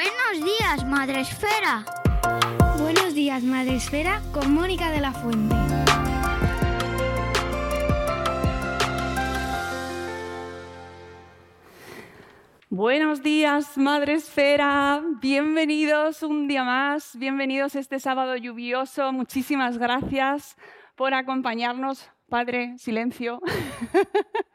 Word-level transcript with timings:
Buenos 0.00 0.44
días, 0.44 0.84
Madre 0.86 1.22
Esfera. 1.22 1.84
Buenos 2.78 3.14
días, 3.14 3.42
Madre 3.42 3.74
Esfera, 3.74 4.22
con 4.32 4.54
Mónica 4.54 4.92
de 4.92 5.00
la 5.00 5.10
Fuente. 5.10 5.56
Buenos 12.70 13.24
días, 13.24 13.76
Madre 13.76 14.12
Esfera. 14.14 15.02
Bienvenidos 15.20 16.22
un 16.22 16.46
día 16.46 16.62
más. 16.62 17.18
Bienvenidos 17.18 17.74
este 17.74 17.98
sábado 17.98 18.36
lluvioso. 18.36 19.12
Muchísimas 19.12 19.78
gracias 19.78 20.56
por 20.94 21.12
acompañarnos. 21.12 22.08
Padre, 22.28 22.78
silencio. 22.78 23.40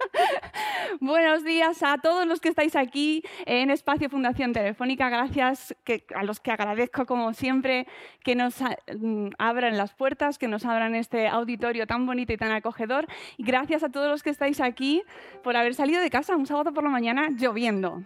Buenos 1.02 1.44
días 1.44 1.84
a 1.84 1.98
todos 1.98 2.26
los 2.26 2.40
que 2.40 2.50
estáis 2.50 2.76
aquí 2.76 3.24
en 3.46 3.70
Espacio 3.70 4.10
Fundación 4.10 4.54
Telefónica. 4.54 5.10
Gracias 5.10 5.76
a 6.16 6.24
los 6.24 6.40
que 6.40 6.52
agradezco, 6.52 7.06
como 7.06 7.34
siempre, 7.34 7.88
que 8.24 8.36
nos 8.36 8.62
mm, 8.62 9.30
abran 9.38 9.78
las 9.78 9.94
puertas, 9.94 10.38
que 10.38 10.48
nos 10.48 10.66
abran 10.66 10.96
este 10.96 11.28
auditorio 11.28 11.88
tan 11.88 12.06
bonito 12.06 12.34
y 12.34 12.38
tan 12.38 12.52
acogedor. 12.52 13.08
Y 13.38 13.44
gracias 13.44 13.84
a 13.84 13.90
todos 13.90 14.10
los 14.10 14.24
que 14.24 14.30
estáis 14.30 14.62
aquí 14.62 15.04
por 15.44 15.56
haber 15.56 15.74
salido 15.76 16.02
de 16.02 16.10
casa 16.10 16.36
un 16.36 16.46
sábado 16.46 16.74
por 16.74 16.84
la 16.84 16.90
mañana 16.90 17.30
lloviendo 17.30 18.04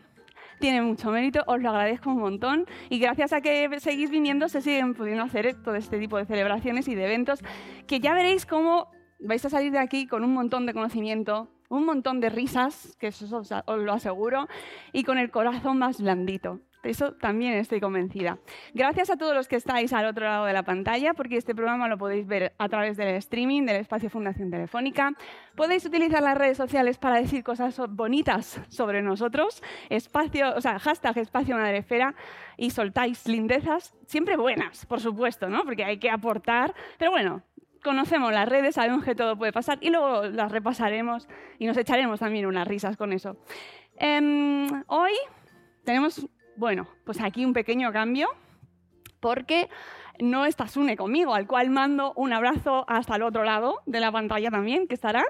tiene 0.60 0.82
mucho 0.82 1.12
mérito, 1.12 1.44
os 1.46 1.62
lo 1.62 1.70
agradezco 1.70 2.10
un 2.10 2.18
montón 2.18 2.66
y 2.90 2.98
gracias 2.98 3.32
a 3.32 3.42
que 3.42 3.70
seguís 3.80 4.10
viniendo 4.10 4.50
se 4.50 4.60
siguen 4.64 4.96
pudiendo 4.96 5.24
hacer 5.24 5.54
todo 5.62 5.76
este 5.76 6.00
tipo 6.00 6.18
de 6.18 6.26
celebraciones 6.26 6.88
y 6.88 6.96
de 6.96 7.06
eventos 7.06 7.42
que 7.86 8.00
ya 8.00 8.16
veréis 8.16 8.48
cómo 8.48 8.90
vais 9.20 9.46
a 9.46 9.52
salir 9.52 9.72
de 9.72 9.78
aquí 9.78 10.08
con 10.08 10.24
un 10.24 10.34
montón 10.34 10.66
de 10.66 10.74
conocimiento, 10.74 11.48
un 11.70 11.86
montón 11.86 12.20
de 12.20 12.30
risas, 12.30 12.96
que 13.00 13.08
eso 13.08 13.38
os, 13.38 13.52
lo 13.66 13.94
aseguro, 13.94 14.48
y 14.94 15.04
con 15.04 15.18
el 15.18 15.32
corazón 15.32 15.78
más 15.78 16.02
blandito. 16.02 16.60
De 16.84 16.92
eso 16.92 17.14
también 17.14 17.54
estoy 17.54 17.82
convencida. 17.82 18.38
Gracias 18.74 19.10
a 19.10 19.18
todos 19.18 19.36
los 19.36 19.48
que 19.48 19.56
estáis 19.56 19.92
al 19.94 20.06
otro 20.06 20.26
lado 20.26 20.46
de 20.46 20.54
la 20.54 20.64
pantalla, 20.64 21.14
porque 21.14 21.38
este 21.38 21.56
programa 21.56 21.88
lo 21.88 21.98
podéis 21.98 22.28
ver 22.28 22.54
a 22.58 22.70
través 22.70 22.96
del 22.98 23.16
streaming 23.16 23.66
del 23.66 23.78
espacio 23.78 24.10
Fundación 24.10 24.52
Telefónica. 24.52 25.12
Podéis 25.56 25.86
utilizar 25.86 26.22
las 26.22 26.38
redes 26.38 26.56
sociales 26.56 26.98
para 26.98 27.18
decir 27.18 27.44
cosas 27.44 27.78
bonitas 27.90 28.62
sobre 28.70 29.02
nosotros, 29.02 29.62
espacio, 29.90 30.56
o 30.56 30.62
sea, 30.62 30.80
hashtag 30.80 31.18
espacio 31.18 31.58
madrefera, 31.58 32.16
y 32.58 32.70
soltáis 32.72 33.28
lindezas, 33.28 33.96
siempre 34.06 34.38
buenas, 34.38 34.86
por 34.86 35.00
supuesto, 35.00 35.50
¿no? 35.50 35.64
porque 35.64 35.84
hay 35.84 36.00
que 36.00 36.10
aportar, 36.10 36.74
pero 36.98 37.12
bueno, 37.12 37.44
conocemos 37.84 38.32
las 38.32 38.48
redes, 38.48 38.76
sabemos 38.76 39.04
que 39.04 39.16
todo 39.16 39.38
puede 39.38 39.52
pasar 39.52 39.78
y 39.82 39.90
luego 39.90 40.24
las 40.24 40.52
repasaremos 40.52 41.28
y 41.60 41.66
nos 41.66 41.78
echaremos 41.78 42.20
también 42.20 42.46
unas 42.46 42.68
risas 42.68 42.98
con 42.98 43.14
eso. 43.14 43.38
Em, 43.98 44.84
hoy 44.88 45.14
tenemos, 45.84 46.28
bueno, 46.56 46.88
pues 47.06 47.22
aquí 47.22 47.46
un 47.46 47.54
pequeño 47.54 47.92
cambio 47.92 48.30
porque 49.20 49.70
no 50.20 50.46
está 50.46 50.68
Sune 50.68 50.98
conmigo, 50.98 51.34
al 51.34 51.48
cual 51.48 51.70
mando 51.70 52.14
un 52.16 52.34
abrazo 52.34 52.86
hasta 52.88 53.16
el 53.16 53.24
otro 53.24 53.44
lado 53.44 53.82
de 53.86 54.00
la 54.00 54.12
pantalla 54.12 54.50
también, 54.50 54.88
que 54.88 54.96
estará. 54.96 55.26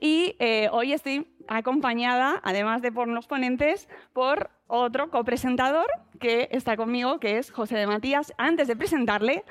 Y 0.00 0.36
eh, 0.38 0.68
hoy 0.72 0.92
estoy 0.92 1.26
acompañada, 1.48 2.40
además 2.42 2.82
de 2.82 2.92
por 2.92 3.08
los 3.08 3.26
ponentes, 3.26 3.88
por 4.12 4.50
otro 4.66 5.10
copresentador 5.10 5.86
que 6.20 6.48
está 6.50 6.76
conmigo, 6.76 7.20
que 7.20 7.38
es 7.38 7.50
José 7.50 7.76
de 7.76 7.86
Matías. 7.86 8.32
Antes 8.38 8.68
de 8.68 8.76
presentarle, 8.76 9.44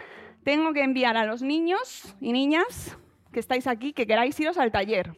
tengo 0.44 0.73
que 0.73 0.83
enviar 0.83 1.17
a 1.17 1.25
los 1.25 1.41
niños 1.41 2.16
y 2.19 2.33
niñas 2.33 2.97
que 3.31 3.39
estáis 3.39 3.67
aquí 3.67 3.94
que 3.94 4.05
queráis 4.05 4.39
iros 4.39 4.58
al 4.58 4.72
taller. 4.72 5.17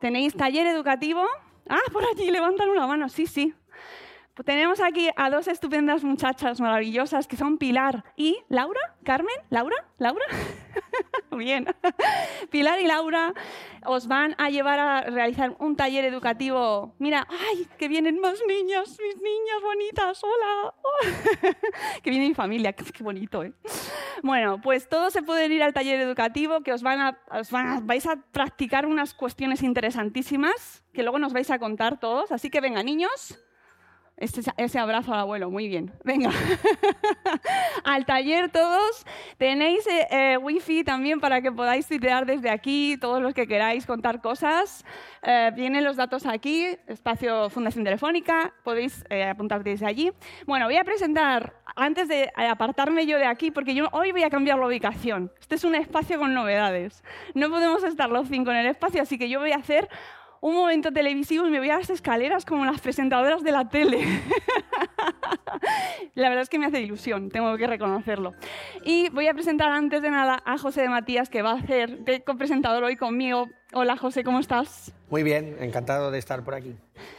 ¿Tenéis 0.00 0.34
taller 0.34 0.66
educativo? 0.66 1.24
Ah, 1.68 1.80
por 1.92 2.04
allí 2.04 2.30
levantan 2.30 2.68
una 2.68 2.86
mano, 2.86 3.08
sí, 3.08 3.26
sí. 3.26 3.54
Tenemos 4.44 4.80
aquí 4.80 5.08
a 5.16 5.30
dos 5.30 5.48
estupendas 5.48 6.04
muchachas 6.04 6.60
maravillosas 6.60 7.26
que 7.26 7.36
son 7.36 7.56
Pilar 7.56 8.04
y 8.16 8.38
Laura. 8.48 8.80
¿Carmen? 9.02 9.34
¿Laura? 9.48 9.76
¿Laura? 9.98 10.24
Bien. 11.36 11.66
Pilar 12.50 12.80
y 12.80 12.86
Laura 12.86 13.32
os 13.86 14.06
van 14.06 14.34
a 14.38 14.50
llevar 14.50 14.78
a 14.78 15.00
realizar 15.02 15.56
un 15.58 15.74
taller 15.74 16.04
educativo. 16.04 16.94
Mira, 16.98 17.26
¡ay! 17.30 17.66
Que 17.78 17.88
vienen 17.88 18.20
más 18.20 18.38
niñas, 18.46 18.98
mis 19.02 19.16
niñas 19.16 19.62
bonitas, 19.62 20.22
hola. 20.22 20.74
que 22.02 22.10
viene 22.10 22.28
mi 22.28 22.34
familia, 22.34 22.72
qué 22.72 23.02
bonito, 23.02 23.42
¿eh? 23.42 23.52
Bueno, 24.22 24.60
pues 24.60 24.88
todos 24.88 25.12
se 25.12 25.22
pueden 25.22 25.52
ir 25.52 25.62
al 25.62 25.72
taller 25.72 26.00
educativo 26.00 26.60
que 26.60 26.72
os 26.72 26.82
van 26.82 27.00
a, 27.00 27.18
os 27.30 27.50
van 27.50 27.66
a, 27.66 27.80
vais 27.80 28.06
a 28.06 28.16
practicar 28.16 28.86
unas 28.86 29.14
cuestiones 29.14 29.62
interesantísimas 29.62 30.84
que 30.92 31.02
luego 31.02 31.18
nos 31.18 31.32
vais 31.32 31.50
a 31.50 31.58
contar 31.58 32.00
todos. 32.00 32.32
Así 32.32 32.50
que 32.50 32.60
venga, 32.60 32.82
niños, 32.82 33.38
ese, 34.16 34.78
abrazo 34.78 35.12
al 35.12 35.20
abuelo, 35.20 35.50
muy 35.50 35.68
bien. 35.68 35.92
Venga. 36.02 36.30
al 37.84 38.06
taller 38.06 38.50
todos. 38.50 39.04
Tenéis 39.36 39.86
eh, 39.86 40.06
eh, 40.10 40.36
wifi 40.38 40.84
también 40.84 41.20
para 41.20 41.42
que 41.42 41.52
podáis 41.52 41.86
tuitear 41.86 42.24
desde 42.24 42.48
aquí, 42.48 42.96
todos 42.98 43.20
los 43.20 43.34
que 43.34 43.46
queráis 43.46 43.84
contar 43.84 44.22
cosas. 44.22 44.86
Eh, 45.22 45.50
vienen 45.54 45.84
los 45.84 45.96
datos 45.96 46.24
aquí, 46.24 46.66
espacio 46.86 47.50
Fundación 47.50 47.84
Telefónica, 47.84 48.54
podéis 48.64 49.04
apuntar 49.30 49.62
desde 49.62 49.84
allí. 49.84 50.10
Bueno, 50.46 50.64
voy 50.64 50.76
a 50.76 50.84
presentar, 50.84 51.52
antes 51.74 52.08
de 52.08 52.32
apartarme 52.36 53.06
yo 53.06 53.18
de 53.18 53.26
aquí, 53.26 53.50
porque 53.50 53.74
yo 53.74 53.88
hoy 53.92 54.12
voy 54.12 54.22
a 54.22 54.30
cambiar 54.30 54.58
la 54.58 54.66
ubicación. 54.66 55.30
Este 55.40 55.56
es 55.56 55.64
un 55.64 55.74
espacio 55.74 56.18
con 56.18 56.32
novedades. 56.32 57.04
No 57.34 57.50
podemos 57.50 57.84
estar 57.84 58.08
los 58.08 58.28
cinco 58.28 58.50
en 58.50 58.58
el 58.58 58.66
espacio, 58.66 59.02
así 59.02 59.18
que 59.18 59.28
yo 59.28 59.40
voy 59.40 59.52
a 59.52 59.56
hacer 59.56 59.90
un 60.40 60.54
momento 60.54 60.92
televisivo 60.92 61.46
y 61.46 61.50
me 61.50 61.58
voy 61.58 61.70
a 61.70 61.78
las 61.78 61.90
escaleras 61.90 62.44
como 62.44 62.64
las 62.64 62.80
presentadoras 62.80 63.42
de 63.42 63.52
la 63.52 63.68
tele. 63.68 64.04
la 66.14 66.28
verdad 66.28 66.42
es 66.42 66.48
que 66.48 66.58
me 66.58 66.66
hace 66.66 66.80
ilusión, 66.80 67.30
tengo 67.30 67.56
que 67.56 67.66
reconocerlo. 67.66 68.34
Y 68.84 69.08
voy 69.10 69.28
a 69.28 69.34
presentar 69.34 69.70
antes 69.70 70.02
de 70.02 70.10
nada 70.10 70.42
a 70.44 70.58
José 70.58 70.82
de 70.82 70.88
Matías, 70.88 71.28
que 71.28 71.42
va 71.42 71.52
a 71.52 71.62
de 71.62 72.22
copresentador 72.24 72.84
hoy 72.84 72.96
conmigo. 72.96 73.48
Hola 73.72 73.96
José, 73.96 74.24
¿cómo 74.24 74.38
estás? 74.38 74.92
Muy 75.10 75.22
bien, 75.22 75.56
encantado 75.60 76.10
de 76.10 76.18
estar 76.18 76.44
por 76.44 76.54
aquí. 76.54 76.74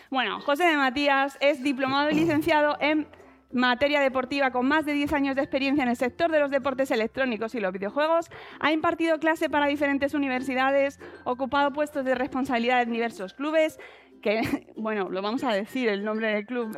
Bueno, 0.09 0.39
José 0.41 0.66
de 0.66 0.78
Matías 0.78 1.38
es 1.41 1.63
diplomado 1.63 2.09
y 2.09 2.16
licenciado 2.16 2.78
en 2.79 3.07
materia 3.52 4.00
deportiva 4.00 4.52
con 4.52 4.68
más 4.68 4.85
de 4.85 4.94
10 4.94 5.13
años 5.13 5.35
de 5.35 5.41
experiencia 5.41 5.84
en 5.84 5.90
el 5.90 5.96
sector 5.96 6.31
de 6.31 6.40
los 6.40 6.52
deportes 6.52 6.91
electrónicos 6.91 7.56
y 7.56 7.59
los 7.59 7.72
videojuegos. 7.72 8.30
Ha 8.59 8.72
impartido 8.72 9.19
clase 9.19 9.50
para 9.50 9.68
diferentes 9.68 10.13
universidades, 10.13 11.00
ocupado 11.24 11.72
puestos 11.72 12.06
de 12.06 12.16
responsabilidad 12.16 12.81
en 12.81 12.91
diversos 12.91 13.34
clubes. 13.34 13.80
Que, 14.22 14.41
bueno, 14.75 15.09
lo 15.09 15.22
vamos 15.22 15.44
a 15.44 15.53
decir, 15.53 15.90
el 15.90 16.03
nombre 16.03 16.34
del 16.34 16.46
club. 16.46 16.78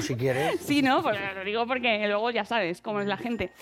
Si 0.00 0.16
quieres. 0.16 0.60
sí, 0.60 0.82
¿no? 0.82 1.02
Pues 1.02 1.18
lo 1.34 1.44
digo 1.44 1.66
porque 1.66 2.06
luego 2.06 2.30
ya 2.30 2.44
sabes 2.44 2.80
cómo 2.80 3.00
es 3.00 3.06
la 3.06 3.16
gente. 3.16 3.52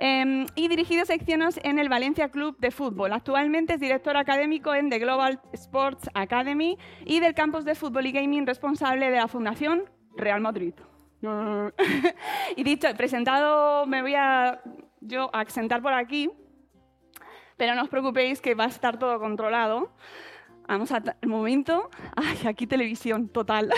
Em, 0.00 0.46
y 0.54 0.68
dirigido 0.68 1.04
secciones 1.04 1.58
en 1.64 1.80
el 1.80 1.88
Valencia 1.88 2.28
Club 2.28 2.56
de 2.60 2.70
Fútbol. 2.70 3.12
Actualmente 3.12 3.74
es 3.74 3.80
director 3.80 4.16
académico 4.16 4.72
en 4.72 4.90
The 4.90 5.00
Global 5.00 5.40
Sports 5.52 6.08
Academy 6.14 6.78
y 7.04 7.18
del 7.18 7.34
campus 7.34 7.64
de 7.64 7.74
fútbol 7.74 8.06
y 8.06 8.12
gaming 8.12 8.46
responsable 8.46 9.10
de 9.10 9.16
la 9.16 9.26
Fundación 9.26 9.90
Real 10.16 10.40
Madrid. 10.40 10.74
y 12.56 12.62
dicho, 12.62 12.88
presentado, 12.96 13.86
me 13.86 14.02
voy 14.02 14.14
a 14.14 14.60
yo 15.00 15.30
a 15.32 15.44
sentar 15.46 15.82
por 15.82 15.92
aquí, 15.92 16.30
pero 17.56 17.74
no 17.74 17.82
os 17.82 17.88
preocupéis 17.88 18.40
que 18.40 18.54
va 18.54 18.64
a 18.64 18.68
estar 18.68 18.98
todo 18.98 19.18
controlado. 19.18 19.92
Vamos 20.68 20.92
al 20.92 21.16
momento. 21.26 21.88
Ay, 22.14 22.46
aquí 22.46 22.66
televisión 22.66 23.28
total. 23.30 23.72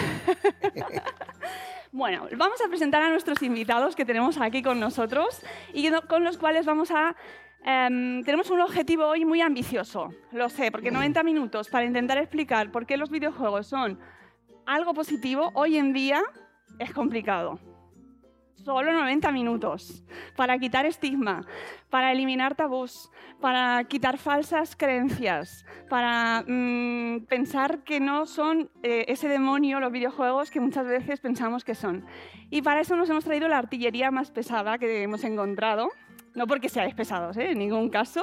bueno, 1.93 2.27
vamos 2.37 2.61
a 2.61 2.69
presentar 2.69 3.03
a 3.03 3.11
nuestros 3.11 3.43
invitados 3.43 3.95
que 3.95 4.05
tenemos 4.05 4.39
aquí 4.39 4.61
con 4.63 4.81
nosotros 4.81 5.41
y 5.73 5.89
con 6.09 6.25
los 6.25 6.37
cuales 6.37 6.67
vamos 6.67 6.91
a 6.91 7.15
em, 7.65 8.23
tenemos 8.25 8.51
un 8.51 8.61
objetivo 8.61 9.07
hoy 9.07 9.25
muy 9.25 9.41
ambicioso, 9.41 10.11
lo 10.33 10.49
sé, 10.49 10.73
porque 10.73 10.91
90 10.91 11.23
minutos 11.23 11.69
para 11.69 11.85
intentar 11.85 12.19
explicar 12.19 12.71
por 12.73 12.87
qué 12.87 12.97
los 12.97 13.09
videojuegos 13.09 13.69
son 13.69 13.99
algo 14.67 14.93
positivo 14.93 15.53
hoy 15.55 15.77
en 15.77 15.93
día 15.93 16.23
es 16.81 16.93
complicado. 16.93 17.61
Solo 18.57 18.93
90 18.93 19.33
minutos 19.33 20.05
para 20.37 20.59
quitar 20.59 20.85
estigma, 20.85 21.47
para 21.89 22.13
eliminar 22.13 22.55
tabús, 22.55 23.11
para 23.41 23.83
quitar 23.85 24.19
falsas 24.19 24.77
creencias, 24.77 25.65
para 25.89 26.45
mm, 26.47 27.25
pensar 27.27 27.85
que 27.85 28.01
no 28.01 28.27
son 28.27 28.71
eh, 28.83 29.07
ese 29.09 29.29
demonio 29.29 29.81
los 29.81 29.93
videojuegos 29.93 30.51
que 30.51 30.61
muchas 30.61 30.87
veces 30.87 31.21
pensamos 31.21 31.65
que 31.65 31.75
son. 31.75 32.05
Y 32.51 32.61
para 32.61 32.81
eso 32.81 32.97
nos 32.97 33.09
hemos 33.09 33.25
traído 33.25 33.49
la 33.49 33.59
artillería 33.59 34.11
más 34.11 34.31
pesada 34.31 34.77
que 34.77 35.03
hemos 35.03 35.25
encontrado, 35.25 35.89
no 36.35 36.47
porque 36.47 36.69
seáis 36.69 36.95
pesados, 36.95 37.37
¿eh? 37.37 37.51
en 37.53 37.59
ningún 37.59 37.89
caso. 37.89 38.23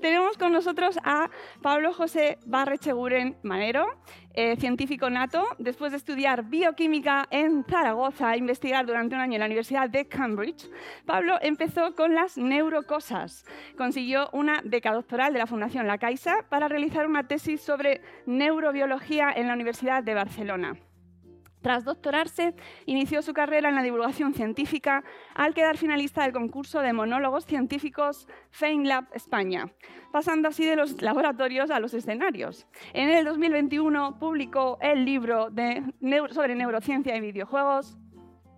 Tenemos 0.00 0.36
con 0.36 0.52
nosotros 0.52 0.98
a 1.04 1.30
Pablo 1.62 1.92
José 1.92 2.38
Barrecheguren 2.46 3.36
Manero, 3.42 3.86
eh, 4.34 4.56
científico 4.56 5.10
nato. 5.10 5.46
Después 5.58 5.92
de 5.92 5.98
estudiar 5.98 6.44
bioquímica 6.44 7.26
en 7.30 7.64
Zaragoza 7.64 8.34
e 8.34 8.38
investigar 8.38 8.86
durante 8.86 9.14
un 9.14 9.20
año 9.20 9.34
en 9.34 9.40
la 9.40 9.46
Universidad 9.46 9.88
de 9.88 10.06
Cambridge, 10.06 10.68
Pablo 11.06 11.38
empezó 11.40 11.94
con 11.94 12.14
las 12.14 12.36
neurocosas. 12.36 13.44
Consiguió 13.76 14.30
una 14.32 14.60
beca 14.64 14.92
doctoral 14.92 15.32
de 15.32 15.38
la 15.38 15.46
Fundación 15.46 15.86
La 15.86 15.98
Caixa 15.98 16.46
para 16.48 16.68
realizar 16.68 17.06
una 17.06 17.26
tesis 17.26 17.60
sobre 17.60 18.00
neurobiología 18.26 19.32
en 19.34 19.48
la 19.48 19.54
Universidad 19.54 20.02
de 20.02 20.14
Barcelona. 20.14 20.76
Tras 21.64 21.86
doctorarse, 21.86 22.54
inició 22.84 23.22
su 23.22 23.32
carrera 23.32 23.70
en 23.70 23.74
la 23.74 23.82
divulgación 23.82 24.34
científica 24.34 25.02
al 25.34 25.54
quedar 25.54 25.78
finalista 25.78 26.22
del 26.22 26.34
concurso 26.34 26.80
de 26.80 26.92
monólogos 26.92 27.46
científicos 27.46 28.28
FameLab 28.50 29.06
España, 29.14 29.72
pasando 30.12 30.48
así 30.48 30.66
de 30.66 30.76
los 30.76 31.00
laboratorios 31.00 31.70
a 31.70 31.80
los 31.80 31.94
escenarios. 31.94 32.66
En 32.92 33.08
el 33.08 33.24
2021 33.24 34.18
publicó 34.18 34.76
el 34.82 35.06
libro 35.06 35.48
sobre 36.32 36.54
neurociencia 36.54 37.16
y 37.16 37.22
videojuegos, 37.22 37.96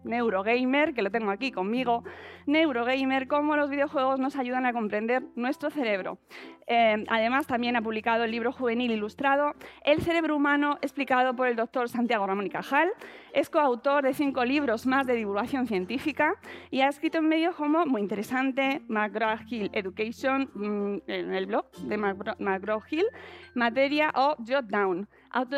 Neurogamer, 0.03 0.93
que 0.93 1.03
lo 1.03 1.13
tengo 1.13 1.31
aquí 1.31 1.53
conmigo, 1.53 2.03
Neurogamer, 2.47 3.29
cómo 3.29 3.55
los 3.55 3.71
videojuegos 3.71 4.19
nos 4.19 4.35
ayudan 4.35 4.67
a 4.67 4.73
comprender 4.73 5.23
nuestro 5.37 5.71
cerebro. 5.71 6.19
Eh, 6.67 7.05
además, 7.09 7.47
también 7.47 7.77
ha 7.77 7.83
publicado 7.83 8.25
el 8.25 8.31
libro 8.31 8.51
juvenil 8.53 8.91
ilustrado 8.91 9.55
El 9.85 10.03
cerebro 10.03 10.37
humano, 10.37 10.79
explicado 10.83 11.35
por 11.37 11.47
el 11.47 11.57
doctor 11.57 11.89
Santiago 11.89 12.27
Ramón 12.27 12.47
y 12.47 12.51
Cajal. 12.51 12.91
Es 13.33 13.51
coautor 13.51 14.03
de 14.03 14.15
cinco 14.15 14.45
libros 14.45 14.87
más 14.87 15.07
de 15.07 15.15
divulgación 15.15 15.67
científica 15.67 16.35
y 16.71 16.81
ha 16.81 16.89
escrito 16.89 17.19
en 17.19 17.29
medios 17.29 17.55
como, 17.55 17.87
muy 17.87 18.01
interesante, 18.01 18.83
McGraw-Hill 18.89 19.71
Education, 19.73 20.51
mm, 20.55 21.03
en 21.07 21.35
el 21.35 21.47
blog 21.47 21.71
de 21.73 21.99
McGraw-Hill, 21.99 23.07
Materia 23.55 24.13
o 24.15 24.37
Jotdown. 24.45 25.09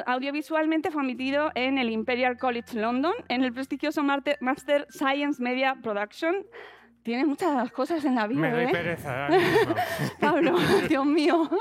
Audiovisualmente 0.06 0.90
fue 0.90 1.02
emitido 1.02 1.52
en 1.54 1.78
el 1.78 1.90
Imperial 1.90 2.36
College 2.36 2.78
London, 2.78 3.12
en 3.28 3.42
el 3.42 3.52
prestigioso 3.52 4.02
Master 4.02 4.86
Science 4.90 5.42
Media 5.42 5.76
Production, 5.82 6.44
tiene 7.08 7.24
muchas 7.24 7.72
cosas 7.72 8.04
en 8.04 8.16
la 8.16 8.26
vida. 8.26 8.38
Me 8.38 8.50
doy 8.50 8.64
¿eh? 8.64 8.68
pereza. 8.70 9.28
Pablo, 10.20 10.58
Dios 10.88 11.06
mío. 11.06 11.48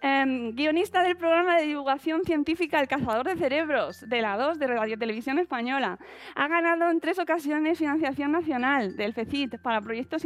Em, 0.00 0.54
guionista 0.54 1.02
del 1.02 1.16
programa 1.16 1.56
de 1.56 1.66
divulgación 1.66 2.22
científica 2.22 2.78
El 2.78 2.86
Cazador 2.86 3.26
de 3.26 3.34
Cerebros, 3.34 4.08
de 4.08 4.22
la 4.22 4.36
2 4.36 4.60
de 4.60 4.68
Radio 4.68 4.96
Televisión 4.96 5.40
Española. 5.40 5.98
Ha 6.36 6.46
ganado 6.46 6.88
en 6.88 7.00
tres 7.00 7.18
ocasiones 7.18 7.78
financiación 7.78 8.30
nacional 8.30 8.96
del 8.96 9.12
FECIT 9.12 9.58
para 9.60 9.80
proyectos 9.80 10.22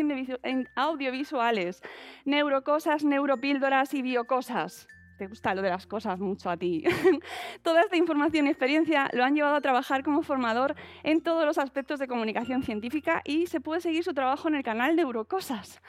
audiovisuales, 0.75 1.81
neurocosas, 2.27 3.03
neuropíldoras 3.03 3.95
y 3.95 4.03
biocosas 4.03 4.89
te 5.23 5.29
gusta 5.29 5.55
lo 5.55 5.63
de 5.63 5.71
las 5.71 5.87
cosas 5.87 6.19
mucho 6.19 6.51
a 6.51 6.57
ti. 6.57 6.83
Toda 7.63 7.83
esta 7.83 7.97
información 7.97 8.49
y 8.49 8.51
experiencia 8.51 9.09
lo 9.13 9.23
han 9.23 9.37
llevado 9.37 9.55
a 9.55 9.61
trabajar 9.61 10.03
como 10.03 10.25
formador 10.25 10.75
en 11.05 11.21
todos 11.21 11.47
los 11.47 11.59
aspectos 11.59 12.01
de 12.01 12.09
comunicación 12.09 12.65
científica 12.65 13.23
y 13.25 13.47
se 13.47 13.61
puede 13.61 13.81
seguir 13.81 14.03
su 14.03 14.15
trabajo 14.15 14.49
en 14.49 14.57
el 14.57 14.65
canal 14.65 14.97
de 14.97 15.03
Eurocosas. 15.03 15.81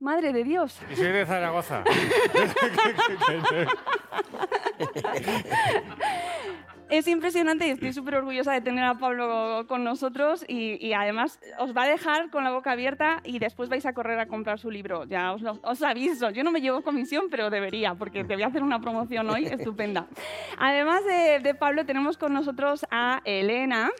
Madre 0.00 0.34
de 0.34 0.44
Dios. 0.44 0.78
Y 0.92 0.96
soy 0.96 1.12
de 1.12 1.24
Zaragoza. 1.24 1.82
Es 6.88 7.08
impresionante 7.08 7.66
y 7.66 7.70
estoy 7.70 7.92
súper 7.92 8.14
orgullosa 8.14 8.52
de 8.52 8.60
tener 8.60 8.84
a 8.84 8.94
Pablo 8.94 9.64
con 9.66 9.82
nosotros 9.82 10.44
y, 10.46 10.92
además 10.92 11.40
os 11.58 11.76
va 11.76 11.82
a 11.82 11.88
dejar 11.88 12.30
con 12.30 12.44
la 12.44 12.52
boca 12.52 12.72
abierta 12.72 13.20
y 13.24 13.40
después 13.40 13.68
vais 13.68 13.84
a 13.86 13.92
correr 13.92 14.20
a 14.20 14.26
comprar 14.26 14.60
su 14.60 14.70
libro. 14.70 15.04
Ya 15.04 15.32
os, 15.32 15.82
aviso, 15.82 16.30
yo 16.30 16.44
no 16.44 16.52
me 16.52 16.60
llevo 16.60 16.82
comisión, 16.82 17.24
pero 17.28 17.50
debería 17.50 17.96
porque 17.96 18.22
te 18.22 18.34
voy 18.34 18.44
a 18.44 18.46
hacer 18.46 18.62
una 18.62 18.80
promoción 18.80 19.28
hoy 19.30 19.46
estupenda. 19.46 20.06
Además 20.58 21.02
de, 21.04 21.54
Pablo 21.54 21.84
tenemos 21.86 22.16
con 22.18 22.32
nosotros 22.32 22.86
a 22.90 23.20
Elena. 23.24 23.90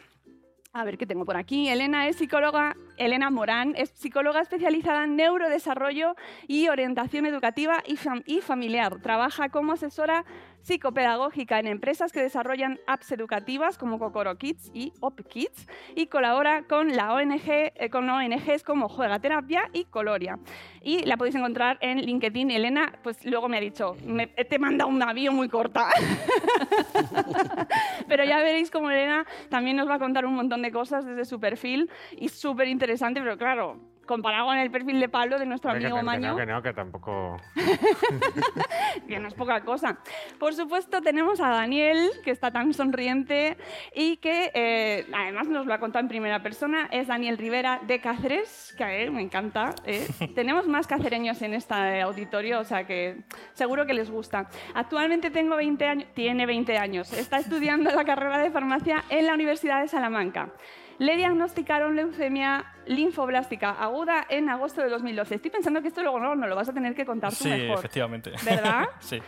A 0.71 0.85
ver 0.85 0.97
qué 0.97 1.05
tengo 1.05 1.25
por 1.25 1.35
aquí. 1.35 1.67
Elena 1.67 2.07
es 2.07 2.17
psicóloga, 2.17 2.75
Elena 2.97 3.29
Morán 3.31 3.73
es 3.75 3.89
psicóloga 3.89 4.41
especializada 4.41 5.05
en 5.05 5.15
neurodesarrollo 5.15 6.15
y 6.47 6.69
orientación 6.69 7.25
educativa 7.25 7.83
y 7.85 8.41
familiar. 8.41 9.01
Trabaja 9.01 9.49
como 9.49 9.73
asesora 9.73 10.23
psicopedagógica 10.67 11.59
en 11.59 11.67
empresas 11.67 12.11
que 12.11 12.21
desarrollan 12.21 12.77
apps 12.87 13.13
educativas 13.13 13.77
como 13.77 13.99
Kokoro 13.99 14.37
Kids 14.37 14.69
y 14.73 14.91
Op 14.99 15.25
Kids 15.25 15.65
y 15.95 16.07
colabora 16.07 16.63
con 16.63 16.93
la 16.93 17.13
ONG 17.13 17.47
eh, 17.47 17.89
con 17.89 18.09
ONGs 18.09 18.63
como 18.63 18.89
Juega 18.89 19.19
Terapia 19.19 19.69
y 19.71 19.85
Coloria. 19.85 20.37
Y 20.81 21.05
la 21.05 21.15
podéis 21.15 21.35
encontrar 21.35 21.77
en 21.79 22.01
LinkedIn. 22.01 22.51
Elena, 22.51 22.93
pues 23.01 23.25
luego 23.25 23.47
me 23.47 23.57
ha 23.57 23.61
dicho, 23.61 23.95
me, 24.05 24.27
te 24.27 24.59
manda 24.59 24.85
un 24.85 24.99
navío 24.99 25.31
muy 25.31 25.47
corta. 25.47 25.87
Pero 28.07 28.25
ya 28.25 28.37
veréis 28.39 28.69
como 28.69 28.91
Elena 28.91 29.25
también 29.49 29.77
nos 29.77 29.89
va 29.89 29.95
a 29.95 29.99
contar 29.99 30.25
un 30.25 30.35
montón 30.35 30.61
de 30.61 30.71
cosas 30.71 31.05
desde 31.05 31.23
su 31.23 31.39
perfil 31.39 31.89
y 32.11 32.27
súper 32.27 32.67
interesante, 32.67 33.21
pero 33.21 33.37
claro, 33.37 33.79
comparado 34.07 34.47
con 34.47 34.57
el 34.57 34.71
perfil 34.71 34.99
de 34.99 35.09
Pablo 35.09 35.37
de 35.37 35.45
nuestro 35.45 35.71
amigo 35.71 36.01
Maño. 36.01 36.21
Que 36.21 36.27
no, 36.27 36.37
que 36.37 36.45
no, 36.45 36.61
que 36.63 36.73
tampoco. 36.73 37.37
que 39.07 39.19
no 39.19 39.27
es 39.27 39.33
poca 39.35 39.61
cosa. 39.61 39.99
Por 40.39 40.55
supuesto, 40.55 41.01
tenemos 41.01 41.39
a 41.39 41.49
Daniel, 41.49 42.09
que 42.23 42.31
está 42.31 42.51
tan 42.51 42.73
sonriente 42.73 43.57
y 43.93 44.17
que 44.17 44.51
eh, 44.53 45.05
además 45.13 45.47
nos 45.47 45.65
lo 45.65 45.73
ha 45.73 45.79
contado 45.79 46.01
en 46.03 46.09
primera 46.09 46.41
persona. 46.41 46.87
Es 46.91 47.07
Daniel 47.07 47.37
Rivera 47.37 47.81
de 47.85 47.99
Cáceres, 47.99 48.73
que 48.77 49.03
eh, 49.03 49.11
me 49.11 49.21
encanta. 49.21 49.75
Eh. 49.85 50.07
tenemos 50.35 50.67
más 50.67 50.87
cacereños 50.87 51.41
en 51.41 51.53
este 51.53 52.01
auditorio, 52.01 52.59
o 52.59 52.63
sea 52.63 52.85
que 52.87 53.23
seguro 53.53 53.85
que 53.85 53.93
les 53.93 54.09
gusta. 54.09 54.49
Actualmente 54.73 55.29
tengo 55.29 55.55
20 55.55 55.85
años, 55.85 56.07
tiene 56.13 56.45
20 56.45 56.77
años. 56.77 57.13
Está 57.13 57.37
estudiando 57.37 57.91
la 57.91 58.05
carrera 58.05 58.39
de 58.39 58.49
farmacia 58.49 59.03
en 59.09 59.25
la 59.27 59.33
Universidad 59.33 59.81
de 59.81 59.87
Salamanca. 59.87 60.53
Le 60.99 61.15
diagnosticaron 61.15 61.95
leucemia 61.95 62.65
linfoblástica 62.87 63.71
aguda 63.71 64.25
en 64.29 64.49
agosto 64.49 64.81
de 64.81 64.89
2012. 64.89 65.35
Estoy 65.35 65.51
pensando 65.51 65.81
que 65.81 65.89
esto 65.89 66.01
luego 66.01 66.19
no, 66.19 66.35
no 66.35 66.47
lo 66.47 66.55
vas 66.55 66.69
a 66.69 66.73
tener 66.73 66.95
que 66.95 67.05
contar 67.05 67.29
tú 67.29 67.43
sí, 67.43 67.49
mejor. 67.49 67.77
Sí, 67.77 67.79
efectivamente. 67.79 68.31
¿Verdad? 68.43 68.85
sí. 68.99 69.21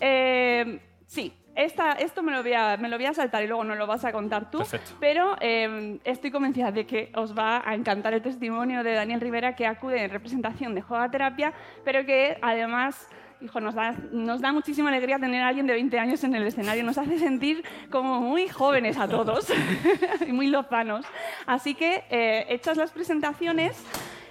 Eh, 0.00 0.80
sí, 1.06 1.34
esta, 1.54 1.92
esto 1.92 2.22
me 2.22 2.32
lo, 2.32 2.42
voy 2.42 2.54
a, 2.54 2.76
me 2.78 2.88
lo 2.88 2.96
voy 2.96 3.06
a 3.06 3.12
saltar 3.12 3.42
y 3.42 3.46
luego 3.46 3.64
no 3.64 3.74
lo 3.74 3.86
vas 3.86 4.04
a 4.04 4.12
contar 4.12 4.50
tú. 4.50 4.58
Perfecto. 4.58 4.92
Pero 4.98 5.36
eh, 5.40 5.98
estoy 6.04 6.30
convencida 6.30 6.72
de 6.72 6.86
que 6.86 7.12
os 7.14 7.36
va 7.36 7.62
a 7.68 7.74
encantar 7.74 8.14
el 8.14 8.22
testimonio 8.22 8.82
de 8.82 8.94
Daniel 8.94 9.20
Rivera, 9.20 9.54
que 9.54 9.66
acude 9.66 10.02
en 10.02 10.10
representación 10.10 10.74
de 10.74 10.80
Juega 10.80 11.10
Terapia, 11.10 11.52
pero 11.84 12.06
que 12.06 12.38
además 12.40 13.08
hijo, 13.40 13.60
nos 13.60 13.74
da, 13.74 13.94
nos 14.12 14.40
da 14.40 14.52
muchísima 14.52 14.90
alegría 14.90 15.18
tener 15.18 15.42
a 15.42 15.48
alguien 15.48 15.66
de 15.66 15.74
20 15.74 15.98
años 15.98 16.22
en 16.24 16.34
el 16.34 16.46
escenario. 16.46 16.84
Nos 16.84 16.98
hace 16.98 17.18
sentir 17.18 17.64
como 17.90 18.20
muy 18.20 18.48
jóvenes 18.48 18.98
a 18.98 19.08
todos 19.08 19.46
y 20.26 20.32
muy 20.32 20.48
lozanos. 20.48 21.06
Así 21.46 21.74
que, 21.74 22.04
eh, 22.10 22.46
hechas 22.48 22.76
las 22.76 22.90
presentaciones, 22.90 23.82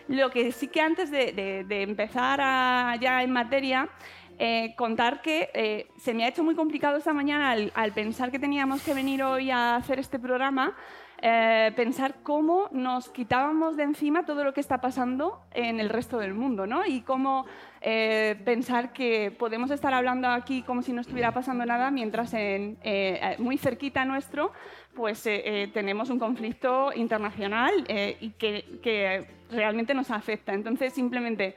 lo 0.08 0.30
que 0.30 0.52
sí 0.52 0.68
que 0.68 0.82
antes 0.82 1.12
de, 1.12 1.66
empezar 1.70 2.40
ya 3.00 3.24
en 3.24 3.32
materia, 3.32 3.90
eh, 4.42 4.74
contar 4.78 5.22
que 5.22 5.50
eh, 5.54 5.88
se 5.98 6.14
me 6.14 6.24
ha 6.24 6.30
hecho 6.30 6.44
muy 6.44 6.56
complicado 6.56 6.98
esta 6.98 7.14
mañana 7.14 7.52
al, 7.52 7.92
pensar 7.94 8.32
que 8.32 8.40
teníamos 8.40 8.82
que 8.82 8.94
venir 8.94 9.22
hoy 9.22 9.52
a 9.52 9.76
hacer 9.76 10.00
este 10.00 10.18
programa, 10.18 10.76
pensar 11.76 12.16
cómo 12.24 12.70
nos 12.72 13.10
quitábamos 13.10 13.76
de 13.76 13.84
encima 13.84 14.26
todo 14.26 14.44
lo 14.44 14.54
que 14.54 14.62
está 14.62 14.80
pasando 14.80 15.42
en 15.54 15.80
el 15.80 15.90
resto 15.90 16.18
del 16.18 16.34
mundo, 16.34 16.66
¿no? 16.66 16.86
Y 16.86 17.02
cómo 17.02 17.46
eh, 17.82 18.36
pensar 18.44 18.92
que 18.92 19.32
podemos 19.32 19.72
estar 19.72 19.94
hablando 19.94 20.28
aquí 20.28 20.64
como 20.64 20.82
si 20.82 20.92
no 20.92 21.00
estuviera 21.00 21.34
pasando 21.34 21.66
nada, 21.66 21.92
mientras 21.92 22.34
en, 22.34 22.78
eh, 22.84 23.36
muy 23.40 23.58
cerquita 23.58 24.04
nuestro 24.06 24.52
pues 24.96 25.26
eh, 25.28 25.70
tenemos 25.74 26.10
un 26.10 26.20
conflicto 26.20 26.92
internacional 26.94 27.72
y 28.20 28.32
que, 28.32 28.80
que, 28.84 29.40
realmente 29.50 29.94
nos 29.94 30.12
afecta. 30.12 30.54
Entonces, 30.54 30.94
simplemente 30.94 31.56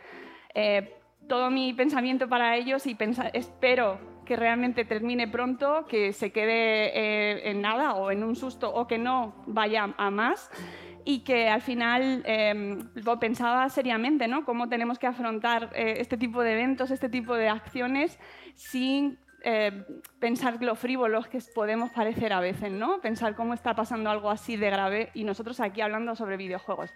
todo 1.27 1.51
mi 1.51 1.73
pensamiento 1.73 2.29
para 2.29 2.57
ellos 2.57 2.87
y 2.87 2.97
espero 3.33 3.99
que 4.33 4.37
realmente 4.37 4.87
termine 4.87 5.29
pronto, 5.29 5.85
que 5.87 6.15
se 6.15 6.33
quede 6.33 7.51
en 7.51 7.61
nada 7.61 7.93
o 7.97 8.11
en 8.11 8.25
un 8.25 8.35
susto 8.35 8.73
o 8.73 8.87
que 8.87 8.97
no 8.97 9.35
vaya 9.47 9.93
a 9.99 10.11
más 10.11 10.51
y 11.05 11.19
que 11.19 11.51
al 11.51 11.61
final 11.61 12.23
eh, 12.25 12.79
lo 12.95 13.21
pensaba 13.21 13.69
seriamente, 13.69 14.29
¿no? 14.29 14.47
Cómo 14.47 14.71
tenemos 14.71 14.99
que 14.99 15.07
afrontar 15.07 15.69
eh, 15.75 15.97
este 15.99 16.17
tipo 16.17 16.43
de 16.43 16.53
eventos, 16.55 16.91
este 16.91 17.11
tipo 17.11 17.35
de 17.35 17.51
acciones 17.51 18.19
sin 18.55 19.19
eh, 19.45 19.85
pensar 20.19 20.63
lo 20.63 20.77
frívolos 20.77 21.29
que 21.29 21.41
podemos 21.55 21.91
parecer 21.91 22.33
a 22.33 22.41
veces, 22.41 22.73
¿no? 22.73 23.03
Pensar 23.03 23.35
cómo 23.35 23.53
está 23.53 23.75
pasando 23.75 24.09
algo 24.09 24.31
así 24.31 24.57
de 24.57 24.71
grave 24.71 25.11
y 25.13 25.25
nosotros 25.25 25.61
aquí 25.61 25.83
hablando 25.83 26.17
sobre 26.17 26.39
videojuegos. 26.39 26.91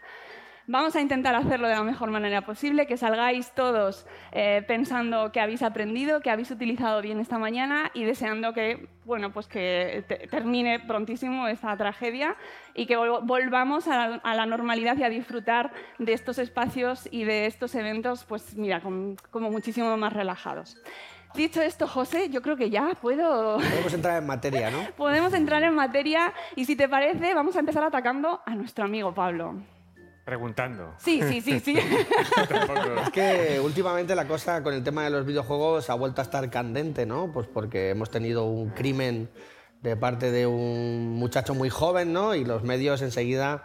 Vamos 0.68 0.96
a 0.96 1.00
intentar 1.00 1.37
hacerlo 1.37 1.68
de 1.68 1.75
la 1.75 1.85
mejor 1.85 2.11
manera 2.11 2.42
posible, 2.42 2.88
que 2.88 2.96
salgáis 2.96 3.52
todos 3.52 4.04
eh, 4.32 4.64
pensando 4.66 5.30
que 5.30 5.38
habéis 5.40 5.62
aprendido, 5.62 6.20
que 6.20 6.28
habéis 6.28 6.50
utilizado 6.50 7.00
bien 7.02 7.20
esta 7.20 7.38
mañana 7.38 7.92
y 7.94 8.02
deseando 8.02 8.52
que, 8.52 8.88
bueno, 9.04 9.32
pues 9.32 9.46
que 9.46 10.04
termine 10.28 10.80
prontísimo 10.80 11.46
esta 11.46 11.76
tragedia 11.76 12.37
y 12.75 12.87
que 12.87 12.96
volvamos 12.96 13.87
a 13.87 14.20
la, 14.25 14.46
normalidad 14.46 14.96
y 14.99 15.04
a 15.04 15.08
disfrutar 15.08 15.73
de 15.99 16.12
estos 16.12 16.38
espacios 16.38 17.08
y 17.12 17.23
de 17.23 17.46
estos 17.46 17.76
eventos, 17.76 18.25
pues 18.25 18.56
mira, 18.56 18.80
como 18.80 19.50
muchísimo 19.52 19.96
más 19.96 20.12
relajados. 20.12 20.76
Dicho 21.37 21.62
esto, 21.62 21.87
José, 21.87 22.28
yo 22.28 22.42
creo 22.42 22.56
que 22.56 22.70
ya 22.70 22.90
puedo... 23.00 23.58
Podemos 23.58 23.94
entrar 23.94 24.20
en 24.20 24.26
materia, 24.26 24.70
¿no? 24.70 24.78
Podemos 24.96 25.32
entrar 25.32 25.62
en 25.62 25.75
materia 25.75 26.32
y 26.56 26.64
si 26.64 26.75
te 26.75 26.88
parece, 26.88 27.35
vamos 27.35 27.54
a 27.54 27.61
empezar 27.61 27.85
atacando 27.85 28.40
a 28.44 28.54
nuestro 28.56 28.85
amigo 28.85 29.14
Pablo. 29.14 29.54
Preguntando. 30.26 30.92
Sí, 30.99 31.23
sí, 31.23 31.40
sí, 31.40 31.61
sí. 31.61 31.78
Es 33.04 33.11
que 33.11 33.61
últimamente 33.61 34.14
la 34.16 34.26
cosa 34.26 34.61
con 34.61 34.75
el 34.75 34.83
tema 34.83 35.04
de 35.04 35.11
los 35.11 35.25
videojuegos 35.25 35.88
ha 35.88 35.95
vuelto 35.95 36.21
a 36.21 36.25
estar 36.25 36.50
candente, 36.50 37.06
¿no? 37.06 37.30
Pues 37.33 37.47
porque 37.47 37.90
hemos 37.90 38.11
tenido 38.11 38.45
un 38.45 38.71
crimen 38.71 39.30
de 39.83 39.97
parte 39.97 40.33
de 40.33 40.45
un 40.49 41.11
muchacho 41.12 41.54
muy 41.54 41.71
joven, 41.71 42.12
¿no? 42.12 42.35
Y 42.35 42.45
los 42.45 42.64
medios 42.64 43.02
enseguida 43.02 43.64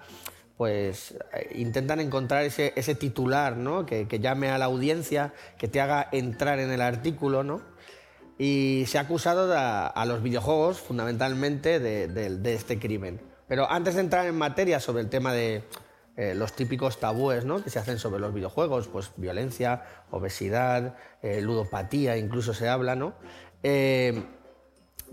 pues 0.55 1.15
eh, 1.33 1.51
intentan 1.55 1.99
encontrar 1.99 2.43
ese, 2.43 2.73
ese 2.75 2.93
titular, 2.93 3.57
¿no? 3.57 3.87
Que, 3.87 4.07
que 4.07 4.19
llame 4.19 4.51
a 4.51 4.59
la 4.59 4.65
audiencia, 4.65 5.33
que 5.57 5.67
te 5.67 5.81
haga 5.81 6.07
entrar 6.11 6.59
en 6.59 6.69
el 6.69 6.81
artículo, 6.81 7.43
¿no? 7.43 7.63
Y 8.37 8.83
se 8.85 8.99
ha 8.99 9.01
acusado 9.01 9.51
a, 9.57 9.87
a 9.87 10.05
los 10.05 10.21
videojuegos 10.21 10.79
fundamentalmente 10.79 11.79
de, 11.79 12.07
de- 12.07 12.37
de 12.37 12.53
este 12.53 12.77
crimen. 12.77 13.19
Pero 13.47 13.67
antes 13.71 13.95
de 13.95 14.01
entrar 14.01 14.27
en 14.27 14.37
materia 14.37 14.79
sobre 14.79 15.01
el 15.01 15.09
tema 15.09 15.33
de 15.33 15.63
eh, 16.21 16.35
los 16.35 16.53
típicos 16.53 16.99
tabúes 16.99 17.45
¿no? 17.45 17.63
que 17.63 17.69
se 17.71 17.79
hacen 17.79 17.97
sobre 17.97 18.19
los 18.19 18.31
videojuegos, 18.33 18.87
pues 18.87 19.11
violencia, 19.17 19.81
obesidad, 20.11 20.95
eh, 21.23 21.41
ludopatía, 21.41 22.15
incluso 22.17 22.53
se 22.53 22.69
habla, 22.69 22.95
¿no? 22.95 23.13
Eh, 23.63 24.23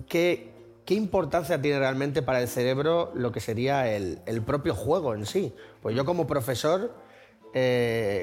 ¿qué, 0.07 0.53
qué 0.85 0.95
importancia 0.95 1.61
tiene 1.63 1.79
realmente 1.79 2.21
para 2.21 2.41
el 2.43 2.49
cerebro 2.49 3.11
lo 3.15 3.33
que 3.33 3.41
sería 3.41 3.91
el, 3.91 4.21
el 4.27 4.43
propio 4.43 4.75
juego 4.75 5.15
en 5.15 5.25
sí? 5.25 5.55
Pues 5.81 5.97
yo 5.97 6.05
como 6.05 6.27
profesor, 6.27 6.93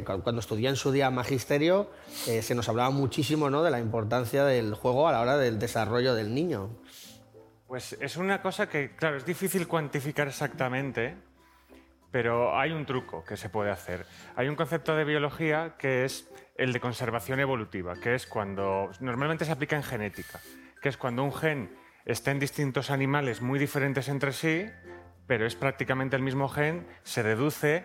cu- 0.06 0.22
cuando 0.24 0.40
estudié 0.40 0.70
en 0.70 0.76
su 0.76 0.92
día 0.92 1.10
magisterio, 1.10 1.90
se 2.42 2.54
nos 2.56 2.70
hablaba 2.70 2.92
muchísimo 2.92 3.50
¿no? 3.50 3.64
de 3.64 3.72
la 3.72 3.80
importancia 3.80 4.46
del 4.46 4.76
juego 4.76 5.08
a 5.08 5.12
la 5.12 5.22
hora 5.22 5.38
del 5.38 5.58
desarrollo 5.58 6.14
del 6.14 6.34
niño. 6.36 6.70
Pues 7.68 7.98
es 8.00 8.16
una 8.18 8.42
cosa 8.44 8.70
que, 8.70 8.96
claro, 8.96 9.18
es 9.18 9.26
difícil 9.26 9.68
cuantificar 9.68 10.28
exactamente, 10.28 11.18
pero 12.16 12.58
hay 12.58 12.72
un 12.72 12.86
truco 12.86 13.26
que 13.26 13.36
se 13.36 13.50
puede 13.50 13.72
hacer. 13.72 14.06
Hay 14.38 14.48
un 14.48 14.56
concepto 14.56 14.96
de 14.96 15.04
biología 15.04 15.76
que 15.78 16.06
es 16.06 16.32
el 16.56 16.72
de 16.72 16.80
conservación 16.80 17.42
evolutiva, 17.42 17.96
que 17.96 18.16
es 18.16 18.26
cuando 18.26 18.90
normalmente 19.02 19.44
se 19.44 19.52
aplica 19.52 19.76
en 19.76 19.84
genética, 19.84 20.40
que 20.82 20.88
es 20.88 20.96
cuando 20.96 21.26
un 21.26 21.34
gen 21.34 21.76
está 22.06 22.32
en 22.32 22.40
distintos 22.40 22.90
animales 22.90 23.42
muy 23.42 23.60
diferentes 23.60 24.08
entre 24.08 24.32
sí, 24.32 24.66
pero 25.28 25.46
es 25.46 25.56
prácticamente 25.56 26.16
el 26.16 26.22
mismo 26.22 26.48
gen, 26.48 26.88
se 27.04 27.22
deduce 27.22 27.84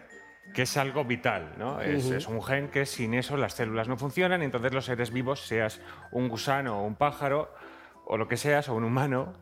que 0.54 0.62
es 0.62 0.76
algo 0.76 1.04
vital, 1.04 1.54
¿no? 1.58 1.80
Es, 1.80 2.08
es 2.08 2.28
un 2.28 2.40
gen 2.40 2.68
que 2.68 2.86
sin 2.86 3.14
eso 3.14 3.36
las 3.36 3.54
células 3.54 3.88
no 3.88 3.96
funcionan 3.96 4.42
y 4.42 4.44
entonces 4.44 4.72
los 4.72 4.84
seres 4.84 5.10
vivos, 5.10 5.40
seas 5.40 5.80
un 6.12 6.28
gusano 6.28 6.82
o 6.82 6.86
un 6.86 6.94
pájaro 6.94 7.52
o 8.12 8.16
lo 8.16 8.26
que 8.26 8.36
seas 8.36 8.68
o 8.68 8.74
un 8.74 8.82
humano, 8.82 9.32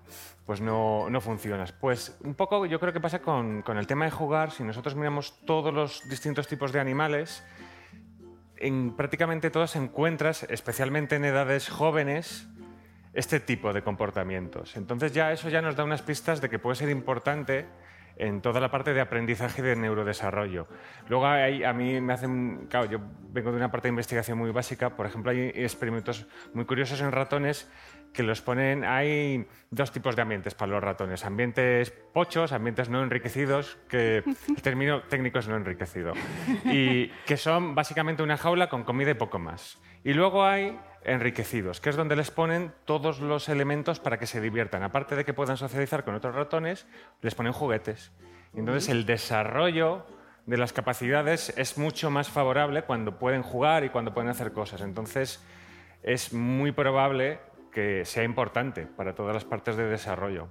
pues 0.45 0.61
no, 0.61 1.09
no 1.09 1.23
funcionas. 1.23 1.73
Pues 1.73 2.19
un 2.23 2.35
poco 2.35 2.67
yo 2.67 2.79
creo 2.79 2.93
que 2.93 3.01
pasa 3.01 3.21
con, 3.21 3.63
con 3.63 3.79
el 3.79 3.87
tema 3.87 4.05
de 4.05 4.11
jugar, 4.11 4.51
si 4.51 4.63
nosotros 4.63 4.95
miramos 4.95 5.41
todos 5.47 5.73
los 5.73 6.07
distintos 6.11 6.47
tipos 6.47 6.71
de 6.71 6.79
animales, 6.79 7.43
en 8.59 8.95
prácticamente 8.95 9.49
todas 9.49 9.75
encuentras, 9.75 10.43
especialmente 10.51 11.17
en 11.17 11.25
edades 11.25 11.71
jóvenes, 11.71 12.47
este 13.15 13.41
tipo 13.41 13.73
de 13.73 13.81
comportamientos. 13.81 14.77
Entonces 14.77 15.13
ya 15.13 15.33
eso 15.33 15.49
ya 15.49 15.63
nos 15.63 15.75
da 15.75 15.85
unas 15.85 16.03
pistas 16.03 16.43
de 16.43 16.51
que 16.51 16.59
puede 16.59 16.77
ser 16.77 16.91
importante 16.91 17.65
en 18.19 18.43
toda 18.43 18.61
la 18.61 18.71
parte 18.71 18.93
de 18.93 19.01
aprendizaje 19.01 19.63
y 19.63 19.65
de 19.65 19.77
neurodesarrollo. 19.77 20.67
Luego 21.09 21.27
hay, 21.27 21.65
a 21.65 21.73
mí 21.73 22.01
me 22.01 22.13
hacen, 22.13 22.67
claro, 22.69 22.87
yo 22.87 22.99
vengo 23.31 23.51
de 23.51 23.57
una 23.57 23.71
parte 23.71 23.89
de 23.89 23.91
investigación 23.91 24.37
muy 24.37 24.51
básica, 24.51 24.91
por 24.91 25.07
ejemplo 25.07 25.31
hay 25.31 25.53
experimentos 25.55 26.27
muy 26.53 26.65
curiosos 26.65 27.01
en 27.01 27.13
ratones 27.13 27.71
que 28.12 28.23
los 28.23 28.43
ponen, 28.43 28.85
hay 28.85 29.47
dos 29.71 29.93
tipos 29.93 30.17
de 30.17 30.23
ambientes 30.23 30.55
para 30.55 30.73
los 30.73 30.83
ratones, 30.83 31.25
ambientes 31.25 31.91
pochos, 32.12 32.53
ambientes 32.53 32.88
no 32.88 33.03
enriquecidos, 33.03 33.79
que 33.88 34.25
el 34.49 34.62
término 34.62 35.03
técnico 35.03 35.38
es 35.38 35.49
no 35.49 35.57
enriquecido, 35.57 36.15
y 36.65 37.09
que 37.27 37.37
son 37.37 37.75
básicamente 37.75 38.23
una 38.23 38.37
jaula 38.37 38.69
con 38.69 38.85
comida 38.85 39.11
y 39.11 39.15
poco 39.15 39.38
más. 39.38 39.81
Y 40.05 40.15
luego 40.15 40.45
hay 40.45 40.79
enriquecidos, 41.05 41.81
que 41.81 41.91
es 41.91 41.97
donde 41.97 42.17
les 42.17 42.31
ponen 42.31 42.73
todos 42.85 43.21
los 43.21 43.49
elementos 43.49 44.00
para 44.00 44.19
que 44.19 44.27
se 44.27 44.41
diviertan. 44.41 44.83
Aparte 44.83 45.17
de 45.17 45.25
que 45.25 45.35
puedan 45.35 45.57
socializar 45.57 46.05
con 46.05 46.15
otros 46.15 46.35
ratones, 46.35 46.87
les 47.23 47.35
ponen 47.35 47.53
juguetes. 47.53 48.12
Entonces 48.55 48.88
el 48.88 49.07
desarrollo 49.07 50.07
de 50.47 50.57
las 50.57 50.73
capacidades 50.73 51.53
es 51.57 51.77
mucho 51.77 52.11
más 52.11 52.31
favorable 52.31 52.83
cuando 52.83 53.19
pueden 53.19 53.43
jugar 53.43 53.85
y 53.85 53.91
cuando 53.91 54.15
pueden 54.15 54.31
hacer 54.31 54.53
cosas. 54.53 54.81
Entonces 54.81 55.45
es 56.03 56.33
muy 56.33 56.73
probable 56.73 57.38
que 57.73 58.05
sea 58.05 58.25
importante 58.25 58.87
para 58.87 59.15
todas 59.15 59.35
las 59.35 59.45
partes 59.45 59.77
de 59.77 59.85
desarrollo, 59.85 60.49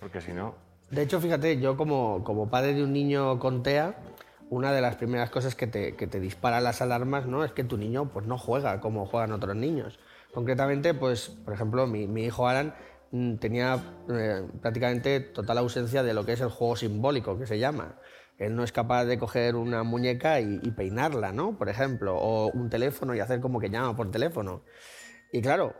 porque 0.00 0.20
si 0.20 0.32
no... 0.32 0.54
De 0.90 1.02
hecho, 1.02 1.20
fíjate, 1.20 1.58
yo 1.58 1.76
como, 1.76 2.22
como 2.22 2.48
padre 2.48 2.74
de 2.74 2.84
un 2.84 2.92
niño 2.92 3.38
con 3.38 3.62
TEA, 3.62 3.96
una 4.50 4.72
de 4.72 4.80
las 4.80 4.96
primeras 4.96 5.30
cosas 5.30 5.54
que 5.54 5.66
te, 5.66 5.96
que 5.96 6.06
te 6.06 6.20
dispara 6.20 6.60
las 6.60 6.80
alarmas 6.80 7.26
¿no? 7.26 7.44
es 7.44 7.52
que 7.52 7.64
tu 7.64 7.76
niño 7.76 8.10
pues, 8.12 8.26
no 8.26 8.38
juega 8.38 8.80
como 8.80 9.06
juegan 9.06 9.32
otros 9.32 9.56
niños. 9.56 9.98
Concretamente, 10.32 10.94
pues, 10.94 11.30
por 11.30 11.54
ejemplo, 11.54 11.86
mi, 11.86 12.06
mi 12.06 12.24
hijo 12.24 12.46
Alan 12.46 12.74
mm, 13.10 13.36
tenía 13.36 13.82
eh, 14.10 14.46
prácticamente 14.60 15.20
total 15.20 15.58
ausencia 15.58 16.02
de 16.02 16.14
lo 16.14 16.24
que 16.24 16.34
es 16.34 16.40
el 16.40 16.50
juego 16.50 16.76
simbólico, 16.76 17.38
que 17.38 17.46
se 17.46 17.58
llama. 17.58 17.96
Él 18.38 18.54
no 18.54 18.62
es 18.62 18.70
capaz 18.70 19.06
de 19.06 19.18
coger 19.18 19.56
una 19.56 19.82
muñeca 19.82 20.40
y, 20.40 20.60
y 20.62 20.70
peinarla, 20.72 21.32
¿no? 21.32 21.56
Por 21.56 21.70
ejemplo, 21.70 22.16
o 22.16 22.50
un 22.50 22.68
teléfono 22.68 23.14
y 23.14 23.20
hacer 23.20 23.40
como 23.40 23.58
que 23.58 23.70
llama 23.70 23.96
por 23.96 24.10
teléfono. 24.10 24.62
Y 25.32 25.40
claro, 25.40 25.74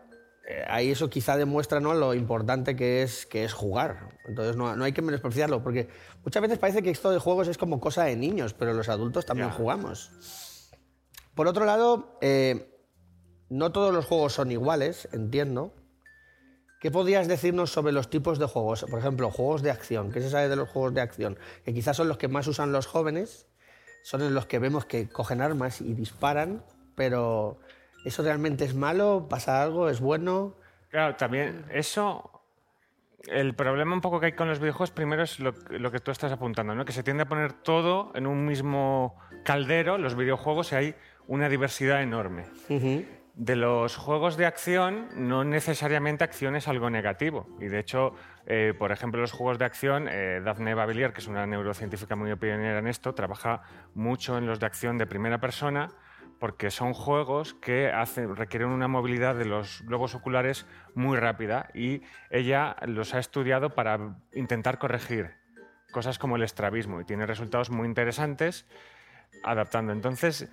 ahí 0.69 0.91
eso 0.91 1.11
quizá 1.11 1.37
demuestra 1.37 1.81
¿no? 1.81 1.95
lo 1.95 2.15
importante 2.15 2.77
que 2.77 3.03
es, 3.03 3.27
que 3.27 3.45
es 3.45 3.53
jugar. 3.53 4.19
Entonces 4.27 4.57
no, 4.57 4.77
no 4.77 4.85
hay 4.85 4.93
que 4.93 5.03
menospreciarlo, 5.03 5.63
porque 5.63 5.89
muchas 6.25 6.43
veces 6.43 6.59
parece 6.59 6.83
que 6.83 6.91
esto 6.91 7.11
de 7.11 7.19
juegos 7.19 7.49
es 7.49 7.59
como 7.59 7.81
cosa 7.81 8.05
de 8.05 8.17
niños, 8.17 8.55
pero 8.55 8.73
los 8.73 8.89
adultos 8.89 9.27
también 9.27 9.49
Ya. 9.49 9.55
jugamos. 9.55 10.71
Por 11.35 11.47
otro 11.49 11.65
lado, 11.65 12.17
eh, 12.21 12.73
no 13.49 13.73
todos 13.73 13.93
los 13.93 14.07
juegos 14.07 14.33
son 14.35 14.51
iguales, 14.51 15.09
entiendo. 15.13 15.75
¿Qué 16.81 16.91
podrías 16.91 17.27
decirnos 17.27 17.71
sobre 17.73 17.93
los 17.93 18.11
tipos 18.11 18.39
de 18.39 18.47
juegos? 18.47 18.85
Por 18.89 18.99
ejemplo, 18.99 19.31
juegos 19.31 19.63
de 19.63 19.71
acción. 19.71 20.13
¿Qué 20.13 20.21
se 20.21 20.31
sabe 20.31 20.49
de 20.49 20.57
los 20.57 20.69
juegos 20.69 20.95
de 20.95 21.01
acción? 21.01 21.39
Que 21.65 21.75
quizás 21.75 21.97
son 21.97 22.09
los 22.09 22.19
que 22.19 22.29
más 22.29 22.47
usan 22.47 22.71
los 22.73 22.87
jóvenes, 22.87 23.47
son 24.03 24.23
en 24.23 24.35
los 24.35 24.47
que 24.47 24.59
vemos 24.59 24.85
que 24.85 25.09
cogen 25.09 25.41
armas 25.41 25.81
y 25.81 25.95
disparan, 25.95 26.65
pero 26.95 27.59
¿eso 28.07 28.23
realmente 28.23 28.65
es 28.65 28.75
malo? 28.75 29.27
¿Pasa 29.29 29.63
algo? 29.63 29.91
¿Es 29.91 30.01
bueno? 30.01 30.55
Claro, 30.91 31.17
también 31.17 31.65
eso. 31.71 32.31
El 33.27 33.55
problema 33.55 33.93
un 33.93 34.01
poco 34.01 34.21
que 34.21 34.27
hay 34.27 34.33
con 34.33 34.49
los 34.49 34.61
videojuegos, 34.61 34.93
primero 34.93 35.25
es 35.25 35.41
lo, 35.41 35.53
lo 35.71 35.91
que 35.91 35.99
tú 35.99 36.13
estás 36.13 36.31
apuntando, 36.31 36.77
¿no? 36.77 36.85
que 36.85 36.93
se 36.93 37.03
tiende 37.03 37.25
a 37.25 37.27
poner 37.27 37.53
todo 37.53 38.13
en 38.15 38.29
un 38.29 38.45
mismo 38.47 39.17
caldero, 39.45 39.99
los 39.99 40.15
videojuegos, 40.15 40.71
y 40.71 40.75
hay 40.77 40.95
una 41.27 41.49
diversidad 41.49 42.01
enorme. 42.03 42.45
De 43.35 43.57
los 43.57 43.97
juegos 43.97 44.37
de 44.37 44.47
acción, 44.47 45.09
no 45.17 45.43
necesariamente 45.43 46.23
acción 46.23 46.55
es 46.55 46.69
algo 46.69 46.89
negativo. 46.89 47.49
Y 47.61 47.67
de 47.67 47.81
hecho, 47.81 48.15
eh, 48.47 48.73
por 48.79 48.93
ejemplo, 48.93 49.21
los 49.21 49.33
juegos 49.33 49.59
de 49.59 49.65
acción, 49.65 50.07
eh, 50.09 50.41
Daphne 50.45 50.75
Bavillier, 50.75 51.13
que 51.13 51.21
es 51.21 51.27
una 51.27 51.47
neurocientífica 51.47 52.15
muy 52.15 52.35
pionera 52.37 52.79
en 52.79 52.87
esto, 52.87 53.13
trabaja 53.13 53.63
mucho 53.95 54.39
en 54.39 54.47
los 54.47 54.61
de 54.61 54.67
acción 54.67 54.99
de 54.99 55.07
primera 55.07 55.39
persona 55.39 55.91
porque 56.39 56.71
son 56.71 56.93
juegos 56.93 57.55
que 57.55 57.91
requieren 58.35 58.69
una 58.69 58.89
movilidad 58.89 59.35
de 59.35 59.45
los 59.45 59.83
globos 59.83 60.15
oculares 60.15 60.67
muy 60.95 61.19
rápida 61.19 61.69
y 61.75 62.03
ella 62.31 62.77
los 62.87 63.15
ha 63.15 63.19
estudiado 63.19 63.71
para 63.71 64.19
intentar 64.33 64.79
corregir 64.79 65.35
cosas 65.93 66.19
como 66.19 66.37
el 66.37 66.43
estrabismo 66.43 67.01
y 67.01 67.05
tiene 67.05 67.27
resultados 67.27 67.71
muy 67.71 67.87
interesantes 67.87 68.67
adaptando. 69.45 69.93
Entonces, 69.93 70.51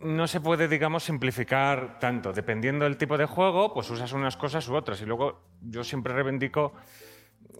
no 0.00 0.26
se 0.26 0.40
puede, 0.40 0.68
digamos, 0.68 1.04
simplificar 1.04 1.98
tanto. 1.98 2.32
Dependiendo 2.32 2.84
del 2.84 2.96
tipo 2.96 3.16
de 3.16 3.26
juego, 3.26 3.72
pues 3.72 3.88
usas 3.90 4.12
unas 4.12 4.36
cosas 4.36 4.68
u 4.68 4.74
otras. 4.74 5.00
Y 5.00 5.06
luego 5.06 5.42
yo 5.62 5.84
siempre 5.84 6.12
reivindico 6.12 6.74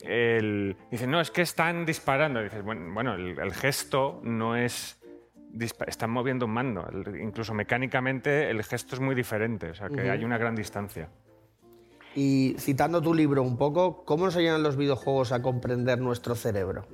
el... 0.03 0.77
Dicen, 0.91 1.11
no, 1.11 1.21
es 1.21 1.31
que 1.31 1.43
están 1.43 1.87
disparando. 1.87 2.43
dices, 2.43 2.63
bueno, 2.63 3.15
el 3.15 3.55
gesto 3.55 4.21
no 4.23 4.57
es... 4.57 4.96
Están 5.87 6.11
moviendo 6.11 6.47
un 6.47 6.53
mando. 6.53 6.87
El- 6.89 7.21
incluso 7.21 7.55
mecánicamente 7.55 8.51
el 8.51 8.63
gesto 8.65 8.95
es 8.95 9.01
muy 9.01 9.15
diferente. 9.15 9.71
O 9.71 9.75
sea, 9.75 9.89
que 9.89 10.11
hay 10.11 10.25
una 10.25 10.39
gran 10.39 10.55
distancia. 10.55 11.09
Y 12.15 12.57
citando 12.59 13.03
tu 13.03 13.13
libro 13.13 13.43
un 13.43 13.59
poco, 13.59 14.05
¿cómo 14.05 14.25
nos 14.25 14.37
ayudan 14.37 14.63
los 14.63 14.77
videojuegos 14.77 15.33
a 15.33 15.43
comprender 15.43 16.01
nuestro 16.01 16.35
cerebro? 16.35 16.87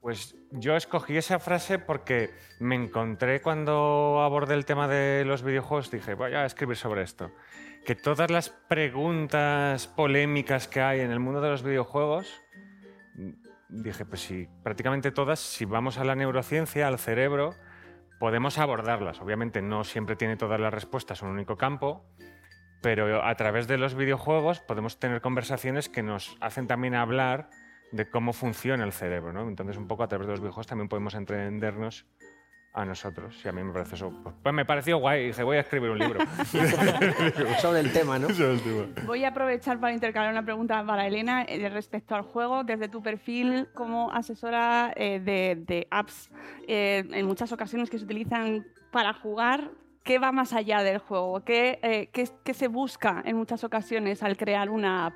Pues 0.00 0.34
yo 0.50 0.76
escogí 0.76 1.16
esa 1.16 1.38
frase 1.38 1.78
porque 1.78 2.30
me 2.60 2.74
encontré 2.74 3.40
cuando 3.40 4.20
abordé 4.22 4.54
el 4.54 4.66
tema 4.66 4.86
de 4.88 5.24
los 5.24 5.42
videojuegos, 5.42 5.90
dije, 5.90 6.14
voy 6.14 6.34
a 6.34 6.44
escribir 6.44 6.76
sobre 6.76 7.02
esto. 7.02 7.30
Que 7.86 7.94
todas 7.94 8.30
las 8.30 8.50
preguntas 8.50 9.86
polémicas 9.86 10.68
que 10.68 10.80
hay 10.82 11.00
en 11.00 11.10
el 11.10 11.20
mundo 11.20 11.40
de 11.40 11.50
los 11.50 11.62
videojuegos, 11.62 12.42
dije, 13.68 14.04
pues 14.04 14.20
sí, 14.20 14.48
prácticamente 14.62 15.10
todas, 15.10 15.40
si 15.40 15.64
vamos 15.64 15.96
a 15.98 16.04
la 16.04 16.14
neurociencia, 16.14 16.86
al 16.88 16.98
cerebro, 16.98 17.54
podemos 18.24 18.56
abordarlas. 18.56 19.20
Obviamente 19.20 19.60
no 19.60 19.84
siempre 19.84 20.16
tiene 20.16 20.38
todas 20.38 20.58
las 20.58 20.72
respuestas 20.72 21.20
en 21.20 21.28
un 21.28 21.34
único 21.34 21.58
campo, 21.58 22.06
pero 22.80 23.22
a 23.22 23.34
través 23.34 23.68
de 23.68 23.76
los 23.76 23.94
videojuegos 23.94 24.60
podemos 24.60 24.98
tener 24.98 25.20
conversaciones 25.20 25.90
que 25.90 26.02
nos 26.02 26.34
hacen 26.40 26.66
también 26.66 26.94
hablar 26.94 27.50
de 27.92 28.08
cómo 28.08 28.32
funciona 28.32 28.82
el 28.82 28.92
cerebro. 28.92 29.34
¿no? 29.34 29.46
Entonces, 29.46 29.76
un 29.76 29.86
poco 29.88 30.04
a 30.04 30.08
través 30.08 30.26
de 30.26 30.30
los 30.30 30.40
videojuegos 30.40 30.66
también 30.66 30.88
podemos 30.88 31.14
entendernos 31.14 32.06
a 32.76 32.84
nosotros. 32.84 33.40
Y 33.44 33.48
a 33.48 33.52
mí 33.52 33.62
me 33.62 33.72
parece 33.72 33.94
eso. 33.94 34.12
Pues, 34.22 34.34
pues 34.42 34.54
me 34.54 34.64
pareció 34.64 34.98
guay. 34.98 35.28
Dije, 35.28 35.42
voy 35.44 35.56
a 35.56 35.60
escribir 35.60 35.90
un 35.90 35.98
libro. 35.98 36.20
Sobre 37.62 37.80
el 37.80 37.92
tema, 37.92 38.18
¿no? 38.18 38.28
Sobre 38.30 38.54
el 38.54 38.60
tema. 38.62 38.86
Voy 39.06 39.24
a 39.24 39.28
aprovechar 39.28 39.78
para 39.78 39.92
intercalar 39.92 40.30
una 40.32 40.44
pregunta 40.44 40.84
para 40.84 41.06
Elena 41.06 41.44
eh, 41.44 41.68
respecto 41.68 42.14
al 42.14 42.22
juego. 42.22 42.64
Desde 42.64 42.88
tu 42.88 43.02
perfil 43.02 43.68
como 43.74 44.10
asesora 44.12 44.92
eh, 44.96 45.20
de, 45.20 45.62
de 45.66 45.86
apps, 45.90 46.30
eh, 46.66 47.04
en 47.12 47.26
muchas 47.26 47.52
ocasiones 47.52 47.90
que 47.90 47.98
se 47.98 48.04
utilizan 48.04 48.66
para 48.90 49.12
jugar, 49.14 49.70
¿qué 50.02 50.18
va 50.18 50.32
más 50.32 50.52
allá 50.52 50.82
del 50.82 50.98
juego? 50.98 51.44
¿Qué, 51.44 51.78
eh, 51.82 52.10
qué- 52.12 52.28
qué 52.44 52.54
se 52.54 52.68
busca 52.68 53.22
en 53.24 53.36
muchas 53.36 53.62
ocasiones 53.64 54.22
al 54.22 54.36
crear 54.36 54.68
una 54.70 55.06
app? 55.06 55.14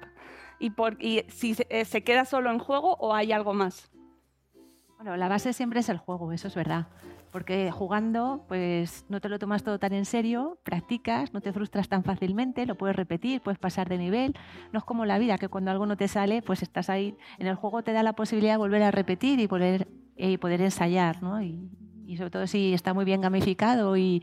Y, 0.60 0.70
por, 0.70 0.96
y 1.02 1.24
si 1.28 1.54
se, 1.54 1.84
se 1.84 2.02
queda 2.02 2.24
solo 2.24 2.50
en 2.50 2.58
juego 2.58 2.94
o 3.00 3.14
hay 3.14 3.32
algo 3.32 3.54
más. 3.54 3.90
Bueno, 4.96 5.16
la 5.16 5.28
base 5.28 5.52
siempre 5.52 5.78
es 5.80 5.88
el 5.88 5.98
juego, 5.98 6.32
eso 6.32 6.48
es 6.48 6.54
verdad. 6.56 6.88
Porque 7.30 7.70
jugando, 7.70 8.44
pues 8.48 9.04
no 9.08 9.20
te 9.20 9.28
lo 9.28 9.38
tomas 9.38 9.62
todo 9.62 9.78
tan 9.78 9.92
en 9.92 10.04
serio, 10.04 10.58
practicas, 10.64 11.32
no 11.32 11.40
te 11.40 11.52
frustras 11.52 11.88
tan 11.88 12.04
fácilmente, 12.04 12.66
lo 12.66 12.76
puedes 12.76 12.96
repetir, 12.96 13.40
puedes 13.40 13.58
pasar 13.58 13.88
de 13.88 13.98
nivel. 13.98 14.34
No 14.72 14.78
es 14.78 14.84
como 14.84 15.04
la 15.04 15.18
vida, 15.18 15.38
que 15.38 15.48
cuando 15.48 15.70
algo 15.70 15.86
no 15.86 15.96
te 15.96 16.08
sale, 16.08 16.42
pues 16.42 16.62
estás 16.62 16.90
ahí. 16.90 17.16
En 17.38 17.46
el 17.46 17.54
juego 17.54 17.82
te 17.82 17.92
da 17.92 18.02
la 18.02 18.14
posibilidad 18.14 18.54
de 18.54 18.58
volver 18.58 18.82
a 18.82 18.90
repetir 18.90 19.40
y 19.40 19.48
poder, 19.48 19.88
y 20.16 20.38
poder 20.38 20.60
ensayar, 20.62 21.22
¿no? 21.22 21.42
Y, 21.42 21.70
y 22.06 22.16
sobre 22.16 22.30
todo 22.30 22.46
si 22.46 22.72
está 22.72 22.94
muy 22.94 23.04
bien 23.04 23.20
gamificado 23.20 23.96
y, 23.96 24.22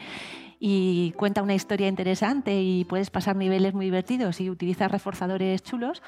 y 0.59 1.11
cuenta 1.11 1.43
una 1.43 1.53
historia 1.53 1.87
interesante 1.87 2.61
y 2.61 2.85
puedes 2.85 3.09
pasar 3.11 3.35
niveles 3.35 3.73
muy 3.73 3.85
divertidos 3.85 4.41
y 4.41 4.49
utilizas 4.49 4.91
reforzadores 4.91 5.61
chulos, 5.61 6.01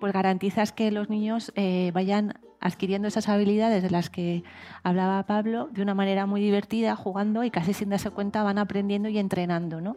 pues 0.00 0.12
garantizas 0.12 0.72
que 0.72 0.90
los 0.90 1.08
niños 1.08 1.52
eh, 1.54 1.92
vayan 1.94 2.34
adquiriendo 2.62 3.08
esas 3.08 3.28
habilidades 3.28 3.82
de 3.82 3.90
las 3.90 4.08
que 4.08 4.44
hablaba 4.84 5.26
Pablo 5.26 5.68
de 5.72 5.82
una 5.82 5.94
manera 5.94 6.26
muy 6.26 6.40
divertida, 6.40 6.96
jugando 6.96 7.42
y 7.44 7.50
casi 7.50 7.74
sin 7.74 7.90
darse 7.90 8.10
cuenta 8.10 8.42
van 8.44 8.58
aprendiendo 8.58 9.08
y 9.08 9.18
entrenando. 9.18 9.80
¿no? 9.80 9.96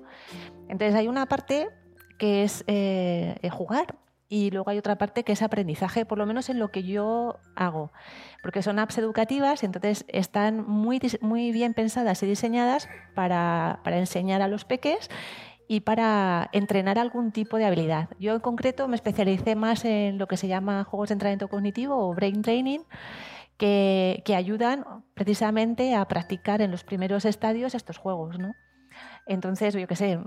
Entonces 0.68 0.96
hay 0.96 1.08
una 1.08 1.28
parte 1.28 1.70
que 2.18 2.44
es 2.44 2.64
eh, 2.68 3.38
jugar 3.52 3.96
y 4.28 4.50
luego 4.50 4.72
hay 4.72 4.80
otra 4.80 4.98
parte 4.98 5.24
que 5.24 5.34
es 5.34 5.44
aprendizaje, 5.44 6.06
por 6.06 6.18
lo 6.18 6.26
menos 6.26 6.50
en 6.50 6.58
lo 6.58 6.72
que 6.72 6.84
yo 6.84 7.38
hago, 7.56 7.92
porque 8.42 8.64
son 8.64 8.80
apps 8.80 8.98
educativas, 8.98 9.64
entonces 9.64 10.04
están 10.08 10.68
muy, 10.68 11.00
muy 11.22 11.52
bien 11.52 11.76
pensadas 11.76 12.24
y 12.24 12.26
diseñadas 12.26 12.90
para, 13.14 13.82
para 13.84 14.00
enseñar 14.00 14.42
a 14.42 14.48
los 14.48 14.66
peques 14.66 15.10
y 15.68 15.82
para 15.82 16.50
entrenar 16.52 17.00
algún 17.00 17.32
tipo 17.32 17.58
de 17.58 17.66
habilidad. 17.66 18.10
Yo 18.20 18.34
en 18.34 18.40
concreto 18.40 18.88
me 18.88 18.96
especialicé 18.96 19.56
más 19.56 19.86
en 19.86 20.18
lo 20.18 20.28
que 20.28 20.38
se 20.38 20.48
llama 20.48 20.84
juegos 20.84 21.10
de 21.10 21.14
entrenamiento 21.14 21.48
cognitivo 21.48 21.98
o 21.98 22.14
brain 22.14 22.42
training, 22.42 22.80
que, 23.58 24.22
que 24.26 24.36
ayudan 24.36 24.86
precisamente 25.14 25.96
a 25.96 26.06
practicar 26.08 26.62
en 26.62 26.72
los 26.72 26.84
primeros 26.84 27.26
estadios 27.26 27.74
estos 27.74 27.98
juegos. 27.98 28.38
¿no? 28.38 28.54
Entonces, 29.26 29.74
yo 29.74 29.88
qué 29.88 29.96
sé, 29.96 30.20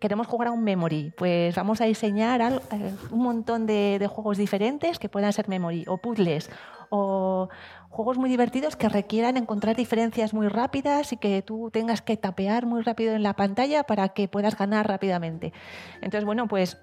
queremos 0.00 0.26
jugar 0.26 0.48
a 0.48 0.52
un 0.52 0.62
memory, 0.62 1.12
pues 1.16 1.54
vamos 1.56 1.80
a 1.80 1.86
diseñar 1.86 2.40
eh, 2.42 2.94
un 3.10 3.22
montón 3.22 3.66
de, 3.66 3.98
de 3.98 4.06
juegos 4.06 4.38
diferentes 4.38 4.98
que 4.98 5.08
puedan 5.08 5.32
ser 5.32 5.48
memory, 5.48 5.84
o 5.88 5.98
puzzles, 5.98 6.50
o 6.96 7.48
juegos 7.90 8.18
muy 8.18 8.30
divertidos 8.30 8.76
que 8.76 8.88
requieran 8.88 9.36
encontrar 9.36 9.74
diferencias 9.74 10.32
muy 10.32 10.46
rápidas 10.46 11.12
y 11.12 11.16
que 11.16 11.42
tú 11.42 11.70
tengas 11.72 12.02
que 12.02 12.16
tapear 12.16 12.66
muy 12.66 12.82
rápido 12.82 13.14
en 13.14 13.24
la 13.24 13.34
pantalla 13.34 13.82
para 13.82 14.10
que 14.10 14.28
puedas 14.28 14.56
ganar 14.56 14.86
rápidamente. 14.86 15.52
Entonces, 15.96 16.24
bueno, 16.24 16.46
pues 16.46 16.80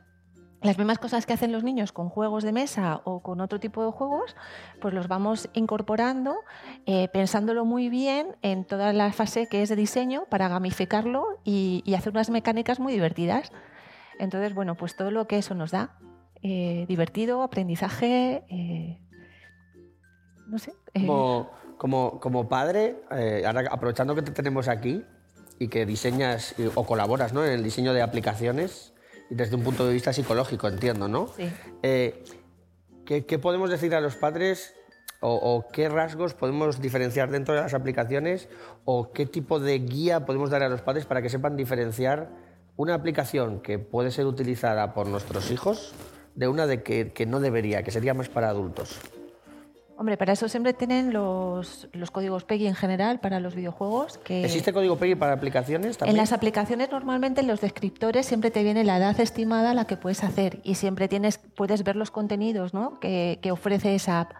las 0.62 0.77
mismas 0.77 1.00
cosas 1.00 1.25
que 1.25 1.32
hacen 1.32 1.53
los 1.53 1.63
niños 1.63 1.94
con 1.94 2.10
juegos 2.10 2.44
de 2.44 2.51
mesa 2.51 3.01
o 3.06 3.22
con 3.22 3.39
otro 3.39 3.62
tipo 3.62 3.86
de 3.86 3.91
juegos, 3.91 4.36
pues 4.82 4.94
los 4.94 5.08
vamos 5.08 5.50
incorporando, 5.53 6.36
eh, 6.86 7.08
pensándolo 7.08 7.63
muy 7.63 7.88
bien 7.88 8.36
en 8.41 8.65
toda 8.65 8.91
la 8.91 9.13
fase 9.13 9.48
que 9.48 9.62
es 9.62 9.70
de 9.70 9.77
diseño 9.77 10.25
para 10.30 10.50
gamificarlo 10.50 11.39
y, 11.46 11.84
hacer 11.96 12.12
unas 12.12 12.30
mecánicas 12.30 12.82
muy 12.82 12.91
divertidas. 12.91 13.53
Entonces, 14.20 14.53
bueno, 14.53 14.75
pues 14.75 14.98
todo 14.98 15.10
lo 15.10 15.25
que 15.25 15.38
eso 15.38 15.56
nos 15.56 15.72
da. 15.72 15.98
eh, 16.44 16.86
divertido, 16.88 17.44
aprendizaje, 17.44 18.44
eh, 18.50 19.00
no 20.51 20.60
sé. 20.60 20.74
eh, 20.93 21.00
Como, 21.08 21.50
como, 21.78 22.19
como 22.19 22.47
padre, 22.49 22.97
eh, 23.12 23.43
ahora 23.45 23.63
aprovechando 23.71 24.13
que 24.13 24.21
te 24.21 24.32
tenemos 24.32 24.67
aquí 24.67 25.04
y 25.58 25.67
que 25.69 25.86
diseñas 25.86 26.54
y- 26.60 26.69
o 26.76 26.86
colaboras 26.86 27.34
¿no? 27.34 27.43
en 27.45 27.52
el 27.54 27.63
diseño 27.63 27.93
de 27.93 28.02
aplicaciones 28.02 28.93
y 29.30 29.36
desde 29.36 29.56
un 29.56 29.63
punto 29.63 29.88
de 29.88 29.93
vista 29.93 30.12
psicológico, 30.13 30.67
entiendo, 30.67 31.08
¿no? 31.08 31.30
Sí. 31.38 31.49
Eh, 31.84 32.23
¿qué, 33.06 33.26
qué 33.26 33.39
podemos 33.39 33.69
decir 33.69 33.95
a 33.95 34.02
los 34.02 34.15
padres 34.17 34.76
o, 35.21 35.34
o 35.34 35.67
qué 35.71 35.88
rasgos 35.88 36.34
podemos 36.34 36.82
diferenciar 36.82 37.30
dentro 37.32 37.54
de 37.56 37.62
las 37.62 37.73
aplicaciones 37.73 38.49
o 38.86 39.12
qué 39.13 39.26
tipo 39.26 39.60
de 39.60 39.80
guía 39.80 40.26
podemos 40.26 40.49
dar 40.49 40.63
a 40.63 40.69
los 40.69 40.82
padres 40.82 41.06
para 41.06 41.21
que 41.21 41.30
sepan 41.30 41.56
diferenciar 41.56 42.30
una 42.76 42.93
aplicación 42.95 43.62
que 43.62 43.80
puede 43.80 44.12
ser 44.12 44.26
utilizada 44.26 44.93
por 44.93 45.08
nuestros 45.08 45.49
hijos 45.52 45.93
de 46.36 46.47
una 46.47 46.65
de 46.67 46.82
que, 46.84 47.13
que 47.13 47.26
no 47.26 47.39
debería, 47.39 47.84
que 47.84 47.91
sería 47.91 48.13
más 48.13 48.30
para 48.30 48.49
adultos? 48.49 48.99
Hombre, 50.02 50.18
para 50.18 50.34
eso 50.34 50.50
siempre 50.50 50.74
tienen 50.74 51.14
los, 51.14 51.88
los 51.94 52.10
códigos 52.10 52.44
PEGI 52.44 52.66
en 52.66 52.74
general 52.74 53.20
para 53.20 53.40
los 53.40 53.54
videojuegos. 53.54 54.18
Que 54.18 54.44
¿Existe 54.44 54.74
código 54.74 54.96
PEGI 54.96 55.14
para 55.14 55.34
aplicaciones 55.34 55.96
también? 56.00 56.16
En 56.16 56.18
las 56.20 56.32
aplicaciones 56.34 56.90
normalmente 56.92 57.42
en 57.42 57.48
los 57.48 57.62
descriptores 57.62 58.26
siempre 58.26 58.50
te 58.50 58.64
viene 58.64 58.84
la 58.84 58.98
edad 58.98 59.20
estimada 59.20 59.70
a 59.70 59.74
la 59.76 59.86
que 59.86 59.98
puedes 59.98 60.24
hacer 60.24 60.60
y 60.64 60.74
siempre 60.74 61.08
tienes, 61.08 61.38
puedes 61.38 61.84
ver 61.84 61.96
los 61.98 62.10
contenidos 62.10 62.74
¿no? 62.74 63.00
que, 63.00 63.38
que 63.44 63.52
ofrece 63.52 63.94
esa 63.94 64.22
app. 64.22 64.32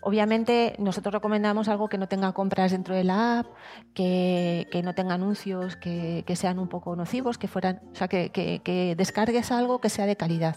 Obviamente 0.00 0.76
nosotros 0.78 1.12
recomendamos 1.12 1.66
algo 1.66 1.88
que 1.88 1.98
no 1.98 2.06
tenga 2.06 2.30
compras 2.32 2.70
dentro 2.70 2.94
de 2.94 3.02
la 3.02 3.40
app, 3.40 3.46
que, 3.94 4.68
que 4.70 4.84
no 4.84 4.94
tenga 4.94 5.14
anuncios 5.14 5.74
que, 5.74 6.22
que 6.24 6.36
sean 6.36 6.60
un 6.60 6.68
poco 6.68 6.94
nocivos, 6.94 7.36
que 7.36 7.48
fueran, 7.48 7.80
o 7.92 7.96
sea, 7.96 8.06
que, 8.06 8.30
que- 8.30 8.60
que 8.62 8.94
descargues 8.96 9.50
algo 9.50 9.80
que 9.80 9.88
sea 9.88 10.06
de 10.06 10.14
calidad. 10.14 10.54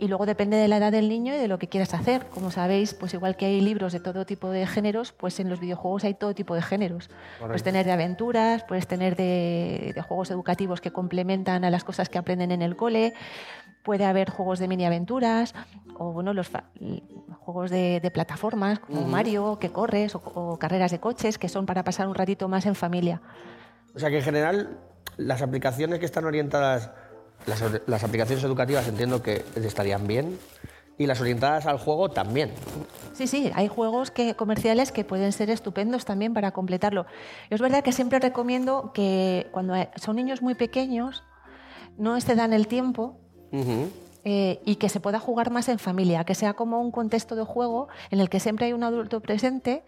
Y 0.00 0.08
luego 0.08 0.24
depende 0.24 0.56
de 0.56 0.66
la 0.66 0.78
edad 0.78 0.92
del 0.92 1.10
niño 1.10 1.34
y 1.34 1.36
de 1.36 1.46
lo 1.46 1.58
que 1.58 1.68
quieras 1.68 1.92
hacer. 1.92 2.24
Como 2.28 2.50
sabéis, 2.50 2.94
pues 2.94 3.12
igual 3.12 3.36
que 3.36 3.44
hay 3.44 3.60
libros 3.60 3.92
de 3.92 4.00
todo 4.00 4.24
tipo 4.24 4.48
de 4.48 4.66
géneros, 4.66 5.12
pues 5.12 5.38
en 5.40 5.50
los 5.50 5.60
videojuegos 5.60 6.04
hay 6.04 6.14
todo 6.14 6.34
tipo 6.34 6.54
de 6.54 6.62
géneros. 6.62 7.10
Puedes 7.38 7.62
tener 7.62 7.84
de 7.84 7.92
aventuras, 7.92 8.64
puedes 8.64 8.86
tener 8.86 9.14
de, 9.14 9.92
de 9.94 10.00
juegos 10.00 10.30
educativos 10.30 10.80
que 10.80 10.90
complementan 10.90 11.66
a 11.66 11.70
las 11.70 11.84
cosas 11.84 12.08
que 12.08 12.16
aprenden 12.16 12.50
en 12.50 12.62
el 12.62 12.76
cole, 12.76 13.12
puede 13.82 14.06
haber 14.06 14.30
juegos 14.30 14.58
de 14.58 14.68
mini 14.68 14.86
aventuras 14.86 15.54
o 15.98 16.12
bueno, 16.12 16.32
los 16.32 16.50
juegos 17.40 17.70
de, 17.70 18.00
de 18.00 18.10
plataformas 18.10 18.78
como 18.78 19.02
Mario, 19.02 19.58
que 19.58 19.70
corres, 19.70 20.14
o, 20.14 20.22
o 20.24 20.58
carreras 20.58 20.92
de 20.92 20.98
coches, 20.98 21.36
que 21.36 21.50
son 21.50 21.66
para 21.66 21.84
pasar 21.84 22.08
un 22.08 22.14
ratito 22.14 22.48
más 22.48 22.64
en 22.64 22.74
familia. 22.74 23.20
O 23.94 23.98
sea 23.98 24.08
que 24.08 24.16
en 24.16 24.24
general 24.24 24.78
las 25.18 25.42
aplicaciones 25.42 25.98
que 25.98 26.06
están 26.06 26.24
orientadas, 26.24 26.90
las, 27.46 27.62
las 27.86 28.04
aplicaciones 28.04 28.44
educativas 28.44 28.86
entiendo 28.88 29.22
que 29.22 29.44
estarían 29.56 30.06
bien 30.06 30.38
y 31.00 31.06
las 31.06 31.18
orientadas 31.18 31.64
al 31.64 31.78
juego 31.78 32.10
también. 32.10 32.52
Sí, 33.14 33.26
sí, 33.26 33.50
hay 33.54 33.68
juegos 33.68 34.10
que, 34.10 34.34
comerciales 34.34 34.92
que 34.92 35.02
pueden 35.02 35.32
ser 35.32 35.48
estupendos 35.48 36.04
también 36.04 36.34
para 36.34 36.50
completarlo. 36.52 37.06
Y 37.50 37.54
es 37.54 37.60
verdad 37.62 37.82
que 37.82 37.92
siempre 37.92 38.18
recomiendo 38.18 38.92
que 38.92 39.48
cuando 39.50 39.74
son 39.96 40.16
niños 40.16 40.42
muy 40.42 40.54
pequeños 40.54 41.22
no 41.96 42.16
excedan 42.16 42.52
el 42.52 42.66
tiempo. 42.66 43.18
Eh, 44.24 44.60
y 44.66 44.76
que 44.76 44.90
se 44.90 45.00
pueda 45.00 45.18
jugar 45.18 45.50
más 45.50 45.68
en 45.68 45.78
familia, 45.78 46.24
que 46.24 46.34
sea 46.34 46.52
como 46.52 46.80
un 46.80 46.90
contexto 46.90 47.36
de 47.36 47.44
juego 47.44 47.88
en 48.10 48.20
el 48.20 48.28
que 48.28 48.38
siempre 48.38 48.66
hay 48.66 48.74
un 48.74 48.82
adulto 48.82 49.20
presente 49.20 49.82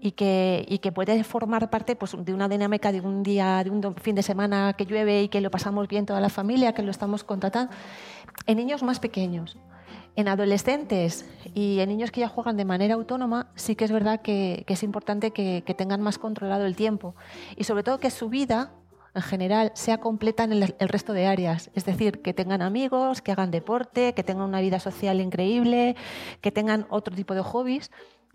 y 0.00 0.12
que, 0.12 0.64
y 0.68 0.78
que 0.78 0.90
puede 0.90 1.22
formar 1.22 1.68
parte 1.68 1.94
pues, 1.94 2.16
de 2.18 2.32
una 2.32 2.48
dinámica 2.48 2.92
de 2.92 3.02
un 3.02 3.22
día, 3.22 3.62
de 3.62 3.68
un 3.68 3.94
fin 3.96 4.14
de 4.14 4.22
semana 4.22 4.74
que 4.78 4.86
llueve 4.86 5.24
y 5.24 5.28
que 5.28 5.42
lo 5.42 5.50
pasamos 5.50 5.86
bien 5.86 6.06
toda 6.06 6.20
la 6.20 6.30
familia, 6.30 6.72
que 6.72 6.82
lo 6.82 6.90
estamos 6.90 7.24
contratando, 7.24 7.74
en 8.46 8.56
niños 8.56 8.82
más 8.82 9.00
pequeños. 9.00 9.58
En 10.16 10.28
adolescentes 10.28 11.28
y 11.54 11.80
en 11.80 11.88
niños 11.88 12.12
que 12.12 12.20
ya 12.20 12.28
juegan 12.28 12.56
de 12.56 12.64
manera 12.64 12.94
autónoma, 12.94 13.48
sí 13.56 13.74
que 13.74 13.84
es 13.84 13.90
verdad 13.90 14.22
que, 14.22 14.64
es 14.66 14.82
importante 14.84 15.32
que 15.32 15.74
tengan 15.76 16.00
más 16.00 16.18
controlado 16.18 16.66
el 16.66 16.76
tiempo 16.76 17.16
y 17.56 17.64
sobre 17.64 17.82
todo 17.82 17.98
que 17.98 18.10
su 18.10 18.28
vida 18.28 18.70
en 19.14 19.22
general 19.22 19.72
sea 19.74 19.98
completa 19.98 20.44
en 20.44 20.52
el, 20.52 20.88
resto 20.88 21.12
de 21.12 21.26
áreas. 21.26 21.70
Es 21.74 21.84
decir, 21.84 22.22
que 22.22 22.34
tengan 22.34 22.62
amigos, 22.62 23.22
que 23.22 23.32
hagan 23.32 23.50
deporte, 23.50 24.12
que 24.14 24.22
tengan 24.22 24.48
una 24.48 24.60
vida 24.60 24.80
social 24.80 25.20
increíble, 25.20 25.96
que 26.40 26.50
tengan 26.50 26.86
otro 26.90 27.14
tipo 27.14 27.34
de 27.34 27.42
hobbies, 27.42 27.90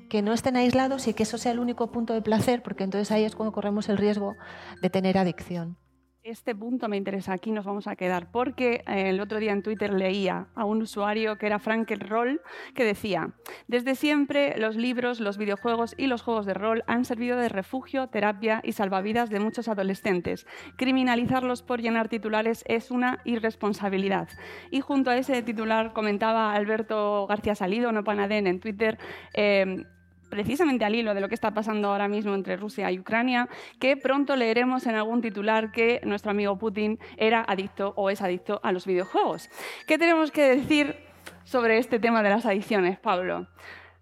que 0.10 0.22
no 0.22 0.34
estén 0.34 0.56
aislados 0.56 1.08
y 1.08 1.14
que 1.14 1.24
eso 1.24 1.38
sea 1.38 1.52
el 1.52 1.60
único 1.60 1.92
punto 1.92 2.14
de 2.14 2.22
placer, 2.22 2.64
porque 2.64 2.84
entonces 2.84 3.12
ahí 3.12 3.24
es 3.24 3.36
cuando 3.36 3.52
corremos 3.52 3.90
el 3.90 3.98
riesgo 3.98 4.36
de 4.82 4.90
tener 4.90 5.18
adicción. 5.18 5.78
Este 6.24 6.54
punto 6.54 6.90
me 6.90 6.98
interesa, 6.98 7.32
aquí 7.32 7.50
nos 7.50 7.64
vamos 7.64 7.88
a 7.88 7.96
quedar, 7.96 8.30
porque 8.30 8.84
eh, 8.88 9.10
el 9.10 9.22
otro 9.22 9.40
día 9.40 9.54
en 9.54 9.64
Twitter 9.64 9.94
leía 9.94 10.48
a 10.54 10.66
un 10.66 10.82
usuario 10.82 11.38
que 11.38 11.46
era 11.46 11.60
Frank 11.60 11.90
Roll 11.98 12.42
que 12.76 12.84
decía, 12.84 13.32
desde 13.70 13.96
siempre 13.96 14.58
los 14.58 14.76
libros, 14.76 15.22
los 15.22 15.38
videojuegos 15.38 15.96
y 15.98 16.08
los 16.08 16.22
juegos 16.22 16.46
de 16.46 16.54
rol 16.54 16.84
han 16.88 17.06
servido 17.06 17.38
de 17.38 17.48
refugio, 17.48 18.08
terapia 18.08 18.60
y 18.66 18.74
salvavidas 18.74 19.30
de 19.30 19.40
muchos 19.40 19.70
adolescentes. 19.70 20.46
Criminalizarlos 20.76 21.64
por 21.64 21.82
llenar 21.82 22.10
titulares 22.10 22.66
es 22.68 22.92
una 22.92 23.22
irresponsabilidad. 23.24 24.28
Y 24.72 24.82
junto 24.82 25.12
a 25.12 25.18
ese 25.18 25.42
titular 25.42 25.94
comentaba 25.94 26.54
Alberto 26.54 27.28
García 27.28 27.56
Salido, 27.56 27.94
no 27.94 28.04
Panadén, 28.04 28.46
en 28.46 28.60
Twitter, 28.60 28.98
eh, 29.34 29.86
precisamente 30.30 30.86
al 30.86 30.96
hilo 30.96 31.14
de 31.14 31.22
lo 31.22 31.28
que 31.30 31.36
está 31.36 31.52
pasando 31.52 31.90
ahora 31.92 32.08
mismo 32.08 32.34
entre 32.36 32.56
Rusia 32.58 32.92
y 32.92 33.00
Ucrania, 33.00 33.48
que 33.80 33.98
pronto 33.98 34.36
leeremos 34.36 34.86
en 34.88 34.96
algún 34.96 35.22
titular 35.22 35.72
que 35.72 36.00
nuestro 36.04 36.32
amigo 36.32 36.58
Putin 36.58 37.00
era 37.18 37.42
adicto 37.48 37.94
o 37.98 38.10
es 38.10 38.22
adicto 38.22 38.60
a 38.64 38.72
los 38.72 38.86
videojuegos. 38.86 39.50
¿Qué 39.88 39.98
tenemos 39.98 40.32
que 40.32 40.44
decir 40.56 40.96
sobre 41.44 41.78
este 41.78 42.00
tema 42.00 42.22
de 42.24 42.30
las 42.30 42.46
adicciones, 42.46 43.00
Pablo? 43.00 43.48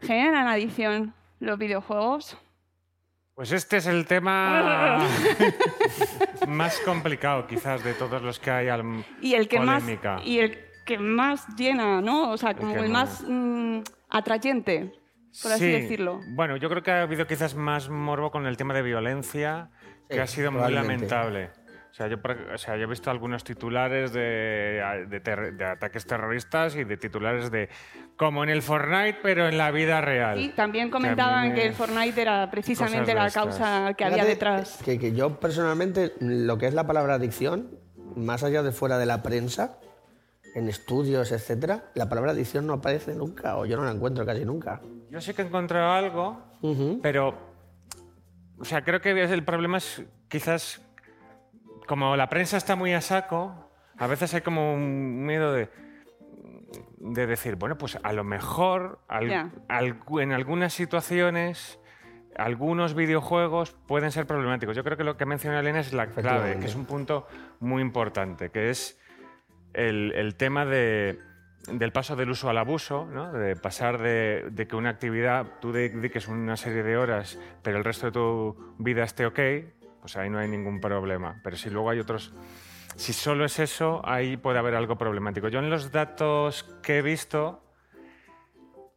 ¿Generan 0.01 0.47
adicción 0.47 1.13
los 1.39 1.57
videojuegos? 1.57 2.37
Pues 3.35 3.51
este 3.51 3.77
es 3.77 3.85
el 3.87 4.05
tema 4.07 4.97
más 6.47 6.79
complicado, 6.79 7.45
quizás, 7.47 7.83
de 7.83 7.93
todos 7.93 8.21
los 8.21 8.39
que 8.39 8.49
hay 8.51 8.67
al 8.69 9.05
y 9.21 9.33
el 9.35 9.47
que 9.47 9.57
polémica. 9.57 10.15
más 10.15 10.25
y 10.25 10.39
el 10.39 10.57
que 10.85 10.97
más 10.97 11.47
llena, 11.55 12.01
¿no? 12.01 12.31
O 12.31 12.37
sea, 12.37 12.55
como 12.55 12.73
el, 12.75 12.89
más- 12.89 13.21
más 13.21 13.25
mm, 13.29 13.79
atrayente, 14.09 14.93
por 15.41 15.51
así 15.51 15.65
Sí. 15.65 15.71
decirlo. 15.81 16.19
Bueno, 16.29 16.57
yo 16.57 16.69
creo 16.69 16.83
que 16.83 16.91
ha 16.91 17.01
habido 17.03 17.27
quizás 17.27 17.55
más 17.55 17.89
morbo 17.89 18.31
con 18.31 18.45
el 18.47 18.57
tema 18.57 18.73
de 18.73 18.81
violencia, 18.81 19.69
que 20.09 20.15
Sí, 20.15 20.19
ha 20.21 20.27
sido 20.27 20.51
muy 20.51 20.71
lamentable. 20.71 21.49
O 21.89 21.93
sea, 21.97 22.07
yo, 22.07 22.17
o 22.53 22.57
sea, 22.59 22.75
yo 22.77 22.83
he 22.83 22.87
visto 22.87 23.09
algunos 23.09 23.43
titulares 23.43 24.13
de, 24.13 24.83
de 25.09 25.19
ter- 25.19 25.53
de 25.55 25.65
ataques 25.65 26.05
terroristas 26.05 26.75
y 26.75 26.83
de 26.83 26.95
titulares 26.95 27.49
de 27.49 27.69
como 28.15 28.43
en 28.43 28.49
el 28.51 28.61
Fortnite, 28.61 29.17
pero 29.23 29.47
en 29.47 29.57
la 29.57 29.71
vida 29.71 29.99
real. 30.01 30.39
Y 30.39 30.49
también 30.49 30.87
Que 30.87 30.91
comentaban 30.91 31.49
me- 31.49 31.55
que 31.55 31.65
el 31.65 31.73
Fortnite 31.73 32.21
era 32.21 32.51
precisamente 32.51 33.15
la 33.15 33.27
estas. 33.27 33.43
causa 33.43 33.93
que 33.95 34.03
había 34.03 34.17
Fíjate 34.17 34.29
detrás. 34.31 34.79
Que, 34.85 34.99
que 34.99 35.13
yo 35.13 35.39
personalmente, 35.39 36.13
lo 36.19 36.59
que 36.59 36.67
es 36.67 36.75
la 36.75 36.85
palabra 36.85 37.15
adicción, 37.15 37.79
más 38.15 38.43
allá 38.43 38.61
de 38.61 38.71
fuera 38.71 38.99
de 38.99 39.07
la 39.07 39.23
prensa, 39.23 39.79
en 40.55 40.67
estudios, 40.69 41.31
etcétera, 41.31 41.91
la 41.93 42.09
palabra 42.09 42.31
adicción 42.31 42.65
no 42.67 42.73
aparece 42.73 43.13
nunca, 43.15 43.57
o 43.57 43.65
yo 43.65 43.77
no 43.77 43.83
la 43.83 43.91
encuentro 43.91 44.25
casi 44.25 44.43
nunca. 44.45 44.81
Yo 45.09 45.21
sí 45.21 45.33
que 45.33 45.41
he 45.41 45.45
encontrado 45.45 45.91
algo, 45.91 46.41
pero. 47.01 47.33
O 48.59 48.65
sea, 48.65 48.83
creo 48.83 48.99
que 49.01 49.11
el 49.23 49.43
problema 49.43 49.77
es 49.77 50.03
quizás. 50.29 50.81
Como 51.87 52.15
la 52.17 52.27
prensa 52.27 52.57
está 52.57 52.75
muy 52.75 52.93
a 52.93 52.99
saco, 53.01 53.71
a 53.97 54.07
veces 54.07 54.33
hay 54.33 54.41
como 54.41 54.73
un 54.73 55.25
miedo 55.25 55.53
de. 55.53 55.69
de 56.97 57.27
decir, 57.27 57.55
bueno, 57.55 57.77
pues 57.77 57.97
a 58.01 58.11
lo 58.13 58.23
mejor 58.23 58.99
al- 59.07 59.51
en 60.19 60.31
algunas 60.33 60.73
situaciones. 60.73 61.79
Algunos 62.35 62.93
videojuegos 62.93 63.75
pueden 63.87 64.11
ser 64.11 64.27
problemáticos. 64.27 64.75
Yo 64.75 64.83
creo 64.83 64.95
que 64.95 65.03
lo 65.03 65.17
que 65.17 65.25
menciona 65.25 65.59
Elena 65.59 65.79
es 65.79 65.91
la 65.91 66.07
clave, 66.11 66.59
que 66.59 66.67
es 66.67 66.75
un 66.75 66.85
punto 66.85 67.25
muy 67.59 67.81
importante, 67.81 68.51
que 68.51 68.69
es 68.69 68.99
el, 69.77 70.35
tema 70.35 70.65
de- 70.65 71.19
del 71.71 71.91
paso 71.91 72.15
del 72.15 72.29
uso 72.29 72.49
al 72.49 72.57
abuso, 72.57 73.05
¿no? 73.13 73.31
de 73.31 73.55
pasar 73.55 73.97
de, 73.99 74.45
de 74.51 74.67
que 74.67 74.75
una 74.75 74.89
actividad 74.89 75.45
tú 75.61 75.71
dediques 75.71 76.27
una 76.27 76.55
serie 76.57 76.81
de 76.83 76.97
horas, 76.97 77.37
pero 77.61 77.77
el 77.77 77.83
resto 77.83 78.07
de 78.07 78.11
tu 78.13 78.75
vida 78.79 79.03
esté 79.03 79.25
ok, 79.25 79.39
pues 80.01 80.15
ahí 80.17 80.29
no 80.29 80.39
hay 80.39 80.47
ningún 80.47 80.79
problema. 80.79 81.39
Pero 81.43 81.57
si 81.57 81.69
luego 81.69 81.89
hay 81.89 81.99
otros... 81.99 82.33
Si 82.95 83.13
solo 83.13 83.45
es 83.45 83.59
eso, 83.59 84.01
ahí 84.05 84.37
puede 84.37 84.57
haber 84.59 84.73
algo 84.73 84.97
problemático. 84.97 85.49
Yo 85.49 85.59
en 85.59 85.69
los 85.69 85.91
datos 85.91 86.63
que 86.81 86.97
he 86.99 87.01
visto, 87.03 87.61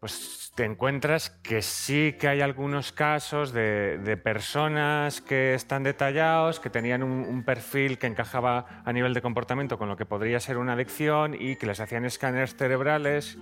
pues 0.00 0.50
te 0.54 0.64
encuentras 0.64 1.28
que 1.28 1.60
sí 1.60 2.16
que 2.18 2.26
hay 2.26 2.40
algunos 2.40 2.90
casos 2.90 3.52
de, 3.52 3.98
de 3.98 4.16
personas 4.16 5.20
que 5.20 5.54
están 5.54 5.82
detallados, 5.82 6.58
que 6.58 6.70
tenían 6.70 7.02
un, 7.02 7.20
un 7.20 7.44
perfil 7.44 7.98
que 7.98 8.06
encajaba 8.06 8.82
a 8.84 8.92
nivel 8.94 9.12
de 9.12 9.20
comportamiento 9.20 9.78
con 9.78 9.88
lo 9.88 9.96
que 9.96 10.06
podría 10.06 10.40
ser 10.40 10.56
una 10.56 10.72
adicción 10.72 11.36
y 11.38 11.56
que 11.56 11.66
les 11.66 11.80
hacían 11.80 12.06
escáneres 12.06 12.56
cerebrales 12.56 13.38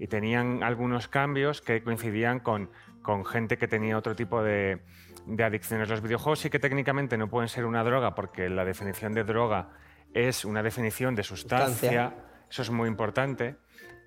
y 0.00 0.08
tenían 0.08 0.64
algunos 0.64 1.06
cambios 1.06 1.60
que 1.60 1.82
coincidían 1.84 2.40
con, 2.40 2.70
con 3.02 3.24
gente 3.24 3.56
que 3.56 3.68
tenía 3.68 3.96
otro 3.96 4.16
tipo 4.16 4.42
de, 4.42 4.80
de 5.26 5.44
adicciones. 5.44 5.88
Los 5.88 6.02
videojuegos 6.02 6.40
sí 6.40 6.50
que 6.50 6.58
técnicamente 6.58 7.16
no 7.18 7.28
pueden 7.28 7.48
ser 7.48 7.66
una 7.66 7.84
droga 7.84 8.16
porque 8.16 8.48
la 8.48 8.64
definición 8.64 9.12
de 9.12 9.22
droga 9.22 9.68
es 10.12 10.44
una 10.44 10.62
definición 10.62 11.14
de 11.14 11.22
sustancia. 11.22 11.74
Sustancia. 11.74 12.14
Eso 12.50 12.62
es 12.62 12.70
muy 12.70 12.88
importante. 12.88 13.56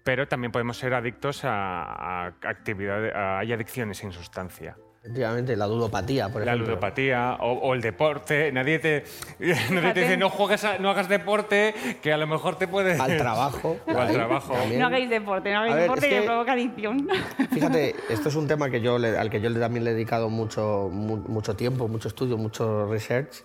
Pero 0.04 0.28
también 0.28 0.52
podemos 0.52 0.78
ser 0.78 0.94
adictos 0.94 1.46
a, 1.46 1.84
a 1.84 2.28
actividades, 2.44 3.14
a- 3.16 3.40
hay 3.40 3.54
adicciones 3.54 3.98
sin 4.00 4.12
sustancia. 4.12 4.76
Efectivamente, 5.02 5.58
la 5.58 5.68
ludopatía, 5.68 6.30
por 6.30 6.46
La 6.46 6.52
ejemplo. 6.54 6.70
ludopatía 6.70 7.36
o, 7.42 7.52
o 7.60 7.74
el 7.74 7.82
deporte. 7.82 8.52
Nadie 8.54 8.80
te, 8.80 9.04
nadie 9.70 9.94
te 9.94 10.00
dice 10.02 10.16
no 10.18 10.30
juegues, 10.30 10.64
a- 10.64 10.78
no 10.80 10.90
hagas 10.90 11.10
deporte, 11.10 11.74
que 12.02 12.14
a 12.14 12.18
lo 12.18 12.26
mejor 12.28 12.58
te 12.58 12.68
puede. 12.70 12.98
Al 13.00 13.18
trabajo. 13.18 13.78
O 13.86 13.92
al 14.00 14.12
trabajo. 14.14 14.54
también. 14.54 14.80
No 14.80 14.88
hagáis 14.88 15.10
deporte, 15.10 15.52
no 15.52 15.58
hagáis 15.60 15.74
ver, 15.76 15.82
deporte 15.84 16.08
es 16.08 16.14
que, 16.14 16.20
que- 16.22 16.26
provoca 16.26 16.52
adicción. 16.54 17.08
Fíjate, 17.52 17.96
esto 18.10 18.30
es 18.30 18.36
un 18.36 18.48
tema 18.48 18.70
que 18.70 18.80
yo 18.82 18.98
le- 18.98 19.18
al 19.18 19.30
que 19.30 19.42
yo 19.42 19.54
también 19.60 19.84
le 19.84 19.92
he 19.92 19.94
dedicado 19.94 20.30
mucho, 20.30 20.90
mu- 20.92 21.18
mucho 21.18 21.56
tiempo, 21.56 21.88
mucho 21.90 22.08
estudio, 22.08 22.38
mucho 22.38 22.90
research. 22.90 23.44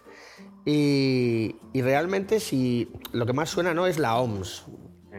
Y, 0.64 1.56
y 1.72 1.82
realmente 1.82 2.40
si 2.40 2.92
lo 3.12 3.26
que 3.26 3.32
más 3.32 3.48
suena 3.48 3.74
no 3.74 3.86
es 3.86 3.98
la 3.98 4.16
OMS. 4.16 4.66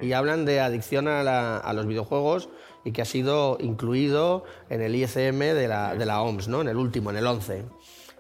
Y 0.01 0.13
hablan 0.13 0.45
de 0.45 0.59
adicción 0.61 1.07
a, 1.07 1.23
la- 1.23 1.57
a 1.57 1.73
los 1.73 1.85
videojuegos 1.87 2.49
y 2.85 2.91
que 2.91 3.01
ha 3.01 3.05
sido 3.05 3.57
incluido 3.59 4.43
en 4.69 4.81
el 4.81 4.95
ICM 4.95 5.39
de 5.39 5.67
la, 5.67 5.95
de 5.95 6.05
la 6.05 6.21
OMS, 6.21 6.47
¿no? 6.47 6.61
en 6.61 6.67
el 6.69 6.77
último, 6.77 7.09
en 7.09 7.17
el 7.17 7.27
11. 7.27 7.65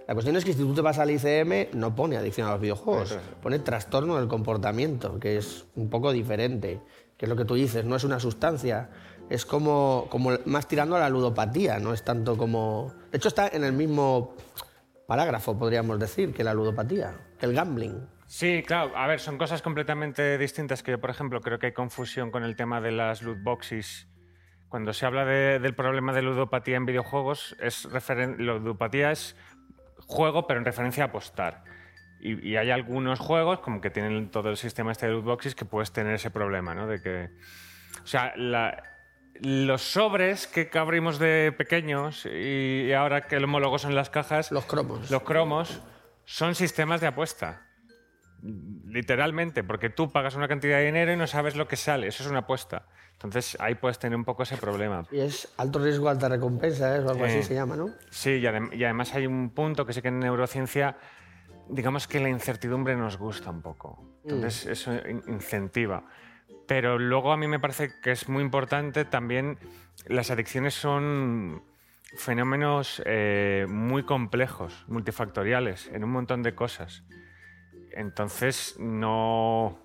La 0.07 0.13
cuestión 0.15 0.35
es 0.35 0.43
que 0.43 0.53
si 0.53 0.59
tú 0.59 0.73
te 0.73 0.81
vas 0.81 0.97
al 0.97 1.11
ICM 1.11 1.77
no 1.79 1.95
pone 1.95 2.17
adicción 2.17 2.47
a 2.47 2.51
los 2.51 2.59
videojuegos, 2.61 3.11
pone 3.41 3.59
trastorno 3.59 4.17
del 4.17 4.27
comportamiento, 4.27 5.19
que 5.19 5.37
es 5.37 5.65
un 5.75 5.89
poco 5.89 6.11
diferente, 6.11 6.81
que 7.15 7.25
es 7.25 7.29
lo 7.29 7.35
que 7.35 7.45
tú 7.45 7.53
dices, 7.53 7.85
no 7.85 7.95
es 7.95 8.03
una 8.03 8.19
sustancia, 8.19 8.89
es 9.29 9.45
como, 9.45 10.07
como 10.09 10.31
más 10.45 10.67
tirando 10.67 10.95
a 10.95 10.99
la 10.99 11.09
ludopatía, 11.09 11.77
no 11.79 11.93
es 11.93 12.03
tanto 12.03 12.35
como... 12.37 12.91
De 13.11 13.17
hecho 13.19 13.27
está 13.27 13.47
en 13.49 13.63
el 13.63 13.73
mismo 13.73 14.33
parágrafo, 15.07 15.57
podríamos 15.57 15.99
decir, 15.99 16.33
que 16.33 16.43
la 16.43 16.53
ludopatía, 16.53 17.15
que 17.39 17.45
el 17.45 17.53
gambling. 17.53 17.95
Sí, 18.29 18.61
claro. 18.65 18.95
A 18.95 19.07
ver, 19.07 19.19
son 19.19 19.39
cosas 19.39 19.63
completamente 19.63 20.37
distintas 20.37 20.83
que 20.83 20.91
yo, 20.91 20.99
por 21.01 21.09
ejemplo, 21.09 21.41
creo 21.41 21.57
que 21.57 21.65
hay 21.65 21.71
confusión 21.73 22.29
con 22.29 22.43
el 22.43 22.55
tema 22.55 22.79
de 22.79 22.91
las 22.91 23.23
loot 23.23 23.41
boxes. 23.41 24.07
Cuando 24.67 24.93
se 24.93 25.07
habla 25.07 25.25
de- 25.25 25.57
del 25.57 25.73
problema 25.73 26.13
de 26.13 26.21
ludopatía 26.21 26.77
en 26.77 26.85
videojuegos, 26.85 27.55
es 27.59 27.87
ludopatía 28.37 29.11
es 29.11 29.35
juego, 30.05 30.45
pero 30.45 30.59
en 30.59 30.65
referencia 30.65 31.05
a 31.05 31.07
apostar. 31.07 31.63
Y, 32.21 32.49
y 32.49 32.55
hay 32.57 32.69
algunos 32.69 33.17
juegos, 33.17 33.61
como 33.61 33.81
que 33.81 33.89
tienen 33.89 34.29
todo 34.29 34.49
el 34.51 34.57
sistema 34.57 34.91
este 34.91 35.07
de 35.07 35.13
loot 35.13 35.25
boxes, 35.25 35.55
que 35.55 35.65
puedes 35.65 35.91
tener 35.91 36.13
ese 36.13 36.29
problema, 36.29 36.75
¿no? 36.75 36.85
De 36.85 37.01
que, 37.01 37.29
o 38.03 38.05
sea, 38.05 38.31
la- 38.35 38.83
los 39.41 39.81
sobres 39.81 40.45
que 40.45 40.69
abrimos 40.77 41.17
de 41.17 41.51
pequeños 41.57 42.27
y, 42.27 42.83
y 42.89 42.93
ahora 42.93 43.21
que 43.21 43.37
el 43.37 43.45
homólogo 43.45 43.79
son 43.79 43.95
las 43.95 44.11
cajas, 44.11 44.51
Los 44.51 44.65
cromos. 44.65 45.09
los 45.09 45.23
cromos 45.23 45.81
son 46.25 46.53
sistemas 46.53 47.01
de 47.01 47.07
apuesta. 47.07 47.65
Literalmente, 48.41 49.63
porque 49.63 49.89
tú 49.89 50.11
pagas 50.11 50.35
una 50.35 50.47
cantidad 50.47 50.77
de 50.77 50.85
dinero 50.85 51.13
y 51.13 51.17
no 51.17 51.27
sabes 51.27 51.55
lo 51.55 51.67
que 51.67 51.75
sale. 51.75 52.07
Eso 52.07 52.23
es 52.23 52.29
una 52.29 52.39
apuesta. 52.39 52.85
Entonces 53.13 53.57
ahí 53.59 53.75
puedes 53.75 53.99
tener 53.99 54.15
un 54.17 54.23
poco 54.25 54.43
ese 54.43 54.57
problema. 54.57 55.05
Y 55.11 55.19
es 55.19 55.53
alto 55.57 55.79
riesgo, 55.79 56.09
alta 56.09 56.29
recompensa, 56.29 56.95
¿eh? 56.95 56.99
o 56.99 57.09
algo 57.09 57.25
así 57.25 57.37
Eh. 57.39 57.43
se 57.43 57.53
llama, 57.53 57.75
¿no? 57.75 57.89
Sí, 58.09 58.31
y, 58.31 58.43
adem- 58.43 58.73
y 58.75 58.83
además 58.83 59.13
hay 59.13 59.27
un 59.27 59.49
punto 59.49 59.85
que 59.85 59.93
sí 59.93 60.01
que 60.01 60.07
en 60.07 60.19
neurociencia, 60.19 60.95
digamos 61.69 62.07
que 62.07 62.19
la 62.19 62.29
incertidumbre 62.29 62.95
nos 62.95 63.17
gusta 63.17 63.49
un 63.49 63.61
poco. 63.61 64.03
Entonces 64.23 64.65
eso 64.67 64.93
in- 65.07 65.23
incentiva. 65.27 66.03
Pero 66.67 66.97
luego 66.97 67.31
a 67.33 67.37
mí 67.37 67.47
me 67.47 67.59
parece 67.59 67.91
que 68.01 68.11
es 68.11 68.29
muy 68.29 68.41
importante 68.43 69.03
también, 69.03 69.57
las 70.07 70.31
adicciones 70.31 70.73
son 70.73 71.61
fenómenos 72.15 73.01
eh, 73.05 73.65
muy 73.69 74.03
complejos, 74.03 74.85
multifactoriales, 74.87 75.87
en 75.93 76.03
un 76.03 76.11
montón 76.11 76.41
de 76.41 76.55
cosas. 76.55 77.03
Entonces 77.93 78.75
no... 78.79 79.77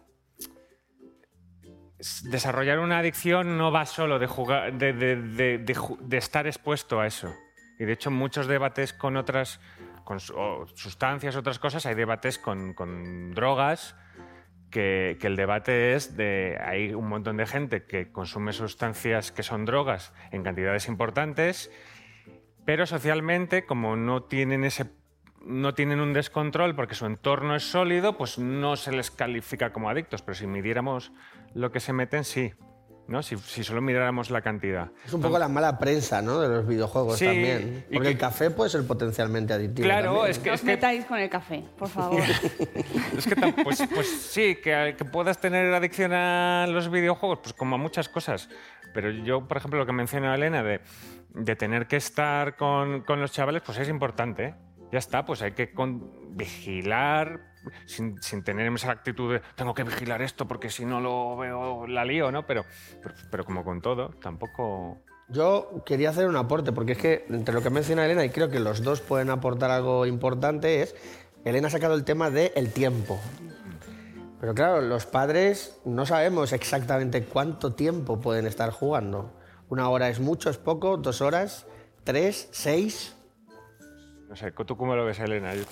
Desarrollar 2.25 2.81
una 2.81 2.99
adicción 2.99 3.57
no 3.57 3.73
va 3.73 3.87
solo 3.87 4.19
de, 4.19 4.27
estar 6.11 6.47
expuesto 6.47 7.01
a 7.01 7.07
eso. 7.07 7.35
Y 7.79 7.85
de 7.85 7.93
hecho, 7.93 8.11
muchos 8.11 8.47
debates 8.47 8.93
con 8.93 9.17
otras 9.17 9.61
con 10.05 10.21
sustancias, 10.21 11.35
otras 11.35 11.59
cosas, 11.59 11.87
hay 11.87 11.95
debates 11.95 12.39
con, 12.39 12.75
con 12.75 13.33
drogas, 13.33 13.97
que, 14.71 15.17
que 15.21 15.27
el 15.29 15.37
debate 15.37 15.95
es 15.95 16.17
de. 16.17 16.59
Hay 16.63 16.93
un 16.93 17.09
montón 17.09 17.37
de 17.39 17.47
gente 17.47 17.85
que 17.85 18.13
consume 18.13 18.53
sustancias 18.53 19.33
que 19.33 19.43
son 19.43 19.65
drogas 19.65 20.13
en 20.31 20.43
cantidades 20.43 20.89
importantes, 20.89 21.71
pero 22.65 22.85
socialmente, 22.85 23.65
como 23.65 23.97
no 23.97 24.25
tienen 24.25 24.65
ese 24.65 24.87
no 25.45 25.75
tienen 25.75 26.01
un 26.01 26.13
descontrol 26.13 26.75
porque 26.75 26.95
su 26.95 27.07
entorno 27.07 27.55
es 27.57 27.65
sólido, 27.65 28.17
pues 28.17 28.39
no 28.39 28.77
se 28.77 28.93
les 28.93 29.11
califica 29.11 29.73
como 29.73 29.91
adictos. 29.91 30.23
Pero 30.23 30.35
si 30.35 30.47
midiéramos 30.47 31.13
lo 31.55 31.71
que 31.73 31.81
se 31.81 31.93
meten, 31.93 32.25
sí. 32.25 32.53
¿no? 33.07 33.23
Si, 33.23 33.37
si 33.37 33.63
solo 33.63 33.83
miráramos 33.83 34.31
la 34.31 34.41
cantidad. 34.41 34.91
Es 35.05 35.13
un 35.13 35.21
poco 35.21 35.39
la 35.39 35.47
mala 35.49 35.79
prensa 35.79 36.23
¿no? 36.23 36.41
de 36.41 36.49
los 36.49 36.67
videojuegos 36.67 37.19
Sí, 37.19 37.27
también. 37.27 37.85
y 37.91 37.95
Porque 37.97 38.09
que- 38.09 38.13
el 38.15 38.19
café 38.19 38.51
puede 38.51 38.71
ser 38.71 38.87
potencialmente 38.87 39.53
adictivo. 39.53 39.85
Claro, 39.85 40.13
también. 40.15 40.31
es 40.31 40.39
que, 40.39 40.49
No 40.49 40.55
es 40.55 40.61
os 40.61 40.65
que 40.65 40.73
metáis 40.73 41.05
con 41.05 41.19
el 41.19 41.29
café, 41.29 41.63
por 41.77 41.89
favor. 41.91 42.23
Es 43.19 43.27
que 43.27 43.37
pues, 43.63 43.83
pues 43.95 44.09
sí, 44.09 44.57
que, 44.57 44.95
que 44.97 45.05
puedas 45.05 45.39
tener 45.39 45.73
adicción 45.75 46.15
a 46.15 46.67
los 46.67 46.91
videojuegos, 46.91 47.41
pues 47.43 47.53
como 47.53 47.75
a 47.77 47.79
muchas 47.79 48.09
cosas. 48.09 48.49
Pero 48.95 49.11
yo, 49.11 49.47
por 49.47 49.59
ejemplo, 49.59 49.79
lo 49.79 49.85
que 49.87 49.93
menciona 49.93 50.35
Elena 50.35 50.63
de, 50.63 50.81
de 51.35 51.57
tener 51.57 51.87
que 51.87 51.97
estar 51.97 52.57
con, 52.57 53.03
con 53.03 53.21
los 53.21 53.33
chavales, 53.33 53.63
pues 53.67 53.77
es 53.79 53.89
importante. 53.91 54.45
¿eh? 54.47 54.55
Ya 54.93 54.99
está, 54.99 55.25
pues 55.25 55.43
hay 55.43 55.53
que 55.53 55.73
vigilar 56.31 57.41
sin, 57.87 58.21
sin 58.23 58.43
tener 58.43 58.73
esa 58.73 58.91
actitud 58.91 59.35
de 59.35 59.43
tengo 59.55 59.75
que 59.75 59.85
vigilar 59.85 60.23
esto 60.23 60.47
porque 60.47 60.71
si 60.71 60.85
no 60.85 61.01
lo 61.01 61.37
veo 61.37 61.87
la 61.87 62.05
lío, 62.05 62.31
¿no? 62.31 62.47
Pero, 62.47 62.65
pero, 63.03 63.15
pero 63.31 63.45
como 63.45 63.65
con 63.65 63.81
todo, 63.81 64.11
tampoco... 64.21 64.99
Yo 65.29 65.83
quería 65.87 66.11
hacer 66.11 66.29
un 66.29 66.37
aporte, 66.37 66.73
porque 66.73 66.93
es 66.93 66.99
que 66.99 67.25
entre 67.31 67.55
lo 67.55 67.63
que 67.63 67.71
menciona 67.71 68.05
Elena, 68.05 68.25
y 68.27 68.31
creo 68.31 68.51
que 68.51 68.61
los 68.61 68.83
dos 68.83 69.01
pueden 69.01 69.31
aportar 69.31 69.71
algo 69.71 70.05
importante, 70.05 70.83
es, 70.83 70.95
Elena 71.45 71.69
ha 71.69 71.71
sacado 71.71 71.95
el 71.95 72.05
tema 72.05 72.31
del 72.31 72.73
tiempo. 72.73 73.19
Pero 74.39 74.55
claro, 74.55 74.83
los 74.83 75.07
padres 75.07 75.81
no 75.87 76.05
sabemos 76.05 76.53
exactamente 76.53 77.25
cuánto 77.25 77.73
tiempo 77.73 78.21
pueden 78.21 78.47
estar 78.47 78.71
jugando. 78.71 79.33
Una 79.71 79.89
hora 79.89 80.11
es 80.11 80.21
mucho, 80.21 80.51
es 80.51 80.59
poco, 80.59 80.99
dos 80.99 81.23
horas, 81.23 81.67
tres, 82.05 82.49
seis. 82.53 83.17
No 84.35 84.39
sé, 84.39 84.51
¿tú 84.51 84.77
cómo 84.77 84.97
lo 84.97 85.05
ves, 85.05 85.21
Elena? 85.21 85.55
Yo- 85.55 85.63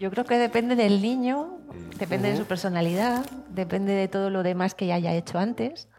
Yo 0.00 0.10
creo 0.10 0.24
que 0.24 0.38
depende 0.38 0.74
del 0.74 1.02
niño, 1.02 1.58
depende 1.98 2.30
de 2.30 2.36
su 2.38 2.46
personalidad, 2.46 3.26
depende 3.50 3.92
de 3.92 4.08
todo 4.08 4.30
lo 4.30 4.42
demás 4.42 4.74
que 4.74 4.86
ya 4.86 4.94
haya 4.94 5.12
hecho 5.12 5.38
antes. 5.38 5.90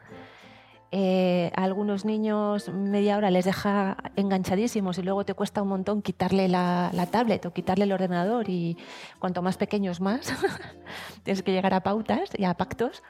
Eh, 0.91 1.51
a 1.55 1.63
algunos 1.63 2.05
niños 2.05 2.69
media 2.69 3.17
hora 3.17 3.29
les 3.29 3.45
deja 3.45 3.97
enganchadísimos 4.15 4.97
y 4.97 5.03
luego 5.03 5.25
te 5.25 5.35
cuesta 5.35 5.61
un 5.61 5.67
montón 5.67 6.01
quitarle 6.01 6.47
la, 6.47 6.89
la 6.91 7.05
tablet 7.05 7.45
o 7.45 7.53
quitarle 7.53 7.83
el 7.83 7.91
ordenador 7.91 8.49
y 8.49 8.77
cuanto 9.19 9.43
más 9.43 9.57
pequeños 9.57 10.01
más. 10.01 10.33
Tienes 11.23 11.43
que 11.43 11.51
llegar 11.51 11.75
a 11.75 11.81
pautas 11.81 12.31
y 12.35 12.45
a 12.45 12.55
pactos. 12.55 13.03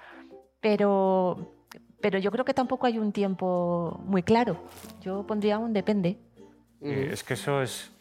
Pero, 0.59 1.53
pero 2.01 2.19
yo 2.19 2.29
creo 2.31 2.43
que 2.43 2.53
tampoco 2.53 2.87
hay 2.87 2.97
un 2.99 3.13
tiempo 3.13 4.01
muy 4.05 4.21
claro. 4.23 4.57
Yo 5.01 5.25
pondría 5.25 5.59
un 5.59 5.71
depende. 5.71 6.17
Eh, 6.81 7.09
Es 7.13 7.23
que 7.23 7.35
eso 7.35 7.61
es. 7.61 7.91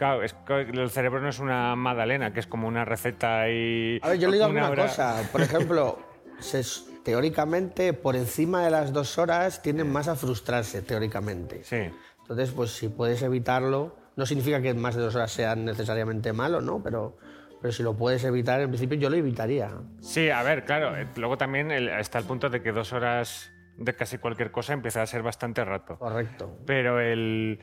Claro, 0.00 0.22
es 0.22 0.32
que 0.32 0.62
el 0.62 0.88
cerebro 0.88 1.20
no 1.20 1.28
es 1.28 1.38
una 1.40 1.76
magdalena, 1.76 2.32
que 2.32 2.40
es 2.40 2.46
como 2.46 2.66
una 2.66 2.86
receta 2.86 3.50
y. 3.50 4.00
A 4.02 4.08
ver, 4.08 4.18
yo 4.18 4.28
le 4.30 4.38
digo 4.38 4.48
una 4.48 4.62
alguna 4.62 4.72
hora- 4.72 4.82
cosa. 4.88 5.28
Por 5.30 5.42
ejemplo, 5.42 5.98
se- 6.38 6.62
teóricamente, 7.04 7.92
por 7.92 8.16
encima 8.16 8.64
de 8.64 8.70
las 8.70 8.94
dos 8.94 9.18
horas, 9.18 9.60
tienden 9.60 9.92
más 9.92 10.08
a 10.08 10.16
frustrarse, 10.16 10.80
teóricamente. 10.80 11.62
Sí. 11.64 11.90
Entonces, 12.22 12.50
pues 12.50 12.70
si 12.70 12.88
puedes 12.88 13.20
evitarlo, 13.20 13.94
no 14.16 14.24
significa 14.24 14.62
que 14.62 14.72
más 14.72 14.94
de 14.94 15.02
dos 15.02 15.14
horas 15.16 15.32
sean 15.32 15.66
necesariamente 15.66 16.32
malo, 16.32 16.62
¿no? 16.62 16.82
Pero, 16.82 17.18
pero 17.60 17.70
si 17.70 17.82
lo 17.82 17.94
puedes 17.94 18.24
evitar, 18.24 18.58
en 18.62 18.68
principio 18.70 18.96
yo 18.98 19.10
lo 19.10 19.16
evitaría. 19.16 19.70
Sí, 20.00 20.30
a 20.30 20.42
ver, 20.42 20.64
claro. 20.64 20.96
eh, 20.96 21.08
Luego 21.16 21.36
también 21.36 21.70
está 21.70 22.18
el 22.20 22.24
punto 22.24 22.48
de 22.48 22.62
que 22.62 22.72
dos 22.72 22.94
horas 22.94 23.50
de 23.76 23.94
casi 23.94 24.16
cualquier 24.16 24.50
cosa 24.50 24.72
empieza 24.72 25.02
a 25.02 25.06
ser 25.06 25.22
bastante 25.22 25.62
rato. 25.62 25.98
Correcto. 25.98 26.56
Pero 26.64 27.00
el. 27.00 27.60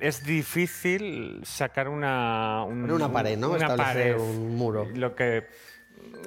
Es 0.00 0.24
difícil 0.24 1.40
sacar 1.44 1.88
una. 1.88 2.64
un- 2.64 2.90
una 2.90 3.12
pared, 3.12 3.36
¿no? 3.36 3.48
Una 3.50 3.66
Establecer 3.66 4.16
pared. 4.16 4.18
un 4.20 4.54
muro. 4.56 4.86
Lo 4.94 5.14
que, 5.14 5.48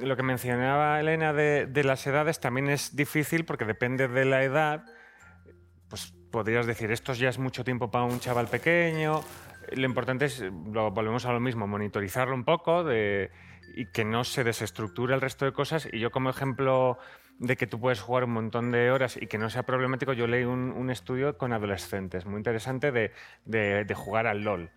lo 0.01 0.15
que 0.17 0.23
mencionaba 0.23 0.99
Elena 0.99 1.31
de, 1.33 1.65
de 1.67 1.83
las 1.83 2.05
edades 2.05 2.39
también 2.39 2.69
es 2.69 2.95
difícil 2.95 3.45
porque 3.45 3.65
depende 3.65 4.07
de 4.07 4.25
la 4.25 4.43
edad. 4.43 4.83
Pues 5.89 6.13
podrías 6.31 6.65
decir, 6.65 6.91
esto 6.91 7.13
ya 7.13 7.29
es 7.29 7.37
mucho 7.39 7.63
tiempo 7.63 7.89
para 7.91 8.05
un 8.05 8.19
chaval 8.19 8.47
pequeño. 8.47 9.21
Lo 9.73 9.85
importante 9.85 10.25
es, 10.25 10.39
lo, 10.41 10.91
volvemos 10.91 11.25
a 11.25 11.31
lo 11.31 11.39
mismo, 11.39 11.67
monitorizarlo 11.67 12.33
un 12.35 12.43
poco 12.43 12.83
de, 12.83 13.31
y 13.75 13.85
que 13.85 14.03
no 14.03 14.23
se 14.23 14.43
desestructure 14.43 15.13
el 15.13 15.21
resto 15.21 15.45
de 15.45 15.53
cosas. 15.53 15.87
Y 15.91 15.99
yo 15.99 16.11
como 16.11 16.29
ejemplo 16.29 16.97
de 17.41 17.57
que 17.57 17.65
tú 17.65 17.79
puedes 17.79 17.99
jugar 17.99 18.23
un 18.25 18.31
montón 18.33 18.71
de 18.71 18.91
horas 18.91 19.17
y 19.19 19.25
que 19.25 19.39
no 19.39 19.49
sea 19.49 19.63
problemático, 19.63 20.13
yo 20.13 20.27
leí 20.27 20.43
un, 20.43 20.71
un 20.71 20.91
estudio 20.91 21.39
con 21.39 21.53
adolescentes 21.53 22.25
muy 22.27 22.37
interesante 22.37 22.91
de, 22.91 23.11
de- 23.45 23.83
de 23.83 23.93
jugar 23.95 24.27
al 24.27 24.43
LOL 24.43 24.69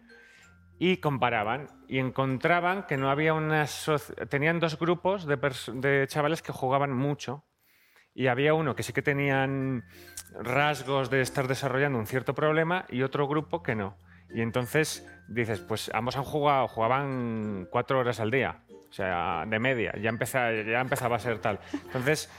y 0.79 0.97
comparaban 0.97 1.69
y 1.89 1.99
encontraban 1.99 2.85
que 2.87 2.97
no 2.97 3.11
había 3.11 3.35
una 3.35 3.67
tenían 4.31 4.61
dos 4.61 4.79
grupos 4.79 5.27
de, 5.27 5.37
de 5.75 6.07
chavales 6.09 6.41
que 6.41 6.53
jugaban 6.53 6.91
mucho 6.93 7.45
y 8.15 8.29
había 8.29 8.55
uno 8.55 8.75
que 8.75 8.83
sí 8.83 8.93
que 8.95 9.03
tenían 9.03 9.85
rasgos 10.33 11.11
de 11.11 11.21
estar 11.21 11.47
desarrollando 11.49 11.99
un 11.99 12.07
cierto 12.07 12.35
problema 12.35 12.87
y 12.89 13.03
otro 13.03 13.29
grupo 13.29 13.63
que 13.63 13.75
no. 13.75 13.97
Y 14.35 14.41
entonces 14.41 15.07
dices, 15.29 15.61
pues 15.61 15.91
ambos 15.93 16.17
han 16.17 16.25
jugado, 16.25 16.67
jugaban 16.67 17.69
cuatro 17.71 17.99
horas 17.99 18.21
al 18.21 18.31
día, 18.31 18.61
o 18.89 18.93
sea, 18.93 19.45
de 19.47 19.59
media, 19.59 19.93
ya, 20.01 20.11
empeza- 20.11 20.51
ya 20.65 20.81
empezaba 20.81 21.17
a 21.17 21.19
ser 21.21 21.39
tal. 21.41 21.61
Entonces 21.85 22.31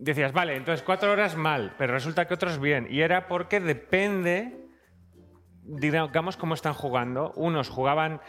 decías, 0.00 0.32
vale, 0.32 0.56
entonces 0.56 0.82
cuatro 0.84 1.12
horas 1.12 1.36
mal, 1.36 1.74
pero 1.78 1.92
resulta 1.92 2.26
que 2.26 2.34
otros 2.34 2.58
bien. 2.58 2.86
Y 2.90 3.00
era 3.02 3.28
porque 3.28 3.60
depende 3.60 4.56
digamos 5.62 6.36
cómo 6.36 6.54
están 6.54 6.74
jugando. 6.74 7.32
Unos 7.36 7.68
jugaban 7.68 8.20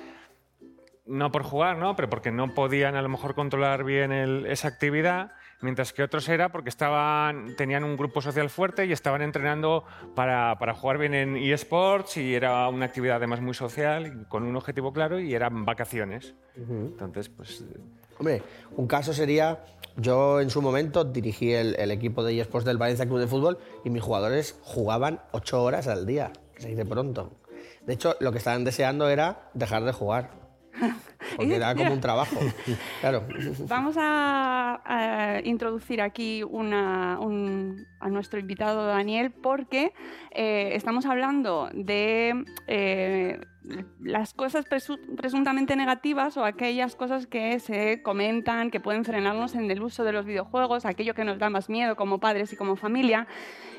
no 1.07 1.31
por 1.31 1.43
jugar, 1.43 1.77
¿no? 1.77 1.95
Pero 1.95 2.09
porque 2.09 2.31
no 2.31 2.53
podían 2.53 2.95
a 2.95 3.01
lo 3.01 3.09
mejor 3.09 3.33
controlar 3.35 3.83
bien 3.83 4.11
el- 4.11 4.45
esa 4.45 4.67
actividad, 4.67 5.31
mientras 5.61 5.91
que 5.93 6.03
otros 6.03 6.29
era 6.29 6.49
porque 6.49 6.69
estaban, 6.69 7.55
tenían 7.55 7.83
un 7.83 7.97
grupo 7.97 8.21
social 8.21 8.49
fuerte 8.49 8.85
y 8.85 8.91
estaban 8.91 9.21
entrenando 9.21 9.83
para, 10.15 10.57
para 10.59 10.73
jugar 10.75 10.99
bien 10.99 11.13
en 11.15 11.35
eSports 11.37 12.17
y 12.17 12.35
era 12.35 12.67
una 12.69 12.85
actividad 12.85 13.17
además 13.17 13.41
muy 13.41 13.53
social, 13.55 14.27
con 14.29 14.43
un 14.43 14.55
objetivo 14.55 14.93
claro 14.93 15.19
y 15.19 15.33
eran 15.33 15.65
vacaciones. 15.65 16.35
Entonces, 16.55 17.29
pues... 17.29 17.65
Hombre, 18.21 18.43
un 18.77 18.85
caso 18.87 19.13
sería, 19.13 19.63
yo 19.97 20.39
en 20.41 20.49
su 20.51 20.61
momento 20.61 21.03
dirigí 21.03 21.51
el, 21.53 21.75
el 21.79 21.89
equipo 21.89 22.23
de 22.23 22.39
eSports 22.39 22.65
del 22.65 22.77
Valencia 22.77 23.07
Club 23.07 23.17
de 23.19 23.25
Fútbol 23.27 23.57
y 23.83 23.89
mis 23.89 24.03
jugadores 24.03 24.59
jugaban 24.61 25.21
ocho 25.31 25.63
horas 25.63 25.87
al 25.87 26.05
día, 26.05 26.31
que 26.53 26.61
se 26.61 26.67
dice 26.69 26.85
pronto. 26.85 27.31
De 27.85 27.93
hecho, 27.93 28.15
lo 28.19 28.31
que 28.31 28.37
estaban 28.37 28.63
deseando 28.63 29.09
era 29.09 29.49
dejar 29.55 29.83
de 29.83 29.91
jugar, 29.91 30.29
porque 31.35 31.55
era 31.55 31.73
como 31.75 31.93
un 31.93 31.99
trabajo. 31.99 32.37
Claro. 33.01 33.23
Vamos 33.67 33.95
a, 33.99 34.79
a 34.85 35.41
introducir 35.43 35.99
aquí 36.01 36.43
una- 36.43 37.17
un- 37.19 37.87
a 37.99 38.07
nuestro 38.09 38.39
invitado 38.39 38.85
Daniel 38.85 39.31
porque 39.31 39.93
eh, 40.29 40.69
estamos 40.75 41.07
hablando 41.07 41.69
de 41.73 42.45
eh, 42.67 43.39
las 43.99 44.33
cosas 44.33 44.65
presu- 44.65 44.99
presuntamente 45.15 45.75
negativas 45.75 46.35
o 46.37 46.45
aquellas 46.45 46.95
cosas 46.95 47.27
que 47.27 47.59
se 47.59 48.01
comentan 48.01 48.71
que 48.71 48.79
pueden 48.79 49.05
frenarnos 49.05 49.53
en 49.55 49.69
el 49.69 49.81
uso 49.81 50.03
de 50.03 50.11
los 50.11 50.25
videojuegos, 50.25 50.85
aquello 50.85 51.13
que 51.13 51.23
nos 51.23 51.37
da 51.37 51.49
más 51.49 51.69
miedo 51.69 51.95
como 51.95 52.19
padres 52.19 52.51
y 52.53 52.55
como 52.55 52.75
familia. 52.75 53.27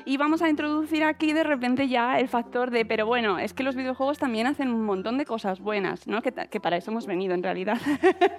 Y 0.05 0.17
vamos 0.17 0.41
a 0.41 0.49
introducir 0.49 1.03
aquí 1.03 1.31
de 1.31 1.43
repente 1.43 1.87
ya 1.87 2.19
el 2.19 2.27
factor 2.27 2.71
de, 2.71 2.85
pero 2.85 3.05
bueno, 3.05 3.39
es 3.39 3.53
que 3.53 3.63
los 3.63 3.75
videojuegos 3.75 4.19
también 4.19 4.47
hacen 4.47 4.69
un 4.69 4.83
montón 4.83 5.17
de 5.17 5.25
cosas 5.25 5.61
buenas, 5.61 6.07
¿no? 6.07 6.21
que, 6.21 6.33
que 6.33 6.59
para 6.59 6.75
eso 6.77 6.91
hemos 6.91 7.07
venido 7.07 7.33
en 7.33 7.43
realidad. 7.43 7.77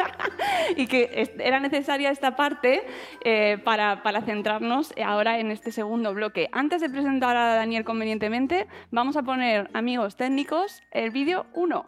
y 0.76 0.87
que 0.87 1.33
era 1.38 1.61
necesaria 1.61 2.11
esta 2.11 2.37
parte 2.37 2.83
eh, 3.24 3.59
para, 3.64 4.02
para 4.02 4.20
centrarnos 4.22 4.92
ahora 5.04 5.38
en 5.38 5.50
este 5.50 5.72
segundo 5.72 6.12
bloque. 6.12 6.48
Antes 6.52 6.80
de 6.80 6.90
presentar 6.90 7.37
a 7.37 7.54
Daniel 7.54 7.85
convenientemente, 7.85 8.66
vamos 8.90 9.16
a 9.16 9.22
poner, 9.22 9.70
amigos 9.72 10.16
técnicos, 10.16 10.83
el 10.90 11.11
vídeo 11.11 11.34
1. 11.55 11.87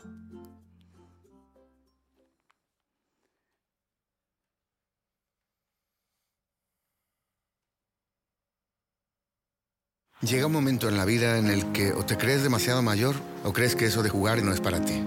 Llega 10.22 10.46
un 10.46 10.52
momento 10.52 10.88
en 10.88 10.96
la 10.96 11.04
vida 11.04 11.38
en 11.38 11.48
el 11.48 11.72
que 11.72 11.92
o 11.92 12.04
te 12.04 12.16
crees 12.16 12.42
demasiado 12.42 12.82
mayor 12.82 13.14
o 13.44 13.52
crees 13.52 13.76
que 13.76 13.84
eso 13.86 14.02
de 14.02 14.08
jugar 14.08 14.42
no 14.42 14.52
es 14.52 14.60
para 14.60 14.80
ti. 14.80 15.04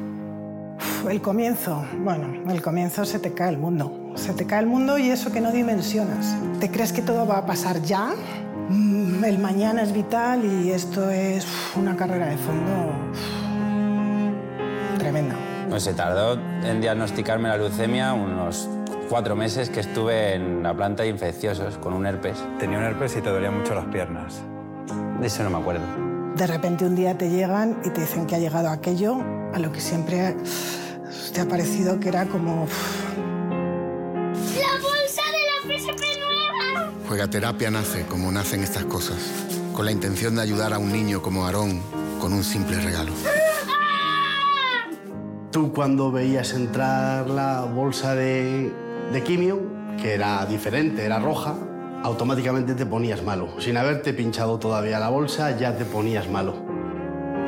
El 1.09 1.21
comienzo, 1.21 1.85
bueno, 1.97 2.49
el 2.51 2.61
comienzo 2.61 3.03
se 3.05 3.19
te 3.19 3.33
cae 3.33 3.49
el 3.49 3.57
mundo. 3.57 4.13
Se 4.15 4.33
te 4.33 4.45
cae 4.45 4.59
el 4.61 4.67
mundo 4.67 4.97
y 4.97 5.09
eso 5.09 5.31
que 5.31 5.41
no 5.41 5.51
dimensionas. 5.51 6.37
Te 6.59 6.69
crees 6.69 6.93
que 6.93 7.01
todo 7.01 7.25
va 7.25 7.39
a 7.39 7.45
pasar 7.45 7.81
ya. 7.81 8.13
Mm, 8.69 9.23
El 9.25 9.39
mañana 9.39 9.81
es 9.81 9.91
vital 9.91 10.45
y 10.45 10.71
esto 10.71 11.09
es 11.09 11.45
una 11.75 11.95
carrera 11.97 12.27
de 12.27 12.37
fondo 12.37 12.93
uf, 14.99 15.03
tremenda. 15.03 15.35
Pues 15.69 15.83
se 15.83 15.93
tardó 15.93 16.33
en 16.63 16.81
diagnosticarme 16.81 17.49
la 17.49 17.57
leucemia 17.57 18.13
unos 18.13 18.67
cuatro 19.09 19.35
meses 19.35 19.69
que 19.69 19.79
estuve 19.79 20.35
en 20.35 20.63
la 20.63 20.75
planta 20.75 21.03
de 21.03 21.09
infecciosos 21.09 21.77
con 21.77 21.93
un 21.93 22.05
herpes. 22.05 22.37
Tenía 22.59 22.77
un 22.77 22.83
herpes 22.83 23.15
y 23.17 23.21
te 23.21 23.29
dolían 23.29 23.57
mucho 23.57 23.75
las 23.75 23.85
piernas. 23.85 24.41
De 25.19 25.27
eso 25.27 25.43
no 25.43 25.49
me 25.49 25.57
acuerdo. 25.57 25.83
De 26.35 26.47
repente 26.47 26.85
un 26.85 26.95
día 26.95 27.17
te 27.17 27.29
llegan 27.29 27.79
y 27.83 27.89
te 27.89 28.01
dicen 28.01 28.25
que 28.25 28.35
ha 28.35 28.39
llegado 28.39 28.69
aquello 28.69 29.17
a 29.53 29.59
lo 29.59 29.71
que 29.71 29.81
siempre 29.81 30.35
te 31.33 31.41
ha 31.41 31.47
parecido 31.47 31.99
que 31.99 32.09
era 32.09 32.25
como... 32.25 32.67
¡La 34.55 34.73
bolsa 34.81 35.23
de 35.25 35.71
la 35.71 35.77
PSP 35.77 36.01
nueva! 36.19 36.91
Juegaterapia 37.07 37.71
nace 37.71 38.05
como 38.05 38.31
nacen 38.31 38.63
estas 38.63 38.85
cosas, 38.85 39.17
con 39.73 39.85
la 39.85 39.91
intención 39.91 40.35
de 40.35 40.43
ayudar 40.43 40.73
a 40.73 40.77
un 40.77 40.91
niño 40.91 41.21
como 41.21 41.45
Aarón 41.45 41.81
con 42.19 42.33
un 42.33 42.43
simple 42.43 42.79
regalo. 42.79 43.11
Tú 45.51 45.73
cuando 45.73 46.11
veías 46.11 46.53
entrar 46.53 47.27
la 47.27 47.61
bolsa 47.61 48.13
de, 48.13 48.71
quimio, 49.25 49.59
que 49.99 50.13
era 50.13 50.45
diferente, 50.45 51.03
era 51.03 51.17
roja, 51.17 51.55
automáticamente 52.03 52.75
te 52.75 52.85
ponías 52.85 53.23
malo. 53.23 53.59
Sin 53.59 53.75
haberte 53.75 54.13
pinchado 54.13 54.59
todavía 54.59 54.99
la 54.99 55.09
bolsa, 55.09 55.57
ya 55.57 55.75
te 55.75 55.85
ponías 55.85 56.29
malo. 56.29 56.53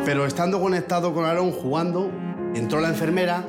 Pero 0.03 0.25
estando 0.25 0.59
conectado 0.59 1.13
con 1.13 1.25
Aarón 1.25 1.51
jugando, 1.51 2.09
entró 2.55 2.81
la 2.81 2.89
enfermera 2.89 3.45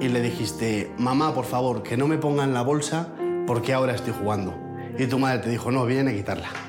y 0.00 0.08
le 0.08 0.20
dijiste, 0.20 0.92
mamá, 0.98 1.32
por 1.32 1.46
favor, 1.46 1.82
que 1.82 1.96
no 1.96 2.06
me 2.06 2.18
pongan 2.18 2.52
la 2.52 2.60
bolsa 2.60 3.08
porque 3.46 3.72
ahora 3.72 3.94
estoy 3.94 4.12
jugando. 4.12 4.54
Y 4.98 5.06
tu 5.06 5.18
madre 5.18 5.38
te 5.38 5.48
dijo, 5.48 5.70
no, 5.70 5.86
viene 5.86 6.10
a 6.10 6.14
quitarla. 6.14 6.67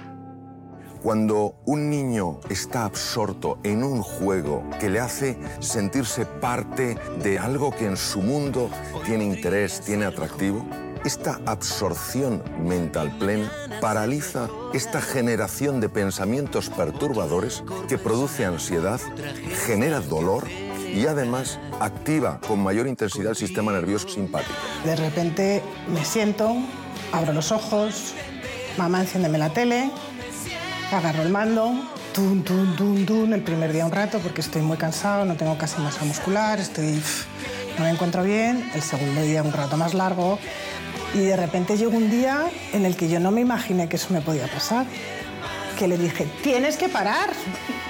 Cuando 1.01 1.55
un 1.65 1.89
niño 1.89 2.41
está 2.49 2.83
absorto 2.83 3.57
en 3.63 3.83
un 3.83 4.01
juego 4.01 4.63
que 4.81 4.89
le 4.89 4.99
hace 4.99 5.37
sentirse 5.61 6.25
parte 6.25 6.97
de 7.23 7.39
algo 7.39 7.71
que 7.71 7.85
en 7.85 7.95
su 7.95 8.21
mundo 8.21 8.69
tiene 9.05 9.23
interés, 9.23 9.79
tiene 9.79 10.05
atractivo, 10.05 10.65
esta 11.05 11.39
absorción 11.45 12.43
mental 12.61 13.17
plena 13.17 13.49
paraliza 13.79 14.49
esta 14.73 15.01
generación 15.01 15.79
de 15.79 15.87
pensamientos 15.87 16.69
perturbadores 16.69 17.63
que 17.87 17.97
produce 17.97 18.43
ansiedad, 18.43 18.99
genera 19.65 20.01
dolor 20.01 20.49
y 20.49 21.05
además 21.05 21.59
activa 21.79 22.41
con 22.45 22.61
mayor 22.61 22.87
intensidad 22.87 23.29
el 23.29 23.37
sistema 23.37 23.71
nervioso 23.71 24.09
simpático. 24.09 24.53
De 24.83 24.97
repente 24.97 25.63
me 25.87 26.03
siento, 26.03 26.57
abro 27.13 27.31
los 27.31 27.53
ojos, 27.53 28.13
mamá 28.77 28.99
enciéndeme 29.01 29.37
la 29.37 29.53
tele, 29.53 29.89
agarro 30.91 31.23
el 31.23 31.29
mando, 31.29 31.73
tun, 32.13 32.43
tun, 32.43 32.75
tun, 32.75 33.05
tun, 33.05 33.33
el 33.33 33.41
primer 33.41 33.71
día 33.71 33.85
un 33.85 33.91
rato 33.91 34.19
porque 34.19 34.41
estoy 34.41 34.61
muy 34.61 34.77
cansado, 34.77 35.25
no 35.25 35.35
tengo 35.35 35.57
casi 35.57 35.79
masa 35.81 36.03
muscular, 36.03 36.59
estoy, 36.59 37.01
no 37.77 37.83
me 37.83 37.91
encuentro 37.91 38.23
bien, 38.23 38.69
el 38.73 38.81
segundo 38.81 39.21
día 39.21 39.43
un 39.43 39.53
rato 39.53 39.77
más 39.77 39.93
largo 39.93 40.39
y 41.13 41.19
de 41.19 41.35
repente 41.35 41.77
llegó 41.77 41.97
un 41.97 42.09
día 42.09 42.49
en 42.73 42.85
el 42.85 42.95
que 42.95 43.09
yo 43.09 43.19
no 43.19 43.31
me 43.31 43.41
imaginé 43.41 43.89
que 43.89 43.95
eso 43.95 44.13
me 44.13 44.21
podía 44.21 44.47
pasar. 44.47 44.85
Que 45.77 45.87
le 45.87 45.97
dije, 45.97 46.27
tienes 46.43 46.77
que 46.77 46.89
parar, 46.89 47.29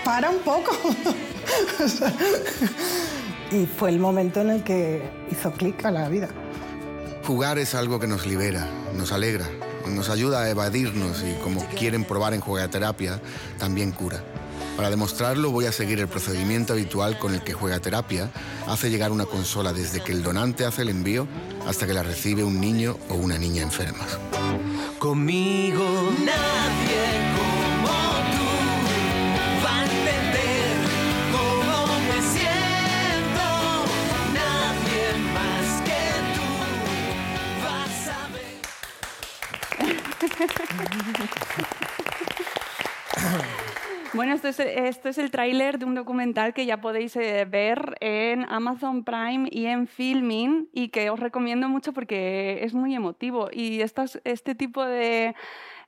para 0.06 0.30
un 0.30 0.40
poco. 0.40 0.78
y 3.52 3.66
fue 3.66 3.90
el 3.90 4.00
momento 4.00 4.42
en 4.42 4.52
el 4.52 4.64
que 4.64 5.02
hizo 5.32 5.52
clic 5.52 5.84
a 5.86 5.92
la 5.92 6.08
vida. 6.08 6.30
Jugar 7.26 7.58
es 7.58 7.76
algo 7.76 8.00
que 8.00 8.08
nos 8.08 8.26
libera, 8.26 8.68
nos 8.96 9.12
alegra, 9.12 9.46
nos 9.90 10.10
ayuda 10.10 10.42
a 10.42 10.50
evadirnos 10.50 11.24
y 11.24 11.34
como 11.42 11.66
quieren 11.68 12.06
probar 12.06 12.34
en 12.34 12.42
Juegaterapia, 12.42 13.22
también 13.58 13.92
cura. 13.92 14.24
Para 14.76 14.90
demostrarlo 14.90 15.52
voy 15.52 15.66
a 15.66 15.72
seguir 15.72 16.00
el 16.00 16.08
procedimiento 16.08 16.74
habitual 16.74 17.20
con 17.20 17.34
el 17.34 17.42
que 17.44 17.54
Juegaterapia 17.54 18.30
hace 18.68 18.90
llegar 18.90 19.12
una 19.12 19.26
consola 19.26 19.74
desde 19.74 20.02
que 20.02 20.14
el 20.14 20.24
donante 20.24 20.66
hace 20.66 20.84
el 20.84 20.90
envío 20.90 21.28
hasta 21.68 21.86
que 21.86 21.94
la 21.94 22.04
recibe 22.04 22.44
un 22.44 22.62
niño 22.62 22.98
o 23.10 23.16
una 23.16 23.38
niña 23.38 23.62
enfermas. 23.62 24.18
Conmigo 24.98 25.84
nadie 26.24 27.29
Bueno, 44.14 44.34
esto 44.34 44.48
es, 44.48 44.60
esto 44.60 45.10
es 45.10 45.20
el 45.20 45.30
tráiler 45.30 45.78
de 45.78 45.86
un 45.86 45.94
documental 45.94 46.56
que 46.56 46.66
ya 46.66 46.82
podéis 46.82 47.16
eh, 47.16 47.46
ver 47.46 47.96
en 48.00 48.44
Amazon 48.50 49.04
Prime 49.04 49.48
y 49.52 49.68
en 49.68 49.86
Filming 49.86 50.68
y 50.74 50.90
que 50.90 51.12
os 51.12 51.20
recomiendo 51.20 51.70
mucho 51.70 51.94
porque 51.94 52.64
es 52.64 52.74
muy 52.74 52.96
emotivo. 52.96 53.50
Y 53.54 53.82
estas, 53.82 54.20
este 54.24 54.56
tipo 54.56 54.84
de, 54.84 55.36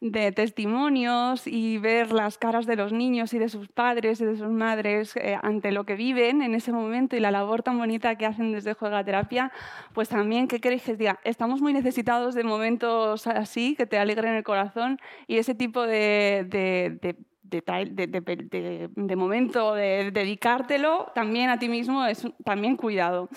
de 0.01 0.31
testimonios 0.31 1.45
y 1.45 1.77
ver 1.77 2.11
las 2.11 2.39
caras 2.39 2.65
de 2.65 2.75
los 2.75 2.91
niños 2.91 3.33
y 3.35 3.39
de 3.39 3.49
sus 3.49 3.67
padres 3.67 4.19
y 4.19 4.25
de 4.25 4.35
sus 4.35 4.49
madres 4.49 5.15
eh, 5.15 5.37
ante 5.43 5.71
lo 5.71 5.85
que 5.85 5.95
viven 5.95 6.41
en 6.41 6.55
ese 6.55 6.71
momento 6.71 7.15
y 7.15 7.19
la 7.19 7.29
labor 7.29 7.61
tan 7.61 7.77
bonita 7.77 8.15
que 8.15 8.25
hacen 8.25 8.51
desde 8.51 8.73
Juega 8.73 9.03
Terapia, 9.03 9.51
pues 9.93 10.09
también, 10.09 10.47
¿qué 10.47 10.59
queréis 10.59 10.81
que 10.81 10.93
os? 10.93 11.17
Estamos 11.23 11.61
muy 11.61 11.71
necesitados 11.71 12.33
de 12.33 12.43
momentos 12.43 13.27
así, 13.27 13.75
que 13.75 13.85
te 13.85 13.99
alegren 13.99 14.33
el 14.33 14.43
corazón 14.43 14.99
y 15.27 15.37
ese 15.37 15.53
tipo 15.53 15.83
de, 15.83 16.47
de, 16.49 16.97
de 17.01 17.15
de, 17.43 17.61
de, 17.61 18.07
de, 18.07 18.89
de, 18.95 19.15
momento 19.17 19.73
de 19.75 20.09
dedicártelo 20.11 21.11
también 21.13 21.49
a 21.49 21.59
ti 21.59 21.67
mismo 21.67 22.05
es 22.05 22.25
también 22.45 22.77
cuidado. 22.77 23.27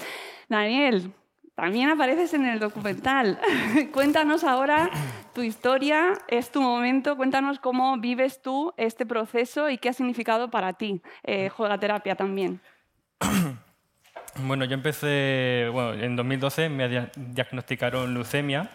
Daniel, 0.48 1.12
también 1.54 1.88
apareces 1.88 2.34
en 2.34 2.46
el 2.46 2.58
documental. 2.58 3.38
cuéntanos 3.92 4.44
ahora 4.44 4.90
tu 5.34 5.42
historia, 5.42 6.14
es 6.28 6.50
tu 6.50 6.60
momento, 6.60 7.16
cuéntanos 7.16 7.58
cómo 7.58 7.96
vives 7.98 8.42
tú 8.42 8.72
este 8.76 9.06
proceso 9.06 9.70
y 9.70 9.78
qué 9.78 9.88
ha 9.88 9.92
significado 9.92 10.50
para 10.50 10.72
ti 10.74 11.02
eh, 11.22 11.50
Terapia 11.80 12.14
también. 12.16 12.60
Bueno, 14.36 14.64
yo 14.64 14.74
empecé, 14.74 15.68
bueno, 15.72 15.92
en 15.94 16.16
2012 16.16 16.68
me 16.68 17.08
diagnosticaron 17.14 18.12
leucemia 18.12 18.68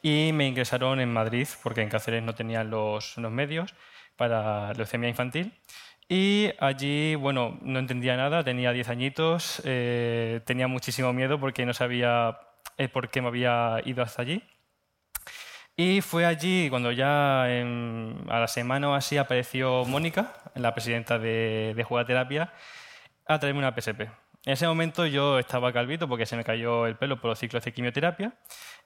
y 0.00 0.30
me 0.32 0.46
ingresaron 0.46 1.00
en 1.00 1.12
Madrid 1.12 1.48
porque 1.60 1.82
en 1.82 1.88
Cáceres 1.88 2.22
no 2.22 2.36
tenían 2.36 2.70
los, 2.70 3.16
los 3.18 3.32
medios 3.32 3.74
para 4.16 4.72
leucemia 4.74 5.08
infantil. 5.08 5.52
Y 6.14 6.52
allí, 6.58 7.14
bueno, 7.14 7.56
no 7.62 7.78
entendía 7.78 8.18
nada, 8.18 8.44
tenía 8.44 8.70
10 8.70 8.90
añitos, 8.90 9.62
eh, 9.64 10.42
tenía 10.44 10.68
muchísimo 10.68 11.10
miedo 11.14 11.40
porque 11.40 11.64
no 11.64 11.72
sabía 11.72 12.38
eh, 12.76 12.88
por 12.88 13.08
qué 13.08 13.22
me 13.22 13.28
había 13.28 13.80
ido 13.86 14.02
hasta 14.02 14.20
allí. 14.20 14.42
Y 15.74 16.02
fue 16.02 16.26
allí 16.26 16.68
cuando 16.68 16.92
ya 16.92 17.44
a 17.44 18.40
la 18.40 18.46
semana 18.46 18.90
o 18.90 18.92
así 18.92 19.16
apareció 19.16 19.86
Mónica, 19.86 20.34
la 20.54 20.74
presidenta 20.74 21.18
de, 21.18 21.72
de 21.74 21.82
Jugaterapia, 21.82 22.52
a 23.26 23.38
traerme 23.38 23.60
una 23.60 23.74
PSP. 23.74 24.02
En 24.02 24.52
ese 24.52 24.66
momento 24.66 25.06
yo 25.06 25.38
estaba 25.38 25.72
calvito 25.72 26.08
porque 26.08 26.26
se 26.26 26.36
me 26.36 26.44
cayó 26.44 26.86
el 26.86 26.96
pelo 26.96 27.22
por 27.22 27.30
los 27.30 27.38
ciclos 27.38 27.64
de 27.64 27.72
quimioterapia 27.72 28.34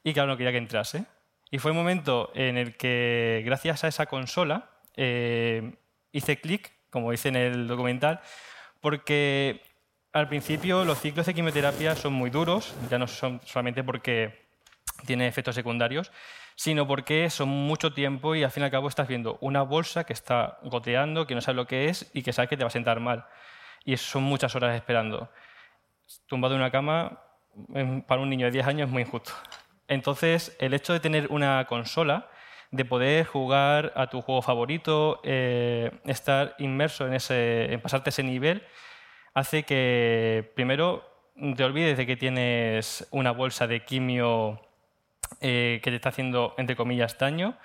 y 0.04 0.12
claro, 0.12 0.28
no 0.28 0.36
quería 0.36 0.52
que 0.52 0.58
entrase. 0.58 1.06
Y 1.50 1.58
fue 1.58 1.72
un 1.72 1.76
momento 1.76 2.30
en 2.36 2.56
el 2.56 2.76
que, 2.76 3.42
gracias 3.44 3.82
a 3.82 3.88
esa 3.88 4.06
consola, 4.06 4.70
eh, 4.94 5.74
hice 6.12 6.40
clic, 6.40 6.75
como 6.96 7.10
dice 7.10 7.28
en 7.28 7.36
el 7.36 7.68
documental, 7.68 8.20
porque 8.80 9.60
al 10.14 10.28
principio 10.28 10.82
los 10.86 10.98
ciclos 10.98 11.26
de 11.26 11.34
quimioterapia 11.34 11.94
son 11.94 12.14
muy 12.14 12.30
duros, 12.30 12.74
ya 12.90 12.98
no 12.98 13.06
son 13.06 13.38
solamente 13.44 13.84
porque 13.84 14.46
tiene 15.04 15.28
efectos 15.28 15.54
secundarios, 15.54 16.10
sino 16.54 16.86
porque 16.86 17.28
son 17.28 17.50
mucho 17.50 17.92
tiempo 17.92 18.34
y 18.34 18.44
al 18.44 18.50
fin 18.50 18.62
y 18.62 18.64
al 18.64 18.70
cabo 18.70 18.88
estás 18.88 19.08
viendo 19.08 19.36
una 19.42 19.60
bolsa 19.60 20.04
que 20.04 20.14
está 20.14 20.58
goteando, 20.62 21.26
que 21.26 21.34
no 21.34 21.42
sabes 21.42 21.56
lo 21.56 21.66
que 21.66 21.90
es 21.90 22.10
y 22.14 22.22
que 22.22 22.32
sabes 22.32 22.48
que 22.48 22.56
te 22.56 22.64
va 22.64 22.68
a 22.68 22.70
sentar 22.70 22.98
mal. 22.98 23.26
Y 23.84 23.94
son 23.98 24.22
muchas 24.22 24.56
horas 24.56 24.74
esperando. 24.74 25.30
Tumbado 26.26 26.54
en 26.54 26.62
una 26.62 26.70
cama, 26.70 27.20
para 28.06 28.22
un 28.22 28.30
niño 28.30 28.46
de 28.46 28.52
10 28.52 28.68
años 28.68 28.86
es 28.86 28.92
muy 28.92 29.02
injusto. 29.02 29.32
Entonces, 29.86 30.56
el 30.60 30.72
hecho 30.72 30.94
de 30.94 31.00
tener 31.00 31.26
una 31.28 31.66
consola 31.66 32.30
de 32.76 32.84
poder 32.84 33.24
jugar 33.24 33.92
a 33.96 34.08
tu 34.08 34.20
juego 34.22 34.42
favorito, 34.42 35.20
eh, 35.24 35.90
estar 36.04 36.54
inmerso 36.58 37.06
en, 37.06 37.14
ese, 37.14 37.78
pasarte 37.82 38.10
ese 38.10 38.22
nivel, 38.22 38.62
hace 39.34 39.64
que 39.64 40.52
primero 40.54 41.04
te 41.56 41.64
olvides 41.64 41.96
de 41.96 42.06
que 42.06 42.16
tienes 42.16 43.06
una 43.10 43.30
bolsa 43.32 43.66
de 43.66 43.84
quimio 43.84 44.60
eh, 45.40 45.80
que 45.82 45.90
te 45.90 45.96
está 45.96 46.10
haciendo, 46.10 46.54
entre 46.56 46.76
comillas, 46.76 47.18
daño. 47.18 47.58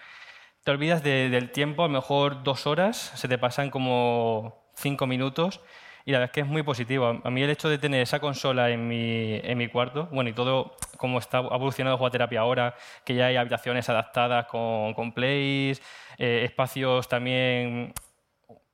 Te 0.63 0.71
olvidas 0.71 1.03
del 1.03 1.51
tiempo, 1.51 1.83
a 1.83 1.87
lo 1.87 1.93
mejor 1.93 2.43
dos 2.43 2.67
horas, 2.67 2.97
se 3.15 3.27
te 3.27 3.37
pasan 3.37 3.69
como 3.69 4.71
cinco 4.75 5.07
minutos 5.07 5.61
y 6.05 6.11
la 6.11 6.19
verdad 6.19 6.31
es 6.31 6.33
que 6.33 6.41
es 6.41 6.47
muy 6.47 6.63
positivo. 6.63 7.21
A 7.23 7.29
mí 7.29 7.43
el 7.43 7.49
hecho 7.49 7.69
de 7.69 7.77
tener 7.77 8.01
esa 8.01 8.19
consola 8.19 8.69
en 8.69 8.87
mi, 8.87 9.39
en 9.43 9.57
mi 9.57 9.67
cuarto, 9.67 10.07
bueno, 10.11 10.29
y 10.29 10.33
todo 10.33 10.75
como 10.97 11.19
está 11.19 11.39
evolucionado 11.39 11.97
Jugaterapia 11.97 12.41
ahora, 12.41 12.75
que 13.05 13.15
ya 13.15 13.27
hay 13.27 13.35
habitaciones 13.35 13.89
adaptadas 13.89 14.45
con, 14.47 14.93
con 14.93 15.13
plays, 15.13 15.81
eh, 16.17 16.43
espacios 16.45 17.07
también, 17.07 17.93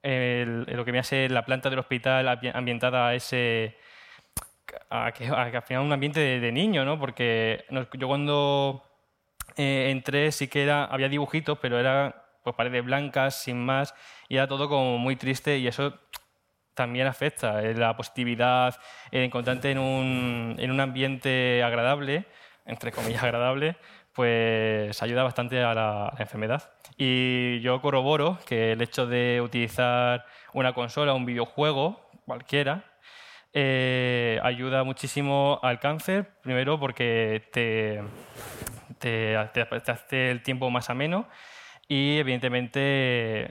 lo 0.03 0.85
que 0.85 0.91
me 0.91 0.99
hace 0.99 1.27
la 1.29 1.43
planta 1.45 1.69
del 1.69 1.79
hospital 1.79 2.27
ambientada 2.53 3.07
a 3.09 3.15
ese... 3.15 3.77
A 4.89 5.11
que, 5.11 5.27
al 5.27 5.61
final 5.63 5.83
un 5.83 5.93
ambiente 5.93 6.19
de, 6.19 6.51
niño, 6.51 6.83
¿no? 6.85 6.99
Porque 6.99 7.65
yo 7.93 8.07
cuando 8.07 8.83
eh, 9.55 9.89
entré 9.91 10.31
sí 10.31 10.47
que 10.47 10.63
era, 10.63 10.85
había 10.85 11.09
dibujitos, 11.09 11.57
pero 11.59 11.79
era 11.79 12.25
pues 12.43 12.55
paredes 12.55 12.83
blancas, 12.85 13.41
sin 13.41 13.65
más, 13.65 13.93
y 14.29 14.35
era 14.35 14.47
todo 14.47 14.69
como 14.69 14.97
muy 14.97 15.15
triste 15.17 15.57
y 15.57 15.67
eso 15.67 15.99
también 16.77 17.07
afecta. 17.07 17.61
Eh, 17.61 17.73
La 17.73 17.97
positividad, 17.97 18.79
el 19.11 19.23
encontrarte 19.23 19.71
en 19.71 19.79
un, 19.79 20.55
en 20.57 20.71
un 20.71 20.79
ambiente 20.79 21.61
agradable, 21.61 22.23
entre 22.65 22.93
comillas 22.93 23.23
agradable, 23.23 23.75
pues 24.13 25.01
ayuda 25.03 25.23
bastante 25.23 25.61
a 25.61 25.73
la, 25.73 26.05
a 26.07 26.13
la 26.15 26.21
enfermedad. 26.21 26.71
Y 26.97 27.59
yo 27.59 27.81
corroboro 27.81 28.39
que 28.47 28.71
el 28.71 28.81
hecho 28.81 29.05
de 29.05 29.41
utilizar 29.41 30.25
una 30.53 30.71
consola, 30.73 31.13
un 31.13 31.25
videojuego, 31.25 32.09
cualquiera, 32.25 32.83
eh, 33.53 34.39
ayuda 34.43 34.83
muchísimo 34.83 35.59
al 35.63 35.79
cáncer, 35.79 36.29
primero 36.41 36.79
porque 36.79 37.43
te, 37.51 38.01
te, 38.99 39.35
te- 39.53 39.65
te 39.65 39.91
hace 39.91 40.31
el 40.31 40.43
tiempo 40.43 40.69
más 40.69 40.89
ameno 40.89 41.27
y 41.87 42.17
evidentemente 42.19 43.49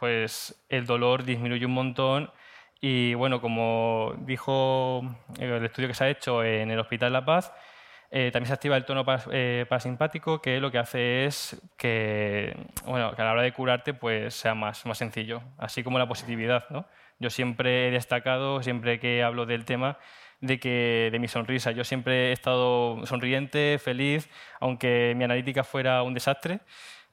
pues 0.00 0.64
el 0.68 0.86
dolor 0.86 1.24
disminuye 1.24 1.66
un 1.66 1.72
montón 1.74 2.30
y 2.80 3.14
bueno, 3.14 3.40
como 3.40 4.14
dijo 4.20 5.02
el 5.38 5.64
estudio 5.64 5.88
que 5.88 5.94
se 5.94 6.04
ha 6.04 6.08
hecho 6.10 6.42
en 6.42 6.70
el 6.70 6.78
Hospital 6.80 7.12
La 7.12 7.24
Paz, 7.24 7.52
eh, 8.10 8.30
también 8.32 8.48
se 8.48 8.54
activa 8.54 8.76
el 8.76 8.84
tono 8.84 9.04
pas- 9.04 9.28
eh, 9.30 9.66
parasimpático 9.68 10.40
que 10.42 10.58
lo 10.60 10.70
que 10.72 10.78
hace 10.78 11.26
es 11.26 11.60
que, 11.76 12.56
bueno, 12.84 13.12
a 13.16 13.22
la 13.22 13.32
hora 13.32 13.42
de 13.42 13.52
curarte 13.52 13.94
pues 13.94 14.34
sea 14.34 14.54
más, 14.54 14.84
más 14.86 14.98
sencillo, 14.98 15.42
así 15.58 15.84
como 15.84 15.98
la 15.98 16.08
positividad. 16.08 16.64
¿no? 16.70 16.86
Yo 17.20 17.30
siempre 17.30 17.88
he 17.88 17.90
destacado, 17.92 18.62
siempre 18.62 18.98
que 18.98 19.22
hablo 19.22 19.46
del 19.46 19.64
tema, 19.64 19.98
de, 20.40 20.58
que, 20.58 21.10
de 21.12 21.18
mi 21.18 21.28
sonrisa. 21.28 21.70
Yo 21.70 21.84
siempre 21.84 22.30
he 22.30 22.32
estado 22.32 23.04
sonriente, 23.06 23.78
feliz, 23.78 24.28
aunque 24.58 25.12
mi 25.16 25.22
analítica 25.24 25.62
fuera 25.64 26.02
un 26.02 26.14
desastre. 26.14 26.60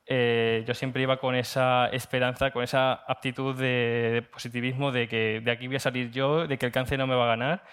Eh, 0.07 0.63
yo 0.67 0.73
siempre 0.73 1.01
iba 1.01 1.17
con 1.17 1.35
esa 1.35 1.87
esperanza, 1.89 2.51
con 2.51 2.63
esa 2.63 2.93
aptitud 2.93 3.55
de, 3.55 4.11
de 4.13 4.21
positivismo, 4.21 4.91
de 4.91 5.07
que 5.07 5.41
de 5.43 5.51
aquí 5.51 5.67
voy 5.67 5.77
a 5.77 5.79
salir 5.79 6.11
yo, 6.11 6.47
de 6.47 6.57
que 6.57 6.65
el 6.65 6.71
cáncer 6.71 6.97
no 6.99 7.07
me 7.07 7.15
va 7.15 7.25
a 7.25 7.27
ganar. 7.27 7.63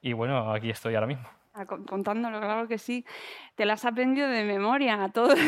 Y 0.00 0.12
bueno, 0.14 0.52
aquí 0.52 0.70
estoy 0.70 0.94
ahora 0.94 1.06
mismo. 1.06 1.41
Con- 1.66 1.84
Contándolo, 1.84 2.40
claro 2.40 2.66
que 2.66 2.78
sí. 2.78 3.04
Te 3.56 3.66
las 3.66 3.84
has 3.84 3.92
aprendido 3.92 4.26
de 4.28 4.42
memoria, 4.44 5.10
todo. 5.12 5.34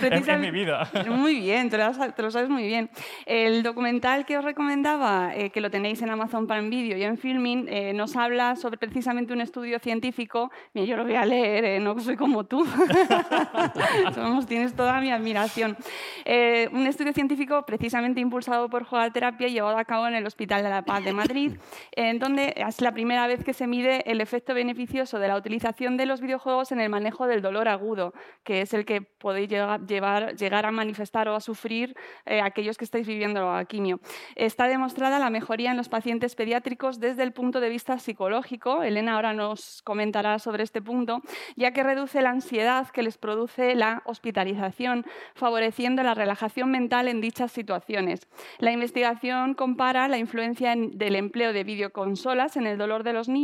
Es, 0.00 0.28
es 0.28 0.38
mi 0.38 0.50
vida. 0.50 0.88
Muy 1.08 1.40
bien, 1.40 1.68
te 1.70 1.76
lo, 1.78 1.90
te 2.12 2.22
lo 2.22 2.30
sabes 2.30 2.48
muy 2.48 2.64
bien. 2.66 2.90
El 3.26 3.62
documental 3.62 4.24
que 4.26 4.38
os 4.38 4.44
recomendaba, 4.44 5.32
eh, 5.34 5.50
que 5.50 5.60
lo 5.60 5.70
tenéis 5.70 6.00
en 6.02 6.10
Amazon 6.10 6.46
Prime 6.46 6.68
Video 6.68 6.96
y 6.98 7.02
en 7.04 7.18
Filming, 7.18 7.66
eh, 7.68 7.92
nos 7.92 8.16
habla 8.16 8.54
sobre 8.56 8.78
precisamente 8.78 9.32
un 9.32 9.40
estudio 9.40 9.78
científico. 9.78 10.50
Mira, 10.74 10.86
yo 10.86 10.96
lo 10.96 11.04
voy 11.04 11.14
a 11.14 11.24
leer, 11.24 11.64
eh, 11.64 11.80
no 11.80 11.98
soy 12.00 12.16
como 12.16 12.44
tú. 12.44 12.64
Somos- 14.14 14.46
tienes 14.46 14.74
toda 14.74 15.00
mi 15.00 15.10
admiración. 15.10 15.76
Eh, 16.24 16.68
un 16.72 16.86
estudio 16.86 17.12
científico 17.12 17.64
precisamente 17.66 18.20
impulsado 18.20 18.68
por 18.68 18.84
Jugaterapia 18.84 19.48
y 19.48 19.52
llevado 19.52 19.78
a 19.78 19.84
cabo 19.84 20.06
en 20.06 20.14
el 20.14 20.26
Hospital 20.26 20.62
de 20.62 20.70
la 20.70 20.82
Paz 20.82 21.04
de 21.04 21.12
Madrid, 21.12 21.56
en 21.92 22.18
donde 22.18 22.54
es 22.56 22.80
la 22.80 22.92
primera 22.92 23.26
vez 23.26 23.42
que 23.44 23.51
se 23.52 23.66
mide 23.66 24.10
el 24.10 24.20
efecto 24.20 24.54
beneficioso 24.54 25.18
de 25.18 25.28
la 25.28 25.36
utilización 25.36 25.96
de 25.96 26.06
los 26.06 26.20
videojuegos 26.20 26.72
en 26.72 26.80
el 26.80 26.88
manejo 26.88 27.26
del 27.26 27.42
dolor 27.42 27.68
agudo, 27.68 28.12
que 28.44 28.60
es 28.62 28.74
el 28.74 28.84
que 28.84 29.02
podéis 29.02 29.48
llegar 29.48 30.66
a 30.66 30.70
manifestar 30.70 31.28
o 31.28 31.34
a 31.34 31.40
sufrir 31.40 31.94
eh, 32.26 32.40
aquellos 32.40 32.76
que 32.76 32.84
estáis 32.84 33.06
viviendo 33.06 33.52
la 33.52 33.64
quimio. 33.64 34.00
Está 34.36 34.66
demostrada 34.68 35.18
la 35.18 35.30
mejoría 35.30 35.70
en 35.70 35.76
los 35.76 35.88
pacientes 35.88 36.34
pediátricos 36.34 37.00
desde 37.00 37.22
el 37.22 37.32
punto 37.32 37.60
de 37.60 37.68
vista 37.68 37.98
psicológico. 37.98 38.82
Elena 38.82 39.14
ahora 39.14 39.32
nos 39.32 39.82
comentará 39.82 40.38
sobre 40.38 40.62
este 40.62 40.82
punto, 40.82 41.20
ya 41.56 41.72
que 41.72 41.82
reduce 41.82 42.22
la 42.22 42.30
ansiedad 42.30 42.88
que 42.88 43.02
les 43.02 43.18
produce 43.18 43.74
la 43.74 44.02
hospitalización, 44.06 45.04
favoreciendo 45.34 46.02
la 46.02 46.14
relajación 46.14 46.70
mental 46.70 47.08
en 47.08 47.20
dichas 47.20 47.52
situaciones. 47.52 48.20
La 48.58 48.72
investigación 48.72 49.54
compara 49.54 50.08
la 50.08 50.18
influencia 50.18 50.72
en- 50.72 50.96
del 50.98 51.16
empleo 51.16 51.52
de 51.52 51.64
videoconsolas 51.64 52.56
en 52.56 52.66
el 52.66 52.78
dolor 52.78 53.02
de 53.02 53.12
los 53.12 53.28
niños, 53.28 53.41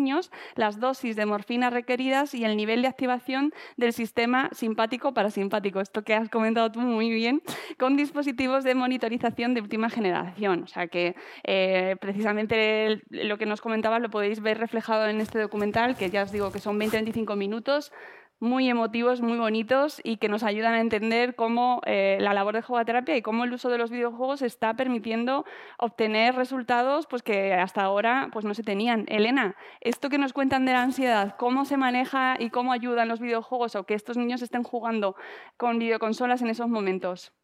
las 0.55 0.81
dosis 0.81 1.17
de 1.17 1.27
morfina 1.27 1.71
requeridas 1.71 2.35
y 2.35 2.45
el 2.45 2.57
nivel 2.57 2.83
de 2.83 2.89
activación 2.89 3.53
del 3.77 3.93
sistema 3.93 4.49
simpático-parasimpático. 4.53 5.81
Esto 5.81 6.03
que 6.03 6.15
has 6.15 6.29
comentado 6.29 6.71
tú 6.71 6.81
muy 6.81 7.11
bien, 7.11 7.43
con 7.79 7.97
dispositivos 7.97 8.65
de 8.65 8.75
monitorización 8.75 9.55
de 9.55 9.61
última 9.61 9.91
generación. 9.91 10.63
O 10.63 10.67
sea 10.67 10.87
que 10.89 11.17
eh, 11.45 11.97
precisamente 12.01 13.03
lo 13.11 13.39
que 13.39 13.47
nos 13.47 13.61
comentabas 13.61 14.01
lo 14.01 14.11
podéis 14.11 14.41
ver 14.41 14.59
reflejado 14.59 15.09
en 15.09 15.21
este 15.21 15.39
documental, 15.39 15.97
que 15.97 16.11
ya 16.11 16.23
os 16.23 16.33
digo 16.33 16.53
que 16.53 16.59
son 16.59 16.79
20-25 16.79 17.37
minutos 17.37 17.93
muy 18.41 18.69
emotivos, 18.69 19.21
muy 19.21 19.39
bonitos 19.39 20.01
y 20.05 20.17
que 20.19 20.29
nos 20.29 20.43
ayudan 20.43 20.75
a 20.75 20.81
entender 20.81 21.35
cómo 21.35 21.81
eh, 21.87 22.19
la 22.21 22.35
labor 22.35 22.55
de 22.55 22.63
jugaterapia 22.63 23.17
y 23.17 23.23
cómo 23.23 23.45
el 23.45 23.53
uso 23.53 23.69
de 23.69 23.79
los 23.79 23.91
videojuegos 23.91 24.43
está 24.43 24.75
permitiendo 24.75 25.45
obtener 25.79 26.35
resultados 26.35 27.07
pues, 27.07 27.23
que 27.23 27.55
hasta 27.55 27.83
ahora 27.83 28.29
pues, 28.33 28.45
no 28.45 28.55
se 28.55 28.63
tenían. 28.63 29.07
Elena, 29.09 29.57
esto 29.81 30.09
que 30.09 30.19
nos 30.19 30.33
cuentan 30.33 30.65
de 30.65 30.73
la 30.73 30.83
ansiedad, 30.83 31.37
¿cómo 31.37 31.65
se 31.65 31.77
maneja 31.77 32.37
y 32.39 32.51
cómo 32.51 32.73
ayudan 32.73 33.09
los 33.09 33.21
videojuegos 33.21 33.75
o 33.77 33.85
que 33.85 33.95
estos 33.95 34.17
niños 34.17 34.43
estén 34.43 34.63
jugando 34.63 35.17
con 35.57 35.79
videoconsolas 35.79 36.43
en 36.43 36.51
esos 36.51 36.69
momentos? 36.69 37.38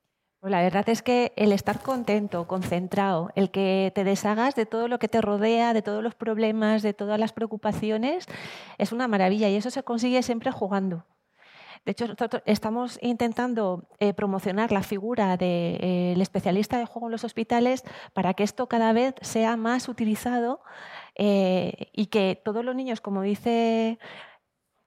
Pues 0.45 0.53
la 0.53 0.61
verdad 0.61 0.86
es 0.90 1.01
que 1.01 1.32
el 1.36 1.53
estar 1.53 1.80
contento, 1.80 2.47
concentrado, 2.47 3.30
el 3.34 3.51
que 3.51 3.90
te 3.95 4.05
deshagas 4.05 4.55
de 4.55 4.66
todo 4.66 4.88
lo 4.88 4.99
que 4.99 5.09
te 5.09 5.22
rodea, 5.22 5.72
de 5.72 5.80
todos 5.80 6.03
los 6.03 6.14
problemas, 6.14 6.82
de 6.82 6.92
todas 6.92 7.18
las 7.18 7.32
preocupaciones, 7.32 8.26
es 8.76 8.92
una 8.92 9.09
maravilla 9.09 9.49
y 9.49 9.57
eso 9.57 9.70
se 9.70 9.82
consigue 9.84 10.22
siempre 10.22 10.51
jugando. 10.51 11.07
De 11.86 11.92
hecho, 11.92 12.07
nosotros 12.07 12.42
estamos 12.45 12.99
intentando 13.01 13.88
eh, 14.01 14.12
promocionar 14.12 14.70
la 14.70 14.82
figura 14.82 15.38
del 15.38 16.20
especialista 16.20 16.76
de 16.76 16.84
juego 16.84 17.07
en 17.07 17.12
los 17.12 17.24
hospitales 17.24 17.82
para 18.12 18.34
que 18.34 18.42
esto 18.42 18.66
cada 18.66 18.92
vez 18.92 19.14
sea 19.22 19.57
más 19.57 19.88
utilizado 19.88 20.61
eh, 21.14 21.88
y 21.95 22.09
que 22.09 22.38
todos 22.45 22.62
los 22.62 22.74
niños, 22.74 23.01
como 23.01 23.22
dice, 23.22 23.99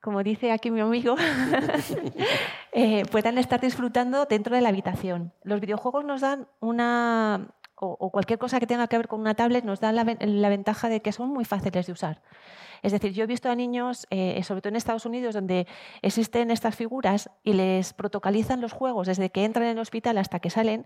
como 0.01 0.23
dice 0.23 0.51
aquí 0.51 0.71
mi 0.71 0.79
amigo, 0.81 1.15
eh, 2.71 3.03
puedan 3.11 3.37
estar 3.37 3.59
disfrutando 3.59 4.25
dentro 4.25 4.55
de 4.55 4.61
la 4.61 4.69
habitación. 4.69 5.33
Los 5.43 5.59
videojuegos 5.61 6.05
nos 6.05 6.21
dan 6.21 6.47
una, 6.59 7.55
o, 7.75 8.11
cualquier 8.11 8.39
cosa 8.39 8.59
que 8.59 8.67
tenga 8.67 8.87
que 8.87 8.97
ver 8.97 9.07
con 9.07 9.19
una 9.19 9.35
tablet, 9.35 9.63
nos 9.65 9.79
dan 9.79 9.95
la, 9.95 10.03
ven- 10.03 10.41
la 10.41 10.49
ventaja 10.49 10.89
de 10.89 11.01
que 11.01 11.11
son 11.11 11.29
muy 11.29 11.45
fáciles 11.45 11.87
de 11.87 11.91
usar. 11.93 12.21
Es 12.83 12.91
decir, 12.91 13.11
yo 13.11 13.23
he 13.23 13.27
visto 13.27 13.49
a 13.49 13.55
niños, 13.55 14.05
eh, 14.11 14.41
sobre 14.43 14.61
todo 14.61 14.69
en 14.69 14.75
Estados 14.75 15.05
Unidos, 15.07 15.33
donde 15.33 15.65
existen 16.03 16.51
estas 16.51 16.75
figuras 16.75 17.31
y 17.43 17.53
les 17.53 17.93
protocolizan 17.93 18.61
los 18.61 18.71
juegos 18.71 19.07
desde 19.07 19.31
que 19.31 19.45
entran 19.45 19.65
en 19.65 19.71
el 19.71 19.79
hospital 19.79 20.19
hasta 20.19 20.39
que 20.39 20.51
salen, 20.51 20.85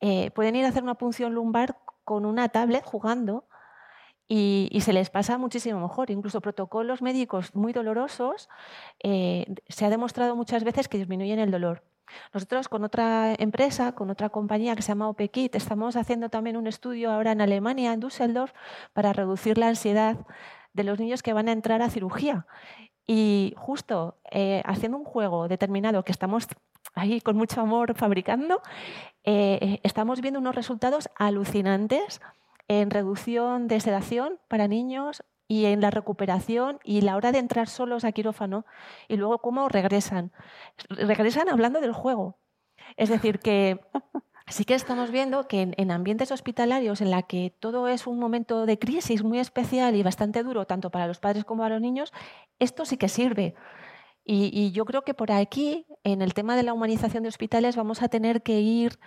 eh, 0.00 0.30
pueden 0.32 0.56
ir 0.56 0.66
a 0.66 0.68
hacer 0.68 0.82
una 0.82 0.96
punción 0.96 1.32
lumbar 1.32 1.78
con 2.04 2.26
una 2.26 2.50
tablet 2.50 2.84
jugando 2.84 3.48
y, 4.28 4.68
y 4.72 4.80
se 4.80 4.92
les 4.92 5.10
pasa 5.10 5.38
muchísimo 5.38 5.80
mejor. 5.80 6.10
Incluso 6.10 6.40
protocolos 6.40 7.02
médicos 7.02 7.54
muy 7.54 7.72
dolorosos 7.72 8.48
eh, 9.02 9.46
se 9.68 9.84
ha 9.84 9.90
demostrado 9.90 10.36
muchas 10.36 10.64
veces 10.64 10.88
que 10.88 10.98
disminuyen 10.98 11.38
el 11.38 11.50
dolor. 11.50 11.82
Nosotros 12.32 12.68
con 12.68 12.84
otra 12.84 13.34
empresa, 13.38 13.92
con 13.92 14.10
otra 14.10 14.28
compañía 14.28 14.76
que 14.76 14.82
se 14.82 14.88
llama 14.88 15.08
OPKit, 15.08 15.54
estamos 15.56 15.96
haciendo 15.96 16.28
también 16.28 16.56
un 16.56 16.66
estudio 16.66 17.10
ahora 17.10 17.32
en 17.32 17.40
Alemania, 17.40 17.92
en 17.92 18.00
Düsseldorf, 18.00 18.52
para 18.92 19.12
reducir 19.12 19.58
la 19.58 19.68
ansiedad 19.68 20.16
de 20.72 20.84
los 20.84 20.98
niños 21.00 21.22
que 21.22 21.32
van 21.32 21.48
a 21.48 21.52
entrar 21.52 21.82
a 21.82 21.90
cirugía. 21.90 22.46
Y 23.06 23.54
justo 23.56 24.18
eh, 24.30 24.62
haciendo 24.64 24.98
un 24.98 25.04
juego 25.04 25.48
determinado 25.48 26.04
que 26.04 26.12
estamos 26.12 26.46
ahí 26.94 27.20
con 27.20 27.36
mucho 27.36 27.60
amor 27.60 27.94
fabricando, 27.94 28.62
eh, 29.24 29.80
estamos 29.82 30.20
viendo 30.20 30.40
unos 30.40 30.54
resultados 30.54 31.08
alucinantes 31.16 32.20
en 32.68 32.90
reducción 32.90 33.68
de 33.68 33.80
sedación 33.80 34.38
para 34.48 34.68
niños 34.68 35.22
y 35.48 35.66
en 35.66 35.80
la 35.80 35.90
recuperación 35.90 36.80
y 36.84 37.02
la 37.02 37.16
hora 37.16 37.32
de 37.32 37.38
entrar 37.38 37.68
solos 37.68 38.04
a 38.04 38.12
quirófano 38.12 38.66
y 39.08 39.16
luego 39.16 39.38
cómo 39.38 39.68
regresan. 39.68 40.32
Regresan 40.88 41.48
hablando 41.48 41.80
del 41.80 41.92
juego. 41.92 42.38
Es 42.96 43.08
decir, 43.08 43.38
que 43.38 43.80
sí 44.48 44.64
que 44.64 44.74
estamos 44.74 45.10
viendo 45.10 45.46
que 45.46 45.62
en, 45.62 45.74
en 45.76 45.90
ambientes 45.90 46.32
hospitalarios 46.32 47.00
en 47.00 47.10
la 47.10 47.22
que 47.22 47.54
todo 47.60 47.88
es 47.88 48.06
un 48.06 48.18
momento 48.18 48.66
de 48.66 48.78
crisis 48.78 49.22
muy 49.22 49.38
especial 49.38 49.94
y 49.94 50.02
bastante 50.02 50.42
duro, 50.42 50.66
tanto 50.66 50.90
para 50.90 51.06
los 51.06 51.20
padres 51.20 51.44
como 51.44 51.62
para 51.62 51.76
los 51.76 51.82
niños, 51.82 52.12
esto 52.58 52.84
sí 52.84 52.96
que 52.96 53.08
sirve. 53.08 53.54
Y, 54.24 54.50
y 54.52 54.72
yo 54.72 54.84
creo 54.84 55.02
que 55.02 55.14
por 55.14 55.30
aquí, 55.30 55.86
en 56.02 56.20
el 56.20 56.34
tema 56.34 56.56
de 56.56 56.64
la 56.64 56.72
humanización 56.72 57.22
de 57.22 57.28
hospitales, 57.28 57.76
vamos 57.76 58.02
a 58.02 58.08
tener 58.08 58.42
que 58.42 58.58
ir 58.60 58.98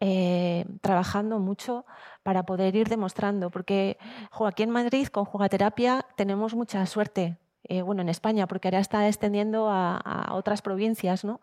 eh, 0.00 0.66
trabajando 0.82 1.38
mucho 1.38 1.84
para 2.22 2.44
poder 2.44 2.74
ir 2.76 2.88
demostrando, 2.88 3.50
porque 3.50 3.98
jo, 4.30 4.46
aquí 4.46 4.62
en 4.62 4.70
Madrid 4.70 5.06
con 5.08 5.24
Jugaterapia 5.24 6.04
tenemos 6.16 6.54
mucha 6.54 6.84
suerte, 6.86 7.38
eh, 7.64 7.82
bueno, 7.82 8.02
en 8.02 8.08
España, 8.08 8.46
porque 8.46 8.68
ahora 8.68 8.80
está 8.80 9.06
extendiendo 9.08 9.68
a, 9.70 10.28
otras 10.32 10.62
provincias, 10.62 11.24
¿no? 11.24 11.40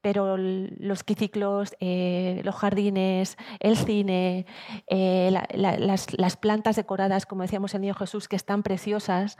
Pero 0.00 0.36
los 0.36 1.04
quiciclos, 1.04 1.76
eh, 1.78 2.40
los 2.44 2.56
jardines, 2.56 3.36
el 3.60 3.76
cine, 3.76 4.46
la- 4.90 5.46
la- 5.54 5.76
las, 5.76 6.36
plantas 6.36 6.74
decoradas, 6.74 7.24
como 7.24 7.42
decíamos 7.42 7.72
el 7.74 7.82
Niño 7.82 7.94
Jesús, 7.94 8.26
que 8.26 8.34
están 8.34 8.64
preciosas, 8.64 9.36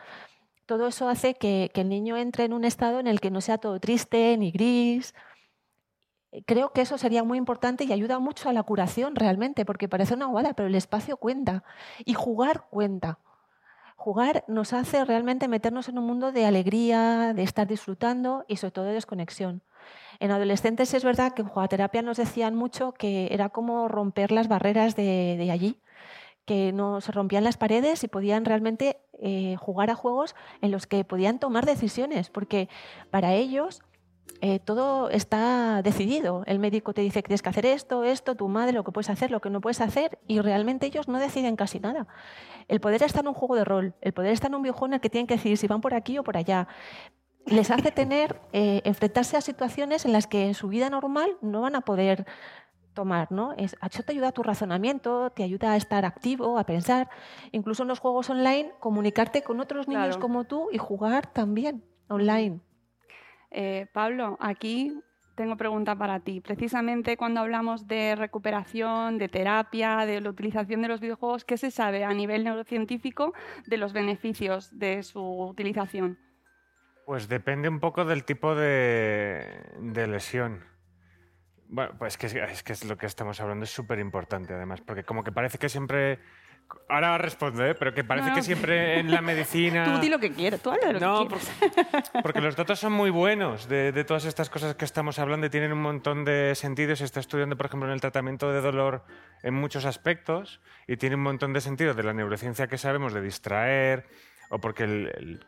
todo 0.66 0.86
eso 0.86 1.08
hace 1.08 1.34
que 1.34 1.70
el 1.74 1.88
niño 1.88 2.16
entre 2.16 2.44
en 2.44 2.52
un 2.52 2.64
estado 2.64 3.00
en 3.00 3.08
el 3.08 3.20
que 3.20 3.32
no 3.32 3.40
sea 3.40 3.58
todo 3.58 3.80
triste 3.80 4.36
ni 4.38 4.52
gris, 4.52 5.14
Creo 6.46 6.72
que 6.72 6.80
eso 6.80 6.96
sería 6.96 7.24
muy 7.24 7.36
importante 7.36 7.84
y 7.84 7.92
ayuda 7.92 8.18
mucho 8.18 8.48
a 8.48 8.52
la 8.52 8.62
curación 8.62 9.14
realmente, 9.16 9.64
porque 9.66 9.88
parece 9.88 10.14
una 10.14 10.26
guada, 10.26 10.54
pero 10.54 10.66
el 10.66 10.74
espacio 10.74 11.18
cuenta 11.18 11.62
y 12.04 12.14
jugar 12.14 12.66
cuenta. 12.70 13.18
Jugar 13.96 14.42
nos 14.48 14.72
hace 14.72 15.04
realmente 15.04 15.46
meternos 15.46 15.88
en 15.88 15.98
un 15.98 16.06
mundo 16.06 16.32
de 16.32 16.46
alegría, 16.46 17.34
de 17.34 17.42
estar 17.42 17.68
disfrutando 17.68 18.44
y 18.48 18.56
sobre 18.56 18.72
todo 18.72 18.84
de 18.86 18.94
desconexión. 18.94 19.62
En 20.20 20.30
adolescentes 20.30 20.94
es 20.94 21.04
verdad 21.04 21.34
que 21.34 21.42
en 21.42 21.48
jugaterapia 21.48 22.02
nos 22.02 22.16
decían 22.16 22.54
mucho 22.54 22.92
que 22.92 23.28
era 23.30 23.50
como 23.50 23.88
romper 23.88 24.32
las 24.32 24.48
barreras 24.48 24.96
de, 24.96 25.36
de 25.38 25.50
allí, 25.50 25.78
que 26.46 26.72
no 26.72 27.00
se 27.00 27.12
rompían 27.12 27.44
las 27.44 27.56
paredes 27.56 28.02
y 28.04 28.08
podían 28.08 28.44
realmente 28.44 28.98
eh, 29.20 29.56
jugar 29.60 29.90
a 29.90 29.94
juegos 29.94 30.34
en 30.60 30.70
los 30.70 30.86
que 30.86 31.04
podían 31.04 31.38
tomar 31.38 31.66
decisiones, 31.66 32.30
porque 32.30 32.68
para 33.10 33.34
ellos 33.34 33.82
eh, 34.40 34.58
todo 34.58 35.08
está 35.10 35.82
decidido. 35.82 36.42
El 36.46 36.58
médico 36.58 36.92
te 36.94 37.00
dice 37.00 37.22
que 37.22 37.28
tienes 37.28 37.42
que 37.42 37.48
hacer 37.48 37.66
esto, 37.66 38.02
esto, 38.04 38.34
tu 38.34 38.48
madre, 38.48 38.72
lo 38.72 38.82
que 38.82 38.90
puedes 38.90 39.08
hacer, 39.10 39.30
lo 39.30 39.40
que 39.40 39.50
no 39.50 39.60
puedes 39.60 39.80
hacer, 39.80 40.18
y 40.26 40.40
realmente 40.40 40.86
ellos 40.86 41.06
no 41.08 41.18
deciden 41.18 41.54
casi 41.56 41.78
nada. 41.78 42.06
El 42.68 42.80
poder 42.80 43.02
está 43.02 43.20
en 43.20 43.28
un 43.28 43.34
juego 43.34 43.54
de 43.54 43.64
rol, 43.64 43.94
el 44.00 44.12
poder 44.12 44.32
está 44.32 44.48
en 44.48 44.56
un 44.56 44.62
videojuego 44.62 44.86
en 44.86 44.94
el 44.94 45.00
que 45.00 45.10
tienen 45.10 45.26
que 45.26 45.34
decidir 45.34 45.58
si 45.58 45.66
van 45.68 45.80
por 45.80 45.94
aquí 45.94 46.18
o 46.18 46.24
por 46.24 46.36
allá. 46.36 46.66
Les 47.46 47.70
hace 47.70 47.90
tener, 47.90 48.40
eh, 48.52 48.82
enfrentarse 48.84 49.36
a 49.36 49.40
situaciones 49.40 50.04
en 50.04 50.12
las 50.12 50.26
que 50.26 50.46
en 50.46 50.54
su 50.54 50.68
vida 50.68 50.90
normal 50.90 51.36
no 51.40 51.60
van 51.62 51.74
a 51.76 51.80
poder 51.80 52.24
tomar, 52.94 53.32
¿no? 53.32 53.52
Es, 53.56 53.76
eso 53.90 54.02
te 54.02 54.12
ayuda 54.12 54.28
a 54.28 54.32
tu 54.32 54.42
razonamiento, 54.42 55.30
te 55.30 55.42
ayuda 55.42 55.72
a 55.72 55.76
estar 55.76 56.04
activo, 56.04 56.58
a 56.58 56.64
pensar. 56.64 57.08
Incluso 57.50 57.82
en 57.82 57.88
los 57.88 58.00
juegos 58.00 58.28
online, 58.30 58.72
comunicarte 58.80 59.42
con 59.42 59.60
otros 59.60 59.88
niños 59.88 60.06
Claro. 60.08 60.20
como 60.20 60.44
tú 60.44 60.68
y 60.72 60.78
jugar 60.78 61.26
también 61.32 61.82
online. 62.08 62.60
Eh, 63.52 63.86
Pablo, 63.92 64.38
aquí 64.40 64.98
tengo 65.34 65.56
pregunta 65.56 65.94
para 65.96 66.20
ti. 66.20 66.40
Precisamente 66.40 67.16
cuando 67.16 67.40
hablamos 67.40 67.86
de 67.86 68.16
recuperación, 68.16 69.18
de 69.18 69.28
terapia, 69.28 70.06
de 70.06 70.20
la 70.20 70.30
utilización 70.30 70.82
de 70.82 70.88
los 70.88 71.00
videojuegos, 71.00 71.44
¿qué 71.44 71.56
se 71.56 71.70
sabe 71.70 72.04
a 72.04 72.12
nivel 72.12 72.44
neurocientífico 72.44 73.32
de 73.66 73.76
los 73.76 73.92
beneficios 73.92 74.78
de 74.78 75.02
su 75.02 75.22
utilización? 75.22 76.18
Pues 77.06 77.28
depende 77.28 77.68
un 77.68 77.80
poco 77.80 78.04
del 78.04 78.24
tipo 78.24 78.54
de, 78.54 79.64
de 79.80 80.06
lesión. 80.06 80.64
Bueno, 81.68 81.94
pues 81.98 82.18
es 82.22 82.62
que 82.62 82.72
es 82.72 82.84
lo 82.84 82.96
que 82.96 83.06
estamos 83.06 83.40
hablando 83.40 83.64
es 83.64 83.70
súper 83.70 83.98
importante 83.98 84.54
además, 84.54 84.80
porque 84.80 85.04
como 85.04 85.24
que 85.24 85.32
parece 85.32 85.58
que 85.58 85.68
siempre... 85.68 86.20
Ahora 86.88 87.16
respondo, 87.18 87.64
¿eh? 87.64 87.74
pero 87.74 87.94
que 87.94 88.04
parece 88.04 88.28
No, 88.30 88.34
que 88.34 88.42
siempre 88.42 88.98
en 88.98 89.10
la 89.10 89.20
medicina... 89.20 89.84
Tú 89.94 90.00
di 90.00 90.08
lo 90.08 90.18
que 90.18 90.32
quieras, 90.32 90.60
tú 90.60 90.70
habla 90.70 90.88
de 90.88 90.92
lo 90.94 91.00
No, 91.00 91.28
que 91.28 91.36
quieras. 91.36 92.10
Porque 92.22 92.40
los 92.40 92.54
datos 92.56 92.78
son 92.78 92.92
muy 92.92 93.10
buenos 93.10 93.68
de, 93.68 93.92
de 93.92 94.04
todas 94.04 94.24
estas 94.24 94.50
cosas 94.50 94.74
que 94.74 94.84
estamos 94.84 95.18
hablando 95.18 95.46
y 95.46 95.50
tienen 95.50 95.72
un 95.72 95.80
montón 95.82 96.24
de 96.24 96.54
sentido. 96.54 96.94
Se 96.96 97.04
está 97.04 97.20
estudiando, 97.20 97.56
por 97.56 97.66
ejemplo, 97.66 97.88
en 97.88 97.94
el 97.94 98.00
tratamiento 98.00 98.52
de 98.52 98.60
dolor 98.60 99.04
en 99.42 99.54
muchos 99.54 99.84
aspectos 99.84 100.60
y 100.86 100.96
tiene 100.96 101.16
un 101.16 101.22
montón 101.22 101.52
de 101.52 101.60
sentido 101.60 101.94
de 101.94 102.02
la 102.02 102.12
neurociencia 102.12 102.66
que 102.66 102.78
sabemos 102.78 103.12
de 103.14 103.22
distraer 103.22 104.06
o 104.50 104.58
porque 104.60 104.84
el, 104.84 105.06
el- 105.16 105.46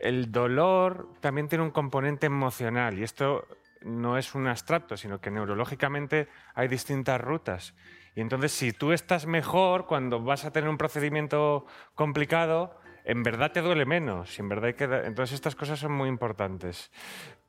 el 0.00 0.30
dolor 0.30 1.08
también 1.20 1.48
tiene 1.48 1.64
un 1.64 1.72
componente 1.72 2.26
emocional 2.26 2.96
y 2.98 3.02
esto 3.02 3.48
no 3.82 4.16
es 4.16 4.32
un 4.36 4.46
abstracto, 4.46 4.96
sino 4.96 5.20
que 5.20 5.30
neurológicamente 5.32 6.28
hay 6.54 6.68
distintas 6.68 7.20
rutas. 7.20 7.74
Y 8.18 8.20
entonces, 8.20 8.50
si 8.50 8.72
tú 8.72 8.90
estás 8.90 9.26
mejor 9.26 9.86
cuando 9.86 10.20
vas 10.20 10.44
a 10.44 10.50
tener 10.50 10.68
un 10.68 10.76
procedimiento 10.76 11.66
complicado, 11.94 12.76
en 13.04 13.22
verdad 13.22 13.52
te 13.52 13.60
duele 13.60 13.86
menos. 13.86 14.36
y 14.36 14.42
en 14.42 14.48
verdad 14.48 14.64
hay 14.66 14.74
que 14.74 14.88
da- 14.88 15.06
Entonces, 15.06 15.34
estas 15.36 15.54
cosas 15.54 15.78
son 15.78 15.92
muy 15.92 16.08
importantes. 16.08 16.90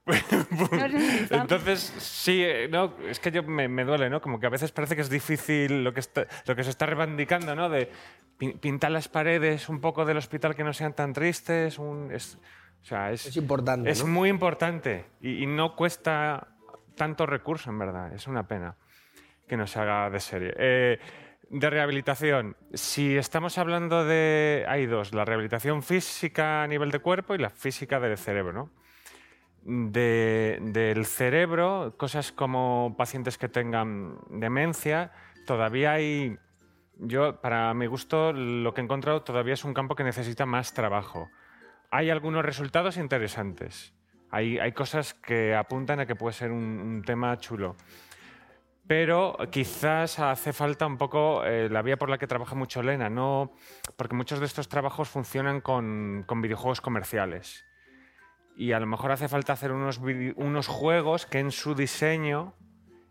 Entonces, 1.31 1.79
sí, 1.97 2.43
eh, 2.43 2.67
no, 2.69 2.93
es 3.07 3.19
que 3.19 3.31
yo 3.31 3.41
me, 3.41 3.67
me 3.67 3.83
duele, 3.83 4.11
¿no? 4.11 4.21
Como 4.21 4.39
que 4.39 4.45
a 4.45 4.49
veces 4.49 4.71
parece 4.71 4.95
que 4.95 5.01
es 5.01 5.09
difícil 5.09 5.83
lo 5.83 5.91
que, 5.91 6.01
está- 6.01 6.27
lo 6.45 6.55
que 6.55 6.63
se 6.63 6.69
está 6.69 6.85
reivindicando, 6.85 7.55
¿no? 7.55 7.67
De 7.67 7.91
pin- 8.37 8.59
pintar 8.59 8.91
las 8.91 9.07
paredes 9.07 9.69
un 9.69 9.81
poco 9.81 10.05
del 10.05 10.17
hospital 10.17 10.55
que 10.55 10.63
no 10.63 10.73
sean 10.73 10.93
tan 10.93 11.13
tristes. 11.13 11.79
un- 11.79 12.11
es, 12.13 12.37
o 12.83 12.85
sea, 12.85 13.11
es, 13.11 13.35
importante, 13.37 13.89
Es 13.89 14.03
¿no? 14.03 14.11
muy 14.11 14.29
importante 14.29 15.07
y, 15.19 15.43
y 15.43 15.45
no 15.47 15.75
cuesta 15.75 16.47
tanto 16.95 17.25
recurso, 17.25 17.71
en 17.71 17.79
verdad. 17.79 18.13
Es 18.13 18.27
una 18.27 18.47
pena 18.47 18.75
que 19.49 19.57
no 19.57 19.67
se 19.67 19.79
haga 19.79 20.09
de 20.09 20.19
serie. 20.21 20.53
Eh, 20.57 20.99
de 21.49 21.69
rehabilitación, 21.69 22.55
si 22.73 23.17
estamos 23.17 23.57
hablando 23.57 24.05
de... 24.05 24.65
Hay 24.69 24.85
dos, 24.85 25.13
la 25.13 25.25
rehabilitación 25.25 25.83
física 25.83 26.63
a 26.63 26.67
nivel 26.67 26.91
de 26.91 26.99
cuerpo 26.99 27.35
y 27.35 27.39
la 27.39 27.49
física 27.49 27.99
del 27.99 28.17
cerebro, 28.17 28.53
¿no? 28.53 28.69
De- 29.63 30.59
del 30.61 31.05
cerebro, 31.05 31.95
cosas 31.97 32.31
como 32.31 32.95
pacientes 32.97 33.37
que 33.37 33.49
tengan 33.49 34.15
demencia, 34.29 35.11
todavía 35.45 35.93
hay... 35.93 36.37
Yo, 37.01 37.41
para 37.41 37.73
mi 37.73 37.87
gusto, 37.87 38.31
lo 38.31 38.73
que 38.73 38.81
he 38.81 38.83
encontrado 38.83 39.23
todavía 39.23 39.55
es 39.55 39.63
un 39.63 39.73
campo 39.73 39.95
que 39.95 40.03
necesita 40.03 40.45
más 40.45 40.73
trabajo. 40.73 41.29
Hay 41.91 42.09
algunos 42.09 42.45
resultados 42.45 42.97
interesantes. 42.97 43.95
Hay, 44.31 44.71
cosas 44.73 45.15
que 45.15 45.55
apuntan 45.55 45.99
a 45.99 46.05
que 46.05 46.15
puede 46.15 46.33
ser 46.33 46.51
un 46.51 47.01
tema 47.03 47.35
chulo. 47.37 47.75
Pero 48.89 49.37
quizás 49.51 50.17
hace 50.17 50.51
falta 50.51 50.87
un 50.87 50.97
poco 50.97 51.45
eh, 51.45 51.69
la 51.69 51.83
vía 51.83 51.95
por 51.95 52.09
la 52.09 52.17
que 52.17 52.25
trabaja 52.25 52.55
mucho 52.55 52.81
Lena, 52.81 53.07
no, 53.07 53.53
porque 53.95 54.15
muchos 54.15 54.39
de 54.39 54.47
estos 54.47 54.67
trabajos 54.67 55.09
funcionan 55.09 55.61
con, 55.61 56.23
con 56.25 56.41
videojuegos 56.41 56.81
comerciales. 56.81 57.67
Y 58.55 58.71
a 58.71 58.79
lo 58.79 58.87
mejor 58.87 59.11
hace 59.11 59.27
falta 59.27 59.53
hacer 59.53 59.73
unos, 59.73 60.01
unos 60.37 60.67
juegos 60.67 61.27
que 61.27 61.37
en 61.37 61.51
su 61.51 61.75
diseño 61.75 62.55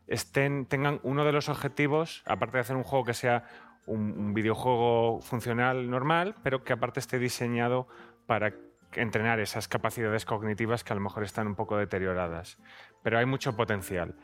estén, 0.09 0.67
tengan 0.67 0.99
uno 1.05 1.25
de 1.25 1.31
los 1.31 1.49
objetivos, 1.49 2.25
aparte 2.27 2.57
de 2.57 2.63
hacer 2.63 2.75
un 2.75 2.83
juego 2.83 3.05
que 3.05 3.15
sea 3.15 3.45
un, 3.87 4.19
un 4.19 4.35
videojuego 4.35 5.21
funcional 5.21 5.89
normal, 5.89 6.35
pero 6.43 6.65
que 6.65 6.73
aparte 6.73 6.99
esté 6.99 7.21
diseñado 7.21 7.87
para 8.27 8.53
entrenar 8.95 9.39
esas 9.39 9.69
capacidades 9.69 10.25
cognitivas 10.25 10.83
que 10.83 10.93
a 10.93 10.97
lo 10.97 11.03
mejor 11.03 11.23
están 11.23 11.47
un 11.47 11.55
poco 11.55 11.77
deterioradas. 11.77 12.59
Pero 13.05 13.17
hay 13.17 13.27
mucho 13.27 13.55
potencial. 13.55 14.17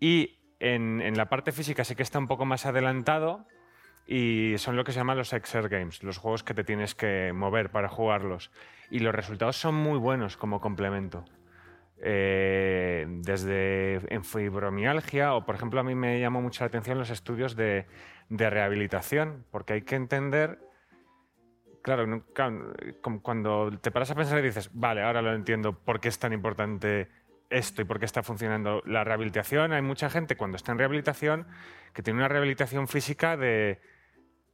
Y 0.00 0.39
en, 0.60 1.00
en 1.00 1.16
la 1.16 1.28
parte 1.28 1.52
física 1.52 1.84
sí 1.84 1.94
que 1.94 2.02
está 2.02 2.18
un 2.18 2.28
poco 2.28 2.44
más 2.44 2.66
adelantado 2.66 3.46
y 4.06 4.54
son 4.58 4.76
lo 4.76 4.84
que 4.84 4.92
se 4.92 4.98
llaman 4.98 5.18
los 5.18 5.32
Exer 5.32 5.68
Games, 5.68 6.02
los 6.02 6.18
juegos 6.18 6.42
que 6.42 6.54
te 6.54 6.64
tienes 6.64 6.94
que 6.94 7.32
mover 7.32 7.70
para 7.70 7.88
jugarlos. 7.88 8.50
Y 8.90 9.00
los 9.00 9.14
resultados 9.14 9.56
son 9.56 9.74
muy 9.74 9.98
buenos 9.98 10.36
como 10.36 10.60
complemento. 10.60 11.24
Eh, 12.02 13.06
desde 13.08 14.00
en 14.12 14.24
fibromialgia 14.24 15.34
o, 15.34 15.44
por 15.44 15.54
ejemplo, 15.54 15.80
a 15.80 15.82
mí 15.82 15.94
me 15.94 16.18
llamó 16.18 16.40
mucho 16.40 16.64
la 16.64 16.68
atención 16.68 16.98
los 16.98 17.10
estudios 17.10 17.56
de, 17.56 17.86
de 18.30 18.50
rehabilitación, 18.50 19.44
porque 19.50 19.74
hay 19.74 19.82
que 19.82 19.96
entender 19.96 20.58
Claro, 21.82 22.24
cuando 23.22 23.70
te 23.80 23.90
paras 23.90 24.10
a 24.10 24.14
pensar 24.14 24.38
y 24.40 24.42
dices, 24.42 24.70
vale, 24.74 25.02
ahora 25.02 25.22
lo 25.22 25.32
entiendo, 25.32 25.72
por 25.72 25.98
qué 25.98 26.08
es 26.08 26.18
tan 26.18 26.34
importante 26.34 27.08
esto 27.50 27.82
y 27.82 27.84
por 27.84 27.98
qué 27.98 28.06
está 28.06 28.22
funcionando 28.22 28.82
la 28.86 29.04
rehabilitación. 29.04 29.72
Hay 29.72 29.82
mucha 29.82 30.08
gente 30.08 30.36
cuando 30.36 30.56
está 30.56 30.72
en 30.72 30.78
rehabilitación 30.78 31.46
que 31.92 32.02
tiene 32.02 32.20
una 32.20 32.28
rehabilitación 32.28 32.88
física 32.88 33.36
de 33.36 33.80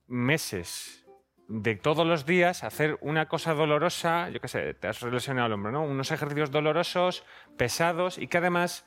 meses, 0.08 1.06
de 1.48 1.76
todos 1.76 2.06
los 2.06 2.26
días 2.26 2.64
hacer 2.64 2.98
una 3.00 3.28
cosa 3.28 3.54
dolorosa, 3.54 4.30
yo 4.30 4.40
qué 4.40 4.48
sé, 4.48 4.74
te 4.74 4.88
has 4.88 5.00
lesionado 5.02 5.46
el 5.46 5.52
hombro, 5.52 5.70
¿no? 5.70 5.84
Unos 5.84 6.10
ejercicios 6.10 6.50
dolorosos, 6.50 7.24
pesados 7.56 8.18
y 8.18 8.26
que 8.26 8.38
además 8.38 8.84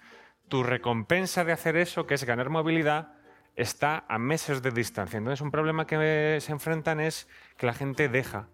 tu 0.49 0.63
recompensa 0.63 1.45
de 1.45 1.53
hacer 1.53 1.77
eso, 1.77 2.05
que 2.05 2.15
es 2.15 2.23
ganar 2.25 2.49
movilidad, 2.49 3.13
está 3.55 4.05
a 4.07 4.17
meses 4.17 4.61
de 4.61 4.71
distancia. 4.71 5.17
Entonces, 5.17 5.41
un 5.41 5.51
problema 5.51 5.85
que 5.85 6.37
se 6.41 6.51
enfrentan 6.51 6.99
es 6.99 7.27
que 7.57 7.65
la 7.65 7.73
gente 7.73 8.09
deja. 8.09 8.49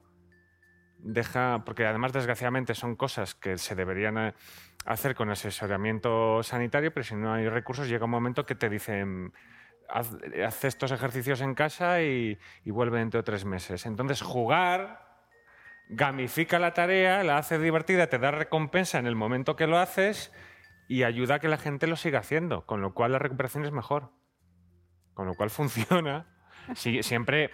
Deja, 1.00 1.64
porque 1.66 1.86
además, 1.86 2.12
desgraciadamente, 2.14 2.76
son 2.76 2.96
cosas 2.96 3.36
que 3.36 3.58
se 3.58 3.76
deberían 3.76 4.18
eh, 4.18 4.34
hacer 4.86 5.16
con 5.16 5.30
asesoramiento 5.30 6.44
sanitario, 6.44 6.94
pero 6.94 7.04
si 7.04 7.16
no 7.16 7.34
hay 7.34 7.50
recursos, 7.50 7.90
llega 7.90 8.06
un 8.06 8.12
momento 8.12 8.46
que 8.46 8.56
te 8.56 8.70
dicen. 8.70 9.34
Haz, 9.88 10.64
estos 10.64 10.92
ejercicios 10.92 11.42
en 11.42 11.54
casa 11.54 12.02
y, 12.02 12.40
vuelve 12.66 12.98
dentro 12.98 13.20
de 13.20 13.24
tres 13.24 13.46
meses. 13.46 13.86
Entonces, 13.86 14.24
jugar 14.24 15.06
gamifica 15.90 16.58
la 16.58 16.74
tarea, 16.74 17.24
la 17.24 17.38
hace 17.38 17.60
divertida, 17.60 18.08
te 18.08 18.18
da 18.18 18.32
recompensa 18.32 18.98
en 18.98 19.06
el 19.06 19.16
momento 19.16 19.56
que 19.56 19.68
lo 19.68 19.78
haces 19.78 20.34
y 20.88 21.04
ayuda 21.04 21.36
a 21.36 21.40
que 21.40 21.50
la 21.50 21.58
gente 21.58 21.86
lo 21.86 21.98
siga 21.98 22.20
haciendo, 22.20 22.66
con 22.66 22.82
lo 22.82 22.96
cual 22.96 23.12
la 23.12 23.20
recuperación 23.20 23.64
es 23.64 23.72
mejor. 23.72 24.12
Con 25.14 25.28
lo 25.28 25.36
cual 25.36 25.50
funciona. 25.52 26.28
Siempre, 26.76 27.52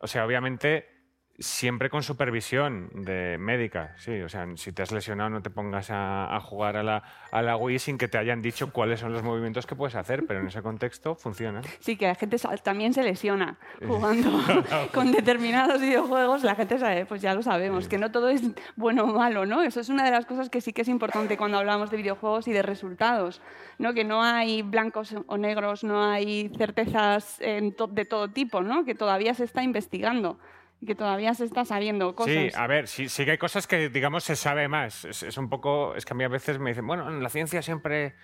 o 0.00 0.08
sea, 0.08 0.26
obviamente, 0.26 0.97
siempre 1.38 1.88
con 1.88 2.02
supervisión 2.02 2.90
de 2.92 3.36
médica, 3.38 3.94
sí. 3.98 4.20
O 4.22 4.28
sea, 4.28 4.46
si 4.56 4.72
te 4.72 4.82
has 4.82 4.90
lesionado 4.92 5.30
no 5.30 5.40
te 5.42 5.50
pongas 5.50 5.90
a, 5.90 6.34
a 6.34 6.40
jugar 6.40 6.76
a 6.76 6.82
la, 6.82 7.02
a 7.30 7.42
la 7.42 7.56
Wii 7.56 7.78
sin 7.78 7.96
que 7.98 8.08
te 8.08 8.18
hayan 8.18 8.42
dicho 8.42 8.72
cuáles 8.72 9.00
son 9.00 9.12
los 9.12 9.22
movimientos 9.22 9.66
que 9.66 9.76
puedes 9.76 9.94
hacer, 9.94 10.26
pero 10.26 10.40
en 10.40 10.48
ese 10.48 10.62
contexto 10.62 11.14
funciona. 11.14 11.60
Sí, 11.80 11.96
que 11.96 12.06
la 12.08 12.14
gente 12.16 12.36
también 12.62 12.92
se 12.92 13.02
lesiona 13.02 13.56
jugando 13.86 14.30
con 14.94 15.12
determinados 15.12 15.80
videojuegos. 15.80 16.42
La 16.42 16.54
gente 16.56 16.78
sabe, 16.78 17.06
pues 17.06 17.22
ya 17.22 17.34
lo 17.34 17.42
sabemos, 17.42 17.88
que 17.88 17.98
no 17.98 18.10
todo 18.10 18.28
es 18.30 18.42
bueno 18.76 19.04
o 19.04 19.14
malo, 19.14 19.46
¿no? 19.46 19.62
Eso 19.62 19.80
es 19.80 19.88
una 19.88 20.04
de 20.04 20.10
las 20.10 20.26
cosas 20.26 20.50
que 20.50 20.60
sí 20.60 20.72
que 20.72 20.82
es 20.82 20.88
importante 20.88 21.36
cuando 21.36 21.58
hablamos 21.58 21.90
de 21.90 21.98
videojuegos 21.98 22.48
y 22.48 22.52
de 22.52 22.62
resultados, 22.62 23.40
¿no? 23.78 23.94
Que 23.94 24.02
no 24.04 24.22
hay 24.22 24.62
blancos 24.62 25.14
o 25.26 25.36
negros, 25.38 25.84
no 25.84 26.04
hay 26.04 26.50
certezas 26.58 27.40
en 27.40 27.72
to- 27.74 27.86
de 27.86 28.04
todo 28.04 28.28
tipo, 28.28 28.60
¿no? 28.62 28.84
Que 28.84 28.94
todavía 28.94 29.34
se 29.34 29.44
está 29.44 29.62
investigando 29.62 30.38
y 30.80 30.86
que 30.86 30.94
todavía 30.94 31.34
se 31.34 31.44
está 31.44 31.64
sabiendo 31.64 32.14
cosas. 32.14 32.32
Sí, 32.34 32.48
a 32.54 32.66
ver, 32.68 32.86
sí, 32.86 33.08
sí 33.08 33.24
que 33.24 33.32
hay 33.32 33.38
cosas 33.38 33.66
que, 33.66 33.88
digamos, 33.88 34.22
se 34.24 34.36
sabe 34.36 34.68
más. 34.68 35.04
Es, 35.04 35.22
es 35.24 35.36
un 35.36 35.48
poco, 35.48 35.94
es 35.96 36.04
que 36.04 36.12
a 36.12 36.16
mí 36.16 36.22
a 36.22 36.28
veces 36.28 36.58
me 36.60 36.70
dicen, 36.70 36.86
bueno, 36.86 37.08
en 37.08 37.20
la 37.22 37.28
ciencia 37.30 37.62
siempre 37.62 38.14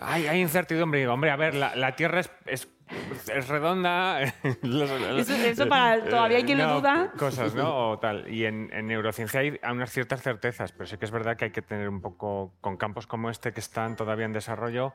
hay, 0.00 0.26
hay 0.26 0.40
incertidumbre. 0.40 0.98
Y 0.98 1.02
digo, 1.02 1.12
hombre, 1.14 1.30
a 1.30 1.36
ver, 1.36 1.54
la, 1.54 1.76
la 1.76 1.94
Tierra 1.94 2.18
es, 2.20 2.30
es, 2.46 2.68
es 3.32 3.48
redonda. 3.48 4.22
Eso- 4.62 5.34
eso 5.36 5.68
para- 5.68 6.02
todavía 6.04 6.38
hay 6.38 6.44
quien 6.44 6.58
lo 6.58 6.66
No, 6.66 6.80
duda. 6.80 7.12
Cosas, 7.16 7.54
¿no? 7.54 7.90
O 7.92 7.98
tal. 8.00 8.28
Y 8.28 8.44
en, 8.44 8.70
en 8.72 8.86
neurociencia 8.88 9.38
hay 9.40 9.58
unas 9.70 9.90
ciertas 9.92 10.20
certezas, 10.20 10.72
pero 10.72 10.86
sí 10.86 10.96
que 10.98 11.04
es 11.04 11.10
verdad 11.12 11.36
que 11.36 11.44
hay 11.46 11.50
que 11.52 11.62
tener 11.62 11.88
un 11.88 12.00
poco, 12.00 12.54
con 12.60 12.76
campos 12.76 13.06
como 13.06 13.30
este 13.30 13.52
que 13.52 13.60
están 13.60 13.94
todavía 13.94 14.26
en 14.26 14.32
desarrollo, 14.32 14.94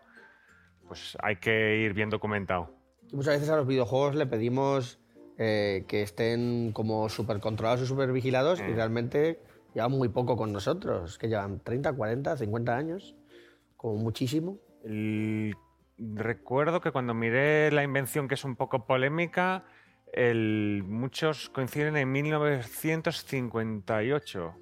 pues 0.87 1.17
hay 1.23 1.37
que 1.37 1.77
ir 1.77 1.93
bien 1.93 2.09
documentado. 2.09 2.75
Muchas 3.13 3.35
veces 3.35 3.49
a 3.49 3.55
los 3.55 3.65
videojuegos 3.67 4.15
le 4.15 4.25
pedimos 4.27 4.99
eh, 5.41 5.85
que 5.87 6.01
estén 6.03 6.71
como 6.73 7.07
súper 7.09 7.39
controlados 7.39 7.81
y 7.81 7.85
súper 7.87 8.11
vigilados 8.11 8.59
y 8.59 8.73
realmente 8.73 9.39
llevan 9.73 9.91
muy 9.93 10.09
poco 10.09 10.35
con 10.37 10.51
nosotros, 10.51 11.17
que 11.17 11.29
llevan 11.29 11.59
30, 11.61 11.93
40, 11.93 12.35
50 12.37 12.75
años, 12.75 13.15
como 13.77 13.95
muchísimo. 13.95 14.57
El- 14.83 15.55
Recuerdo 16.01 16.79
que 16.79 16.91
cuando 16.91 17.13
miré 17.13 17.71
la 17.71 17.83
invención, 17.83 18.29
que 18.29 18.35
es 18.35 18.45
un 18.45 18.55
poco 18.55 18.85
polémica, 18.85 19.65
el- 20.13 20.83
muchos 20.87 21.49
coinciden 21.49 21.97
en 21.97 22.09
1958 22.11 24.55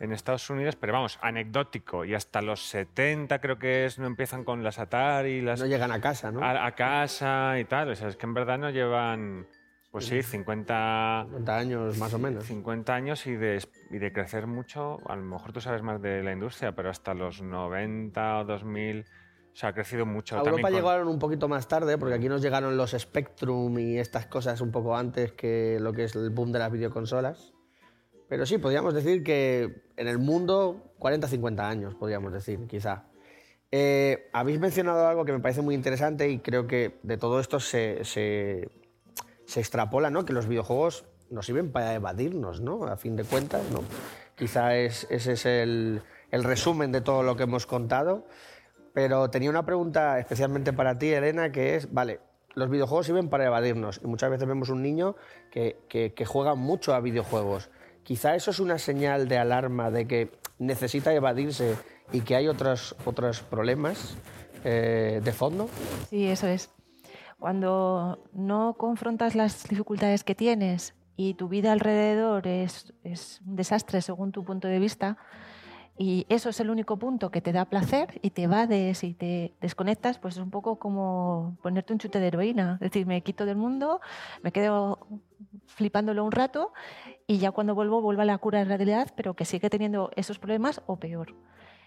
en 0.00 0.10
Estados 0.12 0.50
Unidos, 0.50 0.74
pero 0.76 0.92
vamos, 0.94 1.18
anecdótico. 1.22 2.04
Y 2.04 2.14
hasta 2.14 2.42
los 2.42 2.66
70 2.66 3.40
creo 3.40 3.58
que 3.60 3.86
es, 3.86 4.00
no 4.00 4.06
empiezan 4.06 4.42
con 4.42 4.64
las 4.64 4.80
Atari. 4.80 5.40
Las, 5.40 5.60
No 5.60 5.66
llegan 5.66 5.92
a 5.92 6.00
casa, 6.00 6.32
¿no? 6.32 6.42
A, 6.42 6.66
a 6.66 6.74
casa 6.74 7.60
y 7.60 7.64
tal. 7.64 7.90
O 7.90 7.94
sea, 7.94 8.08
es 8.08 8.16
que 8.16 8.26
en 8.26 8.34
verdad 8.34 8.58
no 8.58 8.70
llevan, 8.70 9.46
pues 9.92 10.06
sí, 10.06 10.22
50, 10.22 11.24
50 11.28 11.56
años 11.56 11.98
más 11.98 12.14
o 12.14 12.18
menos. 12.18 12.44
50 12.46 12.94
años 12.94 13.26
y 13.26 13.36
de, 13.36 13.62
y 13.90 13.98
de 13.98 14.12
crecer 14.12 14.46
mucho. 14.46 14.98
A 15.08 15.14
lo 15.16 15.22
mejor 15.22 15.52
tú 15.52 15.60
sabes 15.60 15.82
más 15.82 16.00
de 16.00 16.22
la 16.22 16.32
industria, 16.32 16.74
pero 16.74 16.88
hasta 16.88 17.12
los 17.12 17.42
90 17.42 18.38
o 18.38 18.44
2000, 18.46 19.02
o 19.02 19.54
sea, 19.54 19.68
ha 19.68 19.74
crecido 19.74 20.06
mucho. 20.06 20.36
A 20.36 20.38
Europa 20.40 20.62
con- 20.62 20.72
llegaron 20.72 21.08
un 21.08 21.18
poquito 21.18 21.46
más 21.46 21.68
tarde, 21.68 21.98
porque 21.98 22.14
aquí 22.14 22.26
nos 22.28 22.40
llegaron 22.40 22.74
los 22.76 22.92
Spectrum 22.92 23.78
y 23.78 23.98
estas 23.98 24.26
cosas 24.26 24.62
un 24.62 24.72
poco 24.72 24.96
antes 24.96 25.32
que 25.32 25.76
lo 25.78 25.92
que 25.92 26.04
es 26.04 26.16
el 26.16 26.30
boom 26.30 26.52
de 26.52 26.58
las 26.58 26.72
videoconsolas. 26.72 27.52
Pero 28.30 28.46
sí, 28.46 28.56
podríamos 28.56 28.94
decir 28.94 29.22
que 29.22 29.82
en 29.98 30.08
el 30.08 30.18
mundo 30.18 30.94
40-50 30.98 31.60
años, 31.68 31.94
podríamos 31.94 32.32
decir, 32.32 32.66
quizá. 32.66 33.04
Eh, 33.70 34.30
habéis 34.32 34.58
mencionado 34.58 35.06
algo 35.06 35.26
que 35.26 35.32
me 35.32 35.40
parece 35.40 35.60
muy 35.60 35.74
interesante 35.74 36.30
y 36.30 36.38
creo 36.38 36.66
que 36.66 36.98
de 37.02 37.18
todo 37.18 37.40
esto 37.40 37.60
se, 37.60 38.04
se, 38.04 38.70
se 39.52 39.60
extrapola, 39.60 40.10
¿no? 40.10 40.24
Que 40.24 40.32
los 40.32 40.46
videojuegos 40.46 41.04
nos 41.30 41.46
sirven 41.46 41.70
para 41.70 41.94
evadirnos, 41.94 42.60
¿no? 42.60 42.86
A 42.86 42.96
fin 42.96 43.16
de 43.16 43.24
cuentas, 43.24 43.62
¿no? 43.70 43.82
Quizá 44.34 44.76
es, 44.76 45.06
ese 45.10 45.32
es 45.32 45.46
el, 45.46 46.02
resumen 46.30 46.90
de 46.90 47.02
todo 47.02 47.22
lo 47.22 47.36
que 47.36 47.42
hemos 47.42 47.66
contado. 47.66 48.26
Pero 48.94 49.30
tenía 49.30 49.50
una 49.50 49.64
pregunta 49.64 50.18
especialmente 50.18 50.72
para 50.72 50.98
ti, 50.98 51.12
Elena, 51.12 51.52
que 51.52 51.76
es, 51.76 51.92
vale, 51.92 52.20
los 52.54 52.70
videojuegos 52.70 53.06
sirven 53.06 53.28
para 53.28 53.46
evadirnos 53.46 54.00
y 54.02 54.06
muchas 54.06 54.30
veces 54.30 54.46
vemos 54.46 54.68
un 54.68 54.82
niño 54.82 55.16
que 55.50 56.24
juega 56.26 56.54
mucho 56.54 56.94
a 56.94 57.00
videojuegos. 57.00 57.70
Quizá 58.02 58.34
eso 58.34 58.50
es 58.50 58.58
una 58.58 58.78
señal 58.78 59.28
de 59.28 59.38
alarma 59.38 59.90
de 59.90 60.06
que 60.06 60.30
necesita 60.58 61.14
evadirse 61.14 61.76
y 62.10 62.22
que 62.22 62.36
hay 62.36 62.48
otros, 62.48 62.96
otros 63.04 63.40
problemas 63.42 64.16
eh, 64.64 65.20
de 65.22 65.32
fondo. 65.32 65.68
Sí, 66.10 66.26
eso 66.26 66.46
es. 66.46 66.70
Cuando 67.42 68.22
no 68.32 68.74
confrontas 68.74 69.34
las 69.34 69.64
dificultades 69.64 70.22
que 70.22 70.36
tienes 70.36 70.94
y 71.16 71.34
tu 71.34 71.48
vida 71.48 71.72
alrededor 71.72 72.46
es, 72.46 72.94
es 73.02 73.40
un 73.44 73.56
desastre 73.56 74.00
según 74.00 74.30
tu 74.30 74.44
punto 74.44 74.68
de 74.68 74.78
vista, 74.78 75.16
y 75.98 76.24
eso 76.28 76.50
es 76.50 76.60
el 76.60 76.70
único 76.70 77.00
punto 77.00 77.32
que 77.32 77.40
te 77.40 77.50
da 77.50 77.64
placer 77.64 78.20
y 78.22 78.30
te 78.30 78.44
evades 78.44 79.02
y 79.02 79.14
te 79.14 79.54
desconectas, 79.60 80.20
pues 80.20 80.36
es 80.36 80.40
un 80.40 80.50
poco 80.50 80.76
como 80.78 81.58
ponerte 81.64 81.92
un 81.92 81.98
chute 81.98 82.20
de 82.20 82.28
heroína. 82.28 82.74
Es 82.74 82.92
decir, 82.92 83.06
me 83.06 83.20
quito 83.22 83.44
del 83.44 83.56
mundo, 83.56 84.00
me 84.44 84.52
quedo 84.52 85.00
flipándolo 85.66 86.24
un 86.24 86.30
rato 86.30 86.72
y 87.26 87.38
ya 87.38 87.50
cuando 87.50 87.74
vuelvo, 87.74 88.00
vuelvo 88.00 88.22
a 88.22 88.24
la 88.24 88.38
cura 88.38 88.60
de 88.60 88.66
realidad, 88.66 89.12
pero 89.16 89.34
que 89.34 89.46
sigue 89.46 89.68
teniendo 89.68 90.12
esos 90.14 90.38
problemas 90.38 90.80
o 90.86 90.94
peor. 90.94 91.34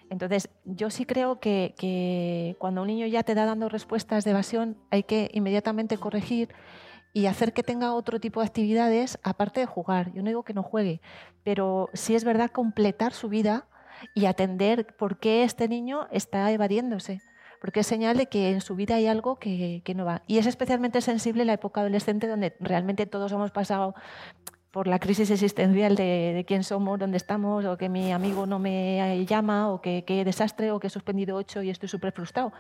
Entonces, 0.10 0.50
yo 0.66 0.90
sí 0.90 1.06
creo 1.06 1.40
que, 1.40 2.56
cuando 2.60 2.82
un 2.82 2.88
niño 2.88 3.08
ya 3.08 3.24
te 3.24 3.36
da 3.36 3.46
dando 3.46 3.70
respuestas 3.70 4.24
de 4.24 4.32
evasión, 4.32 4.78
hay 4.92 5.04
que 5.04 5.30
inmediatamente 5.34 5.98
corregir 5.98 6.54
y 7.14 7.28
hacer 7.28 7.54
que 7.54 7.64
tenga 7.64 7.94
otro 7.94 8.20
tipo 8.20 8.42
de 8.42 8.48
actividades 8.48 9.20
aparte 9.24 9.62
de 9.62 9.66
jugar. 9.66 10.14
Yo 10.14 10.22
no 10.22 10.30
digo 10.30 10.44
que 10.44 10.54
no 10.54 10.64
juegue, 10.64 11.02
pero 11.44 11.90
sí 11.94 12.16
es 12.16 12.24
verdad 12.24 12.52
completar 12.52 13.14
su 13.14 13.30
vida 13.30 13.68
y 14.14 14.26
atender 14.26 14.96
por 14.98 15.18
qué 15.18 15.44
este 15.44 15.68
niño 15.68 16.08
está 16.12 16.52
evadiéndose. 16.52 17.22
Porque 17.62 17.80
es 17.80 17.88
señal 17.88 18.18
de 18.18 18.28
que 18.28 18.52
en 18.52 18.62
su 18.62 18.76
vida 18.76 18.96
hay 18.96 19.08
algo 19.08 19.38
que, 19.40 19.82
que 19.86 19.96
no 19.96 20.06
va. 20.06 20.22
Y 20.28 20.38
es 20.38 20.46
especialmente 20.46 21.02
sensible 21.02 21.42
en 21.42 21.48
la 21.48 21.54
época 21.54 21.82
adolescente, 21.82 22.28
donde 22.28 22.56
realmente 22.60 23.06
todos 23.06 23.32
hemos 23.32 23.52
pasado 23.52 23.96
por 24.76 24.88
la 24.88 25.00
crisis 25.00 25.32
existencial 25.32 25.96
de, 25.96 26.34
de 26.36 26.44
quién 26.44 26.66
somos, 26.66 27.00
dónde 27.00 27.16
estamos, 27.16 27.64
o 27.64 27.78
que 27.78 27.88
mi 27.88 28.12
amigo 28.12 28.46
no 28.46 28.60
me 28.60 29.26
llama, 29.26 29.72
o 29.72 29.80
que 29.80 30.04
qué 30.06 30.26
desastre, 30.26 30.72
o 30.72 30.82
que 30.82 30.88
he 30.88 30.90
suspendido 30.90 31.38
ocho 31.38 31.62
y 31.62 31.70
estoy 31.70 31.88
súper 31.88 32.12
frustrado. 32.12 32.52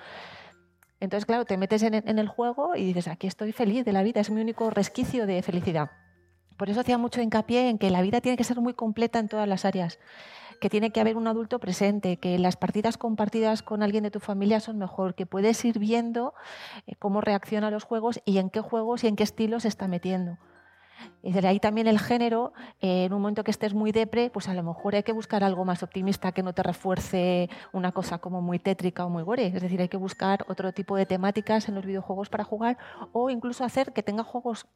Entonces, 1.01 1.25
claro, 1.25 1.43
te 1.43 1.57
metes 1.57 1.83
en, 1.83 1.93
en 1.93 2.17
el 2.17 2.29
juego 2.29 2.73
y 2.77 2.85
dices, 2.85 3.09
aquí 3.09 3.27
estoy 3.27 3.51
feliz 3.51 3.83
de 3.83 3.91
la 3.91 4.01
vida, 4.01 4.21
es 4.21 4.29
mi 4.29 4.39
único 4.39 4.69
resquicio 4.69 5.27
de 5.27 5.41
felicidad. 5.41 5.91
Por 6.55 6.69
eso 6.69 6.79
hacía 6.79 6.97
mucho 6.97 7.19
hincapié 7.19 7.67
en 7.67 7.77
que 7.77 7.89
la 7.89 8.01
vida 8.01 8.21
tiene 8.21 8.37
que 8.37 8.45
ser 8.45 8.61
muy 8.61 8.75
completa 8.75 9.19
en 9.19 9.27
todas 9.27 9.45
las 9.49 9.65
áreas, 9.65 9.99
que 10.61 10.69
tiene 10.69 10.91
que 10.91 11.01
haber 11.01 11.17
un 11.17 11.27
adulto 11.27 11.59
presente, 11.59 12.15
que 12.15 12.39
las 12.39 12.55
partidas 12.55 12.97
compartidas 12.97 13.61
con 13.61 13.83
alguien 13.83 14.05
de 14.05 14.11
tu 14.11 14.21
familia 14.21 14.61
son 14.61 14.77
mejor, 14.77 15.15
que 15.15 15.25
puedes 15.25 15.65
ir 15.65 15.79
viendo 15.79 16.33
eh, 16.87 16.95
cómo 16.97 17.19
reacciona 17.19 17.67
a 17.67 17.71
los 17.71 17.83
juegos 17.83 18.21
y 18.23 18.37
en 18.37 18.49
qué 18.49 18.61
juegos 18.61 19.03
y 19.03 19.07
en 19.07 19.17
qué 19.17 19.23
estilos 19.23 19.63
se 19.63 19.67
está 19.67 19.89
metiendo. 19.89 20.37
Y 21.21 21.31
de 21.31 21.47
ahí 21.47 21.59
también 21.59 21.87
el 21.87 21.99
género, 21.99 22.53
eh, 22.81 23.05
en 23.05 23.13
un 23.13 23.21
momento 23.21 23.43
que 23.43 23.51
estés 23.51 23.73
muy 23.73 23.91
depre, 23.91 24.29
pues 24.29 24.47
a 24.47 24.53
lo 24.53 24.63
mejor 24.63 24.95
hay 24.95 25.03
que 25.03 25.11
buscar 25.11 25.43
algo 25.43 25.65
más 25.65 25.81
optimista 25.83 26.31
que 26.31 26.43
no 26.43 26.53
te 26.53 26.63
refuerce 26.63 27.49
una 27.73 27.91
cosa 27.91 28.19
como 28.19 28.41
muy 28.41 28.59
tétrica 28.59 29.05
o 29.05 29.09
muy 29.09 29.23
gore. 29.23 29.47
Es 29.47 29.61
decir, 29.61 29.81
hay 29.81 29.89
que 29.89 29.97
buscar 29.97 30.45
otro 30.47 30.71
tipo 30.71 30.95
de 30.95 31.05
temáticas 31.05 31.67
en 31.67 31.75
los 31.75 31.85
videojuegos 31.85 32.29
para 32.29 32.43
jugar 32.43 32.77
o 33.11 33.29
incluso 33.29 33.63
hacer 33.63 33.91
que 33.91 34.03
tenga 34.03 34.23
juegos 34.23 34.67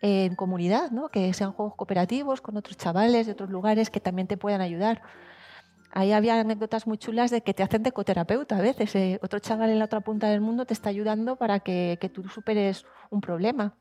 en 0.00 0.36
comunidad, 0.36 0.90
¿no? 0.90 1.08
que 1.08 1.32
sean 1.32 1.52
juegos 1.52 1.74
cooperativos 1.74 2.40
con 2.40 2.56
otros 2.56 2.76
chavales 2.76 3.26
de 3.26 3.32
otros 3.32 3.50
lugares 3.50 3.90
que 3.90 4.00
también 4.00 4.28
te 4.28 4.36
puedan 4.36 4.60
ayudar. 4.60 5.02
Ahí 5.90 6.12
había 6.12 6.38
anécdotas 6.38 6.86
muy 6.86 6.98
chulas 6.98 7.30
de 7.30 7.40
que 7.40 7.54
te 7.54 7.62
hacen 7.62 7.82
de 7.82 7.92
a 7.92 8.60
veces. 8.60 8.94
eh, 8.94 9.18
Otro 9.22 9.38
chaval 9.38 9.70
en 9.70 9.78
la 9.78 9.86
otra 9.86 10.00
punta 10.00 10.28
del 10.28 10.40
mundo 10.40 10.66
te 10.66 10.74
está 10.74 10.90
ayudando 10.90 11.36
para 11.36 11.60
que 11.60 12.10
tú 12.12 12.28
superes 12.28 12.84
un 13.10 13.20
problema. 13.20 13.74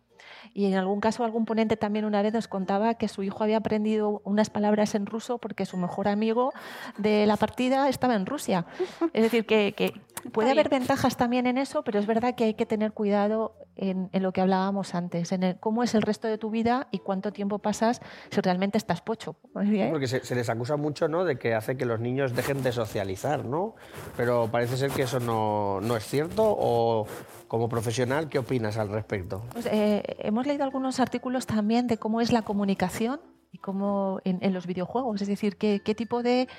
Y 0.54 0.66
en 0.66 0.76
algún 0.76 1.00
caso 1.00 1.24
algún 1.24 1.46
ponente 1.46 1.78
también 1.78 2.06
una 2.06 2.22
vez 2.22 2.34
nos 2.34 2.48
contaba 2.48 2.96
que 2.96 3.08
su 3.08 3.24
hijo 3.24 3.44
había 3.44 3.58
aprendido 3.58 4.22
unas 4.24 4.50
palabras 4.50 4.96
en 4.96 5.06
ruso 5.06 5.38
porque 5.38 5.66
su 5.66 5.78
mejor 5.78 6.08
amigo 6.08 6.54
de 6.98 7.26
la 7.26 7.38
partida 7.38 7.90
estaba 7.90 8.16
en 8.16 8.26
Rusia. 8.26 8.66
Es 9.14 9.24
decir, 9.24 9.46
que, 9.46 9.74
que 9.74 9.94
puede 10.32 10.52
haber 10.52 10.70
ventajas 10.70 11.18
también 11.18 11.48
en 11.48 11.58
eso, 11.58 11.84
pero 11.84 12.00
es 12.00 12.06
verdad 12.06 12.36
que 12.36 12.46
hay 12.46 12.54
que 12.54 12.66
tener 12.66 12.94
cuidado 12.94 13.54
en, 13.78 14.10
en 14.14 14.24
lo 14.24 14.32
que 14.32 14.42
hablábamos 14.42 14.96
antes, 14.96 15.32
en 15.32 15.44
el- 15.44 15.60
cómo 15.60 15.84
es 15.84 15.96
el 15.96 16.02
resto 16.02 16.28
de 16.28 16.38
tu 16.38 16.50
vida 16.50 16.88
y 16.92 17.00
cuánto 17.00 17.32
tiempo 17.32 17.60
pasas 17.60 18.02
si 18.30 18.42
realmente 18.42 18.78
estás 18.78 19.02
pocho. 19.02 19.36
¿eh? 19.62 19.88
Porque 19.92 20.08
se, 20.08 20.24
se 20.26 20.36
les 20.36 20.50
acusa 20.50 20.76
mucho 20.78 21.08
¿no? 21.08 21.24
de 21.26 21.38
que 21.38 21.54
hace 21.56 21.78
que 21.78 21.86
los 21.86 22.00
niños 22.00 22.36
dejen 22.36 22.64
de 22.64 22.72
socializar, 22.72 23.46
¿no? 23.46 23.76
Pero 24.16 24.50
parece 24.52 24.78
ser 24.78 24.92
que 24.92 25.04
eso 25.04 25.20
no, 25.20 25.80
no 25.82 25.96
es 25.96 26.06
cierto. 26.06 26.44
O 26.46 27.06
como 27.48 27.70
profesional, 27.70 28.28
¿qué 28.30 28.40
opinas 28.40 28.78
al 28.78 28.90
respecto? 28.90 29.44
Pues, 29.54 29.68
eh, 29.72 30.04
hemos 30.20 30.46
leído 30.46 30.64
algunos 30.64 31.00
artículos 31.00 31.46
también 31.46 31.88
de 31.88 31.98
cómo 31.98 32.20
es 32.20 32.32
la 32.34 32.42
comunicación 32.42 33.22
y 33.54 33.60
cómo 33.60 34.20
en, 34.26 34.40
en 34.42 34.54
los 34.54 34.68
videojuegos, 34.68 35.22
es 35.22 35.28
decir, 35.30 35.56
qué, 35.56 35.82
qué 35.84 35.96
tipo 35.96 36.22
de 36.22 36.50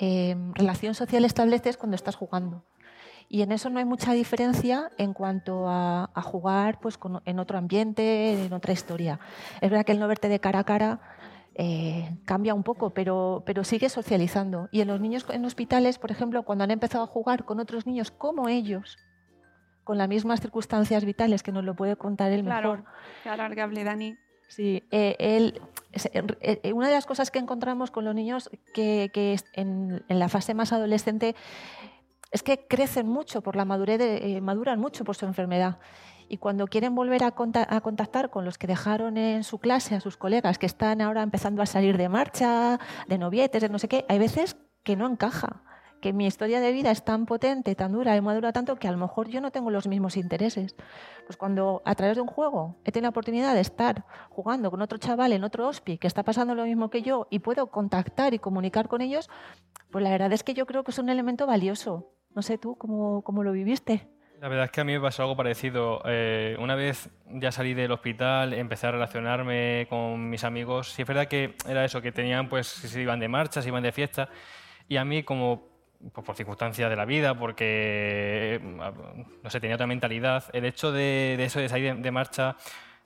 eh, 0.00 0.36
relación 0.54 0.94
social 0.94 1.24
estableces 1.24 1.76
cuando 1.76 1.94
estás 1.94 2.16
jugando. 2.16 2.64
Y 3.32 3.40
en 3.40 3.50
eso 3.50 3.70
no 3.70 3.78
hay 3.78 3.86
mucha 3.86 4.12
diferencia 4.12 4.90
en 4.98 5.14
cuanto 5.14 5.66
a, 5.66 6.10
a 6.12 6.20
jugar 6.20 6.78
pues, 6.80 6.98
con- 6.98 7.22
en 7.24 7.38
otro 7.38 7.56
ambiente, 7.56 8.44
en 8.44 8.52
otra 8.52 8.74
historia. 8.74 9.20
Es 9.62 9.70
verdad 9.70 9.86
que 9.86 9.92
el 9.92 9.98
no 10.00 10.06
verte 10.06 10.28
de 10.28 10.38
cara 10.38 10.58
a 10.58 10.64
cara 10.64 11.00
eh, 11.54 12.14
cambia 12.26 12.52
un 12.52 12.62
poco, 12.62 12.90
pero, 12.90 13.42
pero 13.46 13.64
sigue 13.64 13.88
socializando. 13.88 14.68
Y 14.70 14.82
en 14.82 14.88
los 14.88 15.00
niños 15.00 15.24
en 15.30 15.46
hospitales, 15.46 15.98
por 15.98 16.10
ejemplo, 16.10 16.42
cuando 16.42 16.64
han 16.64 16.70
empezado 16.72 17.04
a 17.04 17.06
jugar 17.06 17.46
con 17.46 17.58
otros 17.58 17.86
niños 17.86 18.10
como 18.10 18.50
ellos, 18.50 18.98
con 19.82 19.96
las 19.96 20.10
mismas 20.10 20.42
circunstancias 20.42 21.02
vitales, 21.06 21.42
que 21.42 21.52
nos 21.52 21.64
lo 21.64 21.74
puede 21.74 21.96
contar 21.96 22.32
él 22.32 22.44
Claro, 22.44 22.72
mejor. 22.72 22.84
qué 23.22 23.30
alargable, 23.30 23.82
Dani. 23.82 24.14
Sí, 24.48 24.86
eh, 24.90 25.16
él- 25.18 25.58
eh, 26.12 26.72
una 26.74 26.88
de 26.88 26.94
las 26.94 27.06
cosas 27.06 27.30
que 27.30 27.38
encontramos 27.38 27.90
con 27.90 28.04
los 28.04 28.14
niños 28.14 28.50
que, 28.74 29.10
que 29.14 29.38
en 29.54 30.04
la 30.08 30.28
fase 30.28 30.52
más 30.52 30.74
adolescente 30.74 31.34
es 32.32 32.42
que 32.42 32.66
crecen 32.66 33.06
mucho 33.06 33.42
por 33.42 33.54
la 33.56 33.64
madurez, 33.64 33.98
de- 33.98 34.36
eh, 34.36 34.40
maduran 34.40 34.80
mucho 34.80 35.04
por 35.04 35.14
su 35.16 35.26
enfermedad. 35.26 35.78
Y 36.28 36.38
cuando 36.38 36.66
quieren 36.66 36.94
volver 36.94 37.24
a, 37.24 37.32
conta- 37.32 37.66
a 37.68 37.80
contactar 37.82 38.30
con 38.30 38.44
los 38.46 38.56
que 38.56 38.66
dejaron 38.66 39.18
en 39.18 39.44
su 39.44 39.58
clase, 39.58 39.94
a 39.94 40.00
sus 40.00 40.16
colegas 40.16 40.58
que 40.58 40.64
están 40.66 41.00
ahora 41.02 41.22
empezando 41.22 41.60
a 41.62 41.66
salir 41.66 41.98
de 41.98 42.08
marcha, 42.08 42.78
de 43.06 43.18
novietes, 43.18 43.60
de 43.60 43.68
no 43.68 43.78
sé 43.78 43.86
qué, 43.86 44.06
hay 44.08 44.18
veces 44.18 44.56
que 44.82 44.96
no 44.96 45.06
encaja. 45.06 45.62
Que 46.00 46.12
mi 46.12 46.26
historia 46.26 46.60
de 46.60 46.72
vida 46.72 46.90
es 46.90 47.04
tan 47.04 47.26
potente, 47.26 47.76
tan 47.76 47.92
dura, 47.92 48.16
y 48.16 48.20
madura 48.20 48.50
tanto 48.52 48.74
que 48.74 48.88
a 48.88 48.92
lo 48.92 48.98
mejor 48.98 49.28
yo 49.28 49.40
no 49.40 49.52
tengo 49.52 49.70
los 49.70 49.86
mismos 49.86 50.16
intereses. 50.16 50.74
Pues 51.26 51.36
cuando 51.36 51.80
a 51.84 51.94
través 51.94 52.16
de 52.16 52.22
un 52.22 52.26
juego 52.28 52.76
he 52.84 52.90
tenido 52.90 53.06
la 53.06 53.10
oportunidad 53.10 53.54
de 53.54 53.60
estar 53.60 54.04
jugando 54.30 54.70
con 54.72 54.80
otro 54.82 54.98
chaval 54.98 55.32
en 55.32 55.44
otro 55.44 55.68
hospi 55.68 55.98
que 55.98 56.08
está 56.08 56.24
pasando 56.24 56.56
lo 56.56 56.64
mismo 56.64 56.90
que 56.90 57.02
yo 57.02 57.28
y 57.30 57.38
puedo 57.38 57.68
contactar 57.68 58.34
y 58.34 58.40
comunicar 58.40 58.88
con 58.88 59.00
ellos, 59.00 59.30
pues 59.92 60.02
la 60.02 60.10
verdad 60.10 60.32
es 60.32 60.42
que 60.42 60.54
yo 60.54 60.66
creo 60.66 60.82
que 60.82 60.90
es 60.90 60.98
un 60.98 61.08
elemento 61.08 61.46
valioso. 61.46 62.08
No 62.34 62.42
sé 62.42 62.58
tú 62.58 62.76
cómo, 62.76 63.22
cómo 63.22 63.42
lo 63.42 63.52
viviste. 63.52 64.06
La 64.40 64.48
verdad 64.48 64.64
es 64.64 64.70
que 64.72 64.80
a 64.80 64.84
mí 64.84 64.92
me 64.92 65.00
pasó 65.00 65.22
algo 65.22 65.36
parecido. 65.36 66.02
Eh, 66.04 66.56
una 66.58 66.74
vez 66.74 67.10
ya 67.28 67.52
salí 67.52 67.74
del 67.74 67.92
hospital, 67.92 68.54
empecé 68.54 68.88
a 68.88 68.90
relacionarme 68.90 69.86
con 69.88 70.28
mis 70.28 70.42
amigos. 70.42 70.88
Sí 70.88 71.02
es 71.02 71.08
verdad 71.08 71.28
que 71.28 71.54
era 71.68 71.84
eso, 71.84 72.02
que 72.02 72.10
tenían, 72.10 72.48
pues, 72.48 72.66
se 72.66 73.00
iban 73.00 73.20
de 73.20 73.28
marcha, 73.28 73.62
se 73.62 73.68
iban 73.68 73.84
de 73.84 73.92
fiesta. 73.92 74.28
Y 74.88 74.96
a 74.96 75.04
mí, 75.04 75.22
como 75.22 75.68
pues, 76.12 76.26
por 76.26 76.34
circunstancias 76.34 76.90
de 76.90 76.96
la 76.96 77.04
vida, 77.04 77.38
porque, 77.38 78.60
no 79.44 79.48
sé, 79.48 79.60
tenía 79.60 79.76
otra 79.76 79.86
mentalidad, 79.86 80.44
el 80.52 80.64
hecho 80.64 80.90
de, 80.90 81.36
de 81.38 81.44
eso, 81.44 81.60
de 81.60 81.68
salir 81.68 81.94
de, 81.94 82.02
de 82.02 82.10
marcha, 82.10 82.56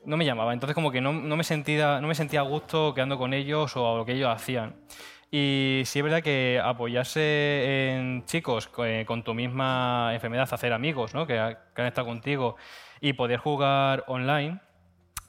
no 0.06 0.16
me 0.16 0.24
llamaba. 0.24 0.54
Entonces, 0.54 0.74
como 0.74 0.90
que 0.90 1.02
no, 1.02 1.12
no 1.12 1.36
me 1.36 1.44
sentía, 1.44 2.00
no 2.00 2.08
me 2.08 2.14
sentía 2.14 2.40
a 2.40 2.44
gusto 2.44 2.94
quedando 2.94 3.18
con 3.18 3.34
ellos 3.34 3.76
o 3.76 3.92
a 3.92 3.98
lo 3.98 4.06
que 4.06 4.12
ellos 4.12 4.30
hacían. 4.34 4.76
Y 5.30 5.82
sí 5.86 5.98
es 5.98 6.02
verdad 6.04 6.22
que 6.22 6.60
apoyarse 6.62 7.94
en 7.96 8.24
chicos 8.26 8.68
co- 8.68 8.84
eh, 8.86 9.04
con 9.04 9.22
tu 9.24 9.34
misma 9.34 10.10
enfermedad, 10.14 10.48
hacer 10.50 10.72
amigos 10.72 11.14
¿no? 11.14 11.26
que, 11.26 11.56
que 11.74 11.82
han 11.82 11.88
estado 11.88 12.06
contigo 12.06 12.56
y 13.00 13.12
poder 13.14 13.38
jugar 13.40 14.04
online 14.06 14.60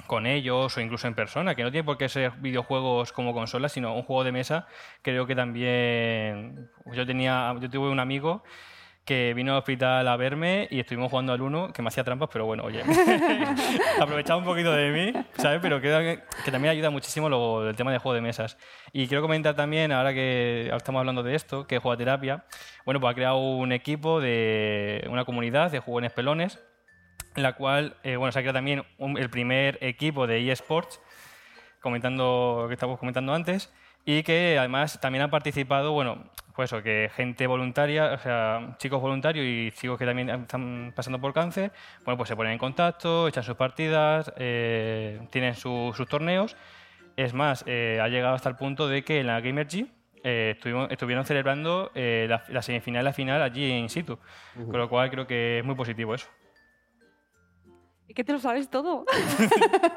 con 0.05 0.25
ellos 0.25 0.77
o 0.77 0.81
incluso 0.81 1.07
en 1.07 1.15
persona, 1.15 1.55
que 1.55 1.63
no 1.63 1.71
tiene 1.71 1.83
por 1.83 1.97
qué 1.97 2.07
ser 2.07 2.31
videojuegos 2.39 3.11
como 3.11 3.33
consolas, 3.33 3.73
sino 3.73 3.93
un 3.95 4.03
juego 4.03 4.23
de 4.23 4.31
mesa, 4.31 4.67
creo 5.01 5.25
que 5.27 5.35
también... 5.35 6.69
Yo, 6.93 7.05
tenía, 7.05 7.53
yo 7.59 7.69
tuve 7.69 7.89
un 7.89 7.99
amigo 7.99 8.43
que 9.07 9.33
vino 9.33 9.53
al 9.53 9.59
hospital 9.59 10.05
a 10.07 10.17
verme 10.17 10.67
y 10.69 10.81
estuvimos 10.81 11.09
jugando 11.09 11.31
al 11.33 11.41
uno, 11.41 11.71
que 11.71 11.81
me 11.81 11.87
hacía 11.87 12.03
trampas, 12.03 12.29
pero 12.31 12.45
bueno, 12.45 12.63
oye, 12.65 12.83
aprovechaba 14.01 14.37
un 14.37 14.45
poquito 14.45 14.71
de 14.73 14.91
mí, 14.91 15.13
¿sabes? 15.37 15.59
Pero 15.61 15.79
creo 15.79 15.99
que, 15.99 16.21
que 16.43 16.51
también 16.51 16.71
ayuda 16.73 16.89
muchísimo 16.89 17.29
lo, 17.29 17.67
el 17.69 17.75
tema 17.75 17.91
de 17.91 17.99
juego 17.99 18.13
de 18.15 18.21
mesas. 18.21 18.57
Y 18.91 19.07
quiero 19.07 19.21
comentar 19.21 19.55
también, 19.55 19.91
ahora 19.91 20.13
que 20.13 20.69
estamos 20.75 20.99
hablando 20.99 21.23
de 21.23 21.35
esto, 21.35 21.65
que 21.65 21.79
Juega 21.79 21.97
Terapia, 21.97 22.45
bueno, 22.85 22.99
pues 22.99 23.11
ha 23.11 23.15
creado 23.15 23.37
un 23.39 23.71
equipo 23.71 24.19
de 24.19 25.07
una 25.09 25.23
comunidad 25.25 25.71
de 25.71 25.79
jugones 25.79 26.11
pelones, 26.11 26.59
en 27.35 27.43
la 27.43 27.53
cual, 27.53 27.95
eh, 28.03 28.17
bueno, 28.17 28.31
se 28.31 28.39
ha 28.39 28.41
creado 28.41 28.57
también 28.57 28.83
un- 28.97 29.17
el 29.17 29.29
primer 29.29 29.77
equipo 29.81 30.27
de 30.27 30.51
eSports, 30.51 30.99
comentando 31.81 32.59
lo 32.63 32.67
que 32.67 32.73
estábamos 32.73 32.99
comentando 32.99 33.33
antes, 33.33 33.71
y 34.09 34.23
que 34.23 34.55
además 34.57 34.99
también 35.01 35.23
han 35.23 35.29
participado, 35.29 35.91
bueno, 35.91 36.23
pues 36.55 36.71
eso, 36.71 36.81
que 36.81 37.11
gente 37.13 37.45
voluntaria, 37.45 38.13
o 38.13 38.17
sea, 38.17 38.75
chicos 38.79 39.01
voluntarios 39.01 39.45
y 39.45 39.69
chicos 39.77 39.99
que 39.99 40.05
también 40.05 40.29
están 40.29 40.93
pasando 40.95 41.19
por 41.19 41.33
cáncer, 41.33 41.71
bueno, 42.05 42.17
pues 42.17 42.29
se 42.29 42.35
ponen 42.37 42.53
en 42.53 42.57
contacto, 42.57 43.27
echan 43.27 43.43
sus 43.43 43.55
partidas, 43.57 44.31
eh, 44.37 45.19
tienen 45.29 45.55
su- 45.55 45.93
sus 45.95 46.07
torneos. 46.07 46.55
Es 47.17 47.33
más, 47.33 47.63
eh, 47.67 47.99
ha 48.01 48.07
llegado 48.07 48.33
hasta 48.35 48.47
el 48.49 48.55
punto 48.55 48.87
de 48.87 49.03
que 49.03 49.19
en 49.19 49.27
la 49.27 49.41
Gamergy 49.41 49.91
eh, 50.23 50.55
estuvimos- 50.57 50.89
estuvieron 50.89 51.25
celebrando 51.25 51.91
eh, 51.93 52.27
la, 52.29 52.43
la 52.47 52.61
semifinal 52.61 53.01
y 53.03 53.05
la 53.05 53.13
final 53.13 53.41
allí 53.41 53.71
in 53.71 53.89
situ, 53.89 54.17
con 54.55 54.77
lo 54.79 54.89
cual 54.89 55.09
creo 55.11 55.27
que 55.27 55.59
es 55.59 55.65
muy 55.65 55.75
positivo 55.75 56.15
eso. 56.15 56.27
¿Y 58.07 58.13
que 58.13 58.23
te 58.23 58.31
lo 58.31 58.39
sabes 58.39 58.69
todo? 58.69 59.05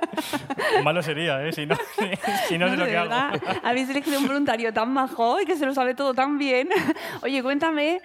Malo 0.85 1.01
sería, 1.01 1.47
¿eh? 1.47 1.53
Si 1.53 1.65
no, 1.65 1.77
si 2.49 2.59
no, 2.59 2.69
sé 2.69 2.77
lo 2.77 2.85
que 2.85 2.97
hago. 2.97 3.09
verdad, 3.09 3.41
habéis 3.63 3.89
elegido 3.89 4.19
un 4.19 4.27
voluntario 4.27 4.73
tan 4.73 4.93
majo 4.93 5.41
y 5.41 5.47
que 5.47 5.57
se 5.57 5.65
lo 5.65 5.73
sabe 5.75 5.95
todo 5.95 6.13
tan 6.13 6.37
bien. 6.37 6.69
Oye, 7.23 7.41
cuéntame, 7.41 8.01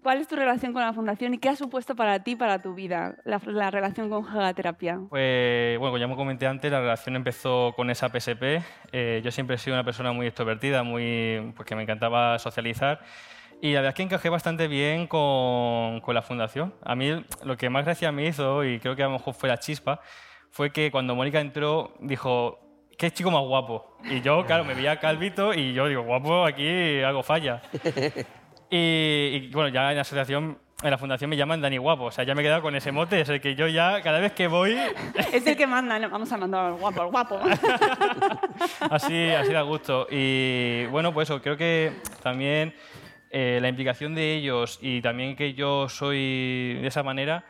¿cuál 0.00 0.18
es 0.20 0.28
tu 0.28 0.36
relación 0.36 0.72
con 0.72 0.82
la 0.82 0.92
fundación 0.92 1.34
y 1.34 1.38
qué 1.38 1.48
ha 1.48 1.56
supuesto 1.56 1.96
para 1.96 2.22
ti, 2.22 2.36
para 2.36 2.62
tu 2.62 2.74
vida, 2.74 3.16
la, 3.24 3.40
la 3.46 3.72
relación 3.72 4.08
con 4.08 4.24
Terapia? 4.54 5.00
Pues 5.08 5.76
bueno, 5.78 5.90
como 5.90 5.98
ya 5.98 6.06
me 6.06 6.14
comenté 6.14 6.46
antes, 6.46 6.70
la 6.70 6.80
relación 6.80 7.16
empezó 7.16 7.72
con 7.74 7.90
esa 7.90 8.10
PSP. 8.10 8.62
Eh, 8.92 9.22
yo 9.24 9.32
siempre 9.32 9.56
he 9.56 9.58
sido 9.58 9.74
una 9.74 9.84
persona 9.84 10.12
muy 10.12 10.28
extrovertida, 10.28 10.84
muy, 10.84 11.52
pues 11.56 11.66
que 11.66 11.74
me 11.74 11.82
encantaba 11.82 12.38
socializar. 12.38 13.00
Y 13.60 13.72
la 13.72 13.80
verdad 13.80 13.88
es 13.90 13.94
que 13.94 14.02
encajé 14.02 14.28
bastante 14.28 14.68
bien 14.68 15.06
con, 15.06 16.00
con 16.00 16.14
la 16.14 16.22
fundación. 16.22 16.74
A 16.82 16.94
mí 16.94 17.24
lo 17.42 17.56
que 17.56 17.70
más 17.70 17.84
gracia 17.84 18.12
me 18.12 18.26
hizo, 18.26 18.64
y 18.64 18.78
creo 18.78 18.94
que 18.94 19.02
a 19.02 19.06
lo 19.06 19.12
mejor 19.12 19.34
fue 19.34 19.48
la 19.48 19.58
chispa, 19.58 20.00
fue 20.50 20.70
que 20.70 20.90
cuando 20.90 21.14
Mónica 21.14 21.40
entró 21.40 21.94
dijo, 22.00 22.58
qué 22.96 23.10
chico 23.10 23.30
más 23.30 23.42
guapo. 23.42 23.96
Y 24.04 24.20
yo, 24.20 24.44
claro, 24.44 24.64
me 24.64 24.74
veía 24.74 24.98
calvito 24.98 25.54
y 25.54 25.72
yo 25.72 25.88
digo, 25.88 26.02
guapo, 26.02 26.44
aquí 26.44 27.00
algo 27.00 27.22
falla. 27.22 27.62
Y, 28.70 28.76
y, 28.76 29.50
bueno, 29.50 29.70
ya 29.70 29.88
en 29.88 29.96
la 29.96 30.02
asociación, 30.02 30.58
en 30.82 30.90
la 30.90 30.98
fundación 30.98 31.30
me 31.30 31.38
llaman 31.38 31.62
Dani 31.62 31.78
Guapo. 31.78 32.04
O 32.04 32.10
sea, 32.10 32.24
ya 32.24 32.34
me 32.34 32.42
he 32.42 32.44
quedado 32.44 32.60
con 32.60 32.76
ese 32.76 32.92
mote. 32.92 33.20
Es 33.20 33.28
el 33.30 33.40
que 33.40 33.54
yo 33.54 33.66
ya, 33.66 34.02
cada 34.02 34.20
vez 34.20 34.32
que 34.32 34.46
voy, 34.46 34.76
Es 35.32 35.46
el 35.46 35.56
que 35.56 35.66
manda, 35.66 35.98
vamos 36.06 36.30
a 36.30 36.36
mandar 36.36 36.66
al 36.66 36.74
guapo, 36.74 37.00
al 37.00 37.08
guapo. 37.08 37.40
así, 38.90 39.30
así 39.30 39.52
da 39.52 39.62
gusto. 39.62 40.06
Y 40.10 40.84
bueno, 40.86 41.14
pues 41.14 41.30
eso, 41.30 41.40
creo 41.40 41.56
que 41.56 41.94
también 42.22 42.74
eh, 43.30 43.58
la 43.60 43.68
implicación 43.68 44.14
de 44.14 44.34
ellos 44.34 44.78
y 44.82 45.00
también 45.02 45.36
que 45.36 45.54
yo 45.54 45.88
soy 45.88 46.74
de 46.80 46.86
esa 46.86 47.02
manera, 47.02 47.44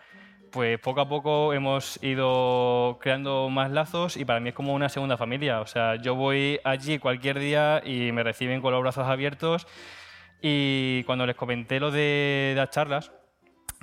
pues 0.50 0.78
poco 0.80 1.00
a 1.02 1.08
poco 1.08 1.52
hemos 1.52 2.02
ido 2.02 2.98
creando 3.00 3.48
más 3.50 3.70
lazos 3.70 4.16
y 4.16 4.24
para 4.24 4.40
mí 4.40 4.48
es 4.48 4.54
como 4.54 4.74
una 4.74 4.88
segunda 4.88 5.16
familia. 5.16 5.60
O 5.60 5.66
sea, 5.66 5.96
yo 5.96 6.14
voy 6.14 6.58
allí 6.64 6.98
cualquier 6.98 7.38
día 7.38 7.82
y 7.84 8.12
me 8.12 8.22
reciben 8.22 8.60
con 8.60 8.72
los 8.72 8.80
brazos 8.82 9.06
abiertos 9.06 9.66
y 10.40 11.02
cuando 11.04 11.26
les 11.26 11.36
comenté 11.36 11.80
lo 11.80 11.90
de 11.90 12.54
las 12.56 12.70
charlas, 12.70 13.12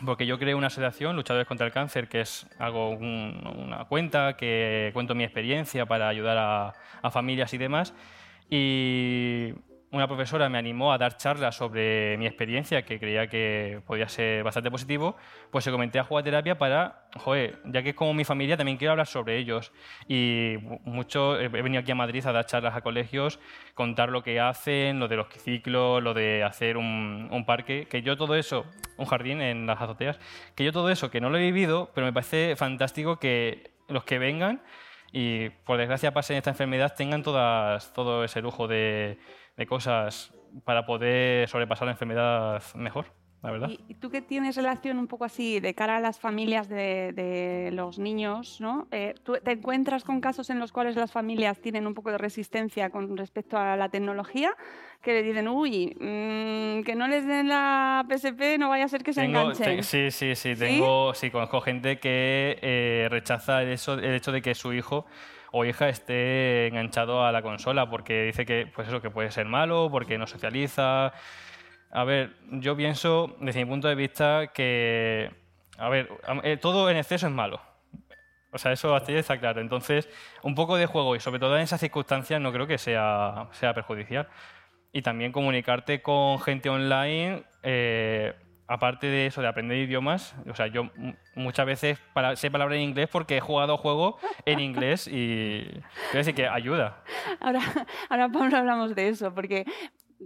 porque 0.05 0.25
yo 0.25 0.37
creé 0.39 0.55
una 0.55 0.67
asociación, 0.67 1.15
Luchadores 1.15 1.47
contra 1.47 1.65
el 1.67 1.71
Cáncer, 1.71 2.07
que 2.09 2.21
es 2.21 2.47
algo, 2.59 2.89
un- 2.89 3.41
una 3.57 3.85
cuenta 3.85 4.35
que 4.35 4.89
cuento 4.93 5.15
mi 5.15 5.23
experiencia 5.23 5.85
para 5.85 6.09
ayudar 6.09 6.37
a, 6.37 6.73
a 7.01 7.11
familias 7.11 7.53
y 7.53 7.57
demás. 7.57 7.93
Y 8.49 9.53
una 9.95 10.07
profesora 10.07 10.49
me 10.49 10.57
animó 10.57 10.91
a 10.91 10.97
dar 10.97 11.15
charlas 11.17 11.55
sobre 11.55 12.17
mi 12.17 12.27
experiencia, 12.27 12.83
que 12.83 12.99
creía 12.99 13.27
que 13.27 13.81
podía 13.87 14.09
ser 14.09 14.43
bastante 14.43 14.69
positivo, 14.69 15.15
pues 15.51 15.63
se 15.63 15.71
comenté 15.71 15.99
a 15.99 16.03
Jugaterapia 16.03 16.57
para, 16.57 17.07
joder, 17.15 17.59
ya 17.65 17.81
que 17.81 17.89
es 17.89 17.95
como 17.95 18.13
mi 18.13 18.25
familia, 18.25 18.57
también 18.57 18.77
quiero 18.77 18.91
hablar 18.91 19.07
sobre 19.07 19.37
ellos. 19.37 19.71
Y 20.07 20.57
mu- 20.61 20.79
mucho, 20.83 21.39
he 21.39 21.47
venido 21.47 21.79
aquí 21.81 21.91
a 21.91 21.95
Madrid 21.95 22.25
a 22.25 22.31
dar 22.33 22.45
charlas 22.45 22.75
a 22.75 22.81
colegios, 22.81 23.39
contar 23.73 24.09
lo 24.09 24.21
que 24.21 24.39
hacen, 24.39 24.99
lo 24.99 25.07
de 25.07 25.15
los 25.15 25.27
ciclos, 25.29 26.03
lo 26.03 26.13
de 26.13 26.43
hacer 26.43 26.75
un, 26.75 27.29
un 27.31 27.45
parque, 27.45 27.87
que 27.89 28.01
yo 28.01 28.17
todo 28.17 28.35
eso, 28.35 28.65
un 28.97 29.05
jardín 29.05 29.41
en 29.41 29.65
las 29.65 29.81
azoteas, 29.81 30.19
que 30.55 30.65
yo 30.65 30.73
todo 30.73 30.89
eso, 30.89 31.09
que 31.09 31.21
no 31.21 31.29
lo 31.29 31.37
he 31.37 31.41
vivido, 31.41 31.89
pero 31.95 32.05
me 32.05 32.11
parece 32.13 32.55
fantástico 32.57 33.17
que 33.17 33.71
los 33.87 34.03
que 34.03 34.19
vengan 34.19 34.61
y 35.11 35.49
por 35.63 35.77
desgracia 35.77 36.13
pasen 36.13 36.35
esta 36.35 36.49
enfermedad 36.49 36.93
tengan 36.97 37.23
todas, 37.23 37.93
todo 37.93 38.25
ese 38.25 38.41
lujo 38.41 38.67
de, 38.67 39.17
de 39.57 39.65
cosas 39.65 40.33
para 40.63 40.85
poder 40.85 41.47
sobrepasar 41.49 41.85
la 41.85 41.91
enfermedad 41.93 42.61
mejor, 42.75 43.05
la 43.43 43.51
verdad. 43.51 43.69
Y, 43.87 43.95
tú 43.95 44.09
que 44.09 44.21
tienes 44.21 44.55
relación 44.55 44.97
un 44.97 45.07
poco 45.07 45.25
así 45.25 45.59
de 45.59 45.73
cara 45.75 45.97
a 45.97 45.99
las 45.99 46.19
familias 46.19 46.67
de, 46.69 47.11
de 47.13 47.71
los 47.71 47.99
niños, 47.99 48.59
¿no? 48.61 48.87
Eh, 48.91 49.15
¿Tú 49.23 49.33
te 49.43 49.51
encuentras 49.51 50.03
con 50.03 50.21
casos 50.21 50.49
en 50.49 50.59
los 50.59 50.71
cuales 50.71 50.95
las 50.95 51.11
familias 51.11 51.59
tienen 51.59 51.87
un 51.87 51.93
poco 51.93 52.11
de 52.11 52.17
resistencia 52.17 52.89
con 52.89 53.17
respecto 53.17 53.57
a 53.57 53.75
la 53.75 53.89
tecnología? 53.89 54.51
Que 55.01 55.13
le 55.13 55.23
dicen, 55.23 55.47
uy, 55.47 55.95
mm, 55.99 56.83
que 56.83 56.95
no 56.95 57.07
les 57.07 57.27
den 57.27 57.47
la 57.49 58.05
PSP, 58.09 58.57
no 58.57 58.69
vaya 58.69 58.85
a 58.85 58.87
ser 58.87 59.03
que 59.03 59.13
se 59.13 59.21
Tengo- 59.21 59.41
enganchen. 59.41 59.77
te- 59.77 59.83
sí, 59.83 60.09
sí, 60.11 60.35
sí, 60.35 60.55
tengo, 60.55 61.13
sí, 61.13 61.29
conozco 61.31 61.61
gente 61.61 61.99
que 61.99 62.57
eh, 62.61 63.07
rechaza 63.11 63.61
el 63.61 63.71
hecho, 63.73 63.93
el 63.93 64.15
hecho 64.15 64.31
de 64.31 64.41
que 64.41 64.55
su 64.55 64.73
hijo 64.73 65.05
o 65.57 65.63
hija 65.63 65.87
esté 65.87 66.67
enganchado 66.67 67.25
a 67.25 67.31
la 67.31 67.41
consola 67.41 67.89
porque 67.89 68.23
dice 68.23 68.45
que, 68.45 68.67
pues 68.75 68.89
eso, 68.89 69.01
que 69.01 69.09
puede 69.09 69.31
ser 69.31 69.45
malo, 69.45 69.87
porque 69.89 70.17
no 70.17 70.27
socializa. 70.27 71.13
A 71.91 72.03
ver, 72.03 72.35
yo 72.51 72.75
pienso, 72.75 73.37
desde 73.39 73.63
mi 73.63 73.69
punto 73.71 73.87
de 73.87 73.95
vista, 73.95 74.47
que, 74.47 75.31
a 75.77 75.87
ver, 75.87 76.09
eh, 76.43 76.57
todo 76.57 76.89
en 76.89 76.97
exceso 76.97 77.27
es 77.27 77.31
malo. 77.31 77.61
O 78.51 78.57
sea, 78.57 78.73
eso 78.73 78.93
hasta 78.93 79.13
ahí 79.13 79.17
está 79.17 79.39
claro. 79.39 79.61
Entonces, 79.61 80.09
un 80.43 80.55
poco 80.55 80.75
de 80.75 80.87
juego 80.87 81.15
y 81.15 81.21
sobre 81.21 81.39
todo 81.39 81.55
en 81.55 81.61
esas 81.61 81.79
circunstancias 81.79 82.41
no 82.41 82.51
creo 82.51 82.67
que 82.67 82.77
sea, 82.77 83.47
sea 83.53 83.73
perjudicial. 83.73 84.27
Y 84.91 85.03
también 85.03 85.31
comunicarte 85.31 86.01
con 86.01 86.37
gente 86.41 86.69
online, 86.69 87.43
eh, 87.63 88.33
aparte 88.67 89.07
de 89.07 89.27
eso, 89.27 89.41
de 89.41 89.47
aprender 89.47 89.77
idiomas. 89.77 90.35
O 90.49 90.55
sea, 90.55 90.67
yo 90.67 90.89
muchas 91.35 91.65
veces 91.65 91.99
sé 92.35 92.51
palabras 92.51 92.77
en 92.77 92.83
inglés 92.83 93.09
porque 93.11 93.37
he 93.37 93.41
jugado 93.41 93.77
juegos 93.77 94.15
en 94.45 94.59
inglés 94.59 95.07
y 95.07 95.63
quiero 96.11 96.17
decir 96.17 96.35
que 96.35 96.47
ayuda. 96.47 97.03
Ahora, 97.39 97.61
ahora 98.09 98.29
Pablo, 98.29 98.57
hablamos 98.57 98.95
de 98.95 99.09
eso, 99.09 99.33
porque 99.33 99.65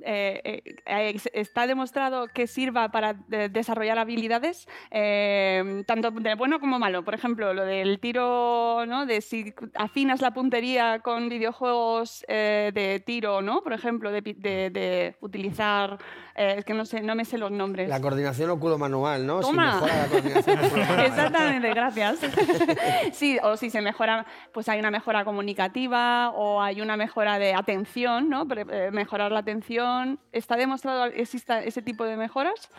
eh, 0.04 0.42
eh, 0.44 0.76
eh, 0.86 1.18
está 1.34 1.68
demostrado 1.68 2.28
que 2.28 2.48
sirva 2.48 2.90
para 2.90 3.14
de- 3.28 3.50
desarrollar 3.50 3.98
habilidades, 4.00 4.68
eh, 4.92 5.84
tanto 5.88 6.12
de 6.12 6.36
bueno 6.36 6.60
como 6.60 6.80
malo. 6.80 7.04
Por 7.04 7.14
ejemplo, 7.16 7.54
lo 7.54 7.66
del 7.66 8.00
tiro, 8.00 8.86
¿no? 8.86 9.06
de 9.06 9.22
si 9.22 9.54
afinas 9.76 10.22
la 10.22 10.32
puntería 10.32 11.00
con 11.00 11.30
videojuegos 11.30 12.24
de 12.28 13.04
tiro, 13.06 13.42
¿no? 13.42 13.62
por 13.62 13.74
ejemplo, 13.74 14.12
de, 14.12 14.22
pi- 14.22 14.34
de- 14.34 14.70
de 14.70 15.16
utilizar, 15.22 15.98
es 16.36 16.64
que 16.66 16.74
no, 16.74 16.86
sé, 16.86 17.02
no 17.02 17.16
me 17.16 17.26
sé 17.26 17.38
los 17.38 17.52
nombres. 17.52 17.90
La 17.90 18.00
coordinación 18.00 18.50
oculo-manual, 18.52 19.26
¿no? 19.26 19.42
Si 19.42 19.50
Toma. 19.50 19.74
mejora 19.76 19.96
la 20.04 20.08
coordinación. 20.08 20.60
Exactamente, 21.06 21.70
gracias. 21.74 22.20
sí, 23.14 23.38
o 23.44 23.58
si 23.58 23.70
se 23.70 23.82
mejora, 23.82 24.26
pues 24.54 24.70
hay 24.70 24.80
una 24.80 24.92
mejora 24.92 25.26
comunicativa 25.26 26.30
o 26.32 26.62
hay 26.62 26.82
una 26.82 26.96
mejora 26.98 27.40
de 27.40 27.54
atención, 27.54 28.30
¿no? 28.30 28.46
Mejorar 28.92 29.32
la 29.32 29.40
atención. 29.40 29.79
¿Está 30.32 30.56
demostrado 30.56 31.12
que 31.12 31.22
exista 31.22 31.64
ese 31.64 31.82
tipo 31.82 32.04
de 32.06 32.18
mejoras? 32.18 32.70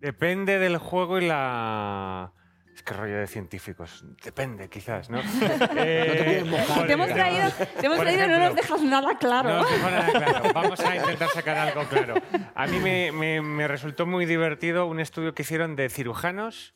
Depende 0.00 0.58
del 0.58 0.78
juego 0.78 1.18
y 1.18 1.26
la... 1.26 2.32
Es 2.74 2.82
que 2.82 2.94
rollo 2.94 3.18
de 3.18 3.26
científicos. 3.26 4.02
Depende, 4.24 4.68
quizás, 4.70 5.10
¿no? 5.10 5.20
Eh, 5.76 6.42
mojar. 6.48 6.78
por 6.78 6.86
Te 6.86 6.92
hemos 6.94 7.08
ejemplo- 7.08 7.14
traído, 7.14 7.50
te 7.80 7.86
hemos 7.86 7.98
traído 7.98 8.28
no 8.28 8.38
nos 8.38 8.54
dejas 8.56 8.82
nada 8.82 9.18
claro. 9.18 9.48
No, 9.62 9.62
nada. 9.90 10.52
Vamos 10.54 10.80
a 10.80 10.96
intentar 10.96 11.28
sacar 11.28 11.56
algo 11.58 11.84
claro. 11.84 12.14
A 12.54 12.66
mí 12.66 12.78
me, 12.78 13.12
me- 13.12 13.42
me 13.42 13.68
resultó 13.68 14.06
muy 14.06 14.24
divertido 14.24 14.86
un 14.86 15.00
estudio 15.00 15.34
que 15.34 15.42
hicieron 15.42 15.76
de 15.76 15.90
cirujanos, 15.90 16.74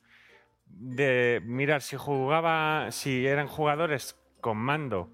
de 0.66 1.40
mirar 1.44 1.80
si 1.80 1.96
jugaba, 1.96 2.90
si 2.90 3.26
eran 3.26 3.48
jugadores 3.48 4.16
con 4.42 4.59
mando 4.59 5.11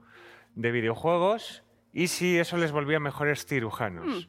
de 0.57 0.73
videojuegos 0.73 1.63
y 1.93 2.09
si 2.09 2.39
eso 2.39 2.57
les 2.57 2.73
volvía 2.73 3.01
mejores 3.01 3.47
cirujanos. 3.47 4.29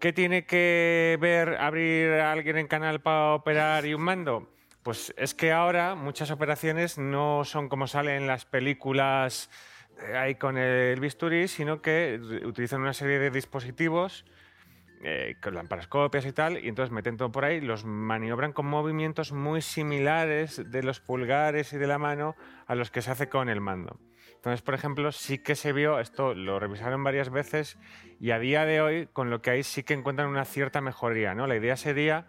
¿Qué 0.00 0.12
tiene 0.12 0.44
que 0.44 1.16
ver 1.20 1.56
abrir 1.56 2.12
a 2.12 2.32
alguien 2.32 2.58
en 2.58 2.66
canal 2.66 3.00
para 3.00 3.34
operar 3.34 3.86
y 3.86 3.94
un 3.94 4.02
mando? 4.02 4.52
Pues 4.82 5.14
es 5.16 5.34
que 5.34 5.50
ahora 5.50 5.94
muchas 5.94 6.30
operaciones 6.30 6.98
no 6.98 7.44
son 7.44 7.70
como 7.70 7.86
salen 7.86 8.22
en 8.22 8.26
las 8.26 8.44
películas 8.44 9.48
eh, 9.98 10.16
ahí 10.16 10.34
con 10.34 10.58
el 10.58 11.00
bisturí, 11.00 11.48
sino 11.48 11.80
que 11.80 12.20
utilizan 12.44 12.82
una 12.82 12.92
serie 12.92 13.18
de 13.18 13.30
dispositivos 13.30 14.26
eh, 15.02 15.36
con 15.42 15.54
lamparoscopias 15.54 16.26
y 16.26 16.32
tal, 16.32 16.62
y 16.62 16.68
entonces 16.68 16.92
meten 16.92 17.16
todo 17.16 17.32
por 17.32 17.44
ahí, 17.44 17.60
los 17.60 17.84
maniobran 17.84 18.52
con 18.52 18.66
movimientos 18.66 19.32
muy 19.32 19.62
similares 19.62 20.70
de 20.70 20.82
los 20.82 21.00
pulgares 21.00 21.72
y 21.72 21.78
de 21.78 21.86
la 21.86 21.98
mano 21.98 22.36
a 22.66 22.74
los 22.74 22.90
que 22.90 23.02
se 23.02 23.10
hace 23.10 23.28
con 23.28 23.48
el 23.48 23.60
mando. 23.60 23.98
Entonces, 24.44 24.60
por 24.60 24.74
ejemplo, 24.74 25.10
sí 25.10 25.38
que 25.38 25.54
se 25.54 25.72
vio, 25.72 25.98
esto 26.00 26.34
lo 26.34 26.60
revisaron 26.60 27.02
varias 27.02 27.30
veces, 27.30 27.78
y 28.20 28.30
a 28.30 28.38
día 28.38 28.66
de 28.66 28.82
hoy, 28.82 29.08
con 29.10 29.30
lo 29.30 29.40
que 29.40 29.48
hay, 29.48 29.62
sí 29.62 29.84
que 29.84 29.94
encuentran 29.94 30.28
una 30.28 30.44
cierta 30.44 30.82
mejoría. 30.82 31.34
¿no? 31.34 31.46
La 31.46 31.56
idea 31.56 31.78
sería 31.78 32.26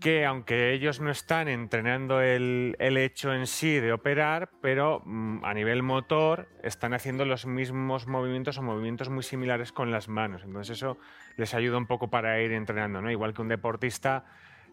que 0.00 0.26
aunque 0.26 0.74
ellos 0.74 1.00
no 1.00 1.10
están 1.10 1.48
entrenando 1.48 2.20
el, 2.20 2.76
el 2.78 2.98
hecho 2.98 3.32
en 3.32 3.46
sí 3.46 3.80
de 3.80 3.94
operar, 3.94 4.50
pero 4.60 5.00
mm, 5.06 5.46
a 5.46 5.54
nivel 5.54 5.82
motor 5.82 6.46
están 6.62 6.92
haciendo 6.92 7.24
los 7.24 7.46
mismos 7.46 8.06
movimientos 8.06 8.58
o 8.58 8.62
movimientos 8.62 9.08
muy 9.08 9.22
similares 9.22 9.72
con 9.72 9.90
las 9.90 10.08
manos. 10.10 10.42
Entonces 10.44 10.76
eso 10.76 10.98
les 11.38 11.54
ayuda 11.54 11.78
un 11.78 11.86
poco 11.86 12.10
para 12.10 12.38
ir 12.42 12.52
entrenando, 12.52 13.00
¿no? 13.00 13.10
Igual 13.10 13.32
que 13.32 13.40
un 13.40 13.48
deportista 13.48 14.26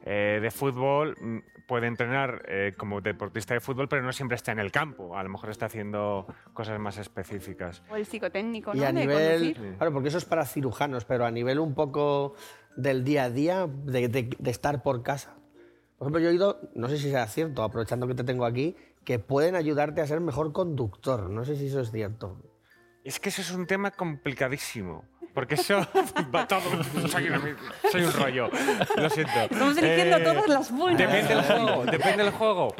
eh, 0.04 0.40
de 0.42 0.52
fútbol 0.52 1.16
mm, 1.20 1.38
puede 1.68 1.88
entrenar 1.88 2.44
eh, 2.48 2.74
como 2.78 3.02
deportista 3.02 3.54
de 3.54 3.60
fútbol, 3.60 3.88
pero 3.88 4.02
no 4.02 4.12
siempre 4.12 4.36
está 4.36 4.52
en 4.52 4.60
el 4.60 4.72
campo. 4.72 5.16
A 5.18 5.24
lo 5.24 5.30
mejor 5.30 5.50
está 5.50 5.68
haciendo 5.68 6.26
cosas 6.54 6.80
más 6.80 6.98
específicas. 6.98 7.84
O 7.90 7.96
el 7.96 8.06
psicotécnico, 8.06 8.74
Y 8.74 8.80
¿no? 8.80 8.84
a 8.86 8.88
de 8.88 8.94
nivel, 8.94 9.54
conducir. 9.54 9.78
claro, 9.78 9.94
porque 9.94 10.10
eso 10.10 10.18
es 10.18 10.26
para 10.26 10.46
cirujanos, 10.46 11.06
pero 11.06 11.26
a 11.26 11.32
nivel 11.32 11.60
un 11.60 11.74
poco 11.76 12.34
del 12.76 13.04
día 13.04 13.26
a 13.26 13.30
día, 13.30 13.68
de, 13.68 14.08
de- 14.08 14.36
de 14.38 14.52
estar 14.52 14.82
por 14.84 15.04
casa. 15.04 15.36
Por 15.98 16.06
ejemplo, 16.08 16.20
yo 16.20 16.28
he 16.30 16.32
oído, 16.32 16.60
no 16.74 16.90
sé 16.90 16.98
si 16.98 17.12
sea 17.12 17.28
cierto, 17.28 17.62
aprovechando 17.64 18.08
que 18.08 18.16
te 18.16 18.24
tengo 18.24 18.46
aquí, 18.46 18.76
que 19.06 19.20
pueden 19.20 19.56
ayudarte 19.56 20.02
a 20.02 20.08
ser 20.08 20.20
mejor 20.20 20.52
conductor. 20.52 21.30
No 21.30 21.46
sé 21.46 21.56
si 21.56 21.68
eso 21.68 21.80
es 21.82 21.92
cierto. 21.92 22.38
Es 23.04 23.20
que 23.20 23.30
eso 23.30 23.42
es 23.42 23.52
un 23.52 23.68
tema 23.68 23.92
complicadísimo. 23.92 25.06
Porque 25.34 25.56
eso 25.56 25.80
va 26.36 26.46
todo. 26.48 26.62
Soy, 27.08 27.28
un 27.30 28.14
rollo. 28.14 28.50
Lo 28.98 29.10
siento. 29.10 29.32
Eh, 29.40 29.48
Estamos 29.50 29.78
eligiendo 29.78 30.20
todas 30.20 30.48
las 30.48 30.72
buenas. 30.72 30.98
Depende 31.00 31.36
del 31.36 31.44
juego. 31.44 31.86
Depende 31.86 32.24
del 32.24 32.34
juego. 32.34 32.76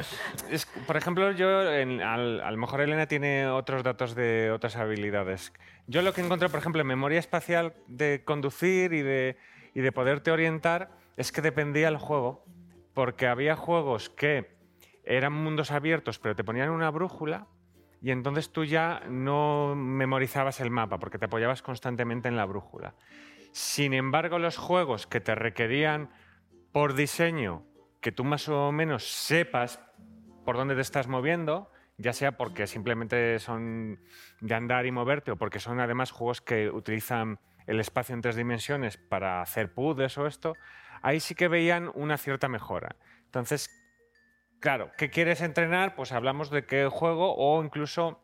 Es- 0.50 0.66
por 0.86 0.96
ejemplo, 0.96 1.30
yo, 1.32 1.72
en- 1.72 2.02
al- 2.02 2.40
a 2.42 2.50
lo 2.50 2.56
mejor 2.58 2.80
Elena 2.82 3.06
tiene 3.06 3.46
otros 3.48 3.82
datos 3.82 4.14
de 4.14 4.50
otras 4.50 4.76
habilidades. 4.76 5.52
Yo 5.86 6.02
lo 6.02 6.12
que 6.12 6.20
encontré, 6.20 6.48
por 6.48 6.60
ejemplo, 6.60 6.80
en 6.82 6.86
memoria 6.88 7.18
espacial 7.18 7.74
de 7.86 8.22
conducir 8.24 8.92
y 8.92 9.02
de, 9.02 9.36
y 9.74 9.80
de 9.80 9.92
poderte 9.92 10.30
orientar, 10.30 10.90
es 11.16 11.32
que 11.32 11.40
dependía 11.40 11.88
el 11.88 11.96
juego. 11.96 12.44
Porque 12.94 13.26
había 13.28 13.56
juegos 13.56 14.10
que 14.10 14.54
eran 15.04 15.32
mundos 15.32 15.70
abiertos, 15.70 16.18
pero 16.18 16.36
te 16.36 16.44
ponían 16.44 16.68
una 16.68 16.90
brújula 16.90 17.46
y 18.02 18.10
entonces 18.10 18.50
tú 18.50 18.64
ya 18.64 19.02
no 19.08 19.74
memorizabas 19.76 20.60
el 20.60 20.70
mapa 20.70 20.98
porque 20.98 21.18
te 21.18 21.26
apoyabas 21.26 21.62
constantemente 21.62 22.28
en 22.28 22.36
la 22.36 22.44
brújula. 22.44 22.94
Sin 23.52 23.94
embargo, 23.94 24.40
los 24.40 24.56
juegos 24.56 25.06
que 25.06 25.20
te 25.20 25.36
requerían 25.36 26.10
por 26.72 26.94
diseño 26.94 27.64
que 28.00 28.10
tú 28.10 28.24
más 28.24 28.48
o 28.48 28.72
menos 28.72 29.06
sepas 29.06 29.80
por 30.44 30.56
dónde 30.56 30.74
te 30.74 30.80
estás 30.80 31.06
moviendo, 31.06 31.70
ya 31.96 32.12
sea 32.12 32.36
porque 32.36 32.66
simplemente 32.66 33.38
son 33.38 34.00
de 34.40 34.54
andar 34.56 34.84
y 34.86 34.90
moverte 34.90 35.30
o 35.30 35.36
porque 35.36 35.60
son 35.60 35.78
además 35.78 36.10
juegos 36.10 36.40
que 36.40 36.70
utilizan 36.70 37.38
el 37.68 37.78
espacio 37.78 38.16
en 38.16 38.22
tres 38.22 38.34
dimensiones 38.34 38.96
para 38.96 39.40
hacer 39.40 39.72
puzzles 39.72 40.18
o 40.18 40.26
esto, 40.26 40.54
ahí 41.02 41.20
sí 41.20 41.36
que 41.36 41.46
veían 41.46 41.92
una 41.94 42.18
cierta 42.18 42.48
mejora. 42.48 42.96
Entonces, 43.26 43.81
claro, 44.62 44.90
¿qué 44.96 45.10
quieres 45.10 45.42
entrenar? 45.42 45.94
Pues 45.94 46.12
hablamos 46.12 46.50
de 46.50 46.64
qué 46.64 46.86
juego 46.88 47.34
o 47.36 47.62
incluso... 47.62 48.18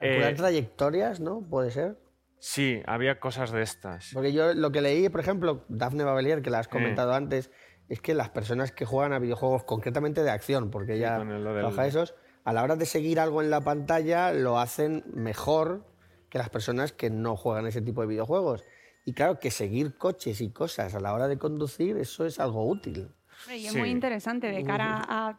Eh, 0.00 0.34
trayectorias, 0.36 1.20
¿no? 1.20 1.40
Puede 1.48 1.70
ser. 1.70 1.98
sí, 2.38 2.82
había 2.86 3.18
cosas 3.18 3.50
de 3.50 3.62
estas. 3.62 4.10
Porque 4.12 4.32
yo 4.32 4.52
lo 4.54 4.70
que 4.70 4.80
leí, 4.82 5.08
por 5.08 5.20
ejemplo, 5.20 5.64
Daphne 5.68 6.04
Babelier, 6.04 6.42
que 6.42 6.50
la 6.50 6.58
has 6.60 6.66
Eh. 6.66 6.70
comentado 6.70 7.12
antes, 7.14 7.50
es 7.88 8.00
que 8.00 8.14
las 8.14 8.28
personas 8.30 8.72
que 8.72 8.84
juegan 8.84 9.12
a 9.14 9.18
videojuegos 9.18 9.64
concretamente 9.64 10.22
de 10.22 10.30
acción, 10.30 10.70
porque 10.70 11.00
con 11.02 11.28
lo 11.42 11.52
del- 11.54 11.62
trabaja 11.62 11.86
esos, 11.86 12.14
a 12.44 12.52
la 12.52 12.62
hora 12.62 12.76
de 12.76 12.84
seguir 12.86 13.18
algo 13.20 13.42
en 13.42 13.50
la 13.50 13.60
pantalla 13.62 14.32
lo 14.32 14.58
hacen 14.58 15.02
mejor 15.14 15.86
que 16.28 16.38
las 16.38 16.50
personas 16.50 16.92
que 16.92 17.08
no 17.10 17.36
juegan 17.36 17.66
ese 17.66 17.80
tipo 17.80 18.02
de 18.02 18.06
videojuegos. 18.08 18.64
Y 19.04 19.14
claro, 19.14 19.38
que 19.38 19.50
seguir 19.50 19.96
coches 19.96 20.40
y 20.40 20.50
cosas 20.50 20.94
a 20.94 21.00
la 21.00 21.14
hora 21.14 21.28
de 21.28 21.38
conducir, 21.38 21.96
eso 21.96 22.26
es 22.26 22.38
algo 22.40 22.66
útil. 22.68 23.14
Y 23.54 23.66
es 23.66 23.72
Sí. 23.72 23.78
muy 23.78 23.90
interesante 23.90 24.48
de 24.48 24.62
cara 24.64 25.04
a 25.08 25.38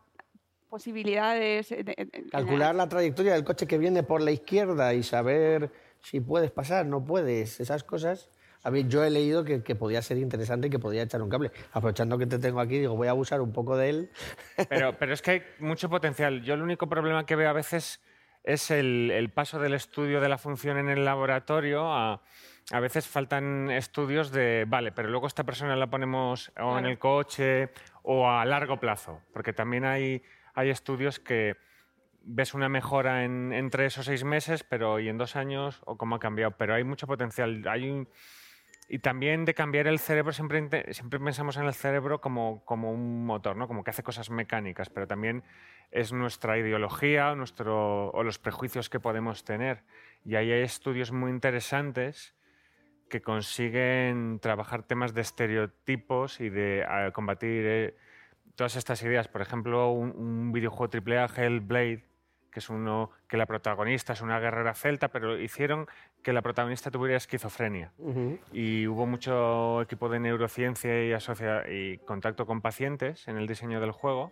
posibilidades. 0.69 1.69
de- 1.69 1.83
de- 1.83 2.25
Calcular 2.31 2.75
la 2.75 2.87
trayectoria 2.89 3.33
del 3.33 3.43
coche 3.43 3.67
que 3.67 3.77
viene 3.77 4.03
por 4.03 4.21
la 4.21 4.31
izquierda 4.31 4.93
y 4.93 5.03
saber 5.03 5.71
si 6.01 6.19
puedes 6.19 6.51
pasar, 6.51 6.85
no 6.85 7.03
puedes, 7.03 7.59
esas 7.59 7.83
cosas. 7.83 8.29
A 8.63 8.69
ver, 8.69 8.87
yo 8.87 9.03
he 9.03 9.09
leído 9.09 9.45
que, 9.45 9.63
que 9.63 9.75
podía 9.75 10.01
ser 10.01 10.17
interesante 10.17 10.67
y 10.67 10.69
que 10.69 10.79
podía 10.79 11.03
echar 11.03 11.21
un 11.21 11.29
cable. 11.29 11.51
Aprovechando 11.71 12.17
que 12.17 12.25
te 12.25 12.37
tengo 12.39 12.59
aquí, 12.59 12.79
digo, 12.79 12.95
voy 12.95 13.07
a 13.07 13.11
abusar 13.11 13.39
un 13.39 13.53
poco 13.53 13.77
de 13.77 13.89
él. 13.89 14.11
Pero, 14.67 14.95
pero 14.99 15.13
es 15.13 15.21
que 15.21 15.31
hay 15.31 15.43
mucho 15.59 15.89
potencial. 15.89 16.41
Yo 16.43 16.53
el 16.55 16.61
único 16.61 16.87
problema 16.89 17.25
que 17.25 17.35
veo 17.35 17.49
a 17.49 17.53
veces 17.53 18.01
es 18.43 18.71
el, 18.71 19.11
el 19.11 19.29
paso 19.29 19.59
del 19.59 19.73
estudio 19.73 20.19
de 20.21 20.29
la 20.29 20.37
función 20.37 20.77
en 20.77 20.89
el 20.89 21.05
laboratorio 21.05 21.91
a... 21.93 22.21
A 22.71 22.79
veces 22.81 23.07
faltan 23.07 23.71
estudios 23.71 24.31
de, 24.31 24.65
vale, 24.67 24.91
pero 24.91 25.07
luego 25.09 25.27
esta 25.27 25.45
persona 25.45 25.75
la 25.77 25.87
ponemos 25.87 26.51
o 26.59 26.77
en 26.79 26.85
el 26.85 26.99
coche 26.99 27.69
o 28.03 28.29
a 28.29 28.43
largo 28.43 28.77
plazo, 28.77 29.21
porque 29.31 29.53
también 29.53 29.85
hay, 29.85 30.21
hay 30.53 30.69
estudios 30.69 31.19
que 31.19 31.55
ves 32.23 32.53
una 32.53 32.67
mejora 32.67 33.23
en, 33.23 33.53
en 33.53 33.69
tres 33.69 33.97
o 33.99 34.03
seis 34.03 34.25
meses, 34.25 34.65
pero 34.65 34.99
y 34.99 35.07
en 35.07 35.17
dos 35.17 35.37
años, 35.37 35.81
o 35.85 35.97
cómo 35.97 36.15
ha 36.17 36.19
cambiado. 36.19 36.51
Pero 36.57 36.73
hay 36.73 36.83
mucho 36.83 37.07
potencial. 37.07 37.63
Hay 37.69 37.89
un- 37.89 38.09
y 38.89 38.99
también 38.99 39.45
de 39.45 39.53
cambiar 39.53 39.87
el 39.87 39.99
cerebro, 39.99 40.31
siempre, 40.33 40.93
siempre 40.93 41.19
pensamos 41.19 41.55
en 41.57 41.65
el 41.65 41.73
cerebro 41.73 42.19
como, 42.21 42.63
como 42.65 42.91
un 42.91 43.25
motor, 43.25 43.55
¿no? 43.57 43.67
como 43.67 43.83
que 43.83 43.91
hace 43.91 44.03
cosas 44.03 44.29
mecánicas, 44.29 44.89
pero 44.89 45.07
también 45.07 45.43
es 45.91 46.11
nuestra 46.13 46.57
ideología 46.57 47.33
nuestro, 47.35 48.09
o 48.11 48.23
los 48.23 48.39
prejuicios 48.39 48.89
que 48.89 48.99
podemos 49.01 49.43
tener. 49.43 49.83
Y 50.25 50.35
ahí 50.35 50.51
hay 50.51 50.61
estudios 50.63 51.11
muy 51.13 51.31
interesantes 51.31 52.33
que 53.09 53.21
consiguen 53.21 54.39
trabajar 54.39 54.83
temas 54.83 55.13
de 55.13 55.21
estereotipos 55.21 56.39
y 56.41 56.49
de 56.49 56.81
eh, 56.81 57.11
combatir 57.13 57.63
eh, 57.65 57.95
todas 58.55 58.75
estas 58.75 59.01
ideas. 59.03 59.27
Por 59.27 59.41
ejemplo, 59.41 59.91
un, 59.91 60.11
un 60.11 60.51
videojuego 60.51 60.91
AAA, 60.93 61.27
Hellblade, 61.35 62.03
que 62.51 62.59
es 62.59 62.69
uno 62.69 63.11
que 63.27 63.37
la 63.37 63.45
protagonista 63.45 64.13
es 64.13 64.21
una 64.21 64.39
guerrera 64.39 64.73
celta, 64.73 65.09
pero 65.09 65.37
hicieron 65.39 65.87
que 66.23 66.33
la 66.33 66.41
protagonista 66.41 66.89
tuviera 66.91 67.17
esquizofrenia. 67.17 67.91
Y 68.51 68.87
hubo 68.87 69.05
mucho 69.05 69.81
equipo 69.81 70.09
de 70.09 70.19
neurociencia 70.19 71.05
y, 71.05 71.11
asocia- 71.13 71.69
y 71.69 71.99
contacto 71.99 72.45
con 72.45 72.61
pacientes 72.61 73.27
en 73.27 73.37
el 73.37 73.47
diseño 73.47 73.79
del 73.79 73.91
juego. 73.91 74.31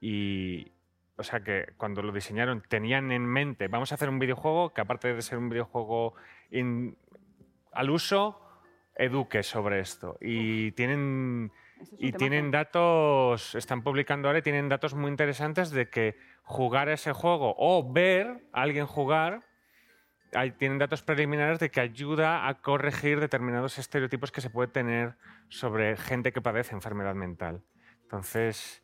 Y, 0.00 0.72
o 1.16 1.22
sea 1.22 1.40
que 1.40 1.72
cuando 1.76 2.02
lo 2.02 2.12
diseñaron 2.12 2.62
tenían 2.68 3.12
en 3.12 3.24
mente, 3.24 3.68
vamos 3.68 3.92
a 3.92 3.94
hacer 3.94 4.08
un 4.08 4.18
videojuego 4.18 4.74
que 4.74 4.80
aparte 4.80 5.14
de 5.14 5.22
ser 5.22 5.38
un 5.38 5.48
videojuego 5.48 6.14
in- 6.50 6.96
al 7.74 7.90
uso, 7.90 8.40
eduque 8.94 9.42
sobre 9.42 9.80
esto. 9.80 10.16
Y 10.20 10.72
tienen, 10.72 11.50
y 11.98 12.06
temazo. 12.12 12.18
tienen 12.18 12.50
datos, 12.50 13.54
están 13.54 13.82
publicando 13.82 14.28
ahora 14.28 14.38
y 14.38 14.42
tienen 14.42 14.68
datos 14.68 14.94
muy 14.94 15.10
interesantes 15.10 15.70
de 15.70 15.88
que 15.88 16.16
jugar 16.44 16.88
ese 16.88 17.12
juego 17.12 17.54
o 17.58 17.92
ver 17.92 18.46
a 18.52 18.62
alguien 18.62 18.86
jugar 18.86 19.42
hay- 20.34 20.50
tienen 20.52 20.78
datos 20.78 21.02
preliminares 21.02 21.58
de 21.60 21.70
que 21.70 21.80
ayuda 21.80 22.48
a 22.48 22.60
corregir 22.60 23.20
determinados 23.20 23.78
estereotipos 23.78 24.32
que 24.32 24.40
se 24.40 24.50
puede 24.50 24.68
tener 24.68 25.16
sobre 25.48 25.96
gente 25.96 26.32
que 26.32 26.40
padece 26.42 26.74
enfermedad 26.74 27.14
mental. 27.14 27.62
Entonces, 28.02 28.80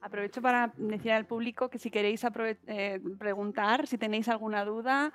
Aprovecho 0.00 0.40
para 0.40 0.72
decir 0.76 1.10
al 1.10 1.26
público 1.26 1.68
que 1.68 1.78
si 1.78 1.90
queréis 1.90 2.24
eh, 2.68 3.00
preguntar, 3.18 3.88
si 3.88 3.98
tenéis 3.98 4.28
alguna 4.28 4.64
duda, 4.64 5.12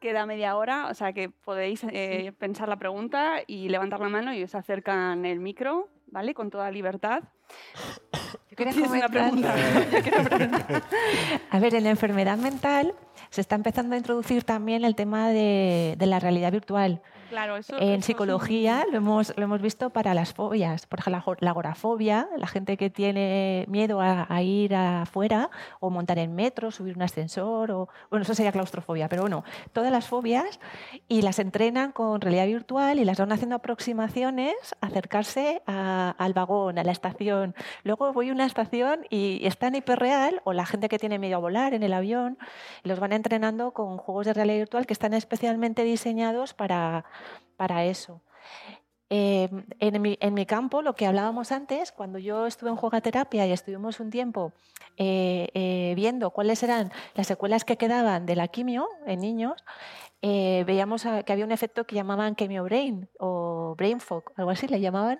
queda 0.00 0.26
media 0.26 0.56
hora, 0.56 0.88
o 0.88 0.94
sea 0.94 1.12
que 1.12 1.28
podéis 1.28 1.84
eh, 1.84 2.32
pensar 2.38 2.68
la 2.68 2.76
pregunta 2.76 3.36
y 3.46 3.68
levantar 3.68 4.00
la 4.00 4.08
mano 4.08 4.34
y 4.34 4.42
os 4.42 4.54
acercan 4.54 5.24
el 5.24 5.38
micro, 5.40 5.88
¿vale? 6.06 6.34
Con 6.34 6.50
toda 6.50 6.70
libertad. 6.70 7.22
Yo 8.50 8.56
quería 8.56 8.72
¿Tienes 8.72 8.90
una 8.90 9.08
pregunta? 9.08 9.54
A 11.50 11.60
ver, 11.60 11.74
en 11.74 11.84
la 11.84 11.90
enfermedad 11.90 12.38
mental 12.38 12.94
se 13.28 13.40
está 13.40 13.54
empezando 13.54 13.94
a 13.94 13.98
introducir 13.98 14.42
también 14.44 14.84
el 14.84 14.94
tema 14.96 15.28
de, 15.28 15.94
de 15.98 16.06
la 16.06 16.18
realidad 16.18 16.50
virtual. 16.50 17.02
Claro, 17.30 17.56
eso, 17.56 17.74
En 17.76 17.82
eso 17.82 17.90
es 17.92 17.96
un- 17.96 18.02
psicología 18.02 18.84
lo 18.90 18.98
hemos, 18.98 19.32
lo 19.36 19.44
hemos 19.44 19.62
visto 19.62 19.90
para 19.90 20.12
las 20.14 20.34
fobias. 20.34 20.86
Por 20.86 20.98
ejemplo, 20.98 21.36
la 21.40 21.50
agorafobia, 21.50 22.28
la 22.36 22.46
gente 22.48 22.76
que 22.76 22.90
tiene 22.90 23.64
miedo 23.68 24.00
a, 24.00 24.26
a 24.28 24.42
ir 24.42 24.74
afuera 24.74 25.48
o 25.80 25.88
montar 25.90 26.18
en 26.18 26.34
metro, 26.34 26.70
subir 26.70 26.96
un 26.96 27.02
ascensor, 27.02 27.70
o 27.70 27.88
bueno, 28.10 28.24
eso 28.24 28.34
sería 28.34 28.52
claustrofobia, 28.52 29.08
pero 29.08 29.22
bueno, 29.22 29.44
todas 29.72 29.90
las 29.92 30.08
fobias 30.08 30.58
y 31.08 31.22
las 31.22 31.38
entrenan 31.38 31.92
con 31.92 32.20
realidad 32.20 32.46
virtual 32.46 32.98
y 32.98 33.04
las 33.04 33.18
van 33.18 33.32
haciendo 33.32 33.54
aproximaciones, 33.56 34.54
acercarse 34.80 35.62
a- 35.66 36.14
al 36.18 36.32
vagón, 36.34 36.78
a 36.78 36.84
la 36.84 36.92
estación. 36.92 37.54
Luego 37.84 38.12
voy 38.12 38.30
a 38.30 38.32
una 38.32 38.44
estación 38.44 39.06
y 39.08 39.40
está 39.46 39.68
en 39.68 39.76
hiperreal, 39.76 40.40
o 40.44 40.52
la 40.52 40.66
gente 40.66 40.88
que 40.88 40.98
tiene 40.98 41.18
miedo 41.20 41.36
a 41.36 41.38
volar 41.40 41.74
en 41.74 41.84
el 41.84 41.92
avión, 41.92 42.38
los 42.82 42.98
van 42.98 43.12
entrenando 43.12 43.70
con 43.70 43.96
juegos 43.98 44.26
de 44.26 44.34
realidad 44.34 44.58
virtual 44.58 44.86
que 44.86 44.92
están 44.92 45.14
especialmente 45.14 45.84
diseñados 45.84 46.54
para, 46.54 47.04
para 47.56 47.84
eso. 47.84 48.20
Eh, 49.12 49.48
en, 49.80 50.34
mi, 50.34 50.46
campo, 50.46 50.82
lo 50.82 50.94
que 50.94 51.04
hablábamos 51.04 51.50
antes, 51.50 51.90
cuando 51.90 52.18
yo 52.18 52.46
estuve 52.46 52.70
en 52.70 52.76
jugaterapia 52.76 53.44
y 53.44 53.50
estuvimos 53.50 53.98
un 53.98 54.10
tiempo 54.10 54.52
eh, 54.96 55.48
eh, 55.54 55.94
viendo 55.96 56.30
cuáles 56.30 56.62
eran 56.62 56.92
las 57.14 57.26
secuelas 57.26 57.64
que 57.64 57.76
quedaban 57.76 58.24
de 58.24 58.36
la 58.36 58.46
quimio 58.46 58.88
en 59.06 59.20
niños, 59.20 59.64
eh, 60.22 60.62
veíamos 60.64 61.02
que 61.26 61.32
había 61.32 61.44
un 61.44 61.50
efecto 61.50 61.84
que 61.84 61.96
llamaban 61.96 62.36
chemio 62.36 62.62
brain 62.62 63.08
o 63.18 63.74
brain 63.76 63.98
fog, 63.98 64.24
algo 64.36 64.50
así 64.52 64.68
le 64.68 64.80
llamaban, 64.80 65.18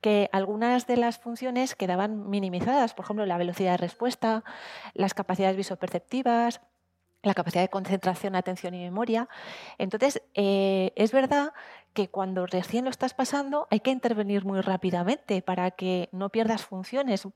que 0.00 0.30
algunas 0.32 0.86
de 0.86 0.96
las 0.96 1.18
funciones 1.18 1.74
quedaban 1.74 2.30
minimizadas, 2.30 2.94
por 2.94 3.04
ejemplo, 3.04 3.26
la 3.26 3.36
velocidad 3.36 3.72
de 3.72 3.76
respuesta, 3.76 4.44
las 4.94 5.12
capacidades 5.12 5.58
visoperceptivas, 5.58 6.62
la 7.22 7.34
capacidad 7.34 7.62
de 7.62 7.68
concentración, 7.68 8.34
atención 8.34 8.74
y 8.74 8.82
memoria. 8.82 9.28
Entonces, 9.78 10.22
eh, 10.34 10.92
es 10.96 11.12
verdad 11.12 11.52
que 11.92 12.08
cuando 12.08 12.46
recién 12.46 12.84
lo 12.84 12.90
estás 12.90 13.14
pasando 13.14 13.66
hay 13.70 13.80
que 13.80 13.90
intervenir 13.90 14.44
muy 14.44 14.60
rápidamente 14.60 15.42
para 15.42 15.70
que 15.70 16.08
no 16.12 16.30
pierdas 16.30 16.64
funciones. 16.64 17.26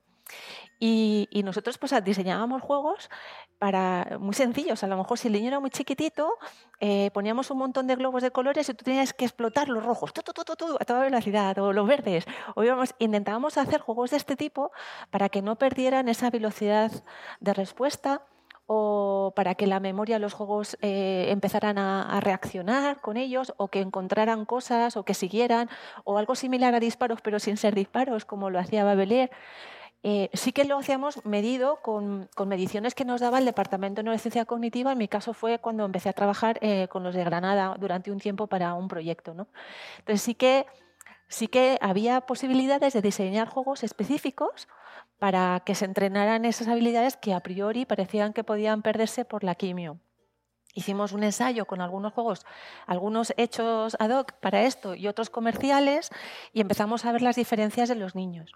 Y, 0.79 1.29
nosotros 1.43 1.77
pues 1.77 1.93
diseñábamos 2.03 2.61
juegos 2.63 3.11
para 3.59 4.17
muy 4.19 4.33
sencillos. 4.33 4.83
A 4.83 4.87
lo 4.87 4.97
mejor 4.97 5.19
si 5.19 5.27
el 5.27 5.33
niño 5.33 5.49
era 5.49 5.59
muy 5.59 5.69
chiquitito, 5.69 6.33
eh, 6.79 7.11
poníamos 7.13 7.51
un 7.51 7.59
montón 7.59 7.85
de 7.85 7.95
globos 7.95 8.23
de 8.23 8.31
colores 8.31 8.67
y 8.67 8.73
tú 8.73 8.83
tenías 8.83 9.13
que 9.13 9.25
explotar 9.25 9.69
los 9.69 9.85
rojos 9.85 10.11
tu, 10.13 10.21
tu, 10.23 10.33
tu, 10.33 10.77
a 10.79 10.85
toda 10.85 11.01
velocidad 11.01 11.57
o 11.59 11.71
los 11.71 11.87
verdes. 11.87 12.25
O 12.55 12.63
íbamos, 12.63 12.95
intentábamos 12.97 13.57
hacer 13.57 13.81
juegos 13.81 14.11
de 14.11 14.17
este 14.17 14.35
tipo 14.35 14.71
para 15.11 15.29
que 15.29 15.43
no 15.43 15.57
perdieran 15.57 16.09
esa 16.09 16.31
velocidad 16.31 16.91
de 17.39 17.53
respuesta 17.53 18.23
o 18.67 19.33
para 19.35 19.55
que 19.55 19.67
la 19.67 19.79
memoria 19.79 20.19
los 20.19 20.33
juegos 20.33 20.77
eh, 20.81 21.27
empezaran 21.29 21.77
a, 21.77 22.19
reaccionar 22.19 23.01
con 23.01 23.17
ellos 23.17 23.53
o 23.57 23.67
que 23.67 23.81
encontraran 23.81 24.45
cosas 24.45 24.97
o 24.97 25.03
que 25.03 25.13
siguieran 25.13 25.69
o 26.03 26.17
algo 26.17 26.35
similar 26.35 26.73
a 26.73 26.79
disparos 26.79 27.21
pero 27.21 27.39
sin 27.39 27.57
ser 27.57 27.75
disparos 27.75 28.25
como 28.25 28.49
lo 28.49 28.59
hacía 28.59 28.83
Babeler. 28.83 29.29
Eh, 30.07 30.29
sí 30.33 30.51
que 30.51 30.65
lo 30.65 30.77
hacíamos 30.77 31.25
medido 31.25 31.81
con, 31.81 32.29
con 32.35 32.47
mediciones 32.47 32.93
que 32.93 33.05
nos 33.05 33.21
daba 33.21 33.39
el 33.39 33.45
Departamento 33.45 33.99
de 33.99 34.03
Neurociencia 34.03 34.45
Cognitiva. 34.45 34.91
En 34.91 34.99
mi 34.99 35.07
caso 35.07 35.33
fue 35.33 35.57
cuando 35.57 35.83
empecé 35.83 36.09
a 36.09 36.13
trabajar 36.13 36.59
eh, 36.61 36.87
con 36.89 37.03
los 37.03 37.15
de 37.15 37.23
Granada 37.23 37.75
durante 37.79 38.11
un 38.11 38.19
tiempo 38.19 38.45
para 38.45 38.75
un 38.75 38.87
proyecto. 38.87 39.33
¿no? 39.33 39.47
Entonces 39.97 40.21
sí 40.21 40.35
que, 40.35 40.67
sí 41.27 41.47
que 41.47 41.79
había 41.81 42.21
posibilidades 42.21 42.93
de 42.93 43.01
diseñar 43.01 43.47
juegos 43.47 43.83
específicos 43.83 44.67
para 45.19 45.61
que 45.65 45.75
se 45.75 45.85
entrenaran 45.85 46.45
esas 46.45 46.67
habilidades 46.67 47.17
que 47.17 47.33
a 47.33 47.39
priori 47.39 47.85
parecían 47.85 48.33
que 48.33 48.43
podían 48.43 48.81
perderse 48.81 49.25
por 49.25 49.43
la 49.43 49.55
quimio. 49.55 49.99
Hicimos 50.73 51.13
un 51.13 51.23
ensayo 51.23 51.65
con 51.65 51.79
algunos 51.79 52.11
juegos, 52.11 52.45
algunos 52.85 53.33
hechos 53.37 53.95
ad 53.97 54.09
hoc 54.09 54.33
para 54.33 54.63
esto 54.63 54.93
y 54.93 55.07
otros 55.07 55.29
comerciales, 55.29 56.09
y 56.51 56.59
empezamos 56.59 57.05
a 57.05 57.13
ver 57.13 57.21
las 57.21 57.37
diferencias 57.37 57.87
de 57.87 57.95
los 57.95 58.13
niños. 58.13 58.51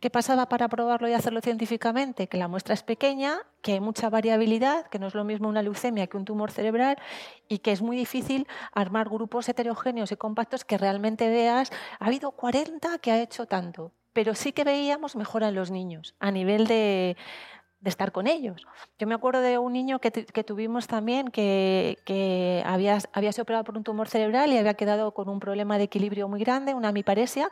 ¿Qué 0.00 0.10
pasaba 0.10 0.48
para 0.48 0.68
probarlo 0.68 1.08
y 1.08 1.12
hacerlo 1.12 1.40
científicamente? 1.40 2.26
Que 2.26 2.36
la 2.36 2.48
muestra 2.48 2.74
es 2.74 2.82
pequeña, 2.82 3.38
que 3.62 3.74
hay 3.74 3.80
mucha 3.80 4.10
variabilidad, 4.10 4.86
que 4.88 4.98
no 4.98 5.06
es 5.06 5.14
lo 5.14 5.24
mismo 5.24 5.48
una 5.48 5.62
leucemia 5.62 6.08
que 6.08 6.16
un 6.16 6.24
tumor 6.24 6.50
cerebral 6.50 6.96
y 7.48 7.58
que 7.58 7.72
es 7.72 7.80
muy 7.80 7.96
difícil 7.96 8.46
armar 8.72 9.08
grupos 9.08 9.48
heterogéneos 9.48 10.12
y 10.12 10.16
compactos 10.16 10.64
que 10.64 10.78
realmente 10.78 11.28
veas, 11.28 11.70
ha 12.00 12.06
habido 12.06 12.32
40 12.32 12.98
que 12.98 13.12
ha 13.12 13.22
hecho 13.22 13.46
tanto, 13.46 13.92
pero 14.12 14.34
sí 14.34 14.52
que 14.52 14.64
veíamos 14.64 15.16
mejora 15.16 15.48
en 15.48 15.54
los 15.54 15.70
niños 15.70 16.14
a 16.20 16.30
nivel 16.30 16.66
de, 16.66 17.16
estar 17.84 18.12
con 18.12 18.26
ellos. 18.28 18.64
Yo 18.98 19.06
me 19.06 19.14
acuerdo 19.14 19.40
de 19.40 19.58
un 19.58 19.72
niño 19.72 19.98
que, 19.98 20.10
tu- 20.10 20.24
que 20.24 20.44
tuvimos 20.44 20.86
también 20.86 21.28
que, 21.28 22.62
había, 22.64 22.98
había 23.12 23.32
sido 23.32 23.42
operado 23.42 23.64
por 23.64 23.76
un 23.76 23.84
tumor 23.84 24.08
cerebral 24.08 24.52
y 24.52 24.58
había 24.58 24.74
quedado 24.74 25.12
con 25.12 25.28
un 25.28 25.40
problema 25.40 25.78
de 25.78 25.84
equilibrio 25.84 26.28
muy 26.28 26.40
grande, 26.40 26.74
una 26.74 26.90
hemiparesia, 26.90 27.50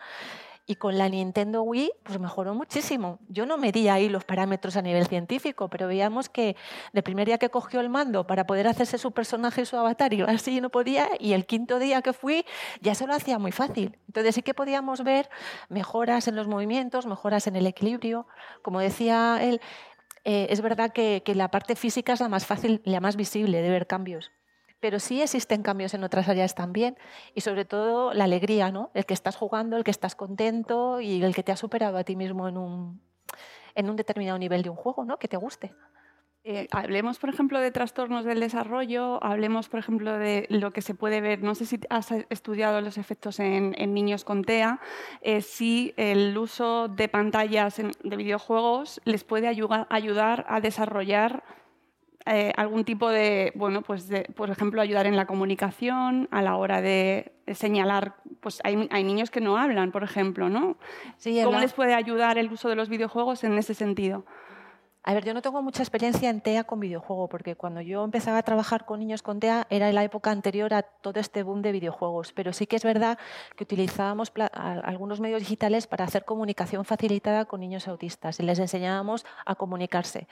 y 0.71 0.77
con 0.77 0.97
la 0.99 1.09
Nintendo 1.09 1.63
Wii 1.65 1.91
pues 2.05 2.21
mejoró 2.21 2.55
muchísimo. 2.55 3.19
Yo 3.29 3.45
no 3.45 3.59
medía 3.59 3.95
ahí 3.95 4.09
los 4.09 4.25
parámetros 4.25 4.77
a 4.77 4.83
nivel 4.83 5.05
científico, 5.09 5.69
pero 5.69 5.89
veíamos 5.89 6.29
que 6.29 6.55
el 6.93 7.03
primer 7.03 7.27
día 7.27 7.39
que 7.39 7.49
cogió 7.49 7.81
el 7.81 7.89
mando 7.89 8.25
para 8.25 8.47
poder 8.47 8.69
hacerse 8.69 8.97
su 8.97 9.11
personaje 9.11 9.63
y 9.63 9.67
su 9.67 9.77
avatar 9.77 10.13
así 10.29 10.61
no 10.61 10.71
podía, 10.71 11.09
y 11.19 11.33
el 11.33 11.45
quinto 11.45 11.81
día 11.81 12.03
que 12.03 12.13
fui 12.13 12.45
ya 12.81 12.95
se 12.95 13.09
lo 13.09 13.15
hacía 13.15 13.41
muy 13.41 13.51
fácil. 13.51 13.99
Entonces 14.07 14.33
sí 14.33 14.43
que 14.43 14.55
podíamos 14.55 15.03
ver 15.03 15.29
mejoras 15.69 16.29
en 16.29 16.37
los 16.37 16.47
movimientos, 16.47 17.05
mejoras 17.05 17.49
en 17.49 17.57
el 17.57 17.67
equilibrio. 17.67 18.29
Como 18.63 18.79
decía 18.79 19.41
él, 19.43 19.61
eh, 20.23 20.47
es 20.51 20.61
verdad 20.61 20.93
que, 20.93 21.25
que 21.25 21.35
la 21.35 21.51
parte 21.51 21.75
física 21.75 22.13
es 22.13 22.21
la 22.21 22.29
más 22.29 22.47
fácil, 22.47 22.81
la 22.85 23.01
más 23.01 23.17
visible 23.17 23.61
de 23.61 23.71
ver 23.71 23.89
cambios. 23.89 24.31
Pero 24.81 24.99
sí 24.99 25.21
existen 25.23 25.63
cambios 25.63 25.95
en 25.95 26.05
otras 26.05 26.29
áreas 26.29 26.55
también 26.55 26.97
y 27.35 27.43
sobre 27.43 27.65
todo 27.65 28.13
la 28.15 28.25
alegría, 28.25 28.73
¿no? 28.73 28.91
El 28.95 29.05
que 29.05 29.15
estás 29.15 29.37
jugando, 29.37 29.77
el 29.77 29.85
que 29.85 29.91
estás 29.91 30.15
contento 30.15 31.01
y 31.01 31.23
el 31.23 31.35
que 31.35 31.43
te 31.43 31.53
ha 31.53 31.57
superado 31.57 31.99
a 31.99 32.05
ti 32.05 32.17
mismo 32.17 32.49
en 32.49 32.57
un, 32.57 33.01
en 33.75 33.91
un 33.91 33.97
determinado 33.97 34.39
nivel 34.39 34.63
de 34.63 34.71
un 34.71 34.77
juego, 34.77 35.05
¿no? 35.05 35.19
Que 35.19 35.29
te 35.29 35.37
guste. 35.37 35.75
Eh, 36.43 36.69
hablemos, 36.71 37.19
por 37.19 37.29
ejemplo, 37.29 37.61
de 37.61 37.71
trastornos 37.71 38.25
del 38.25 38.41
desarrollo, 38.41 39.23
hablemos, 39.23 39.69
por 39.69 39.79
ejemplo, 39.79 40.17
de 40.17 40.47
lo 40.49 40.73
que 40.73 40.81
se 40.81 40.95
puede 40.95 41.21
ver, 41.21 41.43
no 41.43 41.55
sé 41.55 41.67
si 41.67 41.79
has 41.91 42.13
estudiado 42.31 42.81
los 42.81 42.97
efectos 42.97 43.41
en, 43.41 43.73
niños 43.93 44.25
con 44.25 44.43
TEA, 44.43 44.81
eh, 45.21 45.43
si 45.43 45.93
el 45.99 46.37
uso 46.39 46.89
de 46.89 47.09
pantallas 47.09 47.77
de 47.77 48.17
videojuegos 48.17 49.03
les 49.05 49.23
puede 49.23 49.49
ayuda- 49.49 49.87
ayudar 49.91 50.47
a 50.49 50.63
desarrollar 50.63 51.45
eh, 52.27 52.53
algún 52.57 52.85
tipo 52.85 53.09
de, 53.09 53.53
bueno, 53.55 53.83
pues 53.83 54.09
de, 54.09 54.23
por 54.37 54.51
ejemplo, 54.51 54.81
ayudar 54.83 55.07
en 55.07 55.17
la 55.17 55.27
comunicación, 55.27 56.29
a 56.31 56.43
la 56.43 56.57
hora 56.57 56.81
de 56.83 57.33
señalar, 57.55 58.15
pues 58.41 58.61
hay, 58.65 58.89
hay 58.91 59.05
niños 59.05 59.31
que 59.31 59.41
no 59.41 59.57
hablan, 59.57 59.91
por 59.93 60.03
ejemplo, 60.05 60.49
¿no? 60.49 60.77
Sí, 61.17 61.37
¿Cómo 61.43 61.57
habla- 61.57 61.61
les 61.63 61.73
puede 61.73 61.95
ayudar 61.95 62.39
el 62.39 62.53
uso 62.53 62.69
de 62.69 62.77
los 62.77 62.89
videojuegos 62.89 63.43
en 63.45 63.57
ese 63.59 63.75
sentido? 63.75 64.25
A 65.03 65.15
ver, 65.15 65.25
yo 65.25 65.33
no 65.33 65.41
tengo 65.41 65.63
mucha 65.63 65.83
experiencia 65.83 66.29
en 66.29 66.43
TEA 66.43 66.65
con 66.65 66.79
videojuego, 66.79 67.27
porque 67.27 67.57
cuando 67.57 67.81
yo 67.81 68.05
empezaba 68.05 68.37
a 68.37 68.43
trabajar 68.43 68.85
con 68.85 69.01
niños 69.01 69.23
con 69.23 69.41
TEA 69.41 69.67
era 69.71 69.89
en 69.89 69.95
la 69.95 70.05
época 70.05 70.31
anterior 70.31 70.75
a 70.75 70.83
todo 70.83 71.19
este 71.21 71.43
boom 71.43 71.63
de 71.63 71.73
videojuegos. 71.73 72.35
Pero 72.35 72.53
sí 72.53 72.67
que 72.67 72.77
es 72.77 72.85
verdad 72.85 73.19
que 73.57 73.65
utilizábamos 73.65 74.31
algunos 74.53 75.19
medios 75.21 75.41
digitales 75.41 75.87
para 75.87 76.05
hacer 76.05 76.27
comunicación 76.27 76.85
facilitada 76.85 77.47
con 77.47 77.61
niños 77.61 77.89
autistas 77.89 78.41
y 78.41 78.43
les 78.43 78.59
enseñábamos 78.59 79.25
a 79.47 79.55
comunicarse. 79.55 80.29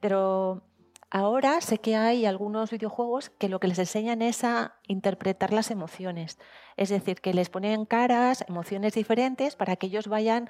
Pero 0.00 0.62
ahora 1.10 1.60
sé 1.60 1.78
que 1.78 1.96
hay 1.96 2.24
algunos 2.24 2.70
videojuegos 2.70 3.30
que 3.30 3.48
lo 3.48 3.60
que 3.60 3.68
les 3.68 3.78
enseñan 3.78 4.22
es 4.22 4.44
a 4.44 4.76
interpretar 4.86 5.52
las 5.52 5.70
emociones. 5.70 6.38
Es 6.76 6.88
decir, 6.88 7.20
que 7.20 7.34
les 7.34 7.50
ponen 7.50 7.84
caras, 7.84 8.44
emociones 8.48 8.94
diferentes 8.94 9.56
para 9.56 9.76
que 9.76 9.86
ellos 9.88 10.06
vayan 10.08 10.48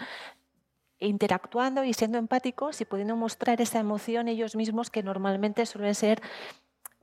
interactuando 0.98 1.82
y 1.84 1.94
siendo 1.94 2.18
empáticos 2.18 2.80
y 2.80 2.84
pudiendo 2.84 3.16
mostrar 3.16 3.60
esa 3.60 3.80
emoción 3.80 4.28
ellos 4.28 4.54
mismos 4.54 4.90
que 4.90 5.02
normalmente 5.02 5.64
suelen 5.64 5.94
ser 5.94 6.20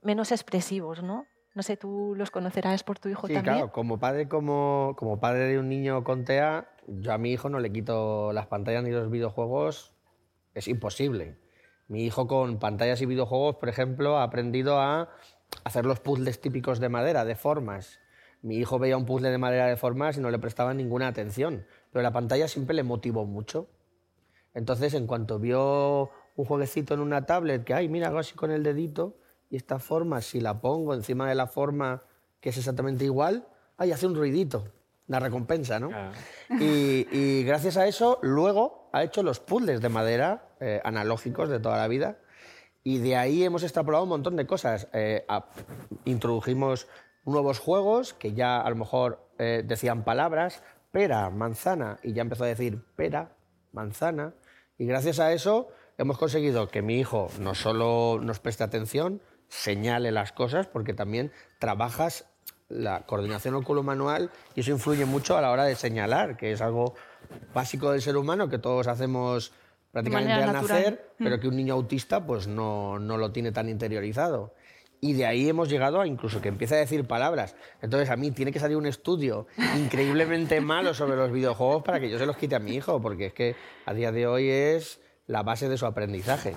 menos 0.02 0.30
expresivos, 0.30 1.02
¿no? 1.02 1.26
No 1.54 1.62
sé, 1.64 1.76
tú 1.76 2.14
los 2.16 2.30
conocerás 2.30 2.84
por 2.84 3.00
tu 3.00 3.08
hijo 3.08 3.26
Sí, 3.26 3.34
también. 3.34 3.56
claro, 3.56 3.72
como 3.72 3.98
padre, 3.98 4.28
como, 4.28 4.94
como 4.96 5.18
padre 5.18 5.48
de 5.48 5.58
un 5.58 5.68
niño 5.68 6.04
con 6.04 6.24
TEA, 6.24 6.68
yo 6.86 7.12
a 7.12 7.18
mi 7.18 7.32
hijo 7.32 7.48
no 7.48 7.58
le 7.58 7.72
quito 7.72 8.32
las 8.32 8.46
pantallas 8.46 8.84
ni 8.84 8.90
los 8.90 9.10
videojuegos, 9.10 9.96
es 10.54 10.68
imposible. 10.68 11.36
Mi 11.88 12.04
hijo 12.04 12.26
con 12.26 12.58
pantallas 12.58 13.00
y 13.00 13.06
videojuegos, 13.06 13.56
por 13.56 13.70
ejemplo, 13.70 14.18
ha 14.18 14.22
aprendido 14.22 14.78
a 14.78 15.08
hacer 15.64 15.86
los 15.86 16.00
puzzles 16.00 16.38
típicos 16.40 16.80
de 16.80 16.90
madera, 16.90 17.24
de 17.24 17.34
formas. 17.34 17.98
Mi 18.42 18.56
hijo 18.56 18.78
veía 18.78 18.96
un 18.96 19.06
puzzle 19.06 19.30
de 19.30 19.38
madera 19.38 19.66
de 19.66 19.76
formas 19.76 20.18
y 20.18 20.20
no 20.20 20.30
le 20.30 20.38
prestaba 20.38 20.74
ninguna 20.74 21.08
atención, 21.08 21.66
pero 21.90 22.02
la 22.02 22.12
pantalla 22.12 22.46
siempre 22.46 22.76
le 22.76 22.82
motivó 22.82 23.24
mucho. 23.24 23.68
Entonces, 24.52 24.92
en 24.92 25.06
cuanto 25.06 25.38
vio 25.38 26.10
un 26.36 26.44
jueguecito 26.44 26.92
en 26.92 27.00
una 27.00 27.24
tablet, 27.24 27.64
que, 27.64 27.72
ay, 27.72 27.88
mira, 27.88 28.08
hago 28.08 28.18
así 28.18 28.34
con 28.34 28.50
el 28.50 28.62
dedito, 28.62 29.16
y 29.50 29.56
esta 29.56 29.78
forma, 29.78 30.20
si 30.20 30.40
la 30.40 30.60
pongo 30.60 30.92
encima 30.92 31.26
de 31.26 31.34
la 31.34 31.46
forma 31.46 32.02
que 32.40 32.50
es 32.50 32.58
exactamente 32.58 33.04
igual, 33.06 33.48
ay, 33.78 33.92
hace 33.92 34.06
un 34.06 34.14
ruidito, 34.14 34.72
la 35.06 35.20
recompensa, 35.20 35.80
¿no? 35.80 35.90
Y, 36.60 37.08
y 37.10 37.44
gracias 37.44 37.78
a 37.78 37.86
eso, 37.86 38.18
luego 38.22 38.77
ha 38.92 39.02
hecho 39.02 39.22
los 39.22 39.40
puzzles 39.40 39.80
de 39.80 39.88
madera 39.88 40.48
eh, 40.60 40.80
analógicos 40.84 41.48
de 41.48 41.60
toda 41.60 41.76
la 41.76 41.88
vida. 41.88 42.18
Y 42.84 42.98
de 42.98 43.16
ahí 43.16 43.44
hemos 43.44 43.62
extrapolado 43.62 44.04
un 44.04 44.10
montón 44.10 44.36
de 44.36 44.46
cosas. 44.46 44.88
Eh, 44.92 45.26
introdujimos 46.04 46.88
nuevos 47.24 47.58
juegos 47.58 48.14
que 48.14 48.32
ya 48.32 48.60
a 48.60 48.70
lo 48.70 48.76
mejor 48.76 49.28
eh, 49.38 49.62
decían 49.64 50.04
palabras, 50.04 50.62
pera, 50.90 51.30
manzana, 51.30 51.98
y 52.02 52.12
ya 52.12 52.22
empezó 52.22 52.44
a 52.44 52.48
decir 52.48 52.82
pera, 52.96 53.36
manzana. 53.72 54.34
Y 54.78 54.86
gracias 54.86 55.18
a 55.20 55.32
eso 55.32 55.68
hemos 55.98 56.18
conseguido 56.18 56.68
que 56.68 56.82
mi 56.82 56.98
hijo 56.98 57.28
no 57.40 57.54
solo 57.54 58.18
nos 58.22 58.38
preste 58.40 58.64
atención, 58.64 59.20
señale 59.48 60.12
las 60.12 60.32
cosas, 60.32 60.66
porque 60.66 60.94
también 60.94 61.32
trabajas 61.58 62.26
la 62.68 63.06
coordinación 63.06 63.54
oculomanual 63.54 64.30
y 64.54 64.60
eso 64.60 64.70
influye 64.70 65.04
mucho 65.04 65.36
a 65.36 65.40
la 65.40 65.50
hora 65.50 65.64
de 65.64 65.74
señalar, 65.74 66.36
que 66.36 66.52
es 66.52 66.60
algo 66.60 66.94
básico 67.54 67.90
del 67.92 68.02
ser 68.02 68.16
humano 68.16 68.48
que 68.48 68.58
todos 68.58 68.86
hacemos 68.86 69.52
prácticamente 69.92 70.32
al 70.32 70.52
natural. 70.52 70.62
nacer, 70.82 71.12
Mm. 71.18 71.24
pero 71.24 71.40
que 71.40 71.48
un 71.48 71.56
niño 71.56 71.74
autista 71.74 72.24
pues 72.26 72.46
no, 72.46 72.98
no 72.98 73.16
lo 73.18 73.32
tiene 73.32 73.52
tan 73.52 73.68
interiorizado. 73.68 74.54
Y 75.00 75.12
de 75.12 75.26
ahí 75.26 75.48
hemos 75.48 75.68
llegado 75.68 76.00
a 76.00 76.06
incluso 76.08 76.40
que 76.42 76.48
empiece 76.48 76.74
a 76.74 76.78
decir 76.78 77.06
palabras. 77.06 77.54
Entonces 77.82 78.10
a 78.10 78.16
mí 78.16 78.30
tiene 78.32 78.50
que 78.52 78.58
salir 78.58 78.76
un 78.76 78.86
estudio 78.86 79.46
increíblemente 79.76 80.60
malo 80.60 80.92
sobre 80.94 81.16
los 81.16 81.30
videojuegos 81.32 81.82
para 81.84 82.00
que 82.00 82.10
yo 82.10 82.18
se 82.18 82.26
los 82.26 82.36
quite 82.36 82.56
a 82.56 82.58
mi 82.58 82.74
hijo, 82.74 83.00
porque 83.00 83.26
es 83.26 83.32
que 83.32 83.54
a 83.86 83.94
día 83.94 84.10
de 84.12 84.26
hoy 84.26 84.48
es 84.50 85.00
la 85.26 85.42
base 85.42 85.68
de 85.68 85.76
su 85.78 85.86
aprendizaje. 85.86 86.56